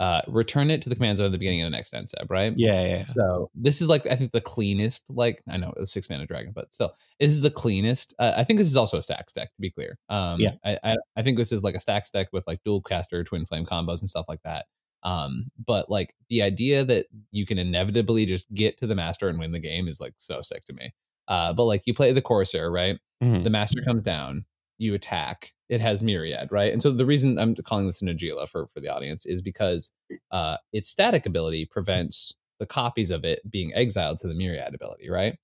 uh 0.00 0.20
return 0.28 0.70
it 0.70 0.80
to 0.82 0.88
the 0.88 0.94
command 0.94 1.18
zone 1.18 1.26
at 1.26 1.32
the 1.32 1.38
beginning 1.38 1.60
of 1.62 1.66
the 1.66 1.76
next 1.76 1.92
end 1.92 2.08
step 2.08 2.26
right 2.30 2.52
Yeah, 2.56 2.86
yeah. 2.86 3.06
so 3.06 3.50
this 3.54 3.80
is 3.82 3.88
like 3.88 4.06
I 4.06 4.14
think 4.16 4.32
the 4.32 4.40
cleanest. 4.40 5.04
Like 5.10 5.42
I 5.48 5.56
know 5.56 5.72
it's 5.76 5.92
six 5.92 6.08
mana 6.08 6.26
dragon, 6.26 6.52
but 6.54 6.72
still, 6.72 6.92
this 7.18 7.32
is 7.32 7.40
the 7.40 7.50
cleanest. 7.50 8.14
Uh, 8.18 8.32
I 8.36 8.44
think 8.44 8.58
this 8.58 8.68
is 8.68 8.76
also 8.76 8.98
a 8.98 9.02
stack 9.02 9.26
deck 9.34 9.52
to 9.54 9.60
be 9.60 9.70
clear. 9.70 9.98
Um, 10.08 10.40
Yeah. 10.40 10.52
I, 10.64 10.78
I 10.84 10.96
I 11.16 11.22
think 11.22 11.36
this 11.36 11.50
is 11.52 11.62
like 11.64 11.74
a 11.74 11.80
stack 11.80 12.04
deck 12.12 12.28
with 12.32 12.46
like 12.46 12.60
Dualcaster, 12.64 13.24
twin 13.26 13.44
flame 13.46 13.66
combos 13.66 14.00
and 14.00 14.08
stuff 14.08 14.26
like 14.28 14.42
that. 14.44 14.66
Um, 15.02 15.50
but 15.64 15.90
like 15.90 16.14
the 16.28 16.42
idea 16.42 16.84
that 16.84 17.06
you 17.30 17.46
can 17.46 17.58
inevitably 17.58 18.26
just 18.26 18.52
get 18.52 18.78
to 18.78 18.86
the 18.86 18.94
master 18.96 19.28
and 19.28 19.38
win 19.38 19.52
the 19.52 19.58
game 19.60 19.88
is 19.88 20.00
like 20.00 20.14
so 20.16 20.42
sick 20.42 20.64
to 20.66 20.72
me. 20.72 20.92
Uh, 21.28 21.52
but 21.52 21.64
like 21.64 21.82
you 21.86 21.94
play 21.94 22.12
the 22.12 22.22
Courser, 22.22 22.70
right? 22.70 22.98
Mhm. 23.22 23.44
The 23.44 23.50
master 23.50 23.80
comes 23.82 24.02
down, 24.02 24.44
you 24.78 24.94
attack. 24.94 25.52
It 25.68 25.80
has 25.82 26.00
myriad, 26.00 26.50
right? 26.50 26.72
And 26.72 26.80
so 26.82 26.90
the 26.92 27.04
reason 27.04 27.38
I'm 27.38 27.54
calling 27.56 27.86
this 27.86 28.00
a 28.00 28.04
Najeela 28.06 28.48
for 28.48 28.66
for 28.68 28.80
the 28.80 28.88
audience 28.88 29.26
is 29.26 29.42
because 29.42 29.92
uh, 30.30 30.56
its 30.72 30.88
static 30.88 31.26
ability 31.26 31.66
prevents 31.66 32.32
the 32.58 32.66
copies 32.66 33.10
of 33.10 33.24
it 33.24 33.40
being 33.50 33.72
exiled 33.74 34.18
to 34.18 34.28
the 34.28 34.34
myriad 34.34 34.74
ability, 34.74 35.10
right? 35.10 35.36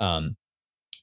Um, 0.00 0.36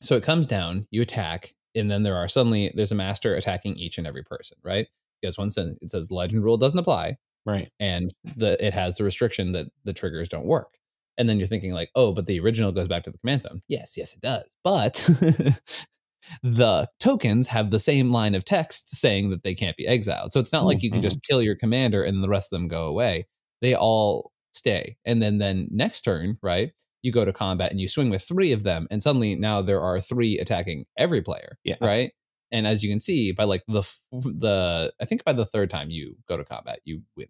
so 0.01 0.15
it 0.15 0.23
comes 0.23 0.47
down, 0.47 0.87
you 0.91 1.01
attack, 1.01 1.53
and 1.75 1.89
then 1.89 2.03
there 2.03 2.15
are 2.17 2.27
suddenly 2.27 2.71
there's 2.75 2.91
a 2.91 2.95
master 2.95 3.35
attacking 3.35 3.75
each 3.77 3.97
and 3.97 4.07
every 4.07 4.23
person, 4.23 4.57
right? 4.63 4.87
Because 5.21 5.37
once 5.37 5.57
it 5.57 5.77
says 5.89 6.11
legend 6.11 6.43
rule 6.43 6.57
doesn't 6.57 6.79
apply, 6.79 7.17
Right. 7.45 7.69
and 7.79 8.13
the 8.35 8.63
it 8.65 8.73
has 8.73 8.97
the 8.97 9.03
restriction 9.03 9.51
that 9.53 9.67
the 9.83 9.93
triggers 9.93 10.29
don't 10.29 10.45
work. 10.45 10.77
And 11.17 11.29
then 11.29 11.37
you're 11.37 11.47
thinking 11.47 11.73
like, 11.73 11.91
oh, 11.95 12.11
but 12.11 12.25
the 12.25 12.39
original 12.39 12.71
goes 12.71 12.87
back 12.87 13.03
to 13.03 13.11
the 13.11 13.17
command 13.19 13.43
zone. 13.43 13.61
Yes, 13.67 13.95
yes, 13.97 14.13
it 14.15 14.21
does. 14.21 14.51
But 14.63 15.07
the 16.41 16.87
tokens 16.99 17.47
have 17.47 17.71
the 17.71 17.79
same 17.79 18.11
line 18.11 18.35
of 18.35 18.45
text 18.45 18.95
saying 18.95 19.29
that 19.29 19.43
they 19.43 19.53
can't 19.53 19.77
be 19.77 19.87
exiled. 19.87 20.31
So 20.31 20.39
it's 20.39 20.53
not 20.53 20.65
like 20.65 20.81
you 20.81 20.89
can 20.89 20.99
mm-hmm. 20.99 21.07
just 21.07 21.23
kill 21.23 21.41
your 21.41 21.55
commander 21.55 22.03
and 22.03 22.23
the 22.23 22.29
rest 22.29 22.51
of 22.51 22.59
them 22.59 22.67
go 22.67 22.85
away. 22.85 23.27
They 23.61 23.75
all 23.75 24.31
stay. 24.53 24.97
And 25.05 25.21
then 25.21 25.37
then 25.37 25.67
next 25.71 26.01
turn, 26.01 26.37
right? 26.41 26.71
You 27.01 27.11
go 27.11 27.25
to 27.25 27.33
combat 27.33 27.71
and 27.71 27.81
you 27.81 27.87
swing 27.87 28.09
with 28.09 28.23
three 28.23 28.53
of 28.53 28.63
them, 28.63 28.87
and 28.89 29.03
suddenly 29.03 29.35
now 29.35 29.61
there 29.61 29.81
are 29.81 29.99
three 29.99 30.39
attacking 30.39 30.85
every 30.97 31.21
player. 31.21 31.57
Yeah. 31.63 31.75
Right. 31.81 32.13
And 32.51 32.65
as 32.67 32.83
you 32.83 32.89
can 32.89 32.99
see, 32.99 33.31
by 33.31 33.43
like 33.43 33.63
the 33.67 33.81
the 34.11 34.93
I 35.01 35.05
think 35.05 35.23
by 35.23 35.33
the 35.33 35.45
third 35.45 35.69
time 35.69 35.89
you 35.89 36.15
go 36.29 36.37
to 36.37 36.45
combat, 36.45 36.79
you 36.85 37.01
win 37.17 37.27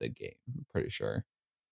the 0.00 0.08
game. 0.08 0.34
I'm 0.48 0.66
pretty 0.70 0.90
sure. 0.90 1.24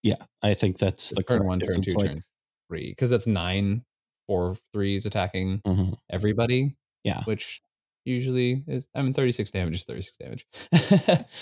Yeah, 0.02 0.16
I 0.42 0.54
think 0.54 0.78
that's 0.78 1.10
the 1.10 1.22
turn 1.22 1.46
one, 1.46 1.60
turn 1.60 1.80
two, 1.80 1.94
like- 1.94 2.06
turn 2.06 2.22
three, 2.68 2.90
because 2.90 3.10
that's 3.10 3.26
nine 3.26 3.84
four 4.26 4.56
threes 4.72 5.06
attacking 5.06 5.60
Mhm. 5.66 5.96
everybody. 6.10 6.76
Yeah. 7.04 7.22
which 7.24 7.60
usually 8.06 8.62
is 8.66 8.86
I 8.94 9.02
mean 9.02 9.12
thirty 9.12 9.32
six 9.32 9.50
damage 9.50 9.76
is 9.76 9.84
thirty 9.84 10.00
six 10.02 10.16
damage. 10.16 10.46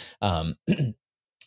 um, 0.23 0.57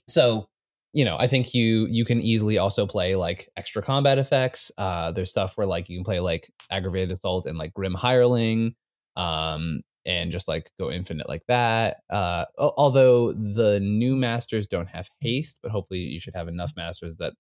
so 0.08 0.48
you 0.94 1.04
know 1.06 1.18
I 1.18 1.28
think 1.28 1.54
you 1.54 1.88
you 1.90 2.06
can 2.06 2.22
easily 2.22 2.58
also 2.58 2.86
play 2.88 3.16
like 3.16 3.50
extra 3.58 3.82
combat 3.82 4.18
effects. 4.18 4.72
Uh, 4.78 5.12
there's 5.12 5.30
stuff 5.32 5.58
where 5.58 5.68
like 5.68 5.90
you 5.90 5.98
can 5.98 6.04
play 6.06 6.20
like 6.20 6.50
aggravated 6.72 7.12
assault 7.12 7.46
and 7.46 7.58
like 7.58 7.74
grim 7.74 7.94
hireling. 7.94 8.76
Um, 9.18 9.82
and 10.08 10.32
just 10.32 10.48
like 10.48 10.70
go 10.80 10.92
infinite 10.92 11.28
like 11.28 11.42
that. 11.48 11.98
Uh, 12.12 12.46
although 12.60 13.32
the 13.32 13.80
new 13.80 14.16
masters 14.16 14.68
don't 14.68 14.86
have 14.88 15.10
haste, 15.20 15.60
but 15.64 15.72
hopefully 15.72 16.00
you 16.02 16.20
should 16.20 16.36
have 16.36 16.48
enough 16.48 16.74
masters 16.76 17.16
that 17.18 17.34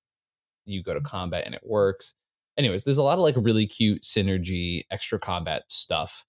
you 0.66 0.82
go 0.82 0.94
to 0.96 1.02
combat 1.02 1.44
and 1.46 1.54
it 1.54 1.62
works. 1.64 2.16
Anyways, 2.57 2.84
there's 2.84 2.98
a 2.98 3.03
lot 3.03 3.18
of 3.18 3.23
like 3.23 3.36
really 3.38 3.68
cute 3.68 4.03
synergy, 4.03 4.84
extra 4.91 5.19
combat 5.19 5.64
stuff. 5.69 6.26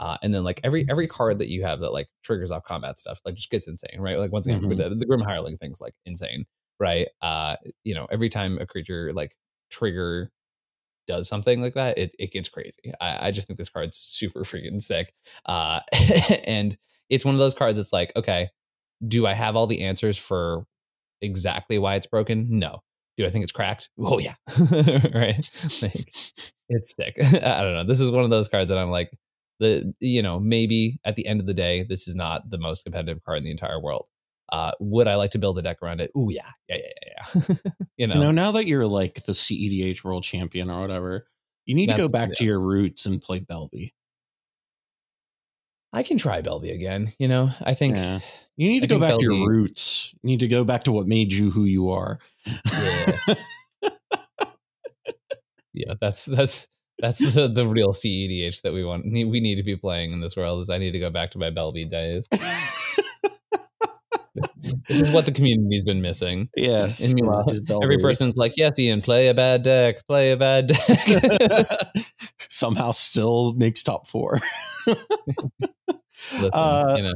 Uh, 0.00 0.16
and 0.22 0.32
then 0.32 0.44
like 0.44 0.60
every 0.62 0.86
every 0.88 1.08
card 1.08 1.38
that 1.38 1.48
you 1.48 1.64
have 1.64 1.80
that 1.80 1.92
like 1.92 2.06
triggers 2.22 2.50
off 2.50 2.62
combat 2.64 2.98
stuff, 2.98 3.20
like 3.24 3.34
just 3.34 3.50
gets 3.50 3.66
insane, 3.66 4.00
right? 4.00 4.18
Like 4.18 4.32
once 4.32 4.46
again, 4.46 4.60
Mhm. 4.62 4.76
the, 4.76 4.94
the 4.94 5.06
Grim 5.06 5.20
Hireling 5.20 5.56
thing's 5.58 5.80
like 5.80 5.94
insane, 6.06 6.44
right? 6.78 7.08
Uh, 7.20 7.56
you 7.84 7.94
know, 7.94 8.06
every 8.10 8.28
time 8.28 8.58
a 8.60 8.66
creature 8.66 9.12
like 9.12 9.34
trigger 9.70 10.30
does 11.06 11.28
something 11.28 11.60
like 11.62 11.74
that, 11.74 11.98
it, 11.98 12.14
it 12.18 12.30
gets 12.32 12.48
crazy. 12.48 12.92
I, 13.00 13.28
I 13.28 13.30
just 13.30 13.46
think 13.48 13.58
this 13.58 13.68
card's 13.70 13.96
super 13.96 14.40
freaking 14.40 14.80
sick. 14.80 15.14
Uh, 15.46 15.80
and 16.44 16.76
it's 17.08 17.24
one 17.24 17.34
of 17.34 17.38
those 17.38 17.54
cards 17.54 17.76
that's 17.78 17.92
like, 17.92 18.12
okay, 18.14 18.50
do 19.06 19.26
I 19.26 19.34
have 19.34 19.56
all 19.56 19.66
the 19.66 19.82
answers 19.82 20.18
for 20.18 20.66
exactly 21.22 21.78
why 21.78 21.94
it's 21.96 22.06
broken? 22.06 22.46
No. 22.58 22.82
Do 23.18 23.26
I 23.26 23.30
think 23.30 23.42
it's 23.42 23.52
cracked? 23.52 23.90
Oh 23.98 24.18
yeah. 24.18 24.34
right. 25.14 25.50
Like 25.82 26.14
it's 26.70 26.94
sick. 26.96 27.16
I 27.20 27.62
don't 27.62 27.74
know. 27.74 27.84
This 27.86 28.00
is 28.00 28.10
one 28.10 28.24
of 28.24 28.30
those 28.30 28.48
cards 28.48 28.70
that 28.70 28.78
I'm 28.78 28.90
like, 28.90 29.10
the 29.60 29.92
you 30.00 30.22
know, 30.22 30.38
maybe 30.40 31.00
at 31.04 31.16
the 31.16 31.26
end 31.26 31.40
of 31.40 31.46
the 31.46 31.54
day, 31.54 31.84
this 31.86 32.08
is 32.08 32.14
not 32.14 32.48
the 32.48 32.58
most 32.58 32.84
competitive 32.84 33.22
card 33.24 33.38
in 33.38 33.44
the 33.44 33.50
entire 33.50 33.80
world. 33.80 34.06
Uh, 34.50 34.72
would 34.80 35.08
I 35.08 35.16
like 35.16 35.32
to 35.32 35.38
build 35.38 35.58
a 35.58 35.62
deck 35.62 35.82
around 35.82 36.00
it? 36.00 36.10
Oh 36.16 36.30
yeah, 36.30 36.48
yeah, 36.68 36.76
yeah, 36.76 36.82
yeah. 37.06 37.42
yeah. 37.48 37.54
you 37.98 38.06
know, 38.06 38.14
You 38.14 38.20
know, 38.20 38.30
now 38.30 38.52
that 38.52 38.66
you're 38.66 38.86
like 38.86 39.24
the 39.24 39.32
CEDH 39.32 40.04
world 40.04 40.22
champion 40.22 40.70
or 40.70 40.80
whatever, 40.80 41.26
you 41.66 41.74
need 41.74 41.88
to 41.88 41.96
go 41.96 42.08
That's- 42.08 42.28
back 42.28 42.36
to 42.38 42.44
your 42.44 42.60
roots 42.60 43.04
and 43.04 43.20
play 43.20 43.40
Belbe. 43.40 43.90
I 45.92 46.02
can 46.02 46.18
try 46.18 46.42
Belbe 46.42 46.72
again. 46.72 47.12
You 47.18 47.28
know, 47.28 47.50
I 47.62 47.74
think 47.74 47.96
Yeah. 47.96 48.20
You 48.56 48.68
need 48.68 48.82
I 48.82 48.86
to 48.86 48.86
go 48.88 48.94
think 48.98 49.10
back 49.12 49.18
to 49.18 49.24
your 49.24 49.48
roots. 49.48 50.14
You 50.22 50.28
need 50.30 50.40
to 50.40 50.48
go 50.48 50.64
back 50.64 50.84
to 50.84 50.92
what 50.92 51.06
made 51.06 51.32
you 51.32 51.50
who 51.50 51.64
you 51.64 51.90
are. 51.90 52.18
Yeah. 52.46 53.16
yeah, 55.72 55.94
that's 56.00 56.24
that's 56.24 56.66
that's 56.98 57.18
the 57.34 57.46
the 57.46 57.66
real 57.66 57.92
CEDH 57.92 58.62
that 58.62 58.72
we 58.72 58.84
want. 58.84 59.04
We 59.04 59.40
need 59.40 59.56
to 59.56 59.62
be 59.62 59.76
playing 59.76 60.12
in 60.12 60.20
this 60.20 60.36
world. 60.36 60.60
Is 60.60 60.70
I 60.70 60.78
need 60.78 60.90
to 60.90 60.98
go 60.98 61.08
back 61.10 61.30
to 61.32 61.38
my 61.38 61.50
Belbe 61.50 61.88
days. 61.88 62.28
this 64.88 65.02
is 65.02 65.12
what 65.12 65.24
the 65.24 65.32
community's 65.32 65.84
been 65.84 66.02
missing. 66.02 66.48
Yes. 66.56 67.04
And 67.04 67.14
meanwhile, 67.14 67.46
every 67.82 67.98
person's 67.98 68.36
like, 68.36 68.56
"Yes, 68.56 68.76
Ian, 68.78 69.02
play 69.02 69.28
a 69.28 69.34
bad 69.34 69.62
deck. 69.62 70.04
Play 70.08 70.32
a 70.32 70.36
bad 70.36 70.66
deck." 70.68 71.68
Somehow, 72.48 72.90
still 72.90 73.52
makes 73.54 73.82
top 73.84 74.08
four. 74.08 74.40
Listen, 76.32 76.50
Uh, 76.52 76.94
you 76.96 77.02
know, 77.02 77.14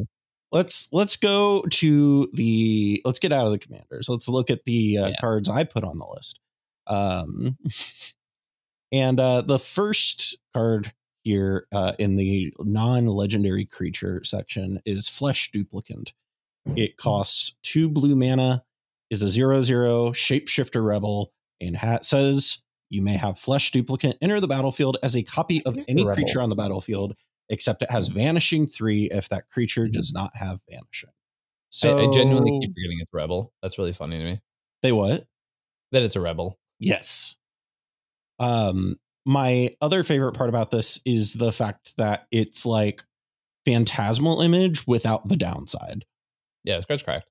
let's 0.52 0.88
let's 0.92 1.16
go 1.16 1.62
to 1.70 2.28
the 2.34 3.00
let's 3.04 3.18
get 3.18 3.32
out 3.32 3.46
of 3.46 3.52
the 3.52 3.58
commanders. 3.58 4.08
Let's 4.08 4.28
look 4.28 4.50
at 4.50 4.64
the 4.64 4.98
uh, 4.98 5.08
Yeah. 5.08 5.16
cards 5.20 5.48
i 5.48 5.64
put 5.64 5.84
on 5.84 5.98
the 5.98 6.06
list. 6.06 6.40
Um 6.86 7.56
and 8.92 9.18
uh 9.20 9.42
the 9.42 9.58
first 9.58 10.36
card 10.54 10.92
here 11.24 11.66
uh 11.72 11.92
in 11.98 12.16
the 12.16 12.52
non-legendary 12.60 13.64
creature 13.64 14.22
section 14.24 14.80
is 14.84 15.08
Flesh 15.08 15.50
Duplicate. 15.52 16.12
It 16.76 16.96
costs 16.96 17.56
two 17.62 17.88
blue 17.88 18.14
mana 18.16 18.64
is 19.10 19.22
a 19.22 19.28
zero 19.30 19.62
zero 19.62 20.10
shapeshifter 20.10 20.84
rebel 20.84 21.32
and 21.60 21.76
hat 21.76 22.04
says 22.04 22.62
you 22.88 23.02
may 23.02 23.16
have 23.16 23.38
Flesh 23.38 23.70
Duplicate 23.70 24.16
enter 24.20 24.38
the 24.40 24.46
battlefield 24.48 24.98
as 25.02 25.16
a 25.16 25.22
copy 25.22 25.64
of 25.64 25.74
Here's 25.76 25.88
any 25.88 26.04
creature 26.14 26.40
on 26.40 26.50
the 26.50 26.56
battlefield 26.56 27.16
except 27.52 27.82
it 27.82 27.90
has 27.90 28.08
vanishing 28.08 28.66
three 28.66 29.04
if 29.12 29.28
that 29.28 29.48
creature 29.48 29.86
does 29.86 30.12
not 30.12 30.32
have 30.34 30.60
vanishing. 30.68 31.10
So 31.70 31.98
I, 31.98 32.08
I 32.08 32.10
genuinely 32.10 32.58
keep 32.60 32.70
forgetting 32.74 32.98
it's 33.00 33.14
rebel. 33.14 33.52
That's 33.62 33.78
really 33.78 33.92
funny 33.92 34.18
to 34.18 34.24
me 34.24 34.40
they 34.82 34.92
what? 34.92 35.26
that 35.92 36.02
it's 36.02 36.16
a 36.16 36.20
rebel. 36.20 36.58
Yes. 36.78 37.36
Um, 38.38 38.96
my 39.24 39.70
other 39.80 40.02
favorite 40.02 40.32
part 40.32 40.48
about 40.48 40.70
this 40.70 41.00
is 41.04 41.34
the 41.34 41.52
fact 41.52 41.96
that 41.98 42.26
it's 42.32 42.66
like 42.66 43.04
phantasmal 43.64 44.40
image 44.40 44.86
without 44.86 45.28
the 45.28 45.36
downside. 45.36 46.04
Yeah, 46.64 46.80
Scratch 46.80 47.04
cracked. 47.04 47.28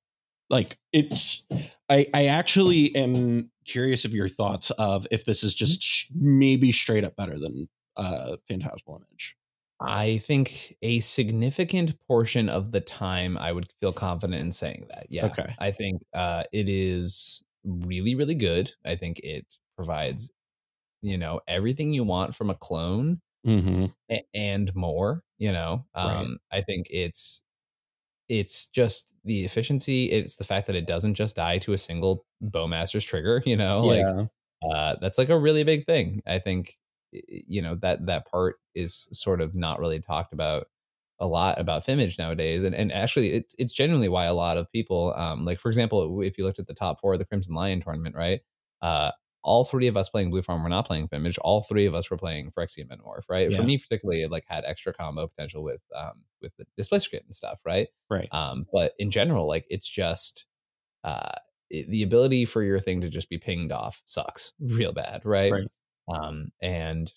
Like 0.49 0.77
it's, 0.93 1.45
I 1.89 2.07
I 2.13 2.25
actually 2.27 2.95
am 2.95 3.51
curious 3.65 4.05
of 4.05 4.13
your 4.13 4.27
thoughts 4.27 4.69
of 4.71 5.07
if 5.11 5.25
this 5.25 5.43
is 5.43 5.55
just 5.55 5.81
sh- 5.81 6.05
maybe 6.13 6.71
straight 6.71 7.03
up 7.03 7.15
better 7.15 7.39
than 7.39 7.67
uh 7.97 8.37
phantasmal 8.47 8.97
image. 8.97 9.35
I 9.81 10.19
think 10.19 10.75
a 10.81 10.99
significant 10.99 11.99
portion 12.07 12.49
of 12.49 12.71
the 12.71 12.81
time 12.81 13.37
I 13.37 13.51
would 13.51 13.71
feel 13.79 13.93
confident 13.93 14.39
in 14.41 14.51
saying 14.51 14.85
that. 14.89 15.07
Yeah. 15.09 15.25
Okay. 15.27 15.53
I 15.59 15.71
think 15.71 16.01
uh, 16.13 16.43
it 16.51 16.69
is 16.69 17.43
really, 17.63 18.15
really 18.15 18.35
good. 18.35 18.71
I 18.85 18.95
think 18.95 19.19
it 19.19 19.45
provides, 19.75 20.31
you 21.01 21.17
know, 21.17 21.41
everything 21.47 21.93
you 21.93 22.03
want 22.03 22.35
from 22.35 22.49
a 22.49 22.55
clone 22.55 23.21
Mm-hmm. 23.47 23.85
a- 24.11 24.23
and 24.35 24.75
more, 24.75 25.23
you 25.39 25.51
know. 25.51 25.85
Right. 25.95 26.17
Um, 26.17 26.37
I 26.51 26.61
think 26.61 26.87
it's 26.91 27.41
it's 28.29 28.67
just 28.67 29.13
the 29.25 29.43
efficiency, 29.45 30.11
it's 30.11 30.37
the 30.37 30.43
fact 30.43 30.67
that 30.67 30.75
it 30.75 30.87
doesn't 30.87 31.15
just 31.15 31.35
die 31.35 31.57
to 31.59 31.73
a 31.73 31.77
single 31.77 32.25
bowmaster's 32.41 33.03
trigger, 33.03 33.41
you 33.47 33.57
know, 33.57 33.81
like 33.81 34.05
uh, 34.63 34.95
that's 35.01 35.17
like 35.17 35.29
a 35.29 35.37
really 35.39 35.63
big 35.63 35.85
thing. 35.85 36.21
I 36.27 36.39
think 36.39 36.77
you 37.11 37.61
know 37.61 37.75
that 37.75 38.05
that 38.05 38.29
part 38.29 38.57
is 38.75 39.07
sort 39.11 39.41
of 39.41 39.55
not 39.55 39.79
really 39.79 39.99
talked 39.99 40.33
about 40.33 40.67
a 41.19 41.27
lot 41.27 41.59
about 41.59 41.85
Fimage 41.85 42.17
nowadays, 42.17 42.63
and 42.63 42.73
and 42.75 42.91
actually 42.91 43.33
it's 43.33 43.55
it's 43.59 43.73
genuinely 43.73 44.09
why 44.09 44.25
a 44.25 44.33
lot 44.33 44.57
of 44.57 44.71
people, 44.71 45.13
um, 45.15 45.45
like 45.45 45.59
for 45.59 45.69
example, 45.69 46.21
if 46.21 46.37
you 46.37 46.43
looked 46.43 46.59
at 46.59 46.67
the 46.67 46.73
top 46.73 46.99
four 46.99 47.13
of 47.13 47.19
the 47.19 47.25
Crimson 47.25 47.53
Lion 47.53 47.81
tournament, 47.81 48.15
right, 48.15 48.41
uh, 48.81 49.11
all 49.43 49.63
three 49.63 49.87
of 49.87 49.97
us 49.97 50.09
playing 50.09 50.31
Blue 50.31 50.41
Farm 50.41 50.63
were 50.63 50.69
not 50.69 50.87
playing 50.87 51.07
Fimage. 51.07 51.37
All 51.41 51.61
three 51.61 51.85
of 51.85 51.93
us 51.93 52.09
were 52.09 52.17
playing 52.17 52.51
Phyrexian 52.51 52.87
Metamorph, 52.87 53.29
right? 53.29 53.51
Yeah. 53.51 53.57
For 53.57 53.63
me 53.63 53.77
particularly, 53.77 54.23
it 54.23 54.31
like 54.31 54.45
had 54.47 54.65
extra 54.65 54.93
combo 54.93 55.27
potential 55.27 55.63
with 55.63 55.81
um 55.95 56.23
with 56.41 56.55
the 56.57 56.65
Displacer 56.75 57.09
Kit 57.11 57.23
and 57.23 57.35
stuff, 57.35 57.59
right? 57.65 57.87
Right. 58.09 58.27
Um, 58.31 58.65
but 58.73 58.93
in 58.97 59.11
general, 59.11 59.47
like 59.47 59.65
it's 59.69 59.87
just 59.87 60.45
uh 61.03 61.33
the 61.69 62.03
ability 62.03 62.45
for 62.45 62.63
your 62.63 62.79
thing 62.79 62.99
to 63.01 63.09
just 63.09 63.29
be 63.29 63.37
pinged 63.37 63.71
off 63.71 64.01
sucks 64.05 64.53
real 64.59 64.91
bad, 64.91 65.21
right? 65.23 65.51
Right. 65.51 65.67
Um, 66.13 66.51
and 66.61 67.11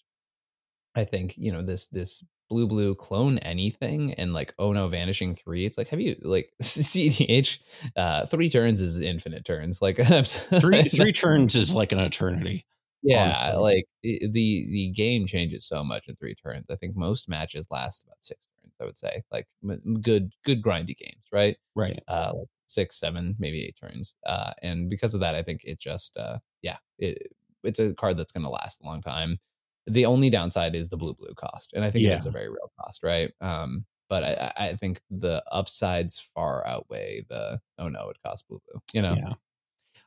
I 0.95 1.05
think 1.05 1.35
you 1.37 1.53
know 1.53 1.63
this 1.63 1.89
this 1.89 2.25
blue 2.51 2.67
blue 2.67 2.95
clone 2.95 3.39
anything 3.39 4.13
and 4.15 4.33
like 4.33 4.55
oh 4.59 4.73
no 4.73 4.87
vanishing 4.89 5.35
three. 5.35 5.65
It's 5.65 5.79
like 5.79 5.89
have 5.89 6.01
you 6.01 6.17
like 6.23 6.53
CDH 6.63 7.59
uh 7.97 8.27
three 8.27 8.51
turns 8.51 8.81
is 8.81 9.01
infinite 9.01 9.45
turns 9.45 9.81
like 9.81 9.97
Three 10.25 10.83
three 10.89 11.13
turns 11.13 11.55
is 11.55 11.75
like 11.75 11.93
an 11.93 11.99
eternity. 11.99 12.67
yeah, 13.03 13.53
honestly. 13.55 13.63
like 13.63 13.87
the 14.03 14.67
the 14.71 14.93
game 14.95 15.27
changes 15.27 15.67
so 15.67 15.83
much 15.83 16.09
in 16.09 16.17
three 16.17 16.35
turns. 16.35 16.67
I 16.71 16.77
think 16.77 16.97
most 16.97 17.29
matches 17.29 17.67
last 17.71 18.05
about 18.05 18.19
six 18.21 18.47
turns. 18.47 18.75
I 18.81 18.85
would 18.85 18.97
say 18.97 19.23
like 19.33 19.47
m- 19.69 20.01
good 20.01 20.33
good 20.45 20.63
grindy 20.63 20.97
games, 20.97 21.25
right? 21.33 21.57
Right. 21.75 22.01
Uh, 22.09 22.33
like 22.35 22.49
six, 22.67 22.99
seven, 22.99 23.37
maybe 23.39 23.65
eight 23.65 23.77
turns. 23.81 24.15
Uh, 24.27 24.53
and 24.63 24.89
because 24.91 25.15
of 25.15 25.21
that, 25.21 25.35
I 25.35 25.43
think 25.43 25.65
it 25.65 25.79
just 25.79 26.17
uh, 26.17 26.39
yeah, 26.63 26.77
it 26.99 27.33
it's 27.65 27.79
a 27.79 27.95
card 27.95 28.17
that's 28.19 28.33
going 28.33 28.45
to 28.45 28.51
last 28.51 28.81
a 28.83 28.87
long 28.87 29.03
time. 29.03 29.39
The 29.87 30.07
only 30.07 30.31
downside 30.31 30.75
is 30.75 30.89
the 30.89 30.97
blue 30.97 31.15
blue 31.15 31.35
cost, 31.37 31.73
and 31.75 31.85
I 31.85 31.91
think 31.91 32.07
it 32.07 32.13
is 32.13 32.25
a 32.27 32.31
very 32.31 32.49
real 32.49 32.73
cost, 32.81 33.03
right? 33.03 33.33
Um, 33.41 33.87
but 34.09 34.25
I, 34.25 34.53
I 34.57 34.69
I 34.71 34.75
think 34.77 35.01
the 35.11 35.43
upsides 35.53 36.31
far 36.35 36.67
outweigh 36.67 37.25
the 37.29 37.61
oh 37.79 37.89
no, 37.89 38.09
it 38.11 38.19
costs 38.25 38.47
blue 38.49 38.61
blue. 38.67 38.81
You 38.95 39.03
know, 39.03 39.17
Yeah. 39.17 39.35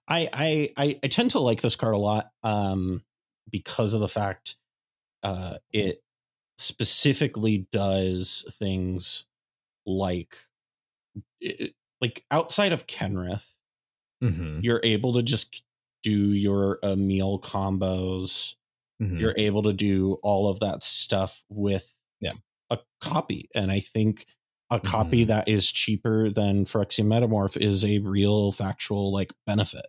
I, 0.08 0.30
I 0.34 0.74
I 0.78 1.00
I 1.04 1.08
tend 1.08 1.32
to 1.32 1.40
like 1.40 1.62
this 1.62 1.76
card 1.76 1.96
a 1.96 1.98
lot 2.00 2.32
um 2.44 3.04
because 3.50 3.94
of 3.94 4.02
the 4.02 4.10
fact 4.10 4.58
uh 5.24 5.58
it 5.74 6.04
specifically 6.58 7.68
does 7.72 8.46
things 8.60 9.28
like 9.86 10.38
it, 11.42 11.74
like 12.02 12.26
outside 12.32 12.72
of 12.74 12.88
Kenrith, 12.88 13.50
Mhm, 14.22 14.62
you're 14.62 14.82
able 14.84 15.14
to 15.14 15.24
just 15.24 15.64
do 16.04 16.32
your 16.34 16.80
uh, 16.84 16.96
meal 16.96 17.40
combos. 17.40 18.56
mhm. 19.02 19.20
You're 19.20 19.36
able 19.38 19.64
to 19.64 19.74
do 19.74 20.16
all 20.24 20.50
of 20.50 20.60
that 20.62 20.84
stuff 20.84 21.44
with 21.50 21.98
Yeah. 22.22 22.34
a 22.70 22.80
copy, 23.02 23.50
and 23.56 23.72
I 23.72 23.80
think 23.80 24.26
a 24.70 24.80
copy 24.80 25.24
Mm-hmm. 25.24 25.28
that 25.28 25.48
is 25.48 25.72
cheaper 25.72 26.30
than 26.30 26.66
Phyrexian 26.66 27.06
Metamorph 27.06 27.58
is 27.58 27.86
a 27.86 28.00
real 28.00 28.52
factual 28.52 29.12
like 29.14 29.34
benefit. 29.46 29.86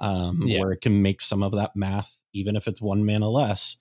Um, 0.00 0.40
Yeah. 0.46 0.60
where 0.60 0.72
it 0.72 0.80
can 0.80 1.02
make 1.02 1.20
some 1.20 1.42
of 1.42 1.52
that 1.52 1.76
math, 1.76 2.16
even 2.32 2.56
if 2.56 2.66
it's 2.66 2.80
one 2.80 3.04
mana 3.04 3.28
less, 3.28 3.78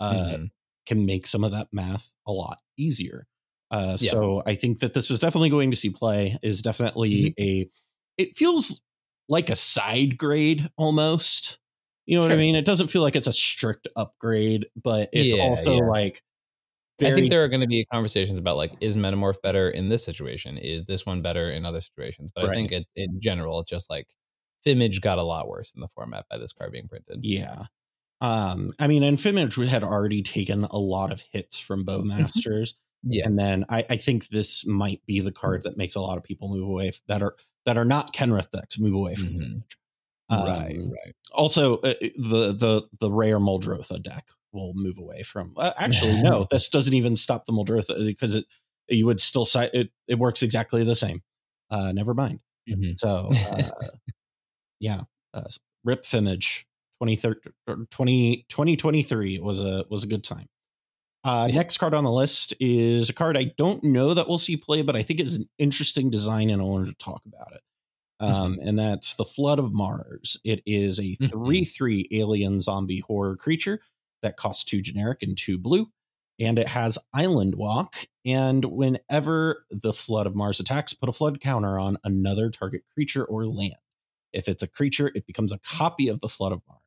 uh, 0.00 0.36
Mhm. 0.36 0.50
can 0.86 1.06
make 1.06 1.26
some 1.26 1.44
of 1.44 1.52
that 1.52 1.68
math 1.72 2.12
a 2.26 2.32
lot 2.32 2.58
easier. 2.76 3.26
Uh, 3.70 3.96
Yeah. 3.98 4.10
So 4.10 4.42
I 4.46 4.54
think 4.54 4.80
that 4.80 4.92
this 4.94 5.10
is 5.10 5.18
definitely 5.18 5.48
going 5.50 5.70
to 5.70 5.76
see 5.76 5.90
play. 5.90 6.38
Is 6.42 6.60
definitely 6.62 7.34
Mm-hmm. 7.38 7.42
a. 7.42 7.70
It 8.18 8.36
feels 8.36 8.82
like 9.28 9.50
a 9.50 9.56
side 9.56 10.18
grade 10.18 10.68
almost. 10.76 11.58
You 12.06 12.18
know 12.18 12.22
what 12.22 12.32
I 12.32 12.36
mean? 12.36 12.56
It 12.56 12.64
doesn't 12.64 12.88
feel 12.88 13.02
like 13.02 13.14
it's 13.14 13.28
a 13.28 13.32
strict 13.32 13.86
upgrade, 13.94 14.66
but 14.82 15.08
it's 15.12 15.34
Yeah, 15.34 15.42
also 15.42 15.76
yeah. 15.76 15.84
like 15.84 16.22
I 17.00 17.14
think 17.14 17.30
there 17.30 17.44
are 17.44 17.48
going 17.48 17.60
to 17.60 17.66
be 17.66 17.84
conversations 17.92 18.38
about 18.38 18.56
like, 18.56 18.72
is 18.80 18.96
Metamorph 18.96 19.40
better 19.42 19.70
in 19.70 19.88
this 19.88 20.04
situation? 20.04 20.58
Is 20.58 20.84
this 20.84 21.06
one 21.06 21.22
better 21.22 21.50
in 21.50 21.64
other 21.64 21.80
situations? 21.80 22.30
But 22.34 22.48
I 22.48 22.54
think 22.54 22.72
it, 22.72 22.86
in 22.96 23.20
general, 23.20 23.60
it's 23.60 23.70
just 23.70 23.90
like 23.90 24.08
Fimage 24.66 25.00
got 25.00 25.18
a 25.18 25.22
lot 25.22 25.48
worse 25.48 25.72
in 25.74 25.80
the 25.80 25.88
format 25.88 26.26
by 26.30 26.38
this 26.38 26.52
card 26.52 26.72
being 26.72 26.88
printed. 26.88 27.20
yeah. 27.22 27.64
Um, 28.20 28.70
I 28.78 28.86
mean, 28.86 29.02
and 29.02 29.16
Fimage 29.18 29.66
had 29.66 29.82
already 29.82 30.22
taken 30.22 30.62
a 30.64 30.78
lot 30.78 31.12
of 31.12 31.24
hits 31.32 31.58
from 31.58 31.84
Bowmasters. 31.84 32.74
Yeah. 33.04 33.26
and 33.26 33.36
then 33.36 33.64
I, 33.68 33.84
I 33.90 33.96
think 33.96 34.28
this 34.28 34.64
might 34.64 35.04
be 35.06 35.18
the 35.18 35.32
card 35.32 35.64
that 35.64 35.76
makes 35.76 35.96
a 35.96 36.00
lot 36.00 36.18
of 36.18 36.22
people 36.22 36.48
move 36.48 36.68
away 36.68 36.92
that 37.08 37.20
are 37.20 37.34
that 37.66 37.76
are 37.76 37.84
not 37.84 38.12
Kenrith 38.14 38.50
decks 38.50 38.78
move 38.78 38.94
away 38.94 39.14
from 39.14 39.30
Mhm. 39.30 39.38
Fimage. 39.40 39.62
right. 40.30 40.76
Um, 40.78 40.90
Right. 40.90 41.14
Also, 41.32 41.76
uh, 41.78 41.94
the 42.00 42.52
the 42.52 42.88
the 43.00 43.10
rare 43.10 43.38
Muldrotha 43.38 44.02
deck 44.02 44.28
will 44.52 44.72
move 44.74 44.98
away 44.98 45.22
from. 45.22 45.54
Uh, 45.56 45.72
actually, 45.76 46.22
no, 46.22 46.46
this 46.50 46.68
doesn't 46.68 46.94
even 46.94 47.16
stop 47.16 47.46
the 47.46 47.52
Muldrotha 47.52 48.04
because 48.04 48.34
it 48.34 48.44
you 48.88 49.06
would 49.06 49.20
still 49.20 49.44
cite 49.44 49.70
it. 49.74 49.90
It 50.08 50.18
works 50.18 50.42
exactly 50.42 50.84
the 50.84 50.96
same. 50.96 51.22
Uh, 51.70 51.92
never 51.92 52.12
mind. 52.14 52.40
Mhm. 52.68 52.98
So, 52.98 53.30
uh, 53.32 53.88
yeah, 54.80 55.04
uh, 55.34 55.44
Rip 55.84 56.02
Fimage 56.02 56.64
20, 56.98 58.44
2023 58.48 59.38
was 59.38 59.60
a 59.60 59.84
was 59.90 60.04
a 60.04 60.06
good 60.06 60.24
time. 60.24 60.48
Uh, 61.24 61.48
next 61.52 61.78
card 61.78 61.94
on 61.94 62.04
the 62.04 62.10
list 62.10 62.52
is 62.58 63.08
a 63.08 63.12
card 63.12 63.38
I 63.38 63.52
don't 63.56 63.84
know 63.84 64.12
that 64.14 64.28
we'll 64.28 64.38
see 64.38 64.56
play, 64.56 64.82
but 64.82 64.96
I 64.96 65.02
think 65.02 65.20
it's 65.20 65.36
an 65.36 65.48
interesting 65.58 66.10
design 66.10 66.50
and 66.50 66.60
I 66.60 66.64
wanted 66.64 66.88
to 66.88 66.94
talk 67.04 67.22
about 67.26 67.52
it. 67.52 67.60
Um, 68.20 68.58
And 68.62 68.78
that's 68.78 69.14
the 69.16 69.24
Flood 69.24 69.58
of 69.58 69.72
Mars. 69.72 70.36
It 70.44 70.62
is 70.66 71.00
a. 71.00 71.14
3 71.14 71.64
3 71.64 72.08
alien 72.12 72.60
zombie 72.60 73.00
horror 73.00 73.36
creature 73.36 73.80
that 74.22 74.36
costs 74.36 74.64
two 74.64 74.80
generic 74.80 75.22
and 75.22 75.36
two 75.36 75.58
blue. 75.58 75.86
And 76.40 76.58
it 76.58 76.68
has 76.68 76.98
Island 77.12 77.54
Walk. 77.56 77.96
And 78.24 78.64
whenever 78.64 79.64
the 79.70 79.92
Flood 79.92 80.26
of 80.26 80.34
Mars 80.34 80.60
attacks, 80.60 80.92
put 80.94 81.08
a 81.08 81.12
flood 81.12 81.40
counter 81.40 81.78
on 81.78 81.98
another 82.04 82.50
target 82.50 82.82
creature 82.94 83.24
or 83.24 83.46
land. 83.46 83.74
If 84.32 84.48
it's 84.48 84.62
a 84.62 84.68
creature, 84.68 85.10
it 85.14 85.26
becomes 85.26 85.52
a 85.52 85.58
copy 85.58 86.08
of 86.08 86.20
the 86.20 86.28
Flood 86.28 86.52
of 86.52 86.62
Mars. 86.68 86.81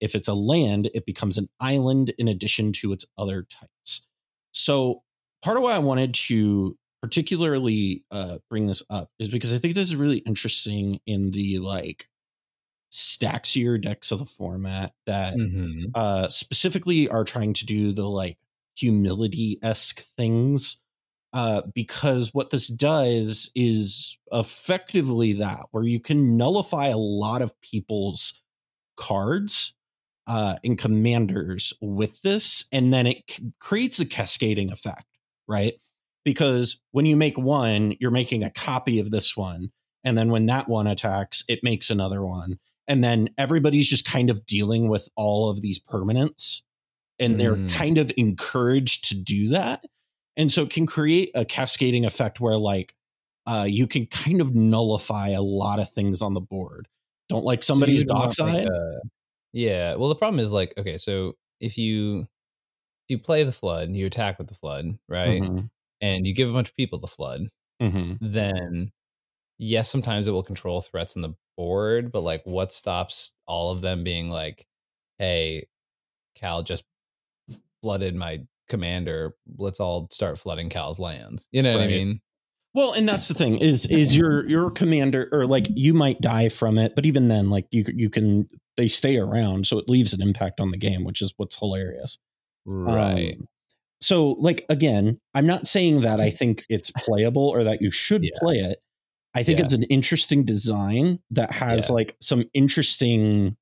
If 0.00 0.14
it's 0.14 0.28
a 0.28 0.34
land, 0.34 0.90
it 0.94 1.06
becomes 1.06 1.38
an 1.38 1.48
island 1.60 2.10
in 2.18 2.28
addition 2.28 2.72
to 2.74 2.92
its 2.92 3.04
other 3.18 3.42
types. 3.44 4.06
So, 4.52 5.02
part 5.42 5.56
of 5.56 5.62
why 5.62 5.72
I 5.74 5.78
wanted 5.80 6.14
to 6.14 6.78
particularly 7.02 8.04
uh, 8.10 8.38
bring 8.50 8.66
this 8.66 8.82
up 8.90 9.10
is 9.18 9.28
because 9.28 9.52
I 9.52 9.58
think 9.58 9.74
this 9.74 9.86
is 9.88 9.96
really 9.96 10.18
interesting 10.18 11.00
in 11.06 11.30
the 11.30 11.58
like 11.58 12.08
stacksier 12.92 13.80
decks 13.80 14.10
of 14.10 14.18
the 14.18 14.24
format 14.24 14.94
that 15.06 15.40
Mhm. 15.40 15.94
uh, 15.94 16.28
specifically 16.28 17.08
are 17.08 17.24
trying 17.24 17.52
to 17.54 17.66
do 17.66 17.92
the 17.92 18.08
like 18.08 18.38
humility 18.76 19.58
esque 19.62 20.00
things. 20.16 20.78
Uh, 21.34 21.62
because 21.74 22.34
what 22.34 22.50
this 22.50 22.68
does 22.68 23.52
is 23.54 24.18
effectively 24.32 25.34
that 25.34 25.66
where 25.72 25.84
you 25.84 26.00
can 26.00 26.36
nullify 26.36 26.88
a 26.88 26.98
lot 26.98 27.42
of 27.42 27.60
people's 27.60 28.42
cards 28.96 29.75
uh, 30.26 30.56
and 30.64 30.76
commanders 30.78 31.72
with 31.80 32.20
this, 32.22 32.64
and 32.72 32.92
then 32.92 33.06
it 33.06 33.18
c- 33.28 33.52
creates 33.60 34.00
a 34.00 34.06
cascading 34.06 34.72
effect, 34.72 35.06
right? 35.46 35.74
Because 36.24 36.80
when 36.90 37.06
you 37.06 37.16
make 37.16 37.38
one, 37.38 37.94
you're 38.00 38.10
making 38.10 38.42
a 38.42 38.50
copy 38.50 38.98
of 38.98 39.10
this 39.10 39.36
one, 39.36 39.70
and 40.04 40.18
then 40.18 40.30
when 40.30 40.46
that 40.46 40.68
one 40.68 40.86
attacks, 40.86 41.44
it 41.48 41.60
makes 41.62 41.90
another 41.90 42.24
one, 42.24 42.58
and 42.88 43.02
then 43.04 43.28
everybody's 43.38 43.88
just 43.88 44.04
kind 44.04 44.30
of 44.30 44.44
dealing 44.46 44.88
with 44.88 45.08
all 45.16 45.48
of 45.50 45.60
these 45.62 45.78
permanents, 45.78 46.62
and 47.18 47.38
they're 47.38 47.56
Mm. 47.56 47.70
kind 47.70 47.98
of 47.98 48.10
encouraged 48.16 49.08
to 49.08 49.14
do 49.14 49.48
that, 49.50 49.84
and 50.36 50.50
so 50.50 50.62
it 50.64 50.70
can 50.70 50.86
create 50.86 51.30
a 51.34 51.44
cascading 51.44 52.04
effect 52.04 52.40
where 52.40 52.56
like 52.56 52.94
uh, 53.46 53.64
you 53.68 53.86
can 53.86 54.06
kind 54.06 54.40
of 54.40 54.56
nullify 54.56 55.28
a 55.28 55.40
lot 55.40 55.78
of 55.78 55.88
things 55.88 56.20
on 56.20 56.34
the 56.34 56.40
board. 56.40 56.88
Don't 57.28 57.44
like 57.44 57.62
somebody's 57.62 58.04
like, 58.04 58.16
dockside. 58.16 58.66
uh, 58.66 58.98
yeah. 59.56 59.94
Well, 59.94 60.10
the 60.10 60.14
problem 60.14 60.38
is 60.40 60.52
like, 60.52 60.74
okay, 60.76 60.98
so 60.98 61.34
if 61.60 61.78
you 61.78 62.20
if 62.20 62.28
you 63.08 63.18
play 63.18 63.44
the 63.44 63.52
flood, 63.52 63.90
you 63.90 64.06
attack 64.06 64.38
with 64.38 64.48
the 64.48 64.54
flood, 64.54 64.98
right? 65.08 65.42
Mhm, 65.42 65.70
And 66.00 66.26
you 66.26 66.34
give 66.34 66.50
a 66.50 66.52
bunch 66.52 66.68
of 66.68 66.76
people 66.76 66.98
the 66.98 67.06
flood, 67.06 67.48
mhm. 67.82 68.18
then 68.20 68.92
yes, 69.58 69.90
sometimes 69.90 70.28
it 70.28 70.32
will 70.32 70.42
control 70.42 70.82
threats 70.82 71.16
on 71.16 71.22
the 71.22 71.34
board, 71.56 72.12
but 72.12 72.20
like 72.20 72.42
what 72.44 72.72
stops 72.72 73.34
all 73.46 73.70
of 73.70 73.80
them 73.80 74.04
being 74.04 74.28
like, 74.28 74.66
hey, 75.18 75.68
Cal 76.34 76.62
just 76.62 76.84
flooded 77.82 78.14
my 78.14 78.42
commander. 78.68 79.36
Let's 79.56 79.80
all 79.80 80.08
start 80.10 80.38
flooding 80.38 80.68
Cal's 80.68 80.98
lands. 80.98 81.48
You 81.52 81.62
know 81.62 81.72
what 81.72 81.82
I 81.84 81.88
mean? 81.88 82.20
Well, 82.74 82.92
and 82.92 83.08
that's 83.08 83.28
the 83.28 83.34
thing 83.34 83.58
is 83.58 83.86
is 83.86 84.14
your 84.18 84.46
your 84.48 84.70
commander 84.70 85.30
or 85.32 85.46
like 85.46 85.66
you 85.70 85.94
might 85.94 86.20
die 86.20 86.50
from 86.50 86.76
it, 86.76 86.94
but 86.94 87.06
even 87.06 87.28
then, 87.28 87.48
like 87.48 87.66
you 87.70 87.84
you 87.94 88.10
can 88.10 88.48
they 88.76 88.88
stay 88.88 89.16
around, 89.16 89.66
so 89.66 89.78
it 89.78 89.88
leaves 89.88 90.12
an 90.12 90.22
impact 90.22 90.60
on 90.60 90.70
the 90.70 90.78
game, 90.78 91.04
which 91.04 91.22
is 91.22 91.32
what's 91.36 91.58
hilarious. 91.58 92.18
Right. 92.64 93.36
Um, 93.38 93.48
so, 94.00 94.28
like 94.32 94.64
again, 94.68 95.18
I'm 95.34 95.46
not 95.46 95.66
saying 95.66 96.02
that 96.02 96.20
I 96.20 96.30
think 96.40 96.64
it's 96.68 96.90
playable 96.90 97.48
or 97.48 97.64
that 97.64 97.80
you 97.82 97.90
should 97.90 98.22
Yeah. 98.24 98.30
play 98.38 98.56
it. 98.56 98.78
I 99.34 99.42
think 99.42 99.58
Yeah. 99.58 99.64
it's 99.66 99.74
an 99.74 99.82
interesting 99.84 100.44
design 100.44 101.20
that 101.30 101.52
has 101.52 101.88
Yeah. 101.88 101.94
like 101.94 102.16
some 102.20 102.44
interesting, 102.54 103.56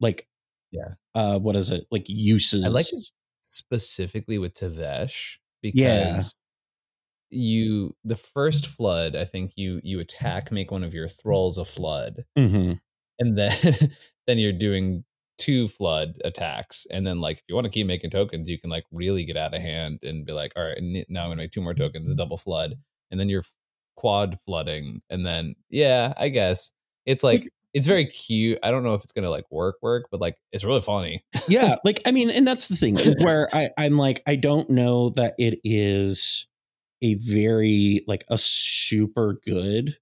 like, 0.00 0.28
Yeah. 0.72 0.94
uh, 1.14 1.38
what 1.38 1.56
is 1.56 1.70
it 1.70 1.86
like 1.90 2.06
uses? 2.08 2.64
I 2.64 2.68
like 2.68 2.86
it 2.92 3.04
specifically 3.42 4.38
with 4.38 4.54
Tevesh 4.54 5.38
because 5.62 6.32
you 7.30 7.94
the 8.04 8.16
first 8.16 8.66
flood, 8.66 9.16
I 9.16 9.24
think 9.24 9.52
you 9.56 9.80
you 9.82 10.00
attack, 10.00 10.52
make 10.52 10.70
one 10.70 10.84
of 10.84 10.94
your 10.94 11.08
thralls 11.08 11.58
a 11.58 11.64
flood, 11.64 12.24
Mhm. 12.38 12.78
and 13.18 13.38
then 13.38 13.50
then 14.26 14.38
you're 14.38 14.52
doing 14.52 15.04
two 15.38 15.68
flood 15.68 16.18
attacks, 16.24 16.86
and 16.90 17.06
then 17.06 17.20
like 17.20 17.38
if 17.38 17.44
you 17.48 17.54
want 17.54 17.66
to 17.66 17.70
keep 17.70 17.86
making 17.86 18.10
tokens, 18.10 18.48
you 18.48 18.58
can 18.58 18.70
like 18.70 18.84
really 18.92 19.24
get 19.24 19.36
out 19.36 19.54
of 19.54 19.60
hand 19.60 20.00
and 20.02 20.24
be 20.26 20.32
like, 20.32 20.52
all 20.56 20.64
right, 20.64 20.78
now 21.08 21.24
I'm 21.24 21.30
gonna 21.30 21.36
make 21.36 21.50
two 21.52 21.60
more 21.60 21.74
tokens, 21.74 22.12
double 22.14 22.36
flood, 22.38 22.74
and 23.10 23.20
then 23.20 23.28
you're 23.28 23.44
quad 23.96 24.38
flooding, 24.46 25.02
and 25.10 25.24
then 25.26 25.54
yeah, 25.70 26.12
I 26.16 26.28
guess 26.28 26.72
it's 27.06 27.22
like 27.22 27.48
it's 27.74 27.86
very 27.86 28.06
cute. 28.06 28.58
I 28.62 28.70
don't 28.70 28.84
know 28.84 28.94
if 28.94 29.02
it's 29.02 29.12
gonna 29.12 29.30
like 29.30 29.44
work 29.50 29.76
work, 29.82 30.06
but 30.10 30.20
like 30.20 30.36
it's 30.52 30.64
really 30.64 30.80
funny. 30.80 31.22
yeah 31.48 31.76
like 31.84 32.00
i 32.06 32.12
mean 32.12 32.30
and 32.30 32.46
that's 32.46 32.68
the 32.68 32.76
thing 32.76 32.96
where 33.22 33.48
i 33.54 33.68
i'm 33.78 33.96
like 33.96 34.22
i 34.26 34.36
don't 34.36 34.68
know 34.70 35.10
that 35.10 35.34
it 35.38 35.60
is 35.64 36.46
a 37.02 37.14
very 37.14 38.02
like 38.06 38.24
a 38.28 38.38
super 38.38 39.38
good 39.46 39.96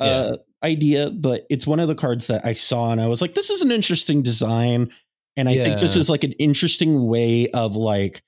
uh 0.00 0.36
idea 0.64 1.10
but 1.10 1.46
it's 1.50 1.66
one 1.66 1.78
of 1.80 1.86
the 1.88 1.94
cards 1.94 2.26
that 2.26 2.44
i 2.44 2.52
saw 2.52 2.90
and 2.90 3.00
i 3.00 3.06
was 3.06 3.20
like 3.20 3.34
this 3.34 3.48
is 3.50 3.62
an 3.62 3.70
interesting 3.70 4.22
design 4.22 4.90
and 5.36 5.48
i 5.48 5.54
think 5.54 5.78
this 5.80 5.94
is 5.96 6.10
like 6.10 6.24
an 6.24 6.32
interesting 6.32 7.06
way 7.06 7.46
of 7.54 7.76
like 7.76 8.22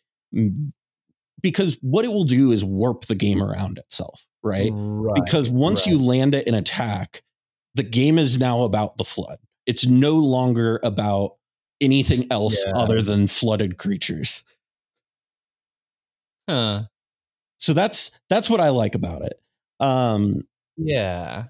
because 1.42 1.76
what 1.80 2.04
it 2.04 2.08
will 2.08 2.24
do 2.24 2.52
is 2.52 2.64
warp 2.64 3.06
the 3.06 3.16
game 3.16 3.42
around 3.42 3.78
itself 3.78 4.26
right 4.42 4.70
because 5.14 5.48
once 5.50 5.86
you 5.86 5.98
land 6.00 6.34
it 6.34 6.46
in 6.46 6.54
attack, 6.54 7.22
the 7.74 7.82
game 7.82 8.18
is 8.18 8.38
now 8.38 8.62
about 8.62 8.96
the 8.96 9.04
flood. 9.04 9.38
It's 9.66 9.86
no 9.86 10.14
longer 10.16 10.80
about 10.82 11.36
anything 11.80 12.26
else 12.30 12.64
Yeah. 12.66 12.72
other 12.74 13.02
than 13.02 13.26
flooded 13.26 13.76
creatures. 13.78 14.44
huh. 16.48 16.84
So 17.58 17.72
that's 17.74 18.18
that's 18.28 18.48
what 18.48 18.60
I 18.60 18.70
like 18.70 18.94
about 18.94 19.22
it. 19.22 19.40
Um, 19.80 20.46
Yeah. 20.76 21.44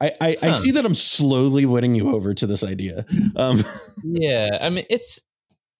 I 0.00 0.12
I, 0.20 0.36
I 0.42 0.50
see 0.52 0.70
that 0.72 0.84
I'm 0.86 0.94
slowly 0.94 1.66
winning 1.66 1.94
you 1.94 2.14
over 2.14 2.34
to 2.34 2.46
this 2.46 2.62
idea. 2.64 3.04
Um, 3.36 3.64
Yeah. 4.04 4.58
I 4.60 4.68
mean, 4.70 4.84
it's 4.90 5.20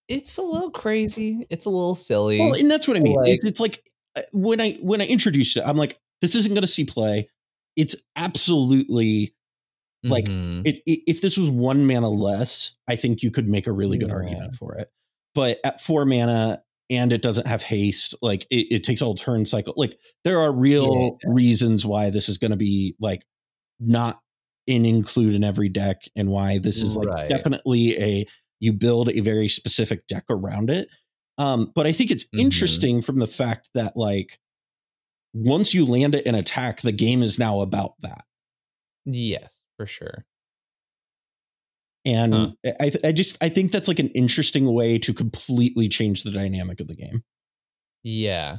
it's 0.09 0.39
a 0.39 0.43
little 0.43 0.71
crazy. 0.71 1.47
It's 1.51 1.67
a 1.67 1.71
little 1.71 1.95
silly. 1.95 2.39
well, 2.41 2.55
and 2.55 2.71
that's 2.71 2.89
what 2.89 2.97
I 2.97 3.01
mean. 3.01 3.17
Like- 3.17 3.29
it's, 3.35 3.45
it's 3.45 3.61
like 3.61 3.83
uh, 4.17 4.23
when 4.33 4.61
I 4.61 4.73
when 4.83 5.01
I 5.01 5.07
introduced 5.07 5.57
it, 5.57 5.63
I'm 5.67 5.77
like, 5.77 5.99
this 6.23 6.35
isn't 6.35 6.53
going 6.55 6.63
to 6.63 6.67
see 6.69 6.85
play. 6.85 7.29
It's 7.77 7.95
absolutely 8.17 9.35
like, 10.05 10.25
Mhm. 10.27 10.63
it, 10.67 10.79
it, 10.87 11.01
if 11.07 11.21
this 11.21 11.37
was 11.37 11.51
one 11.51 11.87
mana 11.87 12.09
less, 12.09 12.77
I 12.89 12.97
think 12.97 13.23
you 13.23 13.31
could 13.31 13.49
make 13.49 13.67
a 13.67 13.73
really 13.73 13.99
good 13.99 14.09
Yeah. 14.09 14.15
argument 14.17 14.55
for 14.57 14.75
it. 14.77 14.89
But 15.35 15.59
at 15.65 15.81
four 15.81 16.05
mana 16.05 16.63
and 16.91 17.13
it 17.13 17.21
doesn't 17.23 17.47
have 17.47 17.63
haste, 17.63 18.15
like 18.23 18.47
it, 18.51 18.67
it 18.71 18.85
takes 18.85 19.03
all 19.03 19.15
turn 19.15 19.45
cycle. 19.45 19.75
Like 19.77 19.99
there 20.25 20.41
are 20.41 20.53
real 20.53 21.19
reasons 21.25 21.85
why 21.85 22.11
this 22.11 22.29
is 22.29 22.39
going 22.39 22.51
to 22.53 22.57
be 22.57 22.97
like 23.01 23.25
not 23.81 24.21
in 24.67 24.85
include 24.85 25.35
in 25.35 25.43
every 25.45 25.69
deck 25.69 26.03
and 26.17 26.29
why 26.31 26.59
this 26.59 26.83
is 26.83 26.97
like 26.97 27.09
Right. 27.09 27.29
definitely 27.29 27.97
a 28.03 28.27
you 28.61 28.73
build 28.73 29.09
a 29.11 29.21
very 29.21 29.49
specific 29.49 30.07
deck 30.09 30.25
around 30.31 30.69
it. 30.71 30.89
Um, 31.39 31.73
but 31.75 31.87
I 31.87 31.93
think 31.93 32.11
it's 32.11 32.25
Mhm. 32.35 32.41
interesting 32.41 33.01
from 33.03 33.19
the 33.21 33.27
fact 33.29 33.69
that 33.75 33.97
like 33.97 34.39
once 35.33 35.73
you 35.75 35.85
land 35.87 36.15
it 36.15 36.27
in 36.27 36.35
attack, 36.35 36.81
the 36.81 36.93
game 36.93 37.23
is 37.23 37.39
now 37.39 37.61
about 37.61 37.93
that. 38.01 38.25
yes, 39.07 39.61
for 39.77 39.87
sure. 39.87 40.25
and 42.05 42.33
Huh. 42.35 42.53
I, 42.81 42.93
I 43.05 43.13
just 43.13 43.37
i 43.43 43.49
think 43.49 43.73
that's 43.73 43.89
like 43.89 43.99
an 43.99 44.09
interesting 44.11 44.73
way 44.73 44.99
to 45.01 45.13
completely 45.13 45.89
change 45.89 46.23
the 46.23 46.31
dynamic 46.31 46.81
of 46.81 46.87
the 46.89 46.95
game 46.95 47.25
Yeah. 48.05 48.59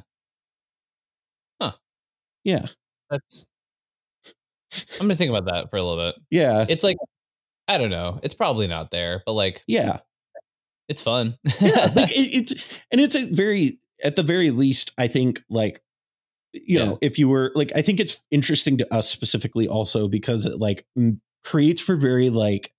yeah 2.44 2.68
That's 3.10 3.48
I'm 4.94 5.00
gonna 5.08 5.16
think 5.16 5.30
about 5.30 5.46
that 5.46 5.70
for 5.70 5.78
a 5.78 5.84
little 5.84 6.12
bit. 6.12 6.16
yeah 6.30 6.66
It's 6.70 6.84
like 6.84 6.98
I 7.68 7.78
don't 7.78 7.92
know. 7.92 8.20
It's 8.24 8.34
probably 8.34 8.68
not 8.68 8.92
there, 8.92 9.22
but 9.26 9.34
like 9.34 9.64
yeah 9.68 10.00
it's 10.88 11.02
fun. 11.04 11.38
yeah 11.62 11.92
like 11.96 12.12
it, 12.18 12.34
it's 12.34 12.54
and 12.92 13.00
it's 13.00 13.16
a 13.16 13.26
very 13.32 13.78
at 14.04 14.16
the 14.16 14.24
very 14.24 14.50
least 14.50 14.92
i 14.98 15.08
think 15.08 15.42
like 15.50 15.82
you 16.54 16.80
Yeah. 16.80 16.86
know 16.86 16.98
if 17.02 17.20
you 17.20 17.30
were 17.30 17.52
like 17.54 17.72
i 17.76 17.82
think 17.84 18.00
it's 18.00 18.24
interesting 18.32 18.78
to 18.80 18.92
us 18.94 19.08
specifically 19.10 19.68
also 19.68 20.08
because 20.08 20.46
it 20.48 20.58
like 20.58 20.86
m- 20.98 21.22
creates 21.44 21.80
for 21.82 21.96
very 21.96 22.30
like 22.32 22.74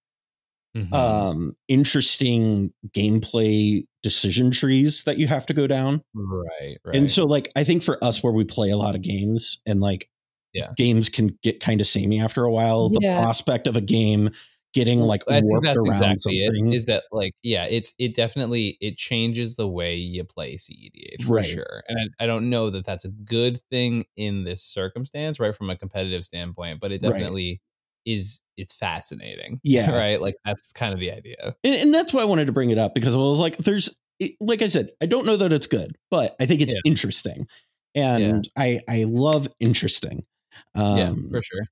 Mhm. 0.77 0.93
um 0.95 1.57
interesting 1.69 2.73
gameplay 2.97 3.85
decision 4.03 4.51
trees 4.51 5.03
that 5.05 5.19
you 5.19 5.27
have 5.27 5.45
to 5.47 5.55
go 5.55 5.67
down 5.67 6.03
right, 6.15 6.79
right. 6.85 6.95
And 6.97 7.11
so, 7.11 7.27
like, 7.27 7.51
I 7.57 7.65
think 7.65 7.83
for 7.83 8.03
us, 8.05 8.23
where 8.23 8.33
we 8.33 8.45
play 8.45 8.71
a 8.71 8.77
lot 8.77 8.95
of 8.95 9.03
games 9.03 9.61
and 9.67 9.81
like, 9.81 10.09
Yeah. 10.53 10.73
games 10.77 11.09
can 11.09 11.39
get 11.43 11.61
kind 11.61 11.81
of 11.81 11.87
samey 11.87 12.21
after 12.21 12.45
a 12.45 12.51
while. 12.53 12.89
The 12.91 13.01
Yeah. 13.03 13.17
prospect 13.17 13.67
of 13.67 13.77
a 13.77 13.81
game 13.81 14.31
getting 14.73 15.01
like 15.01 15.23
I 15.29 15.41
think 15.41 15.45
warped 15.45 15.65
that's 15.65 15.79
around 15.79 15.87
exactly 15.87 16.19
something. 16.47 16.73
it. 16.73 16.77
Is 16.77 16.85
that 16.87 17.05
like 17.13 17.35
yeah? 17.43 17.67
It's 17.69 17.95
it 17.99 18.15
definitely 18.15 18.79
it 18.81 18.97
changes 18.97 19.57
the 19.57 19.69
way 19.69 19.95
you 19.97 20.25
play 20.25 20.57
CEDH 20.57 21.25
for 21.25 21.35
Right. 21.35 21.45
sure. 21.45 21.83
And 21.89 22.11
I, 22.21 22.25
I 22.25 22.27
don't 22.27 22.51
know 22.51 22.71
that 22.71 22.85
that's 22.85 23.05
a 23.05 23.11
good 23.11 23.61
thing 23.71 24.05
in 24.17 24.45
this 24.45 24.63
circumstance, 24.63 25.39
right? 25.41 25.55
From 25.55 25.71
a 25.71 25.77
competitive 25.77 26.25
standpoint, 26.25 26.81
but 26.81 26.93
it 26.93 27.03
Right. 27.03 27.13
definitely 27.13 27.61
is. 28.07 28.43
It's 28.57 28.75
fascinating. 28.75 29.61
Yeah. 29.65 29.91
right. 29.97 30.21
Like 30.21 30.35
that's 30.45 30.73
kind 30.73 30.93
of 30.95 31.01
the 31.01 31.13
idea. 31.13 31.57
and, 31.65 31.75
and 31.83 31.95
that's 31.95 32.13
why 32.13 32.23
I 32.23 32.25
wanted 32.27 32.47
to 32.47 32.53
bring 32.53 32.71
it 32.71 32.79
up 32.79 32.95
because 32.95 33.15
I 33.15 33.19
was 33.19 33.39
like, 33.41 33.57
there's, 33.59 33.99
like 34.41 34.63
I 34.63 34.69
said, 34.69 34.91
I 35.01 35.07
don't 35.07 35.27
know 35.27 35.37
that 35.39 35.53
it's 35.53 35.67
good, 35.67 35.97
but 36.11 36.37
I 36.41 36.47
think 36.47 36.61
it's 36.61 36.75
Yeah. 36.75 36.81
interesting, 36.85 37.47
and 37.95 38.47
I 38.57 38.81
I 38.89 39.05
love 39.05 39.49
interesting. 39.61 40.25
Um, 40.75 40.97
yeah, 40.97 41.15
for 41.31 41.43
sure. 41.43 41.63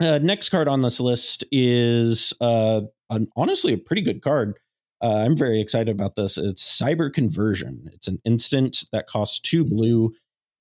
uh, 0.00 0.18
next 0.18 0.48
card 0.50 0.68
on 0.68 0.82
this 0.82 1.00
list 1.00 1.44
is 1.52 2.32
uh, 2.40 2.82
an, 3.10 3.28
honestly 3.36 3.72
a 3.72 3.78
pretty 3.78 4.02
good 4.02 4.22
card. 4.22 4.58
uh, 5.02 5.22
I'm 5.24 5.36
very 5.36 5.60
excited 5.60 5.90
about 5.94 6.16
this. 6.16 6.38
It's 6.38 6.62
Cyber 6.80 7.12
Conversion. 7.12 7.90
It's 7.92 8.08
an 8.08 8.20
instant 8.24 8.84
that 8.92 9.06
costs 9.06 9.40
two 9.40 9.64
blue 9.64 10.12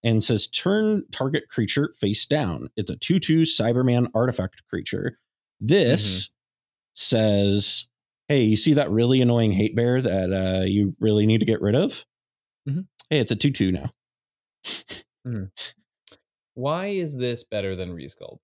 and 0.04 0.24
says 0.24 0.48
turn 0.48 1.04
target 1.12 1.50
creature 1.50 1.94
face 2.00 2.26
down. 2.26 2.70
It's 2.78 2.90
a 2.90 2.96
2 2.96 3.20
2 3.20 3.42
Cyberman 3.42 4.08
artifact 4.16 4.64
creature. 4.70 5.18
This 5.60 6.30
says, 6.96 7.90
hey, 8.30 8.44
you 8.44 8.56
see 8.58 8.74
that 8.74 8.90
really 8.92 9.22
annoying 9.22 9.52
hate 9.52 9.76
bear 9.76 10.02
that 10.02 10.32
uh, 10.34 10.64
you 10.66 10.96
really 11.00 11.26
need 11.26 11.40
to 11.42 11.46
get 11.46 11.62
rid 11.62 11.76
of? 11.76 12.06
Mhm. 12.68 12.88
Hey, 13.10 13.20
it's 13.20 13.32
a 13.32 13.36
2 13.36 13.52
2 13.52 13.72
now. 13.74 13.90
Why 16.60 16.88
is 16.88 17.16
this 17.16 17.44
better 17.44 17.76
than 17.76 17.96
Resculpt? 17.96 18.40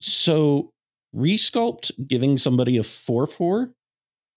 So, 0.00 0.72
Resculpt 1.14 1.90
giving 2.06 2.38
somebody 2.38 2.76
a 2.76 2.82
4 2.82 3.26
4 3.26 3.72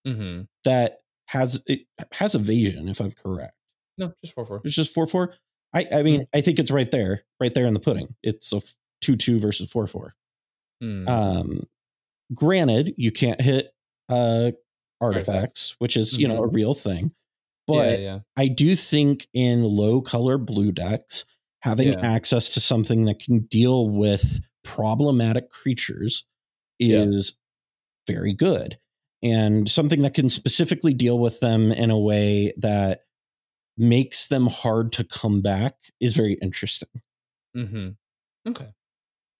Mm-hmm. 0.07 0.43
that 0.63 0.99
has 1.27 1.61
it 1.67 1.81
has 2.13 2.33
evasion, 2.33 2.87
if 2.87 3.01
I'm 3.01 3.11
correct. 3.11 3.53
No, 3.97 4.13
just 4.23 4.33
four 4.33 4.45
four. 4.45 4.61
It's 4.63 4.73
just 4.73 4.93
4 4.93 5.05
4. 5.07 5.33
I, 5.73 5.85
I 5.91 6.03
mean, 6.03 6.25
I 6.33 6.39
think 6.41 6.57
it's 6.57 6.71
right 6.71 6.89
there, 6.89 7.23
right 7.41 7.53
there 7.53 7.65
in 7.65 7.73
the 7.73 7.81
pudding. 7.81 8.15
It's 8.23 8.53
a 8.53 8.61
2 9.01 9.17
2 9.17 9.39
versus 9.39 9.69
4 9.71 9.87
4. 9.87 10.15
Mm. 10.81 11.07
Um, 11.09 11.67
granted, 12.33 12.93
you 12.97 13.11
can't 13.11 13.41
hit 13.41 13.71
uh, 14.09 14.51
artifacts, 15.01 15.29
Artifacts. 15.29 15.75
which 15.79 15.97
is 15.97 16.17
you 16.17 16.27
know 16.27 16.43
a 16.43 16.47
Mhm. 16.47 16.53
real 16.55 16.73
thing. 16.73 17.11
Yeah, 17.69 17.81
But 17.81 17.99
yeah. 17.99 18.19
I 18.37 18.47
do 18.47 18.75
think 18.75 19.27
in 19.33 19.63
low 19.63 20.01
color 20.01 20.37
blue 20.37 20.71
decks, 20.71 21.25
having 21.61 21.89
Yeah. 21.93 21.99
access 22.01 22.49
to 22.49 22.59
something 22.59 23.05
that 23.05 23.19
can 23.19 23.39
deal 23.41 23.89
with 23.89 24.39
problematic 24.63 25.49
creatures 25.49 26.25
Yeah. 26.79 27.03
is 27.03 27.37
very 28.07 28.33
good, 28.33 28.79
and 29.21 29.69
something 29.69 30.01
that 30.03 30.13
can 30.13 30.29
specifically 30.29 30.93
deal 30.93 31.19
with 31.19 31.39
them 31.39 31.71
in 31.71 31.91
a 31.91 31.99
way 31.99 32.53
that 32.57 33.01
makes 33.77 34.27
them 34.27 34.47
hard 34.47 34.91
to 34.93 35.03
come 35.03 35.41
back 35.41 35.75
is 35.99 36.15
very 36.15 36.33
interesting. 36.41 36.89
Mm-hmm. 37.55 37.89
Okay. 38.49 38.73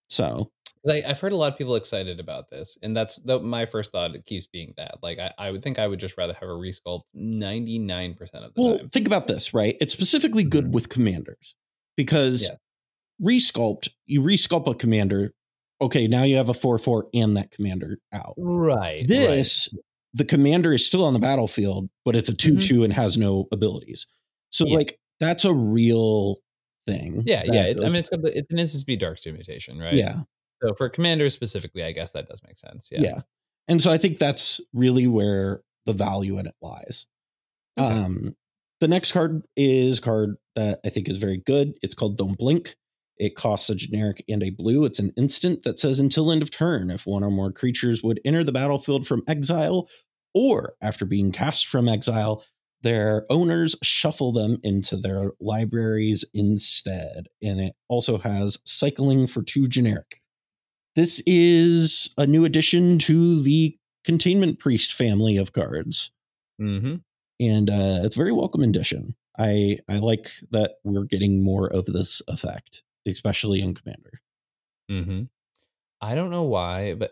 So 0.09 0.51
I, 0.87 1.03
I've 1.07 1.19
heard 1.19 1.31
a 1.31 1.35
lot 1.35 1.51
of 1.51 1.57
people 1.57 1.75
excited 1.75 2.19
about 2.19 2.49
this, 2.49 2.77
and 2.81 2.95
that's 2.95 3.17
the, 3.17 3.39
my 3.39 3.65
first 3.65 3.91
thought. 3.91 4.15
It 4.15 4.25
keeps 4.25 4.47
being 4.47 4.73
that. 4.77 4.99
Like, 5.01 5.19
I, 5.19 5.33
I 5.37 5.51
would 5.51 5.61
think 5.63 5.77
I 5.79 5.87
would 5.87 5.99
just 5.99 6.17
rather 6.17 6.33
have 6.33 6.47
a 6.49 6.53
resculpt 6.53 7.01
ninety 7.13 7.79
nine 7.79 8.13
percent 8.13 8.45
of 8.45 8.53
the 8.53 8.61
Well, 8.61 8.77
time. 8.77 8.89
think 8.89 9.07
about 9.07 9.27
this, 9.27 9.53
right? 9.53 9.75
It's 9.81 9.93
specifically 9.93 10.43
good 10.43 10.65
Mhm. 10.67 10.71
with 10.71 10.89
commanders 10.89 11.55
because 11.97 12.49
Yeah. 12.49 12.55
resculpt, 13.21 13.89
you 14.05 14.21
resculpt 14.21 14.67
a 14.71 14.75
commander. 14.75 15.33
Okay, 15.81 16.07
now 16.07 16.23
you 16.23 16.35
have 16.35 16.49
a 16.49 16.53
4 16.53 16.77
4 16.77 17.07
and 17.13 17.37
that 17.37 17.51
commander 17.51 17.99
out. 18.13 18.33
Right. 18.37 19.07
This, 19.07 19.73
the 20.13 20.25
commander 20.25 20.73
is 20.73 20.85
still 20.85 21.05
on 21.05 21.13
the 21.13 21.19
battlefield, 21.19 21.89
but 22.05 22.15
it's 22.15 22.29
a 22.29 22.33
2 22.35 22.57
2 22.57 22.83
and 22.83 22.91
has 22.93 23.17
no 23.17 23.47
abilities. 23.51 24.07
So, 24.49 24.65
Mm-hmm. 24.65 24.71
Yeah. 24.71 24.77
like, 24.77 24.99
that's 25.19 25.45
a 25.45 25.53
real 25.53 26.37
thing. 26.85 27.23
Yeah, 27.25 27.43
yeah. 27.45 27.63
It's, 27.63 27.81
I 27.81 27.85
mean, 27.85 27.95
it's 27.97 28.09
it's 28.13 28.49
an 28.51 28.67
speed 28.67 28.99
dark 28.99 29.19
mutation, 29.25 29.77
right? 29.79 29.93
yeah, 29.93 30.21
So 30.61 30.73
for 30.73 30.89
commanders 30.89 31.33
specifically, 31.33 31.83
I 31.83 31.91
guess 31.91 32.11
that 32.11 32.27
does 32.27 32.41
make 32.45 32.57
sense. 32.57 32.89
yeah, 32.91 33.01
Yeah. 33.01 33.21
And 33.67 33.81
so 33.81 33.91
I 33.91 33.97
think 33.97 34.17
that's 34.17 34.59
really 34.73 35.07
where 35.07 35.61
the 35.85 35.93
value 35.93 36.37
in 36.37 36.47
it 36.47 36.55
lies. 36.61 37.07
Okay. 37.79 37.87
Um, 37.87 38.35
the 38.79 38.87
next 38.87 39.11
card 39.11 39.43
is 39.55 39.99
card 39.99 40.35
that 40.55 40.79
I 40.85 40.89
think 40.89 41.09
is 41.09 41.17
very 41.17 41.37
good. 41.37 41.73
It's 41.81 41.93
called 41.93 42.17
Don't 42.17 42.37
Blink. 42.37 42.75
It 43.17 43.35
costs 43.35 43.69
a 43.69 43.75
generic 43.75 44.23
and 44.29 44.41
a 44.41 44.49
blue. 44.49 44.85
It's 44.85 44.99
an 44.99 45.11
instant 45.17 45.63
that 45.63 45.77
says 45.77 45.99
until 45.99 46.31
end 46.31 46.41
of 46.41 46.51
turn, 46.51 46.89
if 46.89 47.05
one 47.05 47.23
or 47.23 47.31
more 47.31 47.51
creatures 47.51 48.01
would 48.01 48.21
enter 48.23 48.43
the 48.43 48.53
battlefield 48.53 49.05
from 49.05 49.23
exile 49.27 49.89
or 50.33 50.75
after 50.81 51.05
being 51.05 51.31
cast 51.31 51.67
from 51.67 51.89
exile, 51.89 52.43
their 52.81 53.25
owners 53.29 53.75
shuffle 53.83 54.31
them 54.31 54.57
into 54.63 54.95
their 54.95 55.31
libraries 55.41 56.23
instead. 56.33 57.27
And 57.43 57.59
it 57.59 57.73
also 57.89 58.17
has 58.17 58.57
cycling 58.65 59.27
for 59.27 59.43
two 59.43 59.67
generic. 59.67 60.18
This 60.95 61.21
is 61.25 62.13
a 62.17 62.25
new 62.27 62.45
addition 62.45 62.97
to 62.99 63.41
the 63.41 63.77
Containment 64.03 64.59
Priest 64.59 64.93
family 64.93 65.37
of 65.37 65.53
cards 65.53 66.11
Mm-hmm. 66.61 66.95
and 67.39 67.69
uh, 67.69 68.01
it's 68.03 68.17
a 68.17 68.19
very 68.19 68.33
welcome 68.33 68.63
addition. 68.63 69.15
I 69.37 69.79
I 69.87 69.99
like 69.99 70.29
that 70.51 70.73
we're 70.83 71.05
getting 71.05 71.41
more 71.41 71.67
of 71.71 71.85
this 71.85 72.21
effect, 72.27 72.83
especially 73.07 73.61
in 73.61 73.73
Commander. 73.75 74.19
Mm-hmm. 74.91 75.23
I 76.01 76.15
don't 76.15 76.31
know 76.31 76.43
why, 76.43 76.95
but 76.95 77.11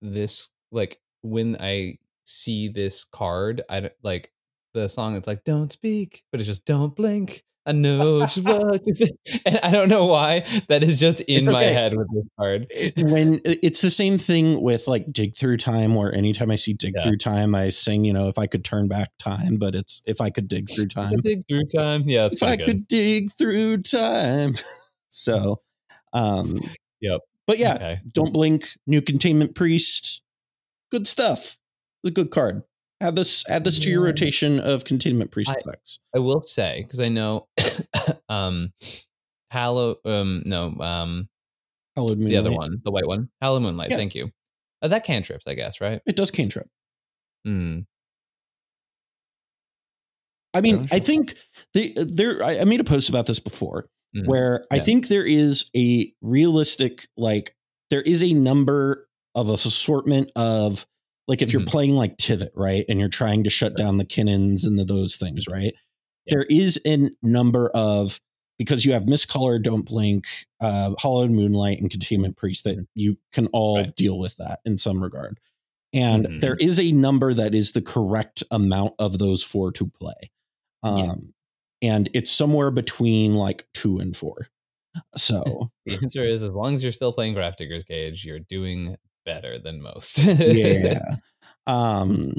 this 0.00 0.48
like 0.72 0.98
when 1.22 1.58
I 1.60 1.98
see 2.24 2.68
this 2.68 3.04
card, 3.04 3.60
I 3.68 3.80
don't 3.80 3.92
like 4.02 4.32
the 4.72 4.88
song. 4.88 5.16
It's 5.16 5.26
like 5.26 5.44
"Don't 5.44 5.70
speak," 5.70 6.24
but 6.30 6.40
it's 6.40 6.48
just 6.48 6.64
"Don't 6.64 6.96
blink." 6.96 7.44
I 7.68 7.72
know 7.72 8.20
just 8.26 8.38
what 8.38 8.80
and 9.46 9.60
I 9.62 9.70
don't 9.70 9.88
know 9.88 10.06
why 10.06 10.44
that 10.68 10.82
is 10.82 10.98
just 10.98 11.20
in 11.20 11.44
It's 11.44 11.52
my 11.52 11.62
head 11.62 11.94
with 11.96 12.06
this 12.14 12.24
card. 12.38 12.72
when 12.96 13.40
it's 13.44 13.82
the 13.82 13.90
same 13.90 14.16
thing 14.18 14.60
with 14.62 14.88
like 14.88 15.12
dig 15.12 15.36
through 15.36 15.58
time, 15.58 15.94
where 15.94 16.12
anytime 16.14 16.50
I 16.50 16.56
see 16.56 16.72
dig 16.72 16.94
Yeah. 16.96 17.02
through 17.04 17.18
time, 17.18 17.54
I 17.54 17.68
sing, 17.68 18.04
you 18.04 18.12
know, 18.12 18.28
if 18.28 18.38
I 18.38 18.46
could 18.46 18.64
turn 18.64 18.88
back 18.88 19.10
time, 19.18 19.56
but 19.58 19.74
it's 19.74 20.02
if 20.06 20.20
I 20.20 20.30
could 20.30 20.48
dig 20.48 20.70
through 20.70 20.86
time. 20.88 21.20
Dig 21.22 21.42
through 21.48 21.66
time, 21.66 22.02
yeah, 22.06 22.26
it's 22.26 22.36
if 22.36 22.42
I 22.42 22.56
good. 22.56 22.66
could 22.66 22.88
dig 22.88 23.30
through 23.32 23.82
time. 23.82 24.54
so, 25.08 25.60
um, 26.12 26.60
Yep. 27.00 27.20
But 27.46 27.58
yeah, 27.58 27.74
Okay. 27.74 28.00
don't 28.12 28.32
blink. 28.32 28.70
New 28.86 29.00
containment 29.02 29.54
priest. 29.54 30.22
Good 30.90 31.06
stuff. 31.06 31.56
The 32.02 32.10
good 32.10 32.30
card. 32.30 32.62
Add 33.00 33.14
this. 33.16 33.48
Add 33.48 33.64
this 33.64 33.78
to 33.80 33.90
your 33.90 34.02
rotation 34.02 34.58
of 34.60 34.84
containment 34.84 35.30
priest 35.30 35.50
I- 35.50 35.54
effects. 35.60 36.00
I 36.14 36.18
will 36.18 36.40
say 36.42 36.82
because 36.82 37.00
I 37.00 37.08
know, 37.08 37.46
um, 38.28 38.72
Hallow, 39.50 39.96
um, 40.04 40.42
no, 40.46 40.74
um, 40.80 41.28
Hallowed 41.96 42.18
the 42.18 42.36
other 42.36 42.50
Moonlight. 42.50 42.70
one, 42.70 42.80
the 42.84 42.90
white 42.90 43.06
one, 43.06 43.28
Hallowed 43.40 43.62
Moonlight. 43.62 43.90
Yeah. 43.90 43.96
Thank 43.96 44.14
you. 44.14 44.30
Uh, 44.82 44.88
that 44.88 45.04
cantrips, 45.04 45.46
I 45.46 45.54
guess, 45.54 45.80
right? 45.80 46.00
It 46.06 46.16
does 46.16 46.30
cantrip. 46.30 46.68
Hmm. 47.44 47.80
I 50.54 50.60
mean, 50.60 50.86
I 50.90 50.98
think 50.98 51.34
the, 51.74 51.94
there. 51.96 52.42
I, 52.42 52.60
I 52.60 52.64
made 52.64 52.80
a 52.80 52.84
post 52.84 53.08
about 53.08 53.26
this 53.26 53.38
before, 53.38 53.88
Mhm. 54.16 54.26
where 54.26 54.64
I 54.70 54.78
think 54.78 55.08
there 55.08 55.24
is 55.26 55.70
a 55.76 56.10
realistic, 56.22 57.06
like, 57.16 57.54
there 57.90 58.02
is 58.02 58.22
a 58.24 58.32
number 58.32 59.08
of 59.34 59.48
a 59.50 59.52
assortment 59.52 60.32
of, 60.34 60.86
like, 61.28 61.42
if 61.42 61.52
you're 61.52 61.62
Mhm. 61.62 61.68
playing 61.68 61.94
like 61.94 62.16
Tivit, 62.16 62.50
right, 62.54 62.84
and 62.88 62.98
you're 62.98 63.08
trying 63.08 63.44
to 63.44 63.50
shut 63.50 63.76
down 63.76 63.98
the 63.98 64.04
Kinnans 64.04 64.66
and 64.66 64.78
the, 64.78 64.84
those 64.84 65.16
things, 65.16 65.46
right. 65.46 65.74
Yeah. 66.26 66.32
There 66.34 66.42
is 66.44 66.80
a 66.84 67.10
number 67.22 67.68
of 67.70 68.20
because 68.58 68.84
you 68.84 68.92
have 68.92 69.04
Miscolor, 69.04 69.62
Don't 69.62 69.84
Blink, 69.86 70.26
uh, 70.60 70.92
Hallowed 71.00 71.30
Moonlight, 71.30 71.80
and 71.80 71.88
Containment 71.90 72.36
Priest 72.36 72.64
that 72.64 72.84
you 72.96 73.16
can 73.32 73.46
all 73.48 73.78
Mm-hmm. 73.78 73.90
Deal 73.96 74.18
with 74.18 74.36
that 74.38 74.58
in 74.64 74.76
some 74.78 75.00
regard. 75.00 75.38
And 75.92 76.26
Mhm. 76.26 76.40
there 76.40 76.56
is 76.56 76.80
a 76.80 76.90
number 76.90 77.32
that 77.34 77.54
is 77.54 77.70
the 77.72 77.80
correct 77.82 78.42
amount 78.50 78.94
of 78.98 79.18
those 79.18 79.44
four 79.44 79.70
to 79.72 79.86
play. 79.86 80.32
Um, 80.82 81.32
Yeah. 81.80 81.90
and 81.94 82.10
it's 82.14 82.32
somewhere 82.32 82.72
between 82.72 83.34
like 83.34 83.66
two 83.74 83.98
and 84.00 84.16
four. 84.16 84.48
So 85.16 85.70
The 85.86 85.94
answer 86.02 86.24
is 86.24 86.42
as 86.42 86.50
long 86.50 86.74
as 86.74 86.82
you're 86.82 86.90
still 86.90 87.12
playing 87.12 87.34
Grafdigger's 87.34 87.84
Cage, 87.84 88.24
you're 88.24 88.40
doing 88.40 88.96
better 89.28 89.58
than 89.58 89.80
most. 89.82 90.24
yeah. 90.24 91.16
Um, 91.66 92.32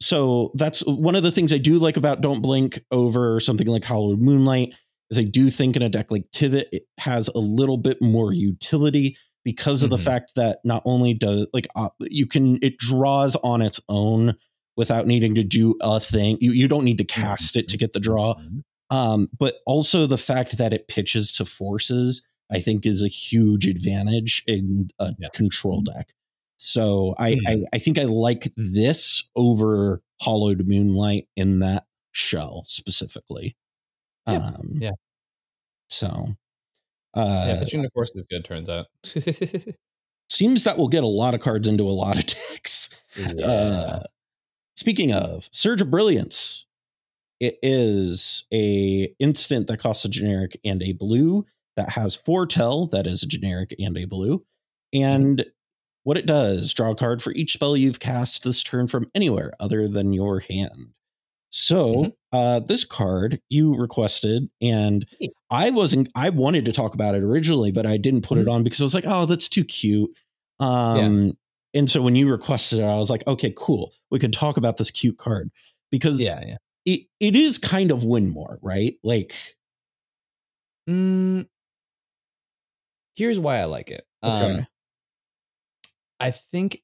so 0.00 0.52
that's 0.54 0.80
one 0.86 1.16
of 1.16 1.22
the 1.22 1.30
things 1.30 1.54
I 1.54 1.58
do 1.58 1.78
like 1.78 1.96
about 1.96 2.20
Don't 2.20 2.42
Blink 2.42 2.84
over 2.90 3.40
something 3.40 3.66
like 3.66 3.82
Hallowed 3.84 4.20
Moonlight 4.20 4.74
is 5.10 5.18
I 5.18 5.22
do 5.24 5.48
think 5.48 5.74
in 5.74 5.80
a 5.82 5.88
deck 5.88 6.10
like 6.10 6.30
Tivit, 6.34 6.66
it 6.70 6.82
has 6.98 7.28
a 7.28 7.38
little 7.38 7.78
bit 7.78 8.02
more 8.02 8.32
utility 8.34 9.16
because 9.42 9.82
of 9.82 9.88
the 9.88 9.96
Mhm. 9.96 10.04
fact 10.04 10.32
that 10.36 10.58
not 10.64 10.82
only 10.84 11.14
does 11.14 11.46
like 11.54 11.66
uh, 11.74 11.88
you 12.00 12.26
can 12.26 12.58
it 12.62 12.76
draws 12.76 13.36
on 13.36 13.62
its 13.62 13.80
own 13.88 14.36
without 14.76 15.06
needing 15.06 15.34
to 15.36 15.42
do 15.44 15.74
a 15.80 15.98
thing. 15.98 16.36
You 16.42 16.52
you 16.52 16.68
don't 16.68 16.84
need 16.84 16.98
to 16.98 17.04
cast 17.04 17.56
it 17.56 17.68
to 17.68 17.78
get 17.78 17.94
the 17.94 18.00
draw. 18.00 18.34
Mhm. 18.34 18.62
Um, 18.90 19.30
but 19.38 19.54
also 19.66 20.06
the 20.06 20.18
fact 20.18 20.58
that 20.58 20.74
it 20.74 20.88
pitches 20.88 21.32
to 21.32 21.46
forces, 21.46 22.22
I 22.52 22.60
think, 22.60 22.84
is 22.84 23.02
a 23.02 23.08
huge 23.08 23.66
advantage 23.66 24.42
in 24.46 24.90
a 24.98 25.14
Yeah. 25.18 25.28
control 25.32 25.80
deck. 25.80 26.12
So 26.58 27.14
I, 27.18 27.32
Mhm. 27.34 27.38
I 27.46 27.56
I 27.74 27.78
think 27.78 27.98
I 27.98 28.04
like 28.04 28.52
this 28.56 29.28
over 29.36 30.02
Hallowed 30.20 30.66
Moonlight 30.66 31.28
in 31.36 31.60
that 31.60 31.86
shell 32.12 32.64
specifically. 32.66 33.56
Yeah. 34.26 34.38
Um, 34.38 34.78
Yeah. 34.80 34.92
So 35.88 36.36
Uh, 37.14 37.44
yeah, 37.48 37.54
uh, 37.54 37.58
pitching 37.60 37.82
to 37.82 37.90
force 37.90 38.10
is 38.14 38.22
good, 38.30 38.44
turns 38.44 38.68
out. 38.68 38.86
seems 40.30 40.64
that 40.64 40.76
will 40.78 40.88
get 40.88 41.02
a 41.02 41.06
lot 41.06 41.34
of 41.34 41.40
cards 41.40 41.66
into 41.68 41.84
a 41.88 41.90
lot 41.90 42.18
of 42.18 42.26
decks. 42.52 42.90
yeah. 43.16 43.46
Uh, 43.46 44.02
speaking 44.76 45.12
of 45.12 45.48
Surge 45.52 45.80
of 45.80 45.90
Brilliance, 45.90 46.66
it 47.40 47.58
is 47.62 48.46
a 48.52 49.14
instant 49.20 49.68
that 49.68 49.78
costs 49.78 50.04
a 50.04 50.08
generic 50.08 50.58
and 50.64 50.82
a 50.82 50.92
blue 50.92 51.46
that 51.76 51.90
has 51.90 52.14
foretell 52.16 52.86
that 52.88 53.06
is 53.06 53.22
a 53.22 53.26
generic 53.26 53.74
and 53.78 53.96
a 53.96 54.04
blue, 54.04 54.44
and 54.92 55.46
what 56.08 56.16
it 56.16 56.24
does 56.24 56.72
draw 56.72 56.92
a 56.92 56.94
card 56.94 57.20
for 57.20 57.32
each 57.34 57.52
spell 57.52 57.76
you've 57.76 58.00
cast 58.00 58.42
this 58.42 58.62
turn 58.62 58.88
from 58.88 59.10
anywhere 59.14 59.52
other 59.60 59.86
than 59.86 60.14
your 60.14 60.40
hand. 60.40 60.94
So, 61.50 61.92
Mhm. 61.94 62.12
uh, 62.32 62.60
this 62.60 62.82
card 62.82 63.42
you 63.50 63.76
requested, 63.76 64.48
and 64.62 65.06
I 65.50 65.68
wasn't, 65.68 66.10
I 66.14 66.30
wanted 66.30 66.64
to 66.64 66.72
talk 66.72 66.94
about 66.94 67.14
it 67.14 67.22
originally, 67.22 67.72
but 67.72 67.84
I 67.84 67.98
didn't 67.98 68.22
put 68.22 68.38
it 68.38 68.46
Mhm. 68.46 68.52
on 68.52 68.64
because 68.64 68.80
I 68.80 68.84
was 68.84 68.94
like, 68.94 69.04
oh, 69.06 69.26
that's 69.26 69.50
too 69.50 69.64
cute. 69.64 70.10
Um, 70.60 71.36
and 71.74 71.90
so 71.90 72.00
when 72.00 72.16
you 72.16 72.30
requested 72.30 72.78
it, 72.78 72.84
I 72.84 72.96
was 72.96 73.10
like, 73.10 73.26
okay, 73.26 73.52
cool. 73.54 73.92
We 74.10 74.18
could 74.18 74.32
talk 74.32 74.56
about 74.56 74.78
this 74.78 74.90
cute 74.90 75.18
card 75.18 75.50
because 75.90 76.24
Yeah, 76.24 76.40
yeah. 76.46 76.56
it, 76.86 77.02
it 77.20 77.36
is 77.36 77.58
kind 77.58 77.90
of 77.90 78.00
Winmore, 78.00 78.56
right? 78.62 78.94
Like, 79.02 79.34
Mm, 80.88 81.44
here's 83.14 83.38
why 83.38 83.58
I 83.58 83.64
like 83.64 83.90
it. 83.90 84.06
okay. 84.24 84.60
Um, 84.60 84.66
I 86.20 86.30
think 86.30 86.82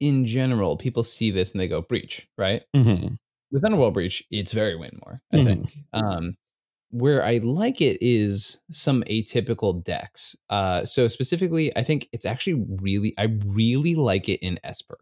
in 0.00 0.26
general, 0.26 0.76
people 0.76 1.04
see 1.04 1.30
this 1.30 1.52
and 1.52 1.60
they 1.60 1.68
go 1.68 1.82
breach, 1.82 2.28
right? 2.38 2.64
Mhm. 2.74 3.16
With 3.52 3.64
Underworld 3.64 3.94
Breach, 3.94 4.24
it's 4.30 4.52
very 4.52 4.74
Winmore, 4.74 5.20
I 5.32 5.38
Mhm. 5.38 5.40
think. 5.40 5.78
Um, 5.92 6.34
where 6.90 7.24
I 7.24 7.38
like 7.38 7.80
it 7.82 7.98
is 8.02 8.60
some 8.70 9.02
atypical 9.04 9.82
decks. 9.84 10.36
Uh, 10.50 10.84
so 10.86 11.08
specifically, 11.08 11.76
I 11.76 11.82
think 11.84 12.08
it's 12.12 12.26
actually 12.26 12.64
really, 12.82 13.14
I 13.18 13.38
really 13.46 13.94
like 13.96 14.28
it 14.28 14.40
in 14.42 14.58
Esper. 14.64 14.98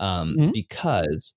Um, 0.00 0.36
Mhm. 0.36 0.52
because 0.52 1.34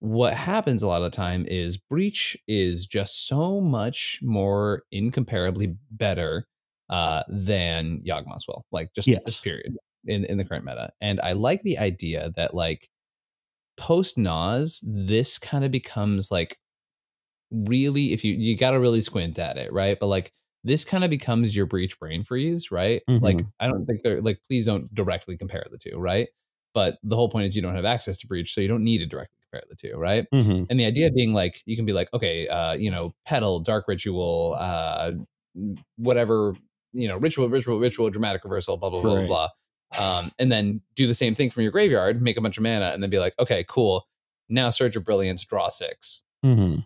what 0.00 0.34
happens 0.34 0.82
a 0.82 0.88
lot 0.88 1.02
of 1.02 1.10
the 1.10 1.16
time 1.16 1.46
is 1.48 1.76
Breach 1.78 2.36
is 2.48 2.86
just 2.86 3.26
so 3.28 3.60
much 3.60 4.20
more 4.22 4.84
incomparably 4.92 5.76
better 5.90 6.46
uh, 6.90 7.24
than 7.28 8.00
Yawgmoth's 8.06 8.46
Will, 8.48 8.64
like 8.72 8.92
just 8.94 9.12
Yes. 9.12 9.20
this 9.26 9.38
period 9.40 9.72
in, 10.06 10.24
in 10.24 10.38
the 10.38 10.44
current 10.44 10.64
meta. 10.64 10.90
And 11.00 11.20
I 11.20 11.32
like 11.32 11.62
the 11.62 11.78
idea 11.78 12.32
that 12.36 12.54
like 12.54 12.88
post 13.76 14.16
Naus, 14.18 14.82
this 14.86 15.38
kind 15.38 15.64
of 15.64 15.70
becomes 15.70 16.30
like 16.30 16.58
really, 17.50 18.12
if 18.12 18.24
you 18.24 18.34
you 18.34 18.56
got 18.56 18.72
to 18.72 18.80
really 18.80 19.00
squint 19.00 19.38
at 19.38 19.56
it, 19.56 19.72
right? 19.72 19.98
But 19.98 20.06
like 20.06 20.32
this 20.64 20.84
kind 20.84 21.04
of 21.04 21.10
becomes 21.10 21.54
your 21.54 21.66
Breach 21.66 21.98
Brain 21.98 22.24
Freeze, 22.24 22.70
right? 22.70 23.02
Like 23.22 23.40
I 23.60 23.68
don't 23.68 23.86
think 23.86 24.02
they're 24.02 24.20
like 24.22 24.40
please 24.48 24.66
don't 24.66 24.92
directly 24.94 25.36
compare 25.36 25.64
the 25.70 25.78
two, 25.78 25.96
right? 25.98 26.28
But 26.74 26.98
the 27.02 27.16
whole 27.16 27.28
point 27.30 27.46
is 27.46 27.56
you 27.56 27.62
don't 27.62 27.74
have 27.76 27.84
access 27.84 28.18
to 28.18 28.26
Breach, 28.26 28.52
so 28.52 28.60
you 28.60 28.68
don't 28.68 28.84
need 28.84 28.98
to 28.98 29.06
directly 29.06 29.38
compare 29.50 29.62
the 29.68 29.76
two, 29.76 29.96
right? 29.96 30.26
Mhm. 30.34 30.66
and 30.68 30.78
the 30.80 30.84
idea 30.84 31.10
being 31.10 31.32
like 31.32 31.62
you 31.66 31.76
can 31.76 31.86
be 31.86 31.92
like 31.92 32.08
okay 32.12 32.48
uh 32.48 32.72
you 32.74 32.90
know 32.90 33.14
pedal 33.24 33.60
dark 33.60 33.84
ritual 33.88 34.56
uh 34.58 35.12
whatever 35.96 36.54
you 36.92 37.08
know 37.08 37.16
ritual 37.18 37.48
ritual 37.48 37.78
ritual 37.78 38.10
dramatic 38.10 38.42
reversal 38.44 38.76
blah 38.76 38.90
blah 38.90 39.00
blah 39.02 39.14
Right. 39.14 39.28
blah 39.28 39.46
blah 39.46 39.48
um 39.98 40.30
and 40.38 40.50
then 40.50 40.80
do 40.94 41.06
the 41.06 41.14
same 41.14 41.34
thing 41.34 41.48
from 41.50 41.62
your 41.62 41.72
graveyard 41.72 42.20
make 42.20 42.36
a 42.36 42.40
bunch 42.40 42.56
of 42.56 42.62
mana 42.62 42.86
and 42.92 43.02
then 43.02 43.10
be 43.10 43.18
like 43.18 43.34
okay 43.38 43.64
cool 43.68 44.06
now 44.48 44.70
surge 44.70 44.96
of 44.96 45.04
brilliance 45.04 45.44
draw 45.44 45.68
six 45.68 46.22
Mhm. 46.44 46.84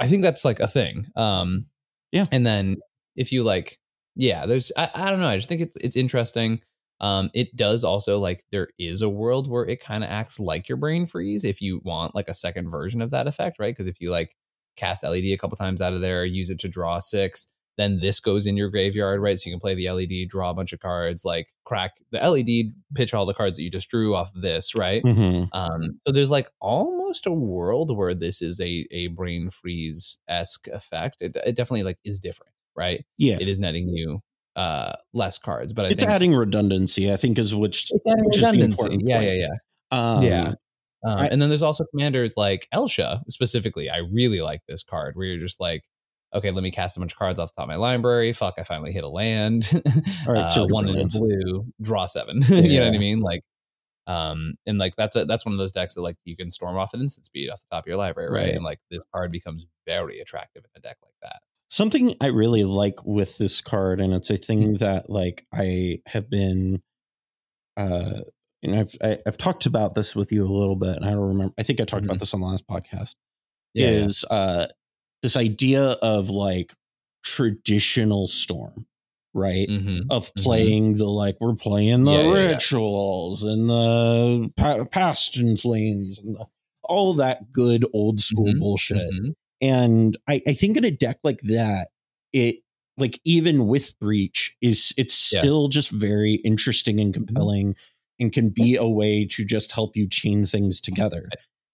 i 0.00 0.08
think 0.08 0.22
that's 0.22 0.44
like 0.44 0.60
a 0.60 0.68
thing 0.68 1.06
um 1.16 1.66
Yeah. 2.12 2.24
and 2.32 2.46
then 2.46 2.78
if 3.16 3.32
you 3.32 3.42
like 3.44 3.78
yeah 4.16 4.46
there's 4.46 4.70
i, 4.76 4.90
I 4.94 5.10
don't 5.10 5.20
know 5.20 5.28
i 5.28 5.36
just 5.36 5.48
think 5.48 5.60
it's 5.62 5.76
it's 5.80 5.96
interesting 5.96 6.60
um 7.00 7.30
it 7.34 7.54
does 7.56 7.82
also 7.84 8.18
like 8.18 8.44
there 8.52 8.68
is 8.78 9.02
a 9.02 9.08
world 9.08 9.48
where 9.50 9.64
it 9.66 9.80
kind 9.80 10.04
of 10.04 10.10
acts 10.10 10.38
like 10.38 10.68
your 10.68 10.76
brain 10.76 11.06
freeze 11.06 11.44
if 11.44 11.60
you 11.60 11.80
want 11.84 12.14
like 12.14 12.28
a 12.28 12.34
second 12.34 12.70
version 12.70 13.02
of 13.02 13.10
that 13.10 13.26
effect 13.26 13.58
right 13.58 13.74
because 13.74 13.88
if 13.88 14.00
you 14.00 14.10
like 14.10 14.36
cast 14.76 15.02
led 15.02 15.12
a 15.24 15.36
couple 15.36 15.56
times 15.56 15.82
out 15.82 15.92
of 15.92 16.00
there 16.00 16.24
use 16.24 16.48
it 16.50 16.58
to 16.60 16.68
draw 16.68 16.98
six 16.98 17.48
then 17.78 18.00
this 18.00 18.20
goes 18.20 18.46
in 18.46 18.56
your 18.56 18.68
graveyard 18.70 19.20
right 19.20 19.40
so 19.40 19.48
you 19.48 19.54
can 19.54 19.60
play 19.60 19.74
the 19.74 19.90
led 19.90 20.28
draw 20.28 20.50
a 20.50 20.54
bunch 20.54 20.72
of 20.72 20.80
cards 20.80 21.24
like 21.24 21.48
crack 21.64 21.92
the 22.10 22.18
led 22.18 22.72
pitch 22.94 23.14
all 23.14 23.24
the 23.26 23.34
cards 23.34 23.56
that 23.56 23.62
you 23.64 23.70
just 23.70 23.88
drew 23.88 24.14
off 24.14 24.32
this 24.34 24.74
right 24.74 25.02
Mhm. 25.04 25.48
um, 25.52 25.98
so 26.06 26.12
there's 26.12 26.30
like 26.30 26.48
almost 26.60 27.26
a 27.26 27.32
world 27.32 27.96
where 27.96 28.14
this 28.14 28.42
is 28.42 28.60
a 28.60 28.86
a 28.90 29.08
brain 29.08 29.50
freeze 29.50 30.18
esque 30.28 30.66
effect. 30.68 31.16
It, 31.20 31.36
it 31.44 31.56
definitely 31.56 31.82
like 31.82 31.98
is 32.04 32.20
different, 32.20 32.52
right? 32.74 33.04
Yeah. 33.18 33.36
It 33.40 33.48
is 33.48 33.58
netting 33.58 33.88
you 33.88 34.20
uh 34.56 34.92
less 35.14 35.38
cards, 35.38 35.72
but 35.72 35.86
I 35.86 35.88
it's 35.90 36.02
adding 36.02 36.34
redundancy, 36.34 37.12
I 37.12 37.16
think, 37.16 37.38
is 37.38 37.54
which, 37.54 37.90
it's 37.90 38.02
adding 38.06 38.24
which 38.24 38.36
is 38.38 38.50
the 38.50 38.60
important 38.62 39.02
Yeah, 39.06 39.20
yeah, 39.20 39.32
yeah, 39.32 39.48
um, 39.90 40.22
yeah. 40.24 40.48
Um, 41.04 41.18
I- 41.18 41.28
and 41.28 41.40
then 41.42 41.48
there's 41.48 41.62
also 41.62 41.84
commanders 41.90 42.34
like 42.36 42.68
Elsha 42.72 43.22
specifically. 43.28 43.90
I 43.90 43.98
really 43.98 44.40
like 44.40 44.60
this 44.68 44.82
card 44.82 45.16
where 45.16 45.26
you're 45.26 45.40
just 45.44 45.58
like, 45.60 45.82
okay, 46.34 46.50
let 46.50 46.62
me 46.62 46.70
cast 46.70 46.96
a 46.96 47.00
bunch 47.00 47.12
of 47.12 47.18
cards 47.18 47.38
off 47.38 47.50
the 47.50 47.56
top 47.56 47.64
of 47.64 47.68
my 47.68 47.76
library. 47.76 48.32
Fuck, 48.32 48.54
I 48.58 48.62
finally 48.64 48.92
hit 48.92 49.04
a 49.04 49.08
land. 49.08 49.70
All 50.26 50.32
right, 50.34 50.56
uh, 50.56 50.66
one 50.70 50.88
in 50.88 51.08
blue, 51.08 51.66
draw 51.80 52.06
seven. 52.06 52.40
you 52.48 52.78
know 52.80 52.86
what 52.86 52.94
I 52.94 52.98
mean? 52.98 53.20
Like, 53.20 53.42
um, 54.06 54.54
and 54.66 54.78
like 54.78 54.94
that's 54.96 55.14
a 55.16 55.24
that's 55.24 55.44
one 55.44 55.52
of 55.52 55.58
those 55.58 55.72
decks 55.72 55.94
that 55.94 56.02
like 56.02 56.16
you 56.24 56.36
can 56.36 56.50
storm 56.50 56.76
off 56.76 56.92
at 56.94 57.00
instant 57.00 57.24
speed 57.26 57.50
off 57.50 57.60
the 57.60 57.76
top 57.76 57.84
of 57.84 57.86
your 57.88 57.96
library, 57.96 58.30
right? 58.30 58.46
Right. 58.46 58.54
And 58.54 58.64
like 58.64 58.80
this 58.90 59.02
card 59.14 59.30
becomes 59.30 59.66
very 59.86 60.20
attractive 60.20 60.64
in 60.64 60.70
a 60.78 60.80
deck 60.80 60.96
like 61.04 61.14
that. 61.22 61.40
Something 61.70 62.14
I 62.20 62.26
really 62.26 62.64
like 62.64 63.04
with 63.04 63.38
this 63.38 63.60
card, 63.60 64.00
and 64.00 64.12
it's 64.12 64.28
a 64.28 64.34
Mm-hmm. 64.34 64.42
thing 64.42 64.76
that 64.78 65.08
like 65.08 65.46
I 65.54 66.00
have 66.06 66.28
been, 66.28 66.82
uh, 67.76 68.20
and 68.62 68.76
I've 68.76 68.94
I, 69.02 69.18
I've 69.26 69.38
talked 69.38 69.66
about 69.66 69.94
this 69.94 70.14
with 70.14 70.32
you 70.32 70.44
a 70.44 70.52
little 70.52 70.76
bit, 70.76 70.96
and 70.96 71.04
I 71.04 71.10
don't 71.10 71.28
remember. 71.28 71.54
I 71.58 71.62
think 71.62 71.80
I 71.80 71.84
talked 71.84 72.02
Mhm. 72.02 72.08
about 72.08 72.20
this 72.20 72.34
on 72.34 72.40
the 72.40 72.46
last 72.46 72.66
podcast. 72.66 73.14
Yeah, 73.74 73.86
yeah. 73.90 73.96
is 73.98 74.24
uh 74.30 74.66
this 75.22 75.36
idea 75.36 75.82
of 76.02 76.28
like 76.30 76.74
traditional 77.24 78.28
storm, 78.28 78.86
right? 79.34 79.68
Mhm. 79.68 80.06
Of 80.10 80.32
Mhm. 80.34 80.42
playing 80.42 80.96
the 80.96 81.06
like 81.08 81.36
we're 81.40 81.54
playing 81.54 82.04
the 82.04 82.12
Yeah, 82.12 82.22
yeah, 82.22 82.34
yeah. 82.38 82.46
rituals 82.52 83.42
and 83.44 83.68
the 83.68 84.50
pa- 84.56 84.84
past 84.84 85.36
in 85.38 85.56
flames 85.56 86.18
and 86.18 86.36
the, 86.36 86.46
all 86.84 87.14
that 87.14 87.52
good 87.52 87.84
old 87.92 88.20
school 88.20 88.52
Mhm. 88.52 88.58
bullshit. 88.58 89.10
Mhm. 89.12 89.34
And 89.60 90.16
I, 90.28 90.42
I 90.46 90.54
think 90.54 90.76
in 90.76 90.84
a 90.84 90.90
deck 90.90 91.18
like 91.22 91.40
that, 91.42 91.88
it 92.32 92.56
like 92.98 93.20
even 93.24 93.68
with 93.68 93.98
breach 94.00 94.54
is 94.60 94.92
it's 94.98 95.14
still 95.14 95.68
just 95.68 95.90
very 95.90 96.34
interesting 96.34 97.00
and 97.00 97.14
compelling 97.14 97.74
and 98.20 98.32
can 98.32 98.50
be 98.50 98.76
a 98.76 98.86
way 98.86 99.24
to 99.24 99.44
just 99.44 99.72
help 99.72 99.96
you 99.96 100.06
chain 100.08 100.44
things 100.44 100.80
together. 100.80 101.28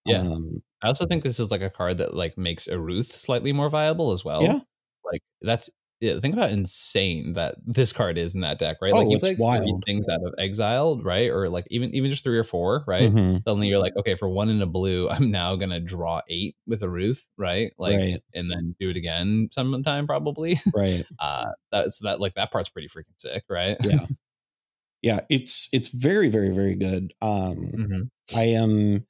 Yeah. 0.04 0.20
Um, 0.20 0.62
I 0.82 0.86
also 0.86 1.06
think 1.06 1.22
this 1.22 1.40
is 1.40 1.50
like 1.50 1.62
a 1.62 1.70
card 1.70 1.98
that 1.98 2.14
like 2.14 2.38
makes 2.38 2.68
a 2.68 2.78
Ruth 2.78 3.06
slightly 3.06 3.52
more 3.52 3.68
viable 3.68 4.12
as 4.12 4.24
well. 4.24 4.42
Yeah. 4.42 4.60
Like 5.04 5.22
that's 5.42 5.70
yeah, 6.00 6.20
think 6.20 6.34
about 6.34 6.50
insane 6.50 7.32
that 7.32 7.56
this 7.66 7.92
card 7.92 8.18
is 8.18 8.32
in 8.34 8.42
that 8.42 8.60
deck, 8.60 8.76
right? 8.80 8.94
Oh, 8.94 8.98
like 8.98 9.10
you 9.10 9.18
play 9.18 9.34
wild. 9.36 9.82
things 9.84 10.06
out 10.08 10.20
of 10.24 10.32
exile, 10.38 11.02
right? 11.02 11.28
Or 11.28 11.48
like 11.48 11.66
even 11.70 11.92
even 11.94 12.10
just 12.10 12.22
three 12.22 12.38
or 12.38 12.44
four, 12.44 12.84
right? 12.86 13.10
mhm. 13.10 13.42
Suddenly 13.42 13.66
you're 13.66 13.80
like, 13.80 13.96
okay, 13.96 14.14
for 14.14 14.28
one 14.28 14.48
in 14.48 14.62
a 14.62 14.66
blue, 14.66 15.08
I'm 15.08 15.30
now 15.32 15.56
gonna 15.56 15.80
draw 15.80 16.20
eight 16.28 16.54
with 16.68 16.82
a 16.82 16.88
Ruth, 16.88 17.26
right? 17.36 17.72
Like 17.78 17.96
Right. 17.98 18.20
and 18.34 18.48
then 18.50 18.76
do 18.78 18.90
it 18.90 18.96
again 18.96 19.48
sometime 19.50 20.06
probably. 20.06 20.60
right. 20.72 21.02
uh 21.18 21.46
that's 21.72 21.98
that 22.00 22.20
like 22.20 22.34
that 22.34 22.52
part's 22.52 22.68
pretty 22.68 22.88
freaking 22.88 23.18
sick, 23.18 23.42
right? 23.50 23.76
Yeah. 23.82 24.06
yeah 25.02 25.20
it's 25.30 25.68
it's 25.72 25.90
very 25.90 26.28
very 26.28 26.50
very 26.50 26.74
good 26.74 27.12
um 27.22 27.70
Mhm. 27.76 28.10
i 28.34 28.42
am 28.44 29.06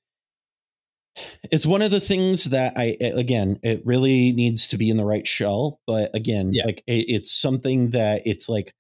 it's 1.51 1.67
one 1.67 1.83
of 1.83 1.91
the 1.91 2.01
things 2.01 2.45
that 2.45 2.73
i 2.77 2.97
again 3.01 3.59
it 3.63 3.81
really 3.85 4.33
needs 4.33 4.67
to 4.69 4.77
be 4.79 4.91
in 4.91 4.97
the 4.97 5.05
right 5.05 5.27
shell 5.27 5.81
but 5.87 6.15
again 6.15 6.53
Yeah. 6.53 6.65
like 6.67 6.83
it, 6.87 7.07
it's 7.09 7.31
something 7.33 7.91
that 7.91 8.23
it's 8.27 8.49
like 8.49 8.75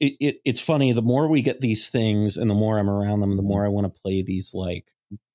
it, 0.00 0.14
it 0.20 0.40
it's 0.44 0.60
funny 0.60 0.92
the 0.92 1.02
more 1.02 1.26
we 1.28 1.42
get 1.42 1.60
these 1.60 1.88
things 1.88 2.36
and 2.36 2.50
the 2.50 2.54
more 2.54 2.78
i'm 2.78 2.90
around 2.90 3.20
them 3.20 3.36
the 3.36 3.42
more 3.42 3.64
i 3.64 3.68
want 3.68 3.92
to 3.92 4.00
play 4.02 4.22
these 4.22 4.54
like 4.54 4.86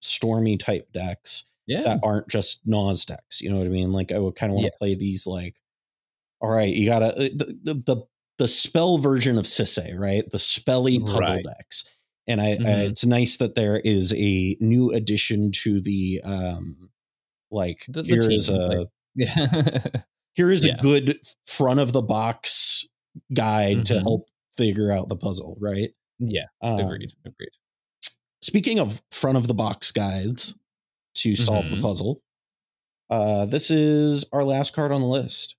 stormy 0.01 0.57
type 0.57 0.91
decks 0.93 1.45
Yeah. 1.67 1.83
that 1.83 1.99
aren't 2.03 2.27
just 2.29 2.61
Naus 2.67 3.05
decks. 3.05 3.41
You 3.41 3.49
know 3.51 3.57
what 3.57 3.65
I 3.65 3.69
mean? 3.69 3.91
Like 3.93 4.11
I 4.11 4.19
would 4.19 4.35
kind 4.35 4.51
of 4.51 4.55
want 4.55 4.65
to 4.65 4.71
Yeah. 4.73 4.77
play 4.77 4.95
these 4.95 5.25
like, 5.25 5.55
all 6.41 6.49
right, 6.51 6.73
you 6.73 6.85
gotta 6.85 7.07
uh, 7.17 7.29
the 7.33 7.57
the 7.63 7.73
the, 7.73 7.97
the 8.37 8.47
spell 8.49 8.97
version 8.97 9.37
of 9.37 9.45
Sisay, 9.45 9.97
right? 9.97 10.29
The 10.29 10.37
spelly 10.37 10.99
puzzle 10.99 11.19
Right. 11.21 11.45
decks. 11.57 11.85
And 12.27 12.39
I, 12.41 12.51
I 12.51 12.55
Mhm. 12.57 12.89
it's 12.91 13.05
nice 13.05 13.37
that 13.37 13.55
there 13.55 13.79
is 13.79 14.13
a 14.13 14.55
new 14.59 14.91
addition 14.91 15.51
to 15.63 15.81
the 15.81 16.21
um 16.23 16.89
like 17.51 17.85
The- 17.89 18.03
the 18.03 18.07
here 18.15 18.31
is 18.31 18.49
a 18.49 18.87
yeah. 19.15 19.83
here 20.35 20.49
is 20.51 20.65
yeah. 20.65 20.75
a 20.77 20.81
good 20.81 21.19
front 21.47 21.79
of 21.79 21.91
the 21.93 22.01
box 22.01 22.87
guide 23.33 23.85
to 23.87 23.95
Mhm. 23.95 24.01
help 24.03 24.29
figure 24.57 24.91
out 24.91 25.09
the 25.09 25.15
puzzle, 25.17 25.57
right? 25.59 25.91
yeah. 26.19 26.45
Um, 26.61 26.79
agreed. 26.79 27.13
Agreed. 27.25 27.49
Speaking 28.41 28.79
of 28.79 29.01
front 29.11 29.37
of 29.37 29.47
the 29.47 29.53
box 29.53 29.91
guides 29.91 30.55
to 31.15 31.35
solve 31.35 31.65
Mhm. 31.65 31.75
the 31.75 31.81
puzzle, 31.81 32.21
uh, 33.09 33.45
this 33.45 33.69
is 33.71 34.25
our 34.31 34.43
last 34.43 34.73
card 34.73 34.91
on 34.91 35.01
the 35.01 35.07
list. 35.07 35.55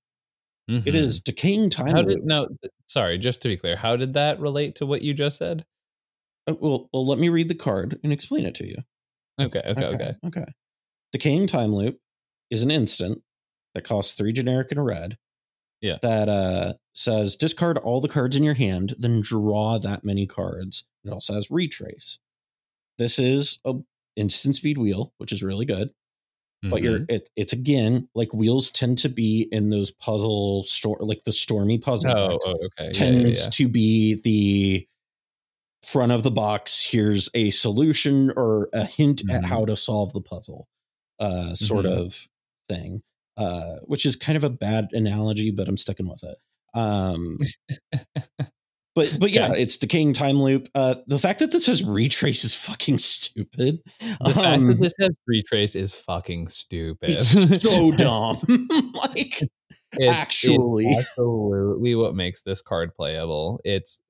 It 0.69 0.85
Mhm. 0.85 0.95
is 0.95 1.21
Decaying 1.21 1.71
Time 1.71 1.95
How 1.95 2.03
did 2.03 2.25
no? 2.25 2.49
Sorry, 2.87 3.19
just 3.19 3.43
to 3.43 3.49
be 3.49 3.57
clear, 3.59 3.77
how 3.77 3.97
did 3.97 4.15
that 4.15 4.41
relate 4.41 4.75
to 4.77 4.87
what 4.87 5.03
you 5.03 5.13
just 5.13 5.37
said? 5.39 5.67
Uh, 6.47 6.55
well, 6.61 6.89
well, 6.93 7.07
let 7.07 7.19
me 7.19 7.29
read 7.29 7.49
the 7.49 7.55
card 7.55 7.99
and 8.03 8.13
explain 8.13 8.45
it 8.47 8.55
to 8.57 8.67
you. 8.67 8.77
Okay, 9.41 9.63
okay, 9.67 9.85
okay. 9.87 10.15
Okay. 10.27 10.45
Decaying 11.13 11.47
Time 11.49 11.75
Loop 11.75 11.99
is 12.51 12.63
an 12.63 12.71
instant 12.71 13.23
that 13.75 13.85
costs 13.85 14.15
three 14.15 14.33
generic 14.33 14.71
and 14.71 14.81
a 14.81 14.83
red. 14.83 15.19
Yeah. 15.81 15.99
That 16.03 16.29
uh 16.29 16.75
says 16.95 17.37
discard 17.37 17.79
all 17.79 18.01
the 18.01 18.09
cards 18.09 18.37
in 18.37 18.45
your 18.45 18.55
hand, 18.55 18.95
then 18.99 19.21
draw 19.21 19.79
that 19.79 20.05
many 20.05 20.27
cards. 20.27 20.87
It 21.05 21.11
also 21.13 21.35
has 21.35 21.51
retrace. 21.51 22.19
This 22.99 23.19
is 23.19 23.61
a 23.65 23.75
instant 24.17 24.57
speed 24.57 24.79
wheel, 24.79 25.13
which 25.19 25.33
is 25.33 25.43
really 25.43 25.67
good. 25.67 25.91
But 26.71 26.83
you're 26.83 27.01
Mhm. 27.01 27.11
it, 27.11 27.31
it's 27.37 27.53
again 27.53 28.09
like 28.15 28.33
wheels 28.35 28.71
tend 28.71 28.99
to 28.99 29.09
be 29.11 29.49
in 29.53 29.71
those 29.71 29.91
puzzle 29.91 30.65
store 30.65 30.99
like 31.01 31.25
the 31.25 31.33
stormy 31.33 31.79
puzzle 31.79 32.11
oh, 32.11 32.39
oh, 32.47 32.53
okay. 32.67 32.91
Yeah, 32.99 33.11
yeah, 33.11 33.23
tends 33.23 33.45
yeah. 33.45 33.51
to 33.51 33.69
be 33.69 34.15
the 34.23 34.89
front 35.85 36.13
of 36.13 36.23
the 36.23 36.31
box 36.31 36.85
here's 36.85 37.29
a 37.35 37.51
solution 37.51 38.33
or 38.37 38.69
a 38.73 38.85
hint 38.85 39.23
at 39.31 39.43
Mhm. 39.43 39.47
how 39.47 39.65
to 39.65 39.77
solve 39.77 40.13
the 40.13 40.21
puzzle 40.23 40.67
uh 41.21 41.55
sort 41.55 41.85
Mhm. 41.87 41.93
of 41.99 42.29
thing 42.69 43.03
uh 43.37 43.77
which 43.85 44.07
is 44.07 44.17
kind 44.17 44.37
of 44.37 44.45
a 44.45 44.51
bad 44.51 44.89
analogy 44.93 45.51
but 45.51 45.69
i'm 45.69 45.77
sticking 45.77 46.09
with 46.09 46.23
it 46.25 46.37
um 46.75 47.37
but 48.95 49.17
but 49.21 49.31
yeah 49.31 49.49
Okay. 49.51 49.63
it's 49.63 49.77
decaying 49.77 50.13
time 50.13 50.41
loop 50.43 50.69
uh 50.75 50.95
the 51.07 51.19
fact 51.19 51.41
that 51.41 51.51
this 51.53 51.67
has 51.67 51.83
retrace 51.85 52.45
is 52.45 52.55
fucking 52.55 52.99
stupid 52.99 53.81
The 54.25 54.31
fact 54.31 54.47
Um, 54.47 54.69
that 54.69 54.81
this 54.81 54.95
has 55.01 55.11
retrace 55.27 55.75
is 55.75 55.95
fucking 55.95 56.49
stupid. 56.49 57.11
it's 57.11 57.61
so 57.63 57.91
dumb 57.97 58.39
like 58.95 59.41
It's- 59.99 60.15
Actually. 60.27 60.87
it's 60.87 60.99
absolutely 61.11 61.95
what 61.95 62.15
makes 62.15 62.43
this 62.43 62.61
card 62.63 62.95
playable. 62.95 63.61
It's 63.65 64.01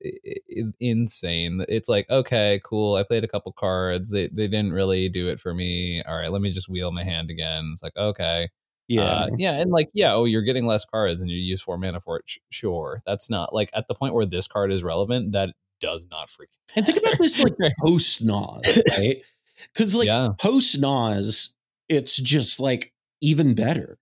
insane. 0.79 1.63
It's 1.69 1.89
like, 1.89 2.09
okay, 2.09 2.61
cool. 2.63 2.95
I 2.95 3.03
played 3.03 3.23
a 3.23 3.27
couple 3.27 3.51
cards. 3.53 4.11
They 4.11 4.27
they 4.27 4.47
didn't 4.47 4.73
really 4.73 5.09
do 5.09 5.27
it 5.29 5.39
for 5.39 5.53
me. 5.53 6.01
All 6.03 6.15
right, 6.15 6.31
let 6.31 6.41
me 6.41 6.51
just 6.51 6.69
wheel 6.69 6.91
my 6.91 7.03
hand 7.03 7.29
again. 7.29 7.69
It's 7.73 7.83
like, 7.83 7.95
okay, 7.97 8.49
yeah 8.87 9.01
uh, 9.03 9.29
yeah, 9.37 9.53
and 9.59 9.71
like, 9.71 9.89
yeah, 9.93 10.13
oh, 10.13 10.25
you're 10.25 10.41
getting 10.43 10.65
less 10.65 10.85
cards 10.85 11.19
and 11.21 11.29
you 11.29 11.37
use 11.37 11.61
four 11.61 11.77
mana 11.77 11.99
for 11.99 12.17
it. 12.17 12.25
Sure, 12.49 13.01
that's 13.05 13.29
not 13.29 13.53
like 13.53 13.69
at 13.73 13.87
the 13.87 13.95
point 13.95 14.13
where 14.13 14.25
this 14.25 14.47
card 14.47 14.71
is 14.71 14.83
relevant. 14.83 15.31
That 15.33 15.51
does 15.81 16.05
not 16.09 16.27
freaking. 16.29 16.75
And 16.75 16.85
think 16.85 16.97
about 16.99 17.17
this 17.19 17.41
like 17.41 17.53
post 17.83 18.23
Naus, 18.23 18.79
right? 18.97 19.17
Because 19.73 19.95
like 19.95 20.07
Yeah. 20.07 20.29
post 20.39 20.79
Naus, 20.79 21.53
it's 21.89 22.17
just 22.17 22.59
like 22.59 22.93
even 23.21 23.53
better. 23.55 23.97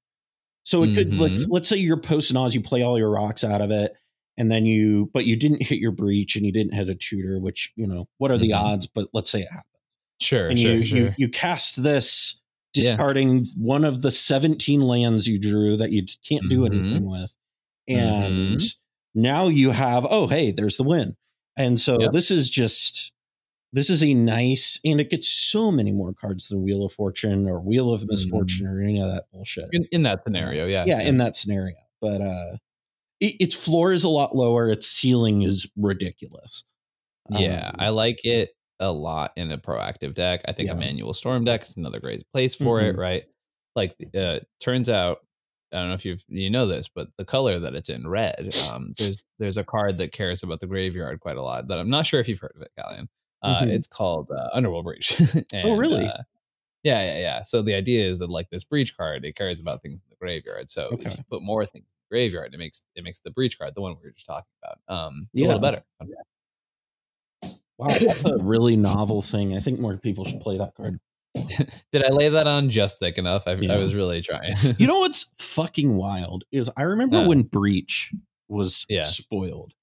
So 0.64 0.84
it 0.84 0.94
could 0.96 1.14
let's 1.20 1.44
Mm-hmm. 1.44 1.54
let's 1.54 1.68
say 1.68 1.78
you're 1.78 1.98
post 1.98 2.34
Naus, 2.34 2.54
you 2.56 2.62
play 2.62 2.82
all 2.84 2.98
your 2.98 3.12
rocks 3.12 3.44
out 3.44 3.62
of 3.62 3.72
it, 3.72 3.94
and 4.38 4.52
then 4.52 4.66
you 4.66 5.10
but 5.14 5.26
you 5.26 5.36
didn't 5.36 5.62
hit 5.64 5.80
your 5.80 5.92
breach 5.92 6.36
and 6.36 6.46
you 6.46 6.52
didn't 6.52 6.74
hit 6.74 6.90
a 6.90 6.96
tutor, 6.96 7.40
which 7.40 7.72
you 7.76 7.86
know 7.88 8.08
what 8.18 8.32
are 8.32 8.38
the 8.38 8.52
Mhm. 8.52 8.60
odds? 8.62 8.88
But 8.88 9.10
let's 9.14 9.30
say 9.30 9.42
it 9.42 9.50
happens, 9.52 9.66
sure, 10.22 10.48
and 10.50 10.58
sure, 10.60 10.76
you, 10.76 10.86
sure. 10.86 10.98
you 10.98 11.14
you 11.18 11.30
cast 11.30 11.84
this 11.84 12.42
Yeah. 12.76 12.82
discarding 12.92 13.46
one 13.56 13.86
of 13.86 14.02
the 14.02 14.12
17 14.12 14.82
lands 14.82 15.28
you 15.28 15.38
drew 15.40 15.78
that 15.78 15.92
you 15.92 16.06
can't 16.28 16.50
do 16.50 16.62
Mhm. 16.62 16.66
anything 16.68 17.06
with, 17.06 17.36
and 17.88 18.60
Mhm. 18.60 18.76
now 19.16 19.48
you 19.48 19.72
have 19.72 20.06
oh 20.10 20.28
hey 20.28 20.52
there's 20.52 20.78
the 20.78 20.84
win, 20.84 21.16
and 21.58 21.80
so 21.80 22.00
Yep. 22.02 22.12
this 22.14 22.32
is 22.32 22.50
just 22.50 23.13
this 23.74 23.90
is 23.90 24.02
a 24.04 24.14
nice 24.14 24.80
and 24.86 25.02
it 25.02 25.10
gets 25.10 25.28
so 25.28 25.72
many 25.72 25.92
more 25.92 26.14
cards 26.14 26.48
than 26.48 26.64
Wheel 26.64 26.86
of 26.86 26.94
Fortune 26.94 27.50
or 27.50 27.60
Wheel 27.60 27.92
of 27.92 28.06
Misfortune 28.08 28.68
or 28.68 28.82
any 28.82 29.02
of 29.02 29.10
that 29.12 29.26
bullshit. 29.34 29.68
in, 29.74 29.86
in 29.92 30.04
that 30.04 30.22
scenario, 30.24 30.66
yeah, 30.68 30.86
yeah, 30.86 31.02
in 31.02 31.18
that 31.18 31.36
scenario. 31.36 31.76
But 32.00 32.22
uh 32.22 32.58
it, 33.20 33.36
its 33.40 33.56
floor 33.56 33.92
is 33.94 34.04
a 34.04 34.10
lot 34.10 34.36
lower, 34.36 34.70
its 34.70 34.88
ceiling 34.88 35.42
is 35.42 35.70
ridiculous. 35.76 36.64
Yeah, 37.30 37.70
Um, 37.70 37.76
I 37.80 37.90
like 37.90 38.24
it 38.26 38.52
a 38.80 38.92
lot 38.92 39.32
in 39.38 39.52
a 39.52 39.58
proactive 39.58 40.14
deck. 40.14 40.42
I 40.48 40.52
think 40.52 40.68
Yeah. 40.68 40.76
a 40.76 40.78
manual 40.80 41.14
storm 41.14 41.46
deck 41.46 41.64
is 41.64 41.78
another 41.78 42.00
great 42.00 42.24
place 42.34 42.54
for 42.56 42.82
it, 42.82 42.96
Mhm. 42.96 43.00
right? 43.00 43.24
Like, 43.76 43.96
uh, 44.16 44.40
turns 44.60 44.90
out, 44.90 45.20
I 45.72 45.78
don't 45.78 45.88
know 45.88 45.94
if 45.96 46.06
you 46.06 46.18
you 46.28 46.50
know 46.52 46.68
this, 46.68 46.88
but 46.94 47.08
the 47.18 47.26
color 47.26 47.58
that 47.60 47.74
it's 47.76 47.90
in, 47.90 48.08
red. 48.08 48.54
Um, 48.70 48.94
there's 48.98 49.24
there's 49.40 49.58
a 49.58 49.64
card 49.64 49.98
that 49.98 50.12
cares 50.12 50.44
about 50.44 50.60
the 50.60 50.68
graveyard 50.68 51.20
quite 51.22 51.38
a 51.38 51.42
lot. 51.42 51.68
That 51.70 51.80
I'm 51.80 51.90
not 51.90 52.06
sure 52.06 52.20
if 52.20 52.28
you've 52.28 52.40
heard 52.40 52.54
of 52.56 52.62
it, 52.62 52.72
Galleon. 52.78 53.08
Uh, 53.44 53.62
Mhm. 53.64 53.68
It's 53.70 53.88
called 53.88 54.32
uh, 54.32 54.50
Underworld 54.54 54.86
Breach. 54.86 55.16
Oh, 55.54 55.76
really? 55.78 56.06
uh, 56.06 56.24
yeah, 56.84 57.02
yeah, 57.14 57.20
yeah. 57.20 57.42
So 57.44 57.62
the 57.62 57.74
idea 57.76 58.06
is 58.08 58.20
that 58.20 58.30
like 58.30 58.50
this 58.50 58.64
breach 58.64 58.96
card, 58.98 59.24
it 59.26 59.36
cares 59.36 59.60
about 59.62 59.82
things 59.82 60.02
in 60.02 60.10
the 60.10 60.16
graveyard. 60.18 60.70
So 60.70 60.90
if 61.00 61.18
you 61.18 61.24
put 61.30 61.42
more 61.42 61.64
things 61.66 61.86
in 61.86 61.92
the 62.10 62.16
graveyard, 62.16 62.54
it 62.54 62.58
makes 62.58 62.84
it 62.96 63.04
makes 63.04 63.20
the 63.20 63.32
breach 63.32 63.58
card, 63.60 63.74
the 63.76 63.82
one 63.82 63.96
we 64.02 64.06
were 64.08 64.12
just 64.14 64.26
talking 64.28 64.52
about, 64.64 64.80
um, 65.06 65.28
yeah. 65.34 65.46
a 65.46 65.48
little 65.48 65.62
better. 65.62 65.84
wow, 67.78 67.88
that's 67.88 68.26
a 68.26 68.38
really 68.38 68.76
novel 68.76 69.22
thing. 69.22 69.56
I 69.56 69.60
think 69.60 69.80
more 69.80 69.98
people 69.98 70.26
should 70.26 70.42
play 70.42 70.58
that 70.58 70.76
card. 70.76 71.00
Did 71.92 72.04
I 72.06 72.10
lay 72.10 72.30
that 72.30 72.48
on 72.48 72.70
just 72.70 73.00
thick 73.00 73.18
enough? 73.18 73.48
I, 73.48 73.54
Yeah. 73.56 73.74
I 73.74 73.78
was 73.78 73.96
really 73.96 74.22
trying. 74.22 74.54
You 74.78 74.88
know 74.88 75.00
what's 75.00 75.24
fucking 75.38 75.96
wild 75.96 76.44
is 76.52 76.70
I 76.78 76.84
remember 76.84 77.18
Uh. 77.18 77.28
when 77.28 77.42
Breach 77.44 78.14
was 78.48 78.86
Yeah. 78.90 79.04
spoiled. 79.04 79.74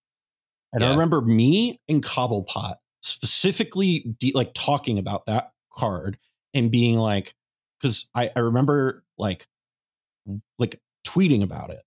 And 0.72 0.84
I 0.84 0.90
remember 0.92 1.20
me 1.20 1.80
and 1.88 2.00
Cobblepott 2.04 2.76
specifically 3.02 4.00
de- 4.18 4.32
like 4.34 4.52
talking 4.54 4.98
about 4.98 5.26
that 5.26 5.52
card 5.72 6.18
and 6.54 6.70
being 6.70 6.96
like, 6.96 7.34
because 7.80 8.10
I, 8.14 8.30
I 8.36 8.40
remember 8.40 9.04
like 9.18 9.46
like 10.58 10.80
tweeting 11.06 11.42
about 11.42 11.70
it 11.70 11.82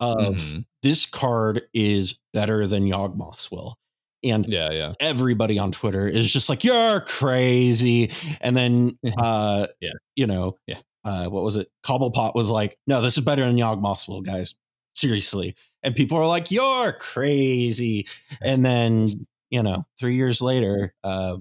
of 0.00 0.36
Mhm. 0.36 0.64
this 0.82 1.06
card 1.06 1.62
is 1.74 2.18
better 2.32 2.66
than 2.66 2.84
Yawgmoth's 2.86 3.50
will. 3.50 3.76
And 4.22 4.46
Yeah, 4.46 4.70
yeah. 4.70 4.92
everybody 5.00 5.58
on 5.58 5.72
Twitter 5.72 6.08
is 6.08 6.32
just 6.32 6.48
like, 6.48 6.64
you're 6.64 7.00
crazy. 7.00 8.10
And 8.40 8.56
then, 8.56 8.98
uh, 9.18 9.66
Yeah. 9.80 9.92
you 10.16 10.26
know, 10.26 10.56
Yeah. 10.66 10.80
uh, 11.04 11.26
what 11.28 11.44
was 11.44 11.56
it? 11.56 11.68
Cobblepott 11.84 12.34
was 12.34 12.50
like, 12.50 12.76
no, 12.86 13.00
this 13.02 13.16
is 13.18 13.24
better 13.24 13.44
than 13.44 13.56
Yawgmoth's 13.56 14.08
will, 14.08 14.20
guys. 14.22 14.54
Seriously. 14.94 15.54
And 15.82 15.94
people 15.94 16.18
are 16.18 16.26
like, 16.26 16.50
you're 16.50 16.92
crazy. 16.92 18.06
And 18.42 18.64
then, 18.64 19.26
you 19.50 19.62
know, 19.62 19.84
three 19.98 20.14
years 20.16 20.40
later, 20.40 20.94
uh, 21.04 21.38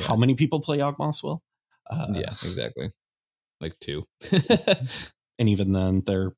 how 0.00 0.16
many 0.16 0.34
people 0.34 0.60
play 0.60 0.78
Yawgmoth's 0.78 1.22
will? 1.22 1.42
Uh, 1.90 2.08
yeah, 2.14 2.30
exactly. 2.30 2.92
Like 3.60 3.78
two. 3.78 4.06
And 5.40 5.48
even 5.48 5.72
then, 5.72 6.02
they're 6.04 6.32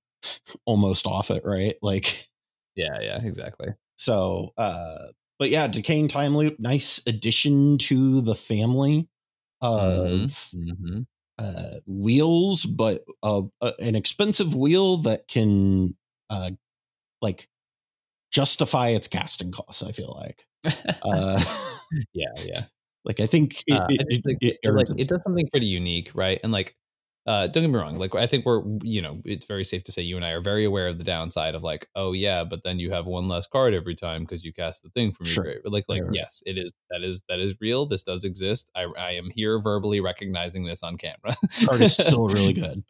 almost 0.66 1.06
off 1.06 1.30
it, 1.30 1.42
right? 1.44 1.74
Like, 1.80 2.28
yeah, 2.76 3.00
yeah, 3.00 3.18
exactly. 3.24 3.68
So, 3.96 4.52
uh, 4.58 5.08
but 5.38 5.48
yeah, 5.50 5.66
Decaying 5.68 6.08
Time 6.08 6.36
Loop, 6.36 6.60
nice 6.60 7.00
addition 7.06 7.78
to 7.78 8.20
the 8.20 8.34
family 8.34 9.08
of 9.62 10.52
hmm 10.52 11.00
uh, 11.38 11.80
wheels, 11.86 12.66
but 12.66 13.02
uh, 13.22 13.42
uh, 13.62 13.72
an 13.78 13.94
expensive 13.94 14.54
wheel 14.54 14.98
that 14.98 15.26
can 15.26 15.96
uh, 16.28 16.50
like 17.22 17.48
justify 18.30 18.88
its 18.88 19.08
casting 19.08 19.52
costs. 19.52 19.82
I 19.82 19.92
feel 19.92 20.16
like, 20.20 20.44
uh, 21.02 21.42
yeah, 22.12 22.26
yeah. 22.44 22.62
like 23.04 23.20
I 23.20 23.26
think 23.26 23.62
it, 23.66 23.72
Uh, 23.72 23.86
it, 23.88 24.00
I 24.00 24.04
it, 24.08 24.22
think 24.24 24.38
it 24.42 24.58
it, 24.62 24.72
like 24.74 24.88
it 24.96 25.08
does 25.08 25.20
something 25.24 25.48
pretty 25.50 25.66
unique, 25.66 26.10
right? 26.14 26.40
And 26.42 26.52
like, 26.52 26.74
uh, 27.26 27.46
don't 27.48 27.62
get 27.62 27.70
me 27.70 27.78
wrong. 27.78 27.98
Like, 27.98 28.14
I 28.14 28.26
think 28.26 28.46
we're, 28.46 28.62
you 28.82 29.02
know, 29.02 29.20
it's 29.24 29.46
very 29.46 29.62
safe 29.64 29.84
to 29.84 29.92
say 29.92 30.02
you 30.02 30.16
and 30.16 30.24
I 30.24 30.30
are 30.30 30.40
very 30.40 30.64
aware 30.64 30.88
of 30.88 30.96
the 30.98 31.04
downside 31.04 31.54
of 31.54 31.62
like, 31.62 31.86
oh 31.94 32.12
yeah, 32.12 32.44
but 32.44 32.64
then 32.64 32.78
you 32.78 32.90
have 32.92 33.06
one 33.06 33.28
less 33.28 33.46
card 33.46 33.74
every 33.74 33.94
time 33.94 34.22
because 34.22 34.42
you 34.42 34.52
cast 34.52 34.82
the 34.82 34.88
thing 34.90 35.12
from 35.12 35.26
your 35.26 35.34
Sure. 35.34 35.44
grave. 35.44 35.60
Like, 35.64 35.84
like 35.88 36.02
right. 36.02 36.10
yes, 36.14 36.42
it 36.46 36.56
is. 36.58 36.72
That 36.90 37.02
is 37.02 37.22
that 37.28 37.38
is 37.38 37.56
real. 37.60 37.86
This 37.86 38.02
does 38.02 38.24
exist. 38.24 38.70
I, 38.74 38.86
I 38.98 39.10
am 39.12 39.30
here 39.34 39.60
verbally 39.60 40.00
recognizing 40.00 40.64
this 40.64 40.82
on 40.82 40.96
camera. 40.96 41.36
card 41.66 41.82
is 41.82 41.94
still 41.96 42.26
really 42.28 42.54
good. 42.54 42.82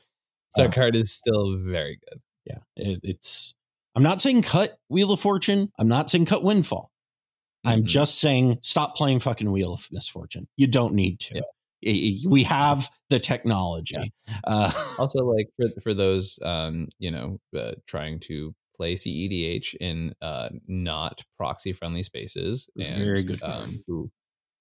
so 0.50 0.64
uh, 0.66 0.70
card 0.70 0.94
is 0.96 1.12
still 1.12 1.56
very 1.58 1.98
good. 2.08 2.20
Yeah, 2.46 2.58
it, 2.76 3.00
it's. 3.02 3.54
I'm 3.94 4.02
not 4.02 4.20
saying 4.20 4.42
cut 4.42 4.78
Wheel 4.88 5.12
of 5.12 5.20
Fortune. 5.20 5.70
I'm 5.78 5.88
not 5.88 6.10
saying 6.10 6.26
cut 6.26 6.42
Windfall. 6.44 6.90
I'm 7.64 7.82
Mhm. 7.82 7.86
just 7.86 8.18
saying 8.20 8.58
stop 8.62 8.96
playing 8.96 9.20
fucking 9.20 9.50
Wheel 9.50 9.74
of 9.74 9.86
Misfortune. 9.90 10.48
You 10.56 10.66
don't 10.66 10.94
need 10.94 11.20
to. 11.20 11.36
Yeah. 11.82 12.28
We 12.28 12.42
have 12.44 12.90
the 13.08 13.18
technology. 13.18 14.12
Uh, 14.44 14.70
also 14.98 15.18
like 15.34 15.48
for 15.56 15.80
for 15.80 15.94
those 15.94 16.38
um 16.42 16.88
you 16.98 17.10
know 17.10 17.38
uh, 17.56 17.72
trying 17.86 18.20
to 18.20 18.54
play 18.76 18.94
CEDH 18.94 19.74
in 19.80 20.14
uh 20.22 20.50
not 20.66 21.22
proxy 21.36 21.72
friendly 21.72 22.02
spaces 22.02 22.68
and 22.78 23.02
very 23.04 23.22
good 23.22 23.42
um, 23.42 23.82
who 23.86 24.10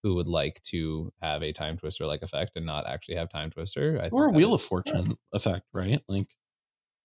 who 0.04 0.16
would 0.16 0.28
like 0.28 0.62
to 0.62 1.12
have 1.22 1.42
a 1.44 1.52
Timetwister 1.54 2.06
like 2.08 2.22
effect 2.22 2.52
and 2.56 2.66
not 2.66 2.88
actually 2.88 3.16
have 3.16 3.30
Timetwister 3.30 3.98
I 4.00 4.04
think 4.04 4.14
or 4.14 4.28
a 4.28 4.32
Wheel 4.32 4.54
of 4.54 4.62
uh, 4.62 4.64
Fortune 4.64 5.18
effect, 5.34 5.66
right? 5.74 6.02
Like, 6.08 6.28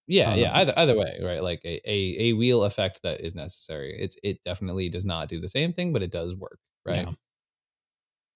yeah 0.07 0.35
yeah 0.35 0.51
um, 0.53 0.57
either 0.59 0.75
either 0.77 0.97
way 0.99 1.19
right 1.23 1.43
like 1.43 1.61
a, 1.65 1.81
a 1.91 2.31
a 2.31 2.33
wheel 2.35 2.65
effect 2.65 3.01
that 3.03 3.21
is 3.21 3.35
necessary 3.35 3.97
it's 3.99 4.17
it 4.23 4.39
definitely 4.45 4.89
does 4.89 5.05
not 5.05 5.29
do 5.29 5.41
the 5.41 5.49
same 5.49 5.73
thing 5.73 5.93
but 5.93 6.03
it 6.03 6.11
does 6.13 6.35
work 6.35 6.59
right 6.87 7.07
Yeah. 7.07 7.13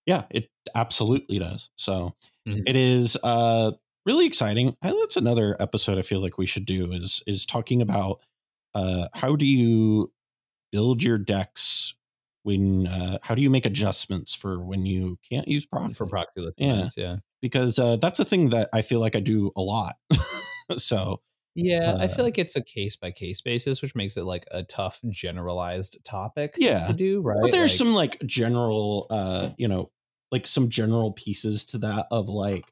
yeah, 0.06 0.24
it 0.30 0.48
absolutely 0.74 1.38
does. 1.38 1.70
So 1.76 2.14
Mhm. 2.46 2.62
it 2.66 2.76
is 2.76 3.16
uh, 3.22 3.72
really 4.06 4.26
exciting. 4.26 4.74
And 4.82 4.96
that's 5.00 5.16
another 5.16 5.56
episode 5.60 5.98
I 5.98 6.02
feel 6.02 6.20
like 6.20 6.38
we 6.38 6.46
should 6.46 6.64
do 6.64 6.92
is 6.92 7.22
is 7.26 7.44
talking 7.44 7.82
about 7.82 8.20
uh, 8.74 9.08
how 9.14 9.36
do 9.36 9.46
you 9.46 10.12
build 10.72 11.02
your 11.02 11.18
decks 11.18 11.94
when 12.42 12.86
uh, 12.86 13.18
how 13.22 13.34
do 13.34 13.42
you 13.42 13.50
make 13.50 13.66
adjustments 13.66 14.34
for 14.34 14.60
when 14.64 14.86
you 14.86 15.18
can't 15.28 15.48
use 15.48 15.66
proxy 15.66 15.94
for 15.94 16.06
proxyless 16.06 16.54
Yeah. 16.56 16.88
yeah 16.96 17.16
because 17.42 17.78
uh, 17.78 17.96
that's 17.96 18.18
a 18.20 18.24
thing 18.24 18.50
that 18.50 18.68
I 18.72 18.82
feel 18.82 19.00
like 19.00 19.14
I 19.16 19.20
do 19.20 19.52
a 19.56 19.60
lot. 19.62 19.94
so 20.78 21.20
Yeah, 21.60 21.96
I 21.98 22.04
Uh, 22.04 22.08
feel 22.08 22.24
like 22.24 22.38
it's 22.38 22.56
a 22.56 22.62
case 22.62 22.96
by 22.96 23.10
case 23.10 23.40
basis, 23.40 23.82
which 23.82 23.94
makes 23.94 24.16
it 24.16 24.24
like 24.24 24.44
a 24.50 24.62
tough 24.62 25.00
generalized 25.08 25.98
topic 26.04 26.54
Yeah. 26.58 26.86
to 26.86 26.92
do, 26.92 27.20
right? 27.20 27.38
But 27.42 27.52
there's 27.52 27.72
Like- 27.72 27.78
some 27.78 27.94
like 27.94 28.22
general, 28.26 29.06
uh, 29.10 29.50
you 29.58 29.66
know, 29.68 29.90
like 30.30 30.46
some 30.46 30.68
general 30.68 31.12
pieces 31.12 31.64
to 31.66 31.78
that 31.78 32.06
of 32.10 32.28
like, 32.28 32.64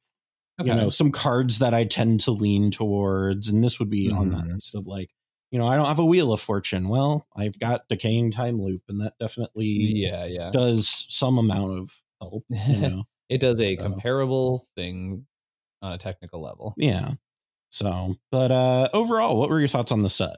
you 0.60 0.66
know, 0.74 0.88
some 0.90 1.10
cards 1.12 1.58
that 1.58 1.74
I 1.74 1.84
tend 1.84 2.20
to 2.20 2.30
lean 2.30 2.70
towards, 2.70 3.48
and 3.48 3.62
this 3.62 3.78
would 3.78 3.90
be 3.90 4.10
on 4.10 4.30
that 4.30 4.44
Mhm. 4.44 4.54
list 4.54 4.74
of 4.74 4.86
like, 4.86 5.10
you 5.50 5.58
know, 5.58 5.66
I 5.66 5.76
don't 5.76 5.86
have 5.86 5.98
a 5.98 6.04
wheel 6.04 6.32
of 6.32 6.40
fortune. 6.40 6.88
Well, 6.88 7.26
I've 7.36 7.58
got 7.58 7.88
decaying 7.88 8.30
time 8.32 8.60
loop, 8.60 8.82
and 8.88 9.00
that 9.00 9.14
definitely 9.20 9.66
yeah, 9.66 10.24
yeah. 10.26 10.50
does 10.50 10.88
some 11.08 11.38
amount 11.38 11.78
of 11.78 11.90
help. 12.20 12.44
You 12.48 12.48
know, 13.00 13.04
it 13.28 13.38
does 13.40 13.60
a 13.60 13.76
So- 13.76 13.82
comparable 13.82 14.64
thing 14.76 15.26
on 15.82 15.92
a 15.92 15.98
technical 15.98 16.40
level. 16.42 16.74
yeah. 16.78 17.14
So, 17.77 18.16
but 18.31 18.51
uh 18.51 18.89
overall, 18.94 19.39
what 19.39 19.51
were 19.51 19.59
your 19.61 19.69
thoughts 19.69 19.93
on 19.93 20.03
the 20.03 20.09
set? 20.11 20.36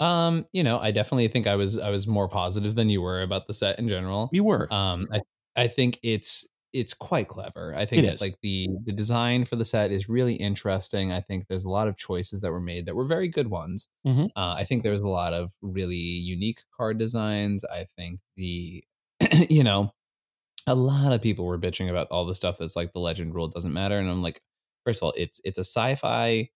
Um, 0.00 0.46
you 0.52 0.62
know, 0.62 0.78
I 0.78 0.90
definitely 0.92 1.28
think 1.28 1.46
I 1.46 1.56
was 1.56 1.78
I 1.78 1.90
was 1.90 2.06
more 2.06 2.28
positive 2.28 2.74
than 2.74 2.88
you 2.88 3.02
were 3.02 3.22
about 3.22 3.46
the 3.46 3.54
set 3.54 3.78
in 3.78 3.88
general. 3.88 4.28
You 4.32 4.44
were, 4.44 4.72
Um, 4.72 5.08
I 5.12 5.22
I 5.56 5.66
think 5.68 5.98
it's 6.02 6.46
it's 6.72 6.94
quite 6.94 7.28
clever. 7.28 7.74
I 7.74 7.84
think 7.86 8.12
like 8.20 8.36
the 8.42 8.68
the 8.84 8.92
design 8.92 9.44
for 9.44 9.56
the 9.56 9.64
set 9.64 9.90
is 9.90 10.08
really 10.08 10.34
interesting. 10.34 11.10
I 11.12 11.20
think 11.20 11.46
there's 11.48 11.64
a 11.64 11.70
lot 11.70 11.88
of 11.88 11.96
choices 11.96 12.42
that 12.42 12.52
were 12.52 12.60
made 12.60 12.86
that 12.86 12.94
were 12.94 13.06
very 13.06 13.28
good 13.28 13.48
ones. 13.48 13.88
Mhm. 14.06 14.26
Uh, 14.36 14.54
I 14.56 14.64
think 14.64 14.82
there 14.84 14.92
was 14.92 15.00
a 15.00 15.08
lot 15.08 15.32
of 15.34 15.50
really 15.62 15.96
unique 15.96 16.60
card 16.76 16.98
designs. 16.98 17.64
I 17.64 17.86
think 17.96 18.20
the 18.36 18.84
you 19.50 19.64
know 19.64 19.92
a 20.66 20.74
lot 20.74 21.12
of 21.12 21.22
people 21.22 21.46
were 21.46 21.58
bitching 21.58 21.88
about 21.90 22.08
all 22.10 22.26
the 22.26 22.34
stuff 22.34 22.58
that's 22.58 22.76
like 22.76 22.92
the 22.92 23.00
legend 23.00 23.34
rule 23.34 23.48
doesn't 23.48 23.72
matter, 23.72 23.98
and 23.98 24.08
I'm 24.10 24.22
like, 24.22 24.40
first 24.88 25.02
of 25.02 25.06
all, 25.06 25.14
it's 25.16 25.40
it's 25.44 25.58
a 25.58 25.64
sci-fi 25.64 26.48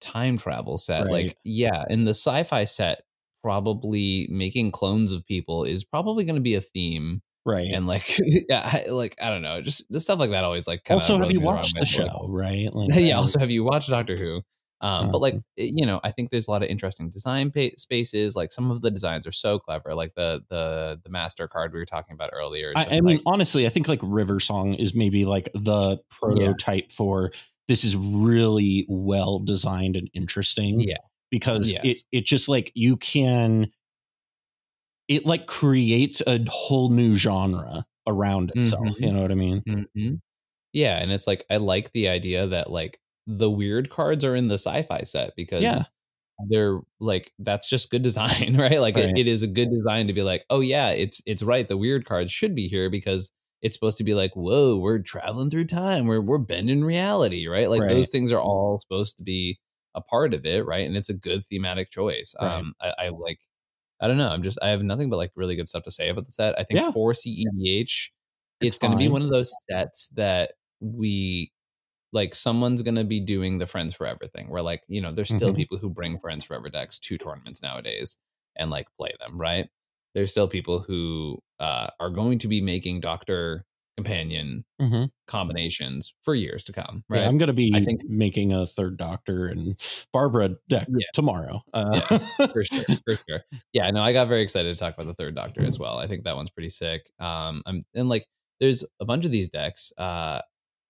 time 0.00 0.36
travel 0.36 0.78
set. 0.78 1.04
Right. 1.04 1.10
Like, 1.10 1.36
yeah, 1.44 1.84
in 1.90 2.04
the 2.04 2.10
sci-fi 2.10 2.64
set, 2.64 3.02
probably 3.42 4.28
making 4.30 4.70
clones 4.70 5.10
of 5.10 5.26
people 5.26 5.64
is 5.64 5.84
probably 5.84 6.24
going 6.24 6.36
to 6.36 6.40
be 6.40 6.54
a 6.54 6.60
theme 6.60 7.20
right? 7.44 7.66
and 7.74 7.86
like 7.86 8.18
yeah 8.48 8.82
I, 8.86 8.90
like 8.90 9.16
i 9.22 9.28
don't 9.28 9.42
know 9.42 9.60
just 9.60 9.84
the 9.90 10.00
stuff 10.00 10.18
like 10.18 10.30
that 10.30 10.44
always 10.44 10.66
like 10.66 10.80
also, 10.88 11.18
have 11.18 11.30
you 11.30 11.42
watched 11.42 11.74
the 11.74 11.80
but, 11.80 11.98
like, 11.98 12.10
show? 12.10 12.26
Right? 12.26 12.72
Like, 12.72 12.88
yeah 12.94 13.18
also 13.18 13.38
have 13.38 13.50
you 13.50 13.62
watched 13.62 13.90
doctor 13.90 14.16
who 14.16 14.40
um 14.84 15.10
but 15.10 15.20
like 15.20 15.34
Um, 15.34 15.42
you 15.56 15.86
know 15.86 15.98
i 16.04 16.10
think 16.10 16.30
there's 16.30 16.46
a 16.46 16.50
lot 16.50 16.62
of 16.62 16.68
interesting 16.68 17.08
design 17.10 17.50
pa- 17.50 17.74
spaces 17.76 18.36
like 18.36 18.52
some 18.52 18.70
of 18.70 18.82
the 18.82 18.90
designs 18.90 19.26
are 19.26 19.32
so 19.32 19.58
clever 19.58 19.94
like 19.94 20.14
the 20.14 20.42
the 20.50 21.00
the 21.02 21.10
Mastercard 21.10 21.72
we 21.72 21.78
were 21.78 21.86
talking 21.86 22.14
about 22.14 22.30
earlier 22.32 22.72
I, 22.76 22.86
I 22.86 23.00
mean, 23.00 23.16
like- 23.16 23.22
honestly, 23.26 23.66
I 23.66 23.70
think 23.70 23.88
like 23.88 24.00
River 24.02 24.38
Song 24.40 24.74
is 24.74 24.94
maybe 24.94 25.24
like 25.24 25.48
the 25.54 25.98
prototype 26.10 26.92
for 26.92 27.32
this 27.66 27.82
is 27.84 27.96
really 27.96 28.84
well 28.88 29.38
designed 29.38 29.96
and 29.96 30.10
interesting. 30.12 30.80
Yeah. 30.80 30.98
Because 31.30 31.72
it, 31.72 31.80
Yes. 31.82 32.04
it 32.12 32.26
just 32.26 32.48
like 32.48 32.70
you 32.74 32.96
can 32.98 33.68
it 35.08 35.24
like 35.26 35.46
creates 35.46 36.22
a 36.26 36.44
whole 36.48 36.90
new 36.90 37.14
genre 37.14 37.84
around 38.06 38.52
itself. 38.54 38.86
Mhm. 38.98 39.00
You 39.06 39.12
know 39.12 39.22
what 39.22 39.30
I 39.32 39.34
mean? 39.34 39.62
Mhm. 39.62 40.20
yeah 40.72 40.96
and 41.00 41.12
it's 41.12 41.26
like 41.26 41.44
i 41.50 41.56
like 41.56 41.92
the 41.92 42.08
idea 42.08 42.48
that 42.48 42.68
like 42.70 42.98
the 43.26 43.50
weird 43.50 43.90
cards 43.90 44.24
are 44.24 44.34
in 44.36 44.48
the 44.48 44.54
sci-fi 44.58 45.02
set 45.02 45.34
because 45.36 45.62
Yeah. 45.62 45.82
they're 46.48 46.80
like 47.00 47.32
that's 47.38 47.68
just 47.68 47.90
good 47.90 48.02
design 48.02 48.56
right 48.58 48.80
like 48.80 48.96
Right. 48.96 49.06
it, 49.06 49.18
it 49.20 49.26
is 49.28 49.42
a 49.42 49.46
good 49.46 49.70
design 49.70 50.06
to 50.08 50.12
be 50.12 50.22
like 50.22 50.44
oh 50.50 50.60
yeah 50.60 50.90
it's 50.90 51.22
it's 51.26 51.42
right 51.42 51.66
the 51.68 51.76
weird 51.76 52.04
cards 52.04 52.32
should 52.32 52.54
be 52.54 52.68
here 52.68 52.90
because 52.90 53.30
it's 53.62 53.76
supposed 53.76 53.96
to 53.98 54.04
be 54.04 54.14
like 54.14 54.34
whoa 54.36 54.76
we're 54.76 54.98
traveling 54.98 55.48
through 55.50 55.64
time 55.66 56.06
we're 56.06 56.20
we're 56.20 56.38
bending 56.38 56.84
reality 56.84 57.46
right 57.46 57.70
like 57.70 57.80
Right. 57.82 57.88
those 57.90 58.10
things 58.10 58.32
are 58.32 58.40
all 58.40 58.78
supposed 58.80 59.16
to 59.16 59.22
be 59.22 59.58
a 59.94 60.00
part 60.02 60.34
of 60.34 60.44
it 60.44 60.66
right 60.66 60.86
and 60.86 60.96
it's 60.96 61.08
a 61.08 61.14
good 61.14 61.44
thematic 61.46 61.90
choice 61.90 62.34
Right. 62.40 62.50
um 62.52 62.74
I, 62.80 62.94
I 62.98 63.08
like 63.10 63.38
i 64.00 64.08
don't 64.08 64.18
know 64.18 64.28
i'm 64.28 64.42
just 64.42 64.58
i 64.60 64.68
have 64.68 64.82
nothing 64.82 65.08
but 65.08 65.16
like 65.16 65.30
really 65.36 65.54
good 65.56 65.68
stuff 65.68 65.84
to 65.84 65.90
say 65.92 66.08
about 66.10 66.26
the 66.26 66.32
set 66.32 66.58
i 66.58 66.64
think 66.64 66.80
Yeah. 66.80 66.90
for 66.90 67.12
cedh 67.12 67.46
It's 67.56 68.10
it's 68.60 68.78
going 68.78 68.90
to 68.90 68.96
be 68.98 69.08
one 69.08 69.22
of 69.22 69.30
those 69.30 69.52
sets 69.70 70.08
that 70.16 70.52
we 70.80 71.52
like 72.14 72.34
someone's 72.34 72.80
going 72.80 72.94
to 72.94 73.04
be 73.04 73.20
doing 73.20 73.58
the 73.58 73.66
friends 73.66 73.94
forever 73.94 74.24
thing 74.34 74.48
where 74.48 74.62
like 74.62 74.82
you 74.88 75.00
know 75.02 75.12
there's 75.12 75.28
still 75.28 75.52
Mhm. 75.52 75.56
people 75.56 75.78
who 75.78 75.90
bring 75.90 76.18
friends 76.18 76.44
forever 76.46 76.70
decks 76.70 76.98
to 77.00 77.18
tournaments 77.18 77.62
nowadays 77.62 78.16
and 78.56 78.70
like 78.70 78.86
play 78.98 79.12
them 79.20 79.38
right 79.38 79.68
there's 80.14 80.30
still 80.30 80.48
people 80.48 80.78
who 80.80 81.38
uh, 81.60 81.88
are 82.00 82.10
going 82.10 82.38
to 82.38 82.48
be 82.48 82.60
making 82.62 83.00
doctor 83.00 83.66
companion 83.96 84.64
Mhm. 84.80 85.10
combinations 85.26 86.14
for 86.22 86.34
years 86.34 86.64
to 86.64 86.72
come 86.72 87.04
Yeah, 87.10 87.18
right 87.18 87.26
I'm 87.28 87.38
going 87.38 87.48
to 87.48 87.52
be 87.52 87.70
I 87.74 87.80
think- 87.80 88.00
making 88.08 88.52
a 88.52 88.66
third 88.66 88.96
Doctor 88.96 89.46
and 89.46 89.76
Barbara 90.12 90.56
deck 90.68 90.88
Yeah. 90.90 91.06
tomorrow. 91.14 91.62
Uh, 91.72 92.00
for 92.48 92.64
sure 92.64 92.84
for 93.06 93.16
sure 93.28 93.40
yeah 93.72 93.90
no 93.90 94.02
i 94.02 94.12
got 94.12 94.28
very 94.28 94.42
excited 94.42 94.72
to 94.72 94.78
talk 94.78 94.94
about 94.94 95.06
the 95.06 95.14
third 95.14 95.34
doctor 95.34 95.64
as 95.64 95.78
well 95.78 95.98
i 95.98 96.06
think 96.06 96.24
that 96.24 96.36
one's 96.36 96.50
pretty 96.50 96.68
sick 96.70 97.10
um 97.20 97.62
i'm 97.66 97.84
and 97.94 98.08
like 98.08 98.26
there's 98.60 98.84
a 99.00 99.04
bunch 99.04 99.24
of 99.24 99.30
these 99.32 99.48
decks 99.48 99.92
uh 99.98 100.40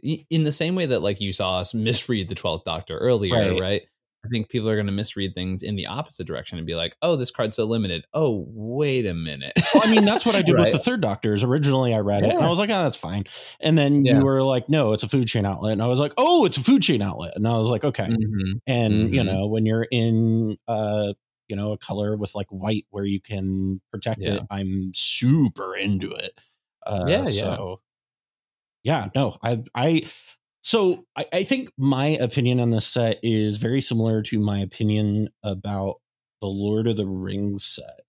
in 0.03 0.45
the 0.45 0.53
same 0.53 0.75
way 0.75 0.87
that 0.87 1.01
like 1.03 1.21
you 1.21 1.33
saw 1.33 1.59
us 1.59 1.75
misread 1.75 2.29
the 2.29 2.35
12th 2.35 2.65
doctor 2.65 2.99
earlier 2.99 3.55
Right. 3.55 3.57
right, 3.57 3.83
i 4.25 4.29
think 4.29 4.49
people 4.51 4.69
are 4.69 4.75
going 4.77 4.87
to 4.87 4.93
misread 4.93 5.35
things 5.35 5.63
in 5.63 5.77
the 5.77 5.87
opposite 5.87 6.27
direction 6.27 6.59
and 6.59 6.67
be 6.67 6.75
like 6.75 6.97
oh 7.03 7.17
this 7.17 7.31
card's 7.31 7.57
so 7.57 7.65
limited 7.65 8.05
oh 8.15 8.45
wait 8.51 9.07
a 9.07 9.15
minute 9.15 9.55
Well, 9.73 9.83
I 9.85 9.87
mean, 9.89 10.05
that's 10.05 10.25
what 10.25 10.37
I 10.37 10.43
did 10.43 10.57
Right. 10.57 10.61
with 10.61 10.71
the 10.71 10.79
third 10.79 11.01
Doctors. 11.01 11.43
Originally, 11.43 11.93
I 11.95 11.99
read 11.99 12.25
it 12.25 12.37
and 12.37 12.45
I 12.45 12.49
was 12.49 12.59
like, 12.61 12.71
"Oh, 12.71 12.83
that's 12.83 12.97
fine." 12.97 13.25
And 13.61 13.77
then 13.77 14.05
Yeah. 14.05 14.13
you 14.13 14.23
were 14.23 14.43
like, 14.43 14.69
"No, 14.69 14.93
it's 14.93 15.03
a 15.03 15.09
food 15.09 15.27
chain 15.27 15.45
outlet," 15.45 15.73
and 15.73 15.83
I 15.83 15.89
was 15.89 15.99
like, 15.99 16.13
"Oh, 16.17 16.45
it's 16.45 16.57
a 16.59 16.63
food 16.63 16.83
chain 16.83 17.03
outlet," 17.03 17.33
and 17.37 17.47
I 17.49 17.59
was 17.59 17.69
like, 17.69 17.83
"Okay." 17.85 18.11
Mhm. 18.11 18.61
And 18.67 19.13
you 19.13 19.23
Mhm. 19.23 19.25
know, 19.25 19.47
when 19.49 19.67
you're 19.67 19.89
in, 19.91 20.59
uh, 20.69 21.15
you 21.49 21.57
know, 21.57 21.73
a 21.73 21.79
color 21.79 22.17
with 22.17 22.35
like 22.37 22.47
white 22.51 22.87
where 22.91 23.05
you 23.05 23.21
can 23.21 23.81
protect 23.93 24.27
Yeah. 24.27 24.29
it, 24.29 24.45
I'm 24.51 24.93
super 24.95 25.77
into 25.77 26.11
it. 26.13 26.41
Uh, 26.87 27.23
Yeah, 27.23 27.29
yeah. 27.29 27.57
So, 27.57 27.81
yeah, 28.85 29.09
no, 29.15 29.37
I, 29.43 29.63
I. 29.75 30.03
So 30.63 31.05
I, 31.17 31.27
I 31.33 31.43
think 31.45 31.71
my 31.77 32.07
opinion 32.09 32.59
on 32.61 32.71
this 32.71 32.87
set 32.87 33.19
is 33.23 33.59
very 33.59 33.81
similar 33.83 34.23
to 34.23 34.39
my 34.39 34.61
opinion 34.61 35.29
about 35.43 35.97
the 36.41 36.47
Lord 36.49 36.87
of 36.87 36.97
the 36.97 37.07
Rings 37.07 37.65
set, 37.65 38.01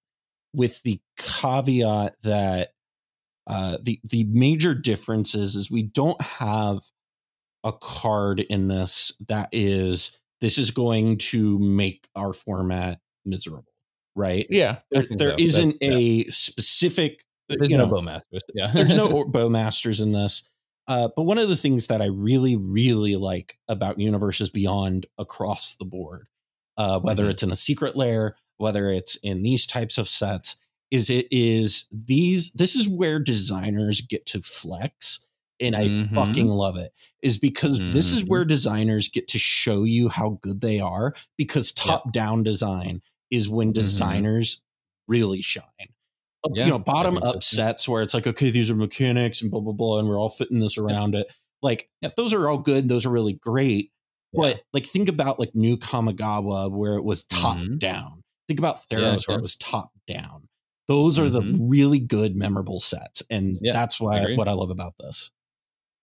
with 0.53 0.81
the 0.84 0.99
caveat 1.18 2.15
that 2.23 2.69
uh, 3.47 3.77
the 3.81 3.99
the 4.03 4.23
major 4.26 4.73
difference 4.73 5.35
is 5.35 5.56
is 5.56 5.69
we 5.72 5.84
don't 5.84 6.22
have 6.22 6.80
a 7.64 7.73
card 7.73 8.39
in 8.39 8.68
this 8.68 9.11
that 9.27 9.49
is 9.52 10.18
this 10.41 10.57
is 10.57 10.72
going 10.72 11.18
to 11.18 11.57
make 11.60 12.07
our 12.15 12.31
format 12.34 12.99
miserable, 13.26 13.73
right? 14.15 14.45
yeah 14.49 14.80
There, 14.91 15.06
there 15.10 15.30
so. 15.31 15.35
isn't 15.39 15.80
That- 15.80 15.85
yeah. 15.85 15.97
a 15.97 16.23
specific, 16.31 17.23
there's 17.49 17.69
you 17.69 17.77
no 17.77 17.85
know, 17.85 17.91
bowmasters 17.91 18.41
yeah 18.53 18.68
there's 18.72 18.93
no 18.93 19.11
or- 19.11 19.26
bowmasters 19.31 19.99
in 20.02 20.11
this. 20.14 20.47
Uh, 20.87 21.09
but 21.15 21.23
one 21.23 21.37
of 21.37 21.49
the 21.49 21.55
things 21.55 21.87
that 21.87 22.01
I 22.01 22.05
really, 22.07 22.55
really 22.55 23.15
like 23.15 23.57
about 23.67 23.99
universes 23.99 24.49
beyond 24.49 25.05
across 25.17 25.75
the 25.77 25.85
board, 25.85 26.27
uh, 26.77 26.99
whether 26.99 27.27
Mhm. 27.27 27.29
it's 27.29 27.43
in 27.43 27.51
a 27.51 27.55
secret 27.55 27.95
lair, 27.95 28.35
whether 28.57 28.89
it's 28.91 29.15
in 29.17 29.43
these 29.43 29.65
types 29.65 29.97
of 29.97 30.07
sets, 30.07 30.55
is 30.91 31.09
it 31.09 31.27
is 31.31 31.87
these. 31.91 32.51
This 32.53 32.75
is 32.75 32.87
where 32.87 33.19
designers 33.19 34.01
get 34.01 34.25
to 34.27 34.41
flex, 34.41 35.25
and 35.59 35.75
I 35.75 35.89
Mhm. 35.89 36.09
fucking 36.13 36.47
love 36.47 36.77
it. 36.77 36.93
Is 37.23 37.37
because 37.39 37.83
this 37.89 38.13
is 38.13 38.23
Mhm. 38.23 38.27
where 38.27 38.45
designers 38.45 39.07
get 39.09 39.27
to 39.29 39.39
show 39.39 39.83
you 39.83 40.09
how 40.09 40.37
good 40.41 40.61
they 40.61 40.79
are. 40.79 41.15
Because 41.37 41.71
top 41.71 42.11
down 42.13 42.43
design 42.43 43.01
is 43.31 43.49
when 43.49 43.71
Mhm. 43.73 43.73
designers 43.73 44.63
really 45.07 45.41
shine 45.41 45.63
Yeah, 46.53 46.65
you 46.65 46.69
know 46.72 46.80
bottom 46.80 47.17
up 47.17 47.43
sets 47.43 47.88
where 47.88 48.01
it's 48.01 48.13
like 48.13 48.27
okay 48.27 48.49
these 48.51 48.69
are 48.69 48.76
mechanics 48.76 49.41
and 49.41 49.49
blah 49.51 49.59
blah 49.61 49.73
blah 49.73 49.99
and 49.99 50.07
we're 50.07 50.19
all 50.19 50.30
fitting 50.30 50.59
this 50.59 50.77
around 50.77 51.15
it 51.15 51.27
like 51.61 51.89
Yep. 52.01 52.15
those 52.15 52.34
are 52.34 52.47
all 52.49 52.57
good 52.57 52.88
those 52.89 53.05
are 53.05 53.09
really 53.11 53.34
great 53.34 53.91
Yeah. 54.34 54.41
but 54.41 54.61
like 54.73 54.85
think 54.85 55.07
about 55.09 55.39
like 55.39 55.55
new 55.55 55.77
kamigawa 55.77 56.72
where 56.72 56.95
it 56.95 57.03
was 57.03 57.23
top 57.26 57.57
Mhm. 57.57 57.80
down 57.80 58.22
think 58.47 58.59
about 58.59 58.77
theros 58.89 59.01
Yeah, 59.01 59.17
where 59.27 59.38
it 59.39 59.41
was 59.41 59.55
top 59.55 59.91
down 60.07 60.47
those 60.88 61.17
are 61.17 61.30
the 61.30 61.41
Mhm. 61.41 61.57
really 61.61 61.99
good 61.99 62.35
memorable 62.35 62.80
sets 62.80 63.23
and 63.30 63.57
that's 63.63 63.99
why 63.99 64.19
agree. 64.19 64.35
what 64.35 64.47
i 64.47 64.53
love 64.53 64.69
about 64.69 64.93
this 64.99 65.31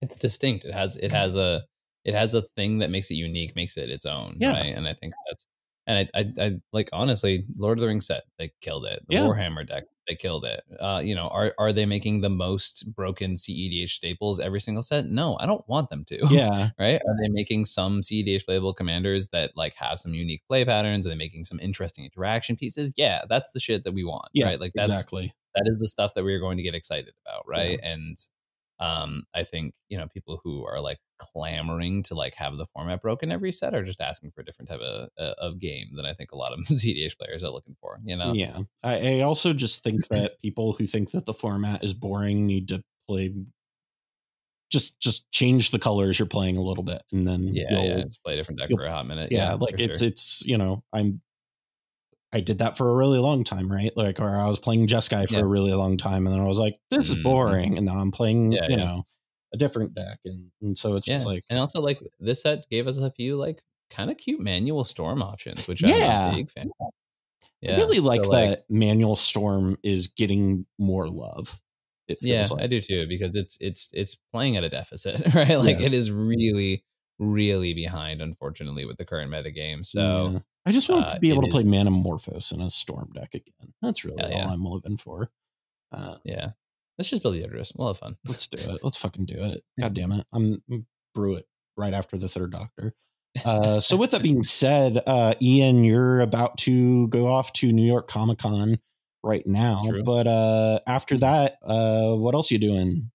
it's 0.01 0.16
distinct. 0.16 0.64
It 0.64 0.74
has 0.74 0.97
it 0.97 1.12
has 1.12 1.36
a 1.36 1.62
it 2.05 2.12
has 2.14 2.35
a 2.35 2.43
thing 2.56 2.78
that 2.78 2.90
makes 2.90 3.09
it 3.12 3.14
unique, 3.14 3.55
makes 3.55 3.77
it 3.77 3.89
its 3.89 4.05
own, 4.05 4.36
Yeah. 4.40 4.51
right? 4.51 4.74
And 4.74 4.89
I 4.89 4.94
think 4.94 5.14
that's 5.28 5.47
and 5.86 6.09
I, 6.12 6.20
I 6.20 6.44
I 6.47 6.52
like 6.73 6.89
honestly, 6.93 7.44
Lord 7.56 7.78
of 7.78 7.82
the 7.82 7.86
Rings 7.86 8.06
set 8.09 8.24
they 8.36 8.51
killed 8.62 8.85
it. 8.86 9.05
The 9.09 9.14
Yeah. 9.14 9.20
Warhammer 9.27 9.64
deck 9.64 9.85
they 10.12 10.16
killed 10.16 10.44
it. 10.44 10.62
Uh, 10.80 11.01
you 11.02 11.14
know, 11.14 11.28
are 11.28 11.55
are 11.59 11.72
they 11.72 11.86
making 11.86 12.20
the 12.20 12.30
most 12.30 12.94
broken 12.94 13.34
CEDH 13.34 13.90
staples 13.90 14.40
every 14.40 14.60
single 14.60 14.82
set? 14.82 15.06
No, 15.06 15.36
I 15.40 15.47
don't 15.47 15.66
want 15.68 15.90
them 15.90 16.05
to. 16.06 16.18
yeah 16.30 16.70
right? 16.78 16.97
Are 16.97 17.16
they 17.22 17.28
making 17.28 17.64
some 17.64 18.01
CEDH 18.01 18.44
playable 18.44 18.74
commanders 18.74 19.28
that 19.28 19.52
like 19.56 19.74
have 19.74 19.98
some 19.98 20.14
unique 20.14 20.43
play 20.48 20.64
patterns? 20.64 21.06
Are 21.06 21.10
they 21.10 21.14
making 21.14 21.44
some 21.44 21.60
interesting 21.60 22.05
interaction 22.05 22.56
pieces? 22.56 22.94
Yeah, 22.97 23.22
that's 23.28 23.52
the 23.52 23.60
shit 23.60 23.84
that 23.84 23.93
we 23.93 24.05
want, 24.05 24.28
yeah 24.32 24.47
right? 24.47 24.60
Like 24.60 24.72
that's 24.74 24.90
exactly 24.90 25.32
that 25.55 25.64
is 25.66 25.78
the 25.78 25.89
stuff 25.89 26.14
that 26.14 26.24
we're 26.24 26.40
going 26.40 26.56
to 26.56 26.62
get 26.62 26.74
excited 26.74 27.14
about 27.26 27.44
right 27.47 27.80
and 27.82 28.16
um 28.80 29.24
i 29.34 29.44
think 29.44 29.74
you 29.89 29.98
know 29.98 30.06
people 30.09 30.40
who 30.43 30.64
are 30.66 30.80
like 30.80 30.98
clamoring 31.23 32.03
to 32.05 32.15
like 32.15 32.35
have 32.35 32.57
the 32.57 32.66
format 32.66 33.01
broken 33.03 33.31
every 33.31 33.53
set 33.53 33.74
are 33.74 33.82
just 33.85 34.01
asking 34.01 34.31
for 34.32 34.40
a 34.40 34.44
different 34.44 34.69
type 34.69 34.81
of 34.81 35.09
uh, 35.19 35.35
of 35.39 35.59
game 35.61 35.89
than 35.94 36.05
I 36.05 36.15
think 36.15 36.32
a 36.32 36.36
lot 36.36 36.53
of 36.53 36.59
CEDH 36.66 37.16
players 37.19 37.44
are 37.44 37.51
looking 37.51 37.77
for. 37.81 37.99
You 38.05 38.16
know? 38.16 38.32
Yeah. 38.35 38.59
I, 38.82 39.19
I 39.19 39.20
also 39.20 39.53
just 39.53 39.82
think 39.85 40.07
that 40.11 40.40
people 40.40 40.73
who 40.73 40.86
think 40.86 41.12
that 41.12 41.27
the 41.27 41.35
format 41.35 41.85
is 41.85 41.94
boring 41.94 42.47
need 42.47 42.69
to 42.69 42.82
play 43.09 43.32
just 44.70 44.99
just 45.01 45.31
change 45.32 45.70
the 45.70 45.78
colors 45.78 46.19
you're 46.19 46.27
playing 46.27 46.57
a 46.57 46.62
little 46.62 46.85
bit 46.85 47.03
and 47.12 47.27
then 47.28 47.51
Yeah, 47.55 47.70
you'll- 47.70 47.85
yeah. 47.99 48.05
Play 48.24 48.35
a 48.35 48.36
different 48.36 48.59
deck 48.61 48.70
for 48.74 48.85
a 48.85 48.90
hot 48.90 49.07
minute. 49.07 49.31
yeah, 49.31 49.49
Yeah, 49.51 49.55
like 49.55 49.78
it's 49.78 50.01
sure. 50.01 50.09
it's 50.09 50.43
you 50.47 50.57
know 50.57 50.82
i'm 50.94 51.20
i 52.32 52.40
did 52.40 52.59
that 52.59 52.77
for 52.78 52.89
a 52.89 52.94
really 52.94 53.19
long 53.19 53.44
time 53.44 53.70
right 53.70 53.94
like 53.97 54.19
or 54.19 54.31
i 54.35 54.47
was 54.49 54.59
playing 54.59 54.86
jeskai 54.86 55.28
for 55.28 55.35
Yeah. 55.35 55.40
a 55.43 55.47
really 55.47 55.74
long 55.74 55.99
time 55.99 56.27
and 56.27 56.35
then 56.35 56.40
i 56.43 56.47
was 56.49 56.59
like 56.59 56.78
this 56.90 57.11
is 57.11 57.16
Mhm. 57.16 57.23
boring 57.23 57.77
and 57.77 57.85
now 57.85 57.97
i'm 57.99 58.11
playing 58.11 58.53
Yeah, 58.53 58.65
you 58.69 58.77
yeah. 58.78 58.85
know 58.85 59.07
a 59.53 59.57
different 59.57 59.95
deck 59.95 60.19
and, 60.24 60.51
and 60.62 60.79
so 60.79 60.97
it's 60.97 61.07
yeah. 61.07 61.15
just 61.15 61.27
like 61.27 61.45
and 61.51 61.59
also 61.59 61.81
like 61.81 62.01
this 62.20 62.43
set 62.43 62.69
gave 62.70 62.87
us 62.87 62.99
a 62.99 63.11
few 63.11 63.37
like 63.37 63.62
kind 63.93 64.11
of 64.11 64.16
cute 64.16 64.41
manual 64.41 64.85
storm 64.85 65.23
options, 65.23 65.69
which 65.69 65.83
Yeah. 65.83 66.29
I'm 66.29 66.33
a 66.33 66.37
big 66.37 66.51
fan. 66.51 66.70
of. 66.81 66.89
i 67.69 67.77
really 67.77 67.99
so, 67.99 68.03
like 68.03 68.23
that 68.23 68.65
manual 68.69 69.15
storm 69.15 69.77
is 69.83 70.09
getting 70.09 70.66
more 70.79 71.09
love 71.09 71.61
Yeah, 72.20 72.47
like. 72.51 72.65
I 72.65 72.66
do 72.66 72.81
too 72.81 73.07
because 73.07 73.37
it's 73.37 73.57
it's 73.61 73.91
it's 73.93 74.16
playing 74.33 74.57
at 74.57 74.65
a 74.65 74.69
deficit, 74.69 75.35
right? 75.35 75.57
Like 75.59 75.79
Yeah. 75.81 75.87
it 75.87 75.95
is 75.95 76.11
really 76.11 76.85
really 77.19 77.73
behind, 77.74 78.20
unfortunately, 78.20 78.85
with 78.85 78.97
the 78.97 79.05
current 79.05 79.31
meta 79.31 79.51
game. 79.51 79.85
So 79.85 80.31
Yeah. 80.33 80.39
i 80.66 80.73
just 80.73 80.89
want 80.89 81.07
uh, 81.07 81.15
to 81.15 81.20
be 81.20 81.29
able 81.29 81.43
to 81.43 81.49
play 81.49 81.62
manamorphose 81.62 82.53
in 82.53 82.61
a 82.61 82.70
storm 82.70 83.11
deck 83.15 83.35
again 83.35 83.74
that's 83.83 84.05
really 84.05 84.31
yeah. 84.31 84.45
all 84.47 84.51
i'm 84.53 84.65
living 84.65 84.97
for 84.97 85.31
uh, 85.93 86.16
yeah, 86.24 86.53
let's 87.03 87.11
just 87.11 87.23
build 87.23 87.35
the 87.35 87.43
Yggdrasil. 87.43 87.74
We'll 87.79 87.89
have 87.89 87.99
fun. 87.99 88.16
let's 88.27 88.47
do 88.47 88.59
it 88.59 88.81
let's 88.85 88.99
fucking 88.99 89.27
do 89.27 89.35
it 89.43 89.65
god 89.81 89.95
damn 89.95 90.12
it 90.12 90.24
i'm 90.33 90.62
I'm 90.70 90.87
brew 91.15 91.35
it 91.35 91.47
right 91.77 91.93
after 91.93 92.16
the 92.16 92.29
third 92.29 92.53
doctor 92.53 92.95
uh, 93.45 93.81
so 93.81 93.97
with 93.97 94.11
that 94.11 94.23
being 94.23 94.43
said, 94.43 95.03
uh, 95.07 95.33
Ian, 95.41 95.85
you're 95.85 96.20
about 96.20 96.59
to 96.59 97.09
go 97.09 97.29
off 97.29 97.51
to 97.55 97.73
New 97.73 97.87
York 97.87 98.07
Comic 98.07 98.37
Con 98.37 98.79
right 99.23 99.47
now. 99.47 99.83
But 100.05 100.27
uh, 100.27 100.81
after 100.87 101.16
that, 101.16 101.57
uh, 101.62 102.15
what 102.15 102.35
else 102.35 102.51
are 102.51 102.55
you 102.57 102.61
doing? 102.61 103.11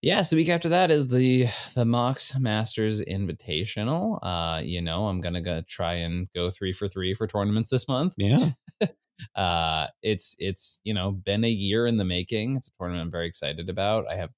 Yeah, 0.00 0.22
so 0.22 0.34
the 0.34 0.42
week 0.42 0.48
after 0.48 0.70
that 0.70 0.90
is 0.90 1.06
the 1.06 1.46
the 1.76 1.84
Mox 1.84 2.36
Masters 2.36 3.00
Invitational. 3.00 4.18
Uh, 4.20 4.60
you 4.60 4.82
know, 4.82 5.06
I'm 5.06 5.20
gonna 5.20 5.40
go 5.40 5.62
try 5.68 5.94
and 5.94 6.26
go 6.34 6.50
three 6.50 6.72
for 6.72 6.88
three 6.88 7.14
for 7.14 7.28
tournaments 7.28 7.70
this 7.70 7.86
month. 7.86 8.14
Yeah, 8.16 8.50
uh 9.36 9.86
it's 10.02 10.34
it's 10.38 10.80
you 10.84 10.94
know 10.94 11.12
been 11.12 11.44
a 11.44 11.48
year 11.48 11.86
in 11.86 11.96
the 11.96 12.04
making. 12.04 12.56
It's 12.56 12.68
a 12.68 12.70
tournament 12.78 13.02
i'm 13.02 13.10
very 13.10 13.26
excited 13.26 13.68
about. 13.68 14.06
I 14.10 14.16
have 14.16 14.30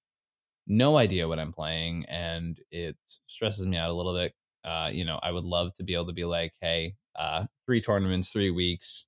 no 0.66 0.96
idea 0.96 1.28
what 1.28 1.38
i'm 1.38 1.52
playing 1.52 2.06
and 2.08 2.58
it 2.70 2.96
stresses 3.26 3.66
me 3.66 3.76
out 3.76 3.90
a 3.90 3.94
little 3.94 4.14
bit. 4.14 4.34
Uh 4.64 4.88
you 4.92 5.04
know 5.04 5.18
i 5.22 5.30
would 5.30 5.44
love 5.44 5.74
to 5.74 5.82
be 5.84 5.94
able 5.94 6.06
to 6.06 6.12
be 6.12 6.24
like 6.24 6.52
hey 6.60 6.94
uh 7.16 7.44
three 7.66 7.80
tournaments 7.80 8.30
three 8.30 8.50
weeks 8.50 9.06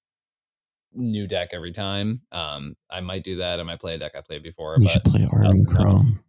new 0.93 1.27
deck 1.27 1.51
every 1.53 1.73
time. 1.73 2.23
Um 2.33 2.77
i 2.91 3.01
might 3.01 3.25
do 3.25 3.37
that. 3.37 3.59
I 3.61 3.63
might 3.63 3.81
play 3.81 3.95
a 3.95 3.99
deck 3.99 4.13
i 4.15 4.21
played 4.21 4.43
before 4.43 4.77
you 4.79 4.85
but 4.85 4.93
should 4.93 5.05
play 5.05 5.21
Ardenn. 5.33 5.67
Kraum. 5.67 6.21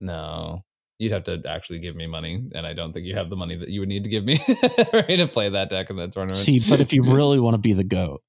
no. 0.00 0.62
You'd 0.98 1.12
have 1.12 1.24
to 1.24 1.42
actually 1.46 1.80
give 1.80 1.94
me 1.94 2.06
money 2.06 2.42
and 2.54 2.66
i 2.66 2.72
don't 2.72 2.94
think 2.94 3.04
you 3.04 3.14
have 3.14 3.28
the 3.28 3.36
money 3.36 3.54
that 3.54 3.68
you 3.68 3.80
would 3.80 3.88
need 3.90 4.04
to 4.04 4.10
give 4.10 4.24
me 4.24 4.40
right 4.94 5.06
to 5.18 5.26
play 5.28 5.50
that 5.50 5.68
deck 5.68 5.90
in 5.90 5.96
that 5.96 6.12
tournament. 6.12 6.38
See, 6.38 6.58
but 6.70 6.80
if 6.80 6.94
you 6.94 7.02
really 7.14 7.38
want 7.38 7.52
to 7.52 7.58
be 7.58 7.74
the 7.74 7.84
goat, 7.84 8.22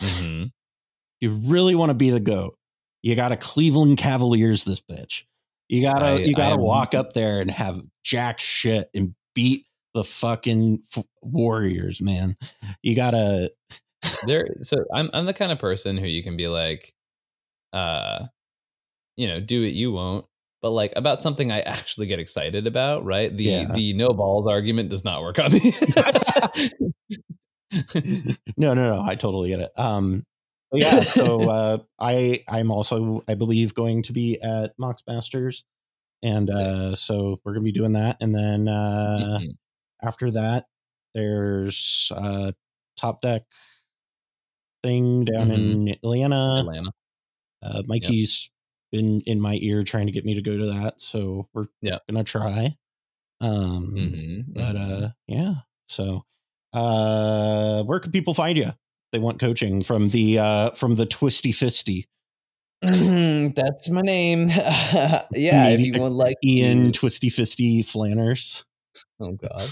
Mhm. 0.00 0.50
you 1.20 1.30
really 1.32 1.74
want 1.74 1.90
to 1.90 1.94
be 1.94 2.10
the 2.10 2.20
goat, 2.20 2.56
you 3.02 3.14
got 3.16 3.28
to 3.28 3.36
Cleveland 3.36 3.98
Cavaliers 3.98 4.64
this 4.64 4.80
bitch. 4.80 5.24
You 5.68 5.82
gotta 5.82 6.06
I- 6.06 6.16
you 6.18 6.34
gotta 6.34 6.54
am- 6.54 6.60
walk 6.62 6.94
up 6.94 7.12
there 7.12 7.40
and 7.40 7.50
have 7.50 7.82
jack 8.04 8.40
shit 8.40 8.88
and 8.94 9.14
beat 9.34 9.66
the 9.94 10.04
fucking 10.04 10.82
f- 10.96 11.04
Warriors, 11.22 12.00
man. 12.00 12.36
You 12.82 12.94
gotta 12.96 13.52
there 14.26 14.46
so 14.62 14.76
I'm 14.94 15.10
I'm 15.12 15.26
the 15.26 15.34
kind 15.34 15.52
of 15.52 15.58
person 15.58 15.96
who 15.96 16.06
you 16.06 16.22
can 16.22 16.36
be 16.36 16.48
like 16.48 16.94
uh 17.72 18.26
you 19.16 19.26
know, 19.28 19.40
do 19.40 19.62
it 19.64 19.74
you 19.74 19.90
won't. 19.92 20.24
But 20.62 20.70
like 20.70 20.92
about 20.96 21.20
something 21.20 21.52
I 21.52 21.60
actually 21.60 22.06
get 22.06 22.18
excited 22.20 22.66
about, 22.66 23.04
right? 23.04 23.36
The 23.36 23.44
Yeah. 23.44 23.72
the 23.72 23.92
no 23.94 24.10
balls 24.10 24.46
argument 24.46 24.88
does 24.90 25.04
not 25.04 25.20
work 25.22 25.38
on 25.38 25.52
me. 25.52 25.72
no, 28.56 28.74
no, 28.74 28.74
no. 28.74 29.02
I 29.02 29.14
totally 29.14 29.50
get 29.50 29.60
it. 29.60 29.72
Um, 29.78 30.24
yeah. 30.72 31.02
So 31.04 31.48
uh, 31.48 31.78
I, 31.98 32.44
I'm 32.48 32.70
also, 32.70 33.22
I 33.28 33.34
believe, 33.34 33.74
going 33.74 34.02
to 34.02 34.12
be 34.12 34.40
at 34.40 34.72
Mox 34.78 35.02
Masters, 35.06 35.64
and 36.22 36.50
uh, 36.50 36.94
so 36.96 37.40
we're 37.44 37.54
gonna 37.54 37.64
be 37.64 37.72
doing 37.72 37.92
that. 37.94 38.18
And 38.20 38.34
then 38.34 38.68
uh, 38.68 39.40
Mhm. 39.40 39.58
after 40.02 40.30
that, 40.32 40.66
there's 41.14 42.12
uh, 42.16 42.52
Top 42.96 43.22
Deck 43.22 43.44
thing 44.82 45.24
down 45.24 45.50
in 45.50 45.88
Atlanta. 45.88 46.68
Atlanta. 46.68 46.92
Uh, 47.62 47.82
Mikey's 47.86 48.50
been 48.92 49.20
in 49.22 49.40
my 49.40 49.58
ear 49.60 49.84
trying 49.84 50.06
to 50.06 50.12
get 50.12 50.24
me 50.24 50.34
to 50.34 50.42
go 50.42 50.56
to 50.58 50.66
that, 50.66 51.00
so 51.00 51.48
we're 51.54 51.66
Yeah. 51.82 51.98
gonna 52.08 52.24
try. 52.24 52.76
Um, 53.40 53.94
Mhm. 53.96 54.52
but 54.54 54.76
Mhm. 54.76 54.76
uh 54.76 55.10
yeah 55.28 55.54
so 55.88 56.24
uh 56.72 57.82
where 57.84 58.00
can 58.00 58.12
people 58.12 58.34
find 58.34 58.58
you 58.58 58.70
they 59.12 59.18
want 59.18 59.40
coaching 59.40 59.82
from 59.82 60.08
the 60.10 60.38
uh 60.38 60.70
from 60.70 60.96
the 60.96 61.06
twisty 61.06 61.52
fisty 61.52 62.04
Mhm, 62.84 63.56
that's 63.56 63.88
my 63.90 64.02
name. 64.02 64.46
yeah, 65.32 65.68
if 65.70 65.80
you 65.80 66.00
would 66.00 66.12
like 66.12 66.36
ian 66.44 66.92
to- 66.92 67.00
twisty 67.00 67.28
fisty 67.28 67.84
flanners 67.84 68.64
Oh 69.20 69.32
God. 69.32 69.68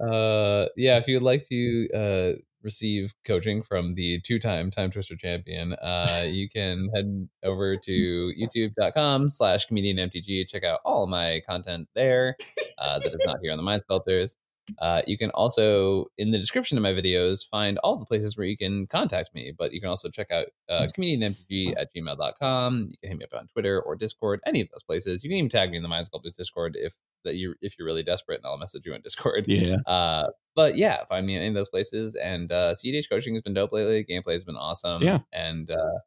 Uh, 0.00 0.68
yeah, 0.76 0.98
if 0.98 1.08
you 1.08 1.16
would 1.16 1.24
like 1.24 1.48
to 1.48 1.88
uh, 1.92 2.32
receive 2.62 3.12
coaching 3.24 3.60
from 3.62 3.94
the 3.96 4.20
two-time 4.20 4.70
Timetwister 4.70 5.18
champion, 5.18 5.72
uh, 5.74 6.24
you 6.28 6.48
can 6.48 6.88
head 6.94 7.28
over 7.42 7.76
to 7.76 8.32
youtube.com 8.40 9.28
slash 9.28 9.64
comedian 9.66 9.96
mtg. 9.96 10.48
Check 10.48 10.62
out 10.62 10.78
all 10.84 11.08
my 11.08 11.42
content 11.48 11.88
there 11.96 12.36
uh, 12.78 13.00
that 13.00 13.12
is 13.12 13.20
not 13.26 13.38
here 13.42 13.50
on 13.50 13.56
the 13.58 13.64
Mind 13.64 13.82
Sculptors. 13.82 14.36
Uh, 14.78 15.02
you 15.06 15.18
can 15.18 15.30
also, 15.30 16.06
in 16.18 16.30
the 16.30 16.38
description 16.38 16.78
of 16.78 16.82
my 16.82 16.92
videos, 16.92 17.46
find 17.46 17.78
all 17.78 17.96
the 17.96 18.06
places 18.06 18.36
where 18.36 18.46
you 18.46 18.56
can 18.56 18.86
contact 18.86 19.34
me. 19.34 19.52
But 19.56 19.72
you 19.72 19.80
can 19.80 19.88
also 19.88 20.08
check 20.08 20.30
out 20.30 20.46
uh, 20.68 20.88
comedianmtg 20.96 21.74
at 21.76 21.94
gmail.com. 21.94 22.88
You 22.90 22.96
can 23.02 23.10
hit 23.10 23.18
me 23.18 23.24
up 23.24 23.38
on 23.38 23.48
Twitter 23.48 23.80
or 23.80 23.96
Discord, 23.96 24.40
any 24.46 24.60
of 24.60 24.68
those 24.70 24.82
places. 24.82 25.22
You 25.24 25.30
can 25.30 25.38
even 25.38 25.48
tag 25.48 25.70
me 25.70 25.76
in 25.76 25.82
the 25.82 25.88
Mind 25.88 26.06
Sculptors 26.06 26.34
Discord 26.34 26.76
if 26.78 26.94
that 27.24 27.36
you 27.36 27.54
if 27.60 27.78
you're 27.78 27.86
really 27.86 28.02
desperate, 28.02 28.36
and 28.36 28.46
I'll 28.46 28.58
message 28.58 28.86
you 28.86 28.94
on 28.94 29.00
Discord. 29.00 29.44
yeah 29.46 29.76
Uh, 29.86 30.28
but 30.54 30.76
yeah, 30.76 31.04
find 31.04 31.24
me 31.26 31.36
in 31.36 31.40
any 31.40 31.48
of 31.48 31.54
those 31.54 31.68
places. 31.68 32.16
And 32.16 32.50
uh, 32.50 32.74
CDH 32.74 33.08
coaching 33.08 33.34
has 33.34 33.42
been 33.42 33.54
dope 33.54 33.72
lately. 33.72 34.04
Gameplay 34.04 34.32
has 34.32 34.44
been 34.44 34.56
awesome. 34.56 35.02
Yeah. 35.02 35.18
And 35.32 35.70
uh, 35.70 35.98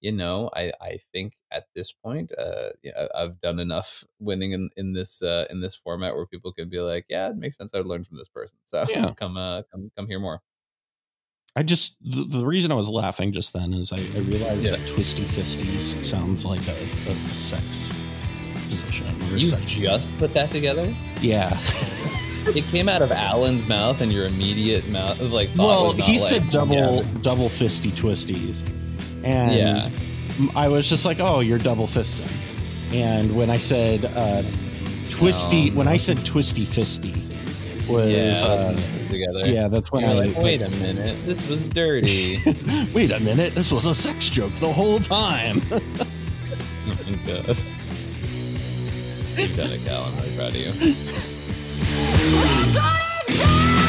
you 0.00 0.12
know, 0.12 0.50
I 0.54 0.72
I 0.80 0.98
think 1.12 1.34
at 1.50 1.66
this 1.74 1.92
point, 1.92 2.32
uh, 2.38 2.70
yeah, 2.82 3.06
I've 3.14 3.40
done 3.40 3.58
enough 3.58 4.04
winning 4.18 4.52
in 4.52 4.70
in 4.76 4.92
this 4.92 5.22
uh, 5.22 5.46
in 5.50 5.60
this 5.60 5.74
format 5.74 6.14
where 6.14 6.26
people 6.26 6.52
can 6.52 6.68
be 6.68 6.80
like, 6.80 7.06
yeah, 7.08 7.28
it 7.30 7.36
makes 7.36 7.56
sense. 7.56 7.74
I 7.74 7.78
would 7.78 7.86
learn 7.86 8.04
from 8.04 8.16
this 8.18 8.28
person. 8.28 8.58
So 8.64 8.84
Yeah. 8.88 9.12
come 9.16 9.36
uh 9.36 9.62
come 9.70 9.90
come 9.96 10.06
hear 10.06 10.20
more. 10.20 10.40
i 11.56 11.62
just 11.64 11.96
the, 12.00 12.22
the 12.38 12.46
reason 12.46 12.70
i 12.70 12.76
was 12.76 12.88
laughing 12.88 13.32
just 13.32 13.52
then 13.52 13.74
is 13.74 13.92
i, 13.92 13.96
I 13.98 14.20
realized 14.32 14.64
Yeah. 14.64 14.76
that 14.76 14.86
twisty 14.86 15.24
fisties 15.24 16.04
sounds 16.04 16.44
like 16.46 16.62
a, 16.68 16.76
a, 17.10 17.12
a 17.12 17.34
sex 17.34 17.98
position 18.68 19.08
You 19.34 19.40
sex- 19.40 19.72
just 19.72 20.16
put 20.18 20.32
that 20.34 20.50
together. 20.50 20.86
yeah 21.20 21.50
It 22.56 22.64
came 22.68 22.88
out 22.88 23.02
of 23.02 23.10
Alan's 23.12 23.66
mouth, 23.66 24.00
and 24.00 24.10
your 24.10 24.24
immediate 24.26 24.88
mouth 24.88 25.20
like. 25.20 25.50
well 25.56 25.92
he 25.92 26.18
like, 26.18 26.28
said 26.30 26.48
double 26.48 26.96
yeah, 27.02 27.20
double 27.20 27.48
fisty 27.50 27.90
twisties 27.90 28.62
and 29.24 29.54
Yeah. 29.54 29.88
I 30.54 30.68
was 30.68 30.88
just 30.88 31.04
like, 31.04 31.18
"Oh, 31.20 31.40
you're 31.40 31.58
double 31.58 31.86
fisting." 31.86 32.30
And 32.92 33.34
when 33.36 33.50
I 33.50 33.58
said 33.58 34.04
uh, 34.06 34.42
twisty, 35.08 35.68
Um, 35.70 35.76
when 35.76 35.88
I 35.88 35.96
said 35.96 36.24
twisty 36.24 36.64
fisty, 36.64 37.12
was 37.88 38.10
yeah, 38.42 38.46
uh, 38.48 38.66
when 38.66 38.76
we 38.76 38.82
put 38.82 39.00
it 39.02 39.08
together. 39.10 39.46
yeah, 39.50 39.68
that's 39.68 39.90
when 39.92 40.02
You're 40.02 40.10
I 40.10 40.26
like, 40.26 40.38
wait 40.38 40.62
a 40.62 40.68
minute, 40.70 41.16
this 41.26 41.46
was 41.48 41.62
dirty. 41.64 42.38
wait 42.94 43.10
a 43.12 43.20
minute, 43.20 43.52
this 43.54 43.70
was 43.72 43.84
a 43.86 43.94
sex 43.94 44.28
joke 44.30 44.52
the 44.54 44.72
whole 44.72 44.98
time. 44.98 45.60
oh 45.70 45.80
my 46.86 47.18
god. 47.26 47.58
You've 49.36 49.56
done 49.56 49.70
it, 49.72 49.84
Cal. 49.86 50.02
I'm 50.04 50.16
really 50.16 50.36
proud 50.36 50.48
of 50.50 50.56
you. 50.56 50.72
We're 52.32 52.44
gonna 52.44 52.72
die! 52.74 53.86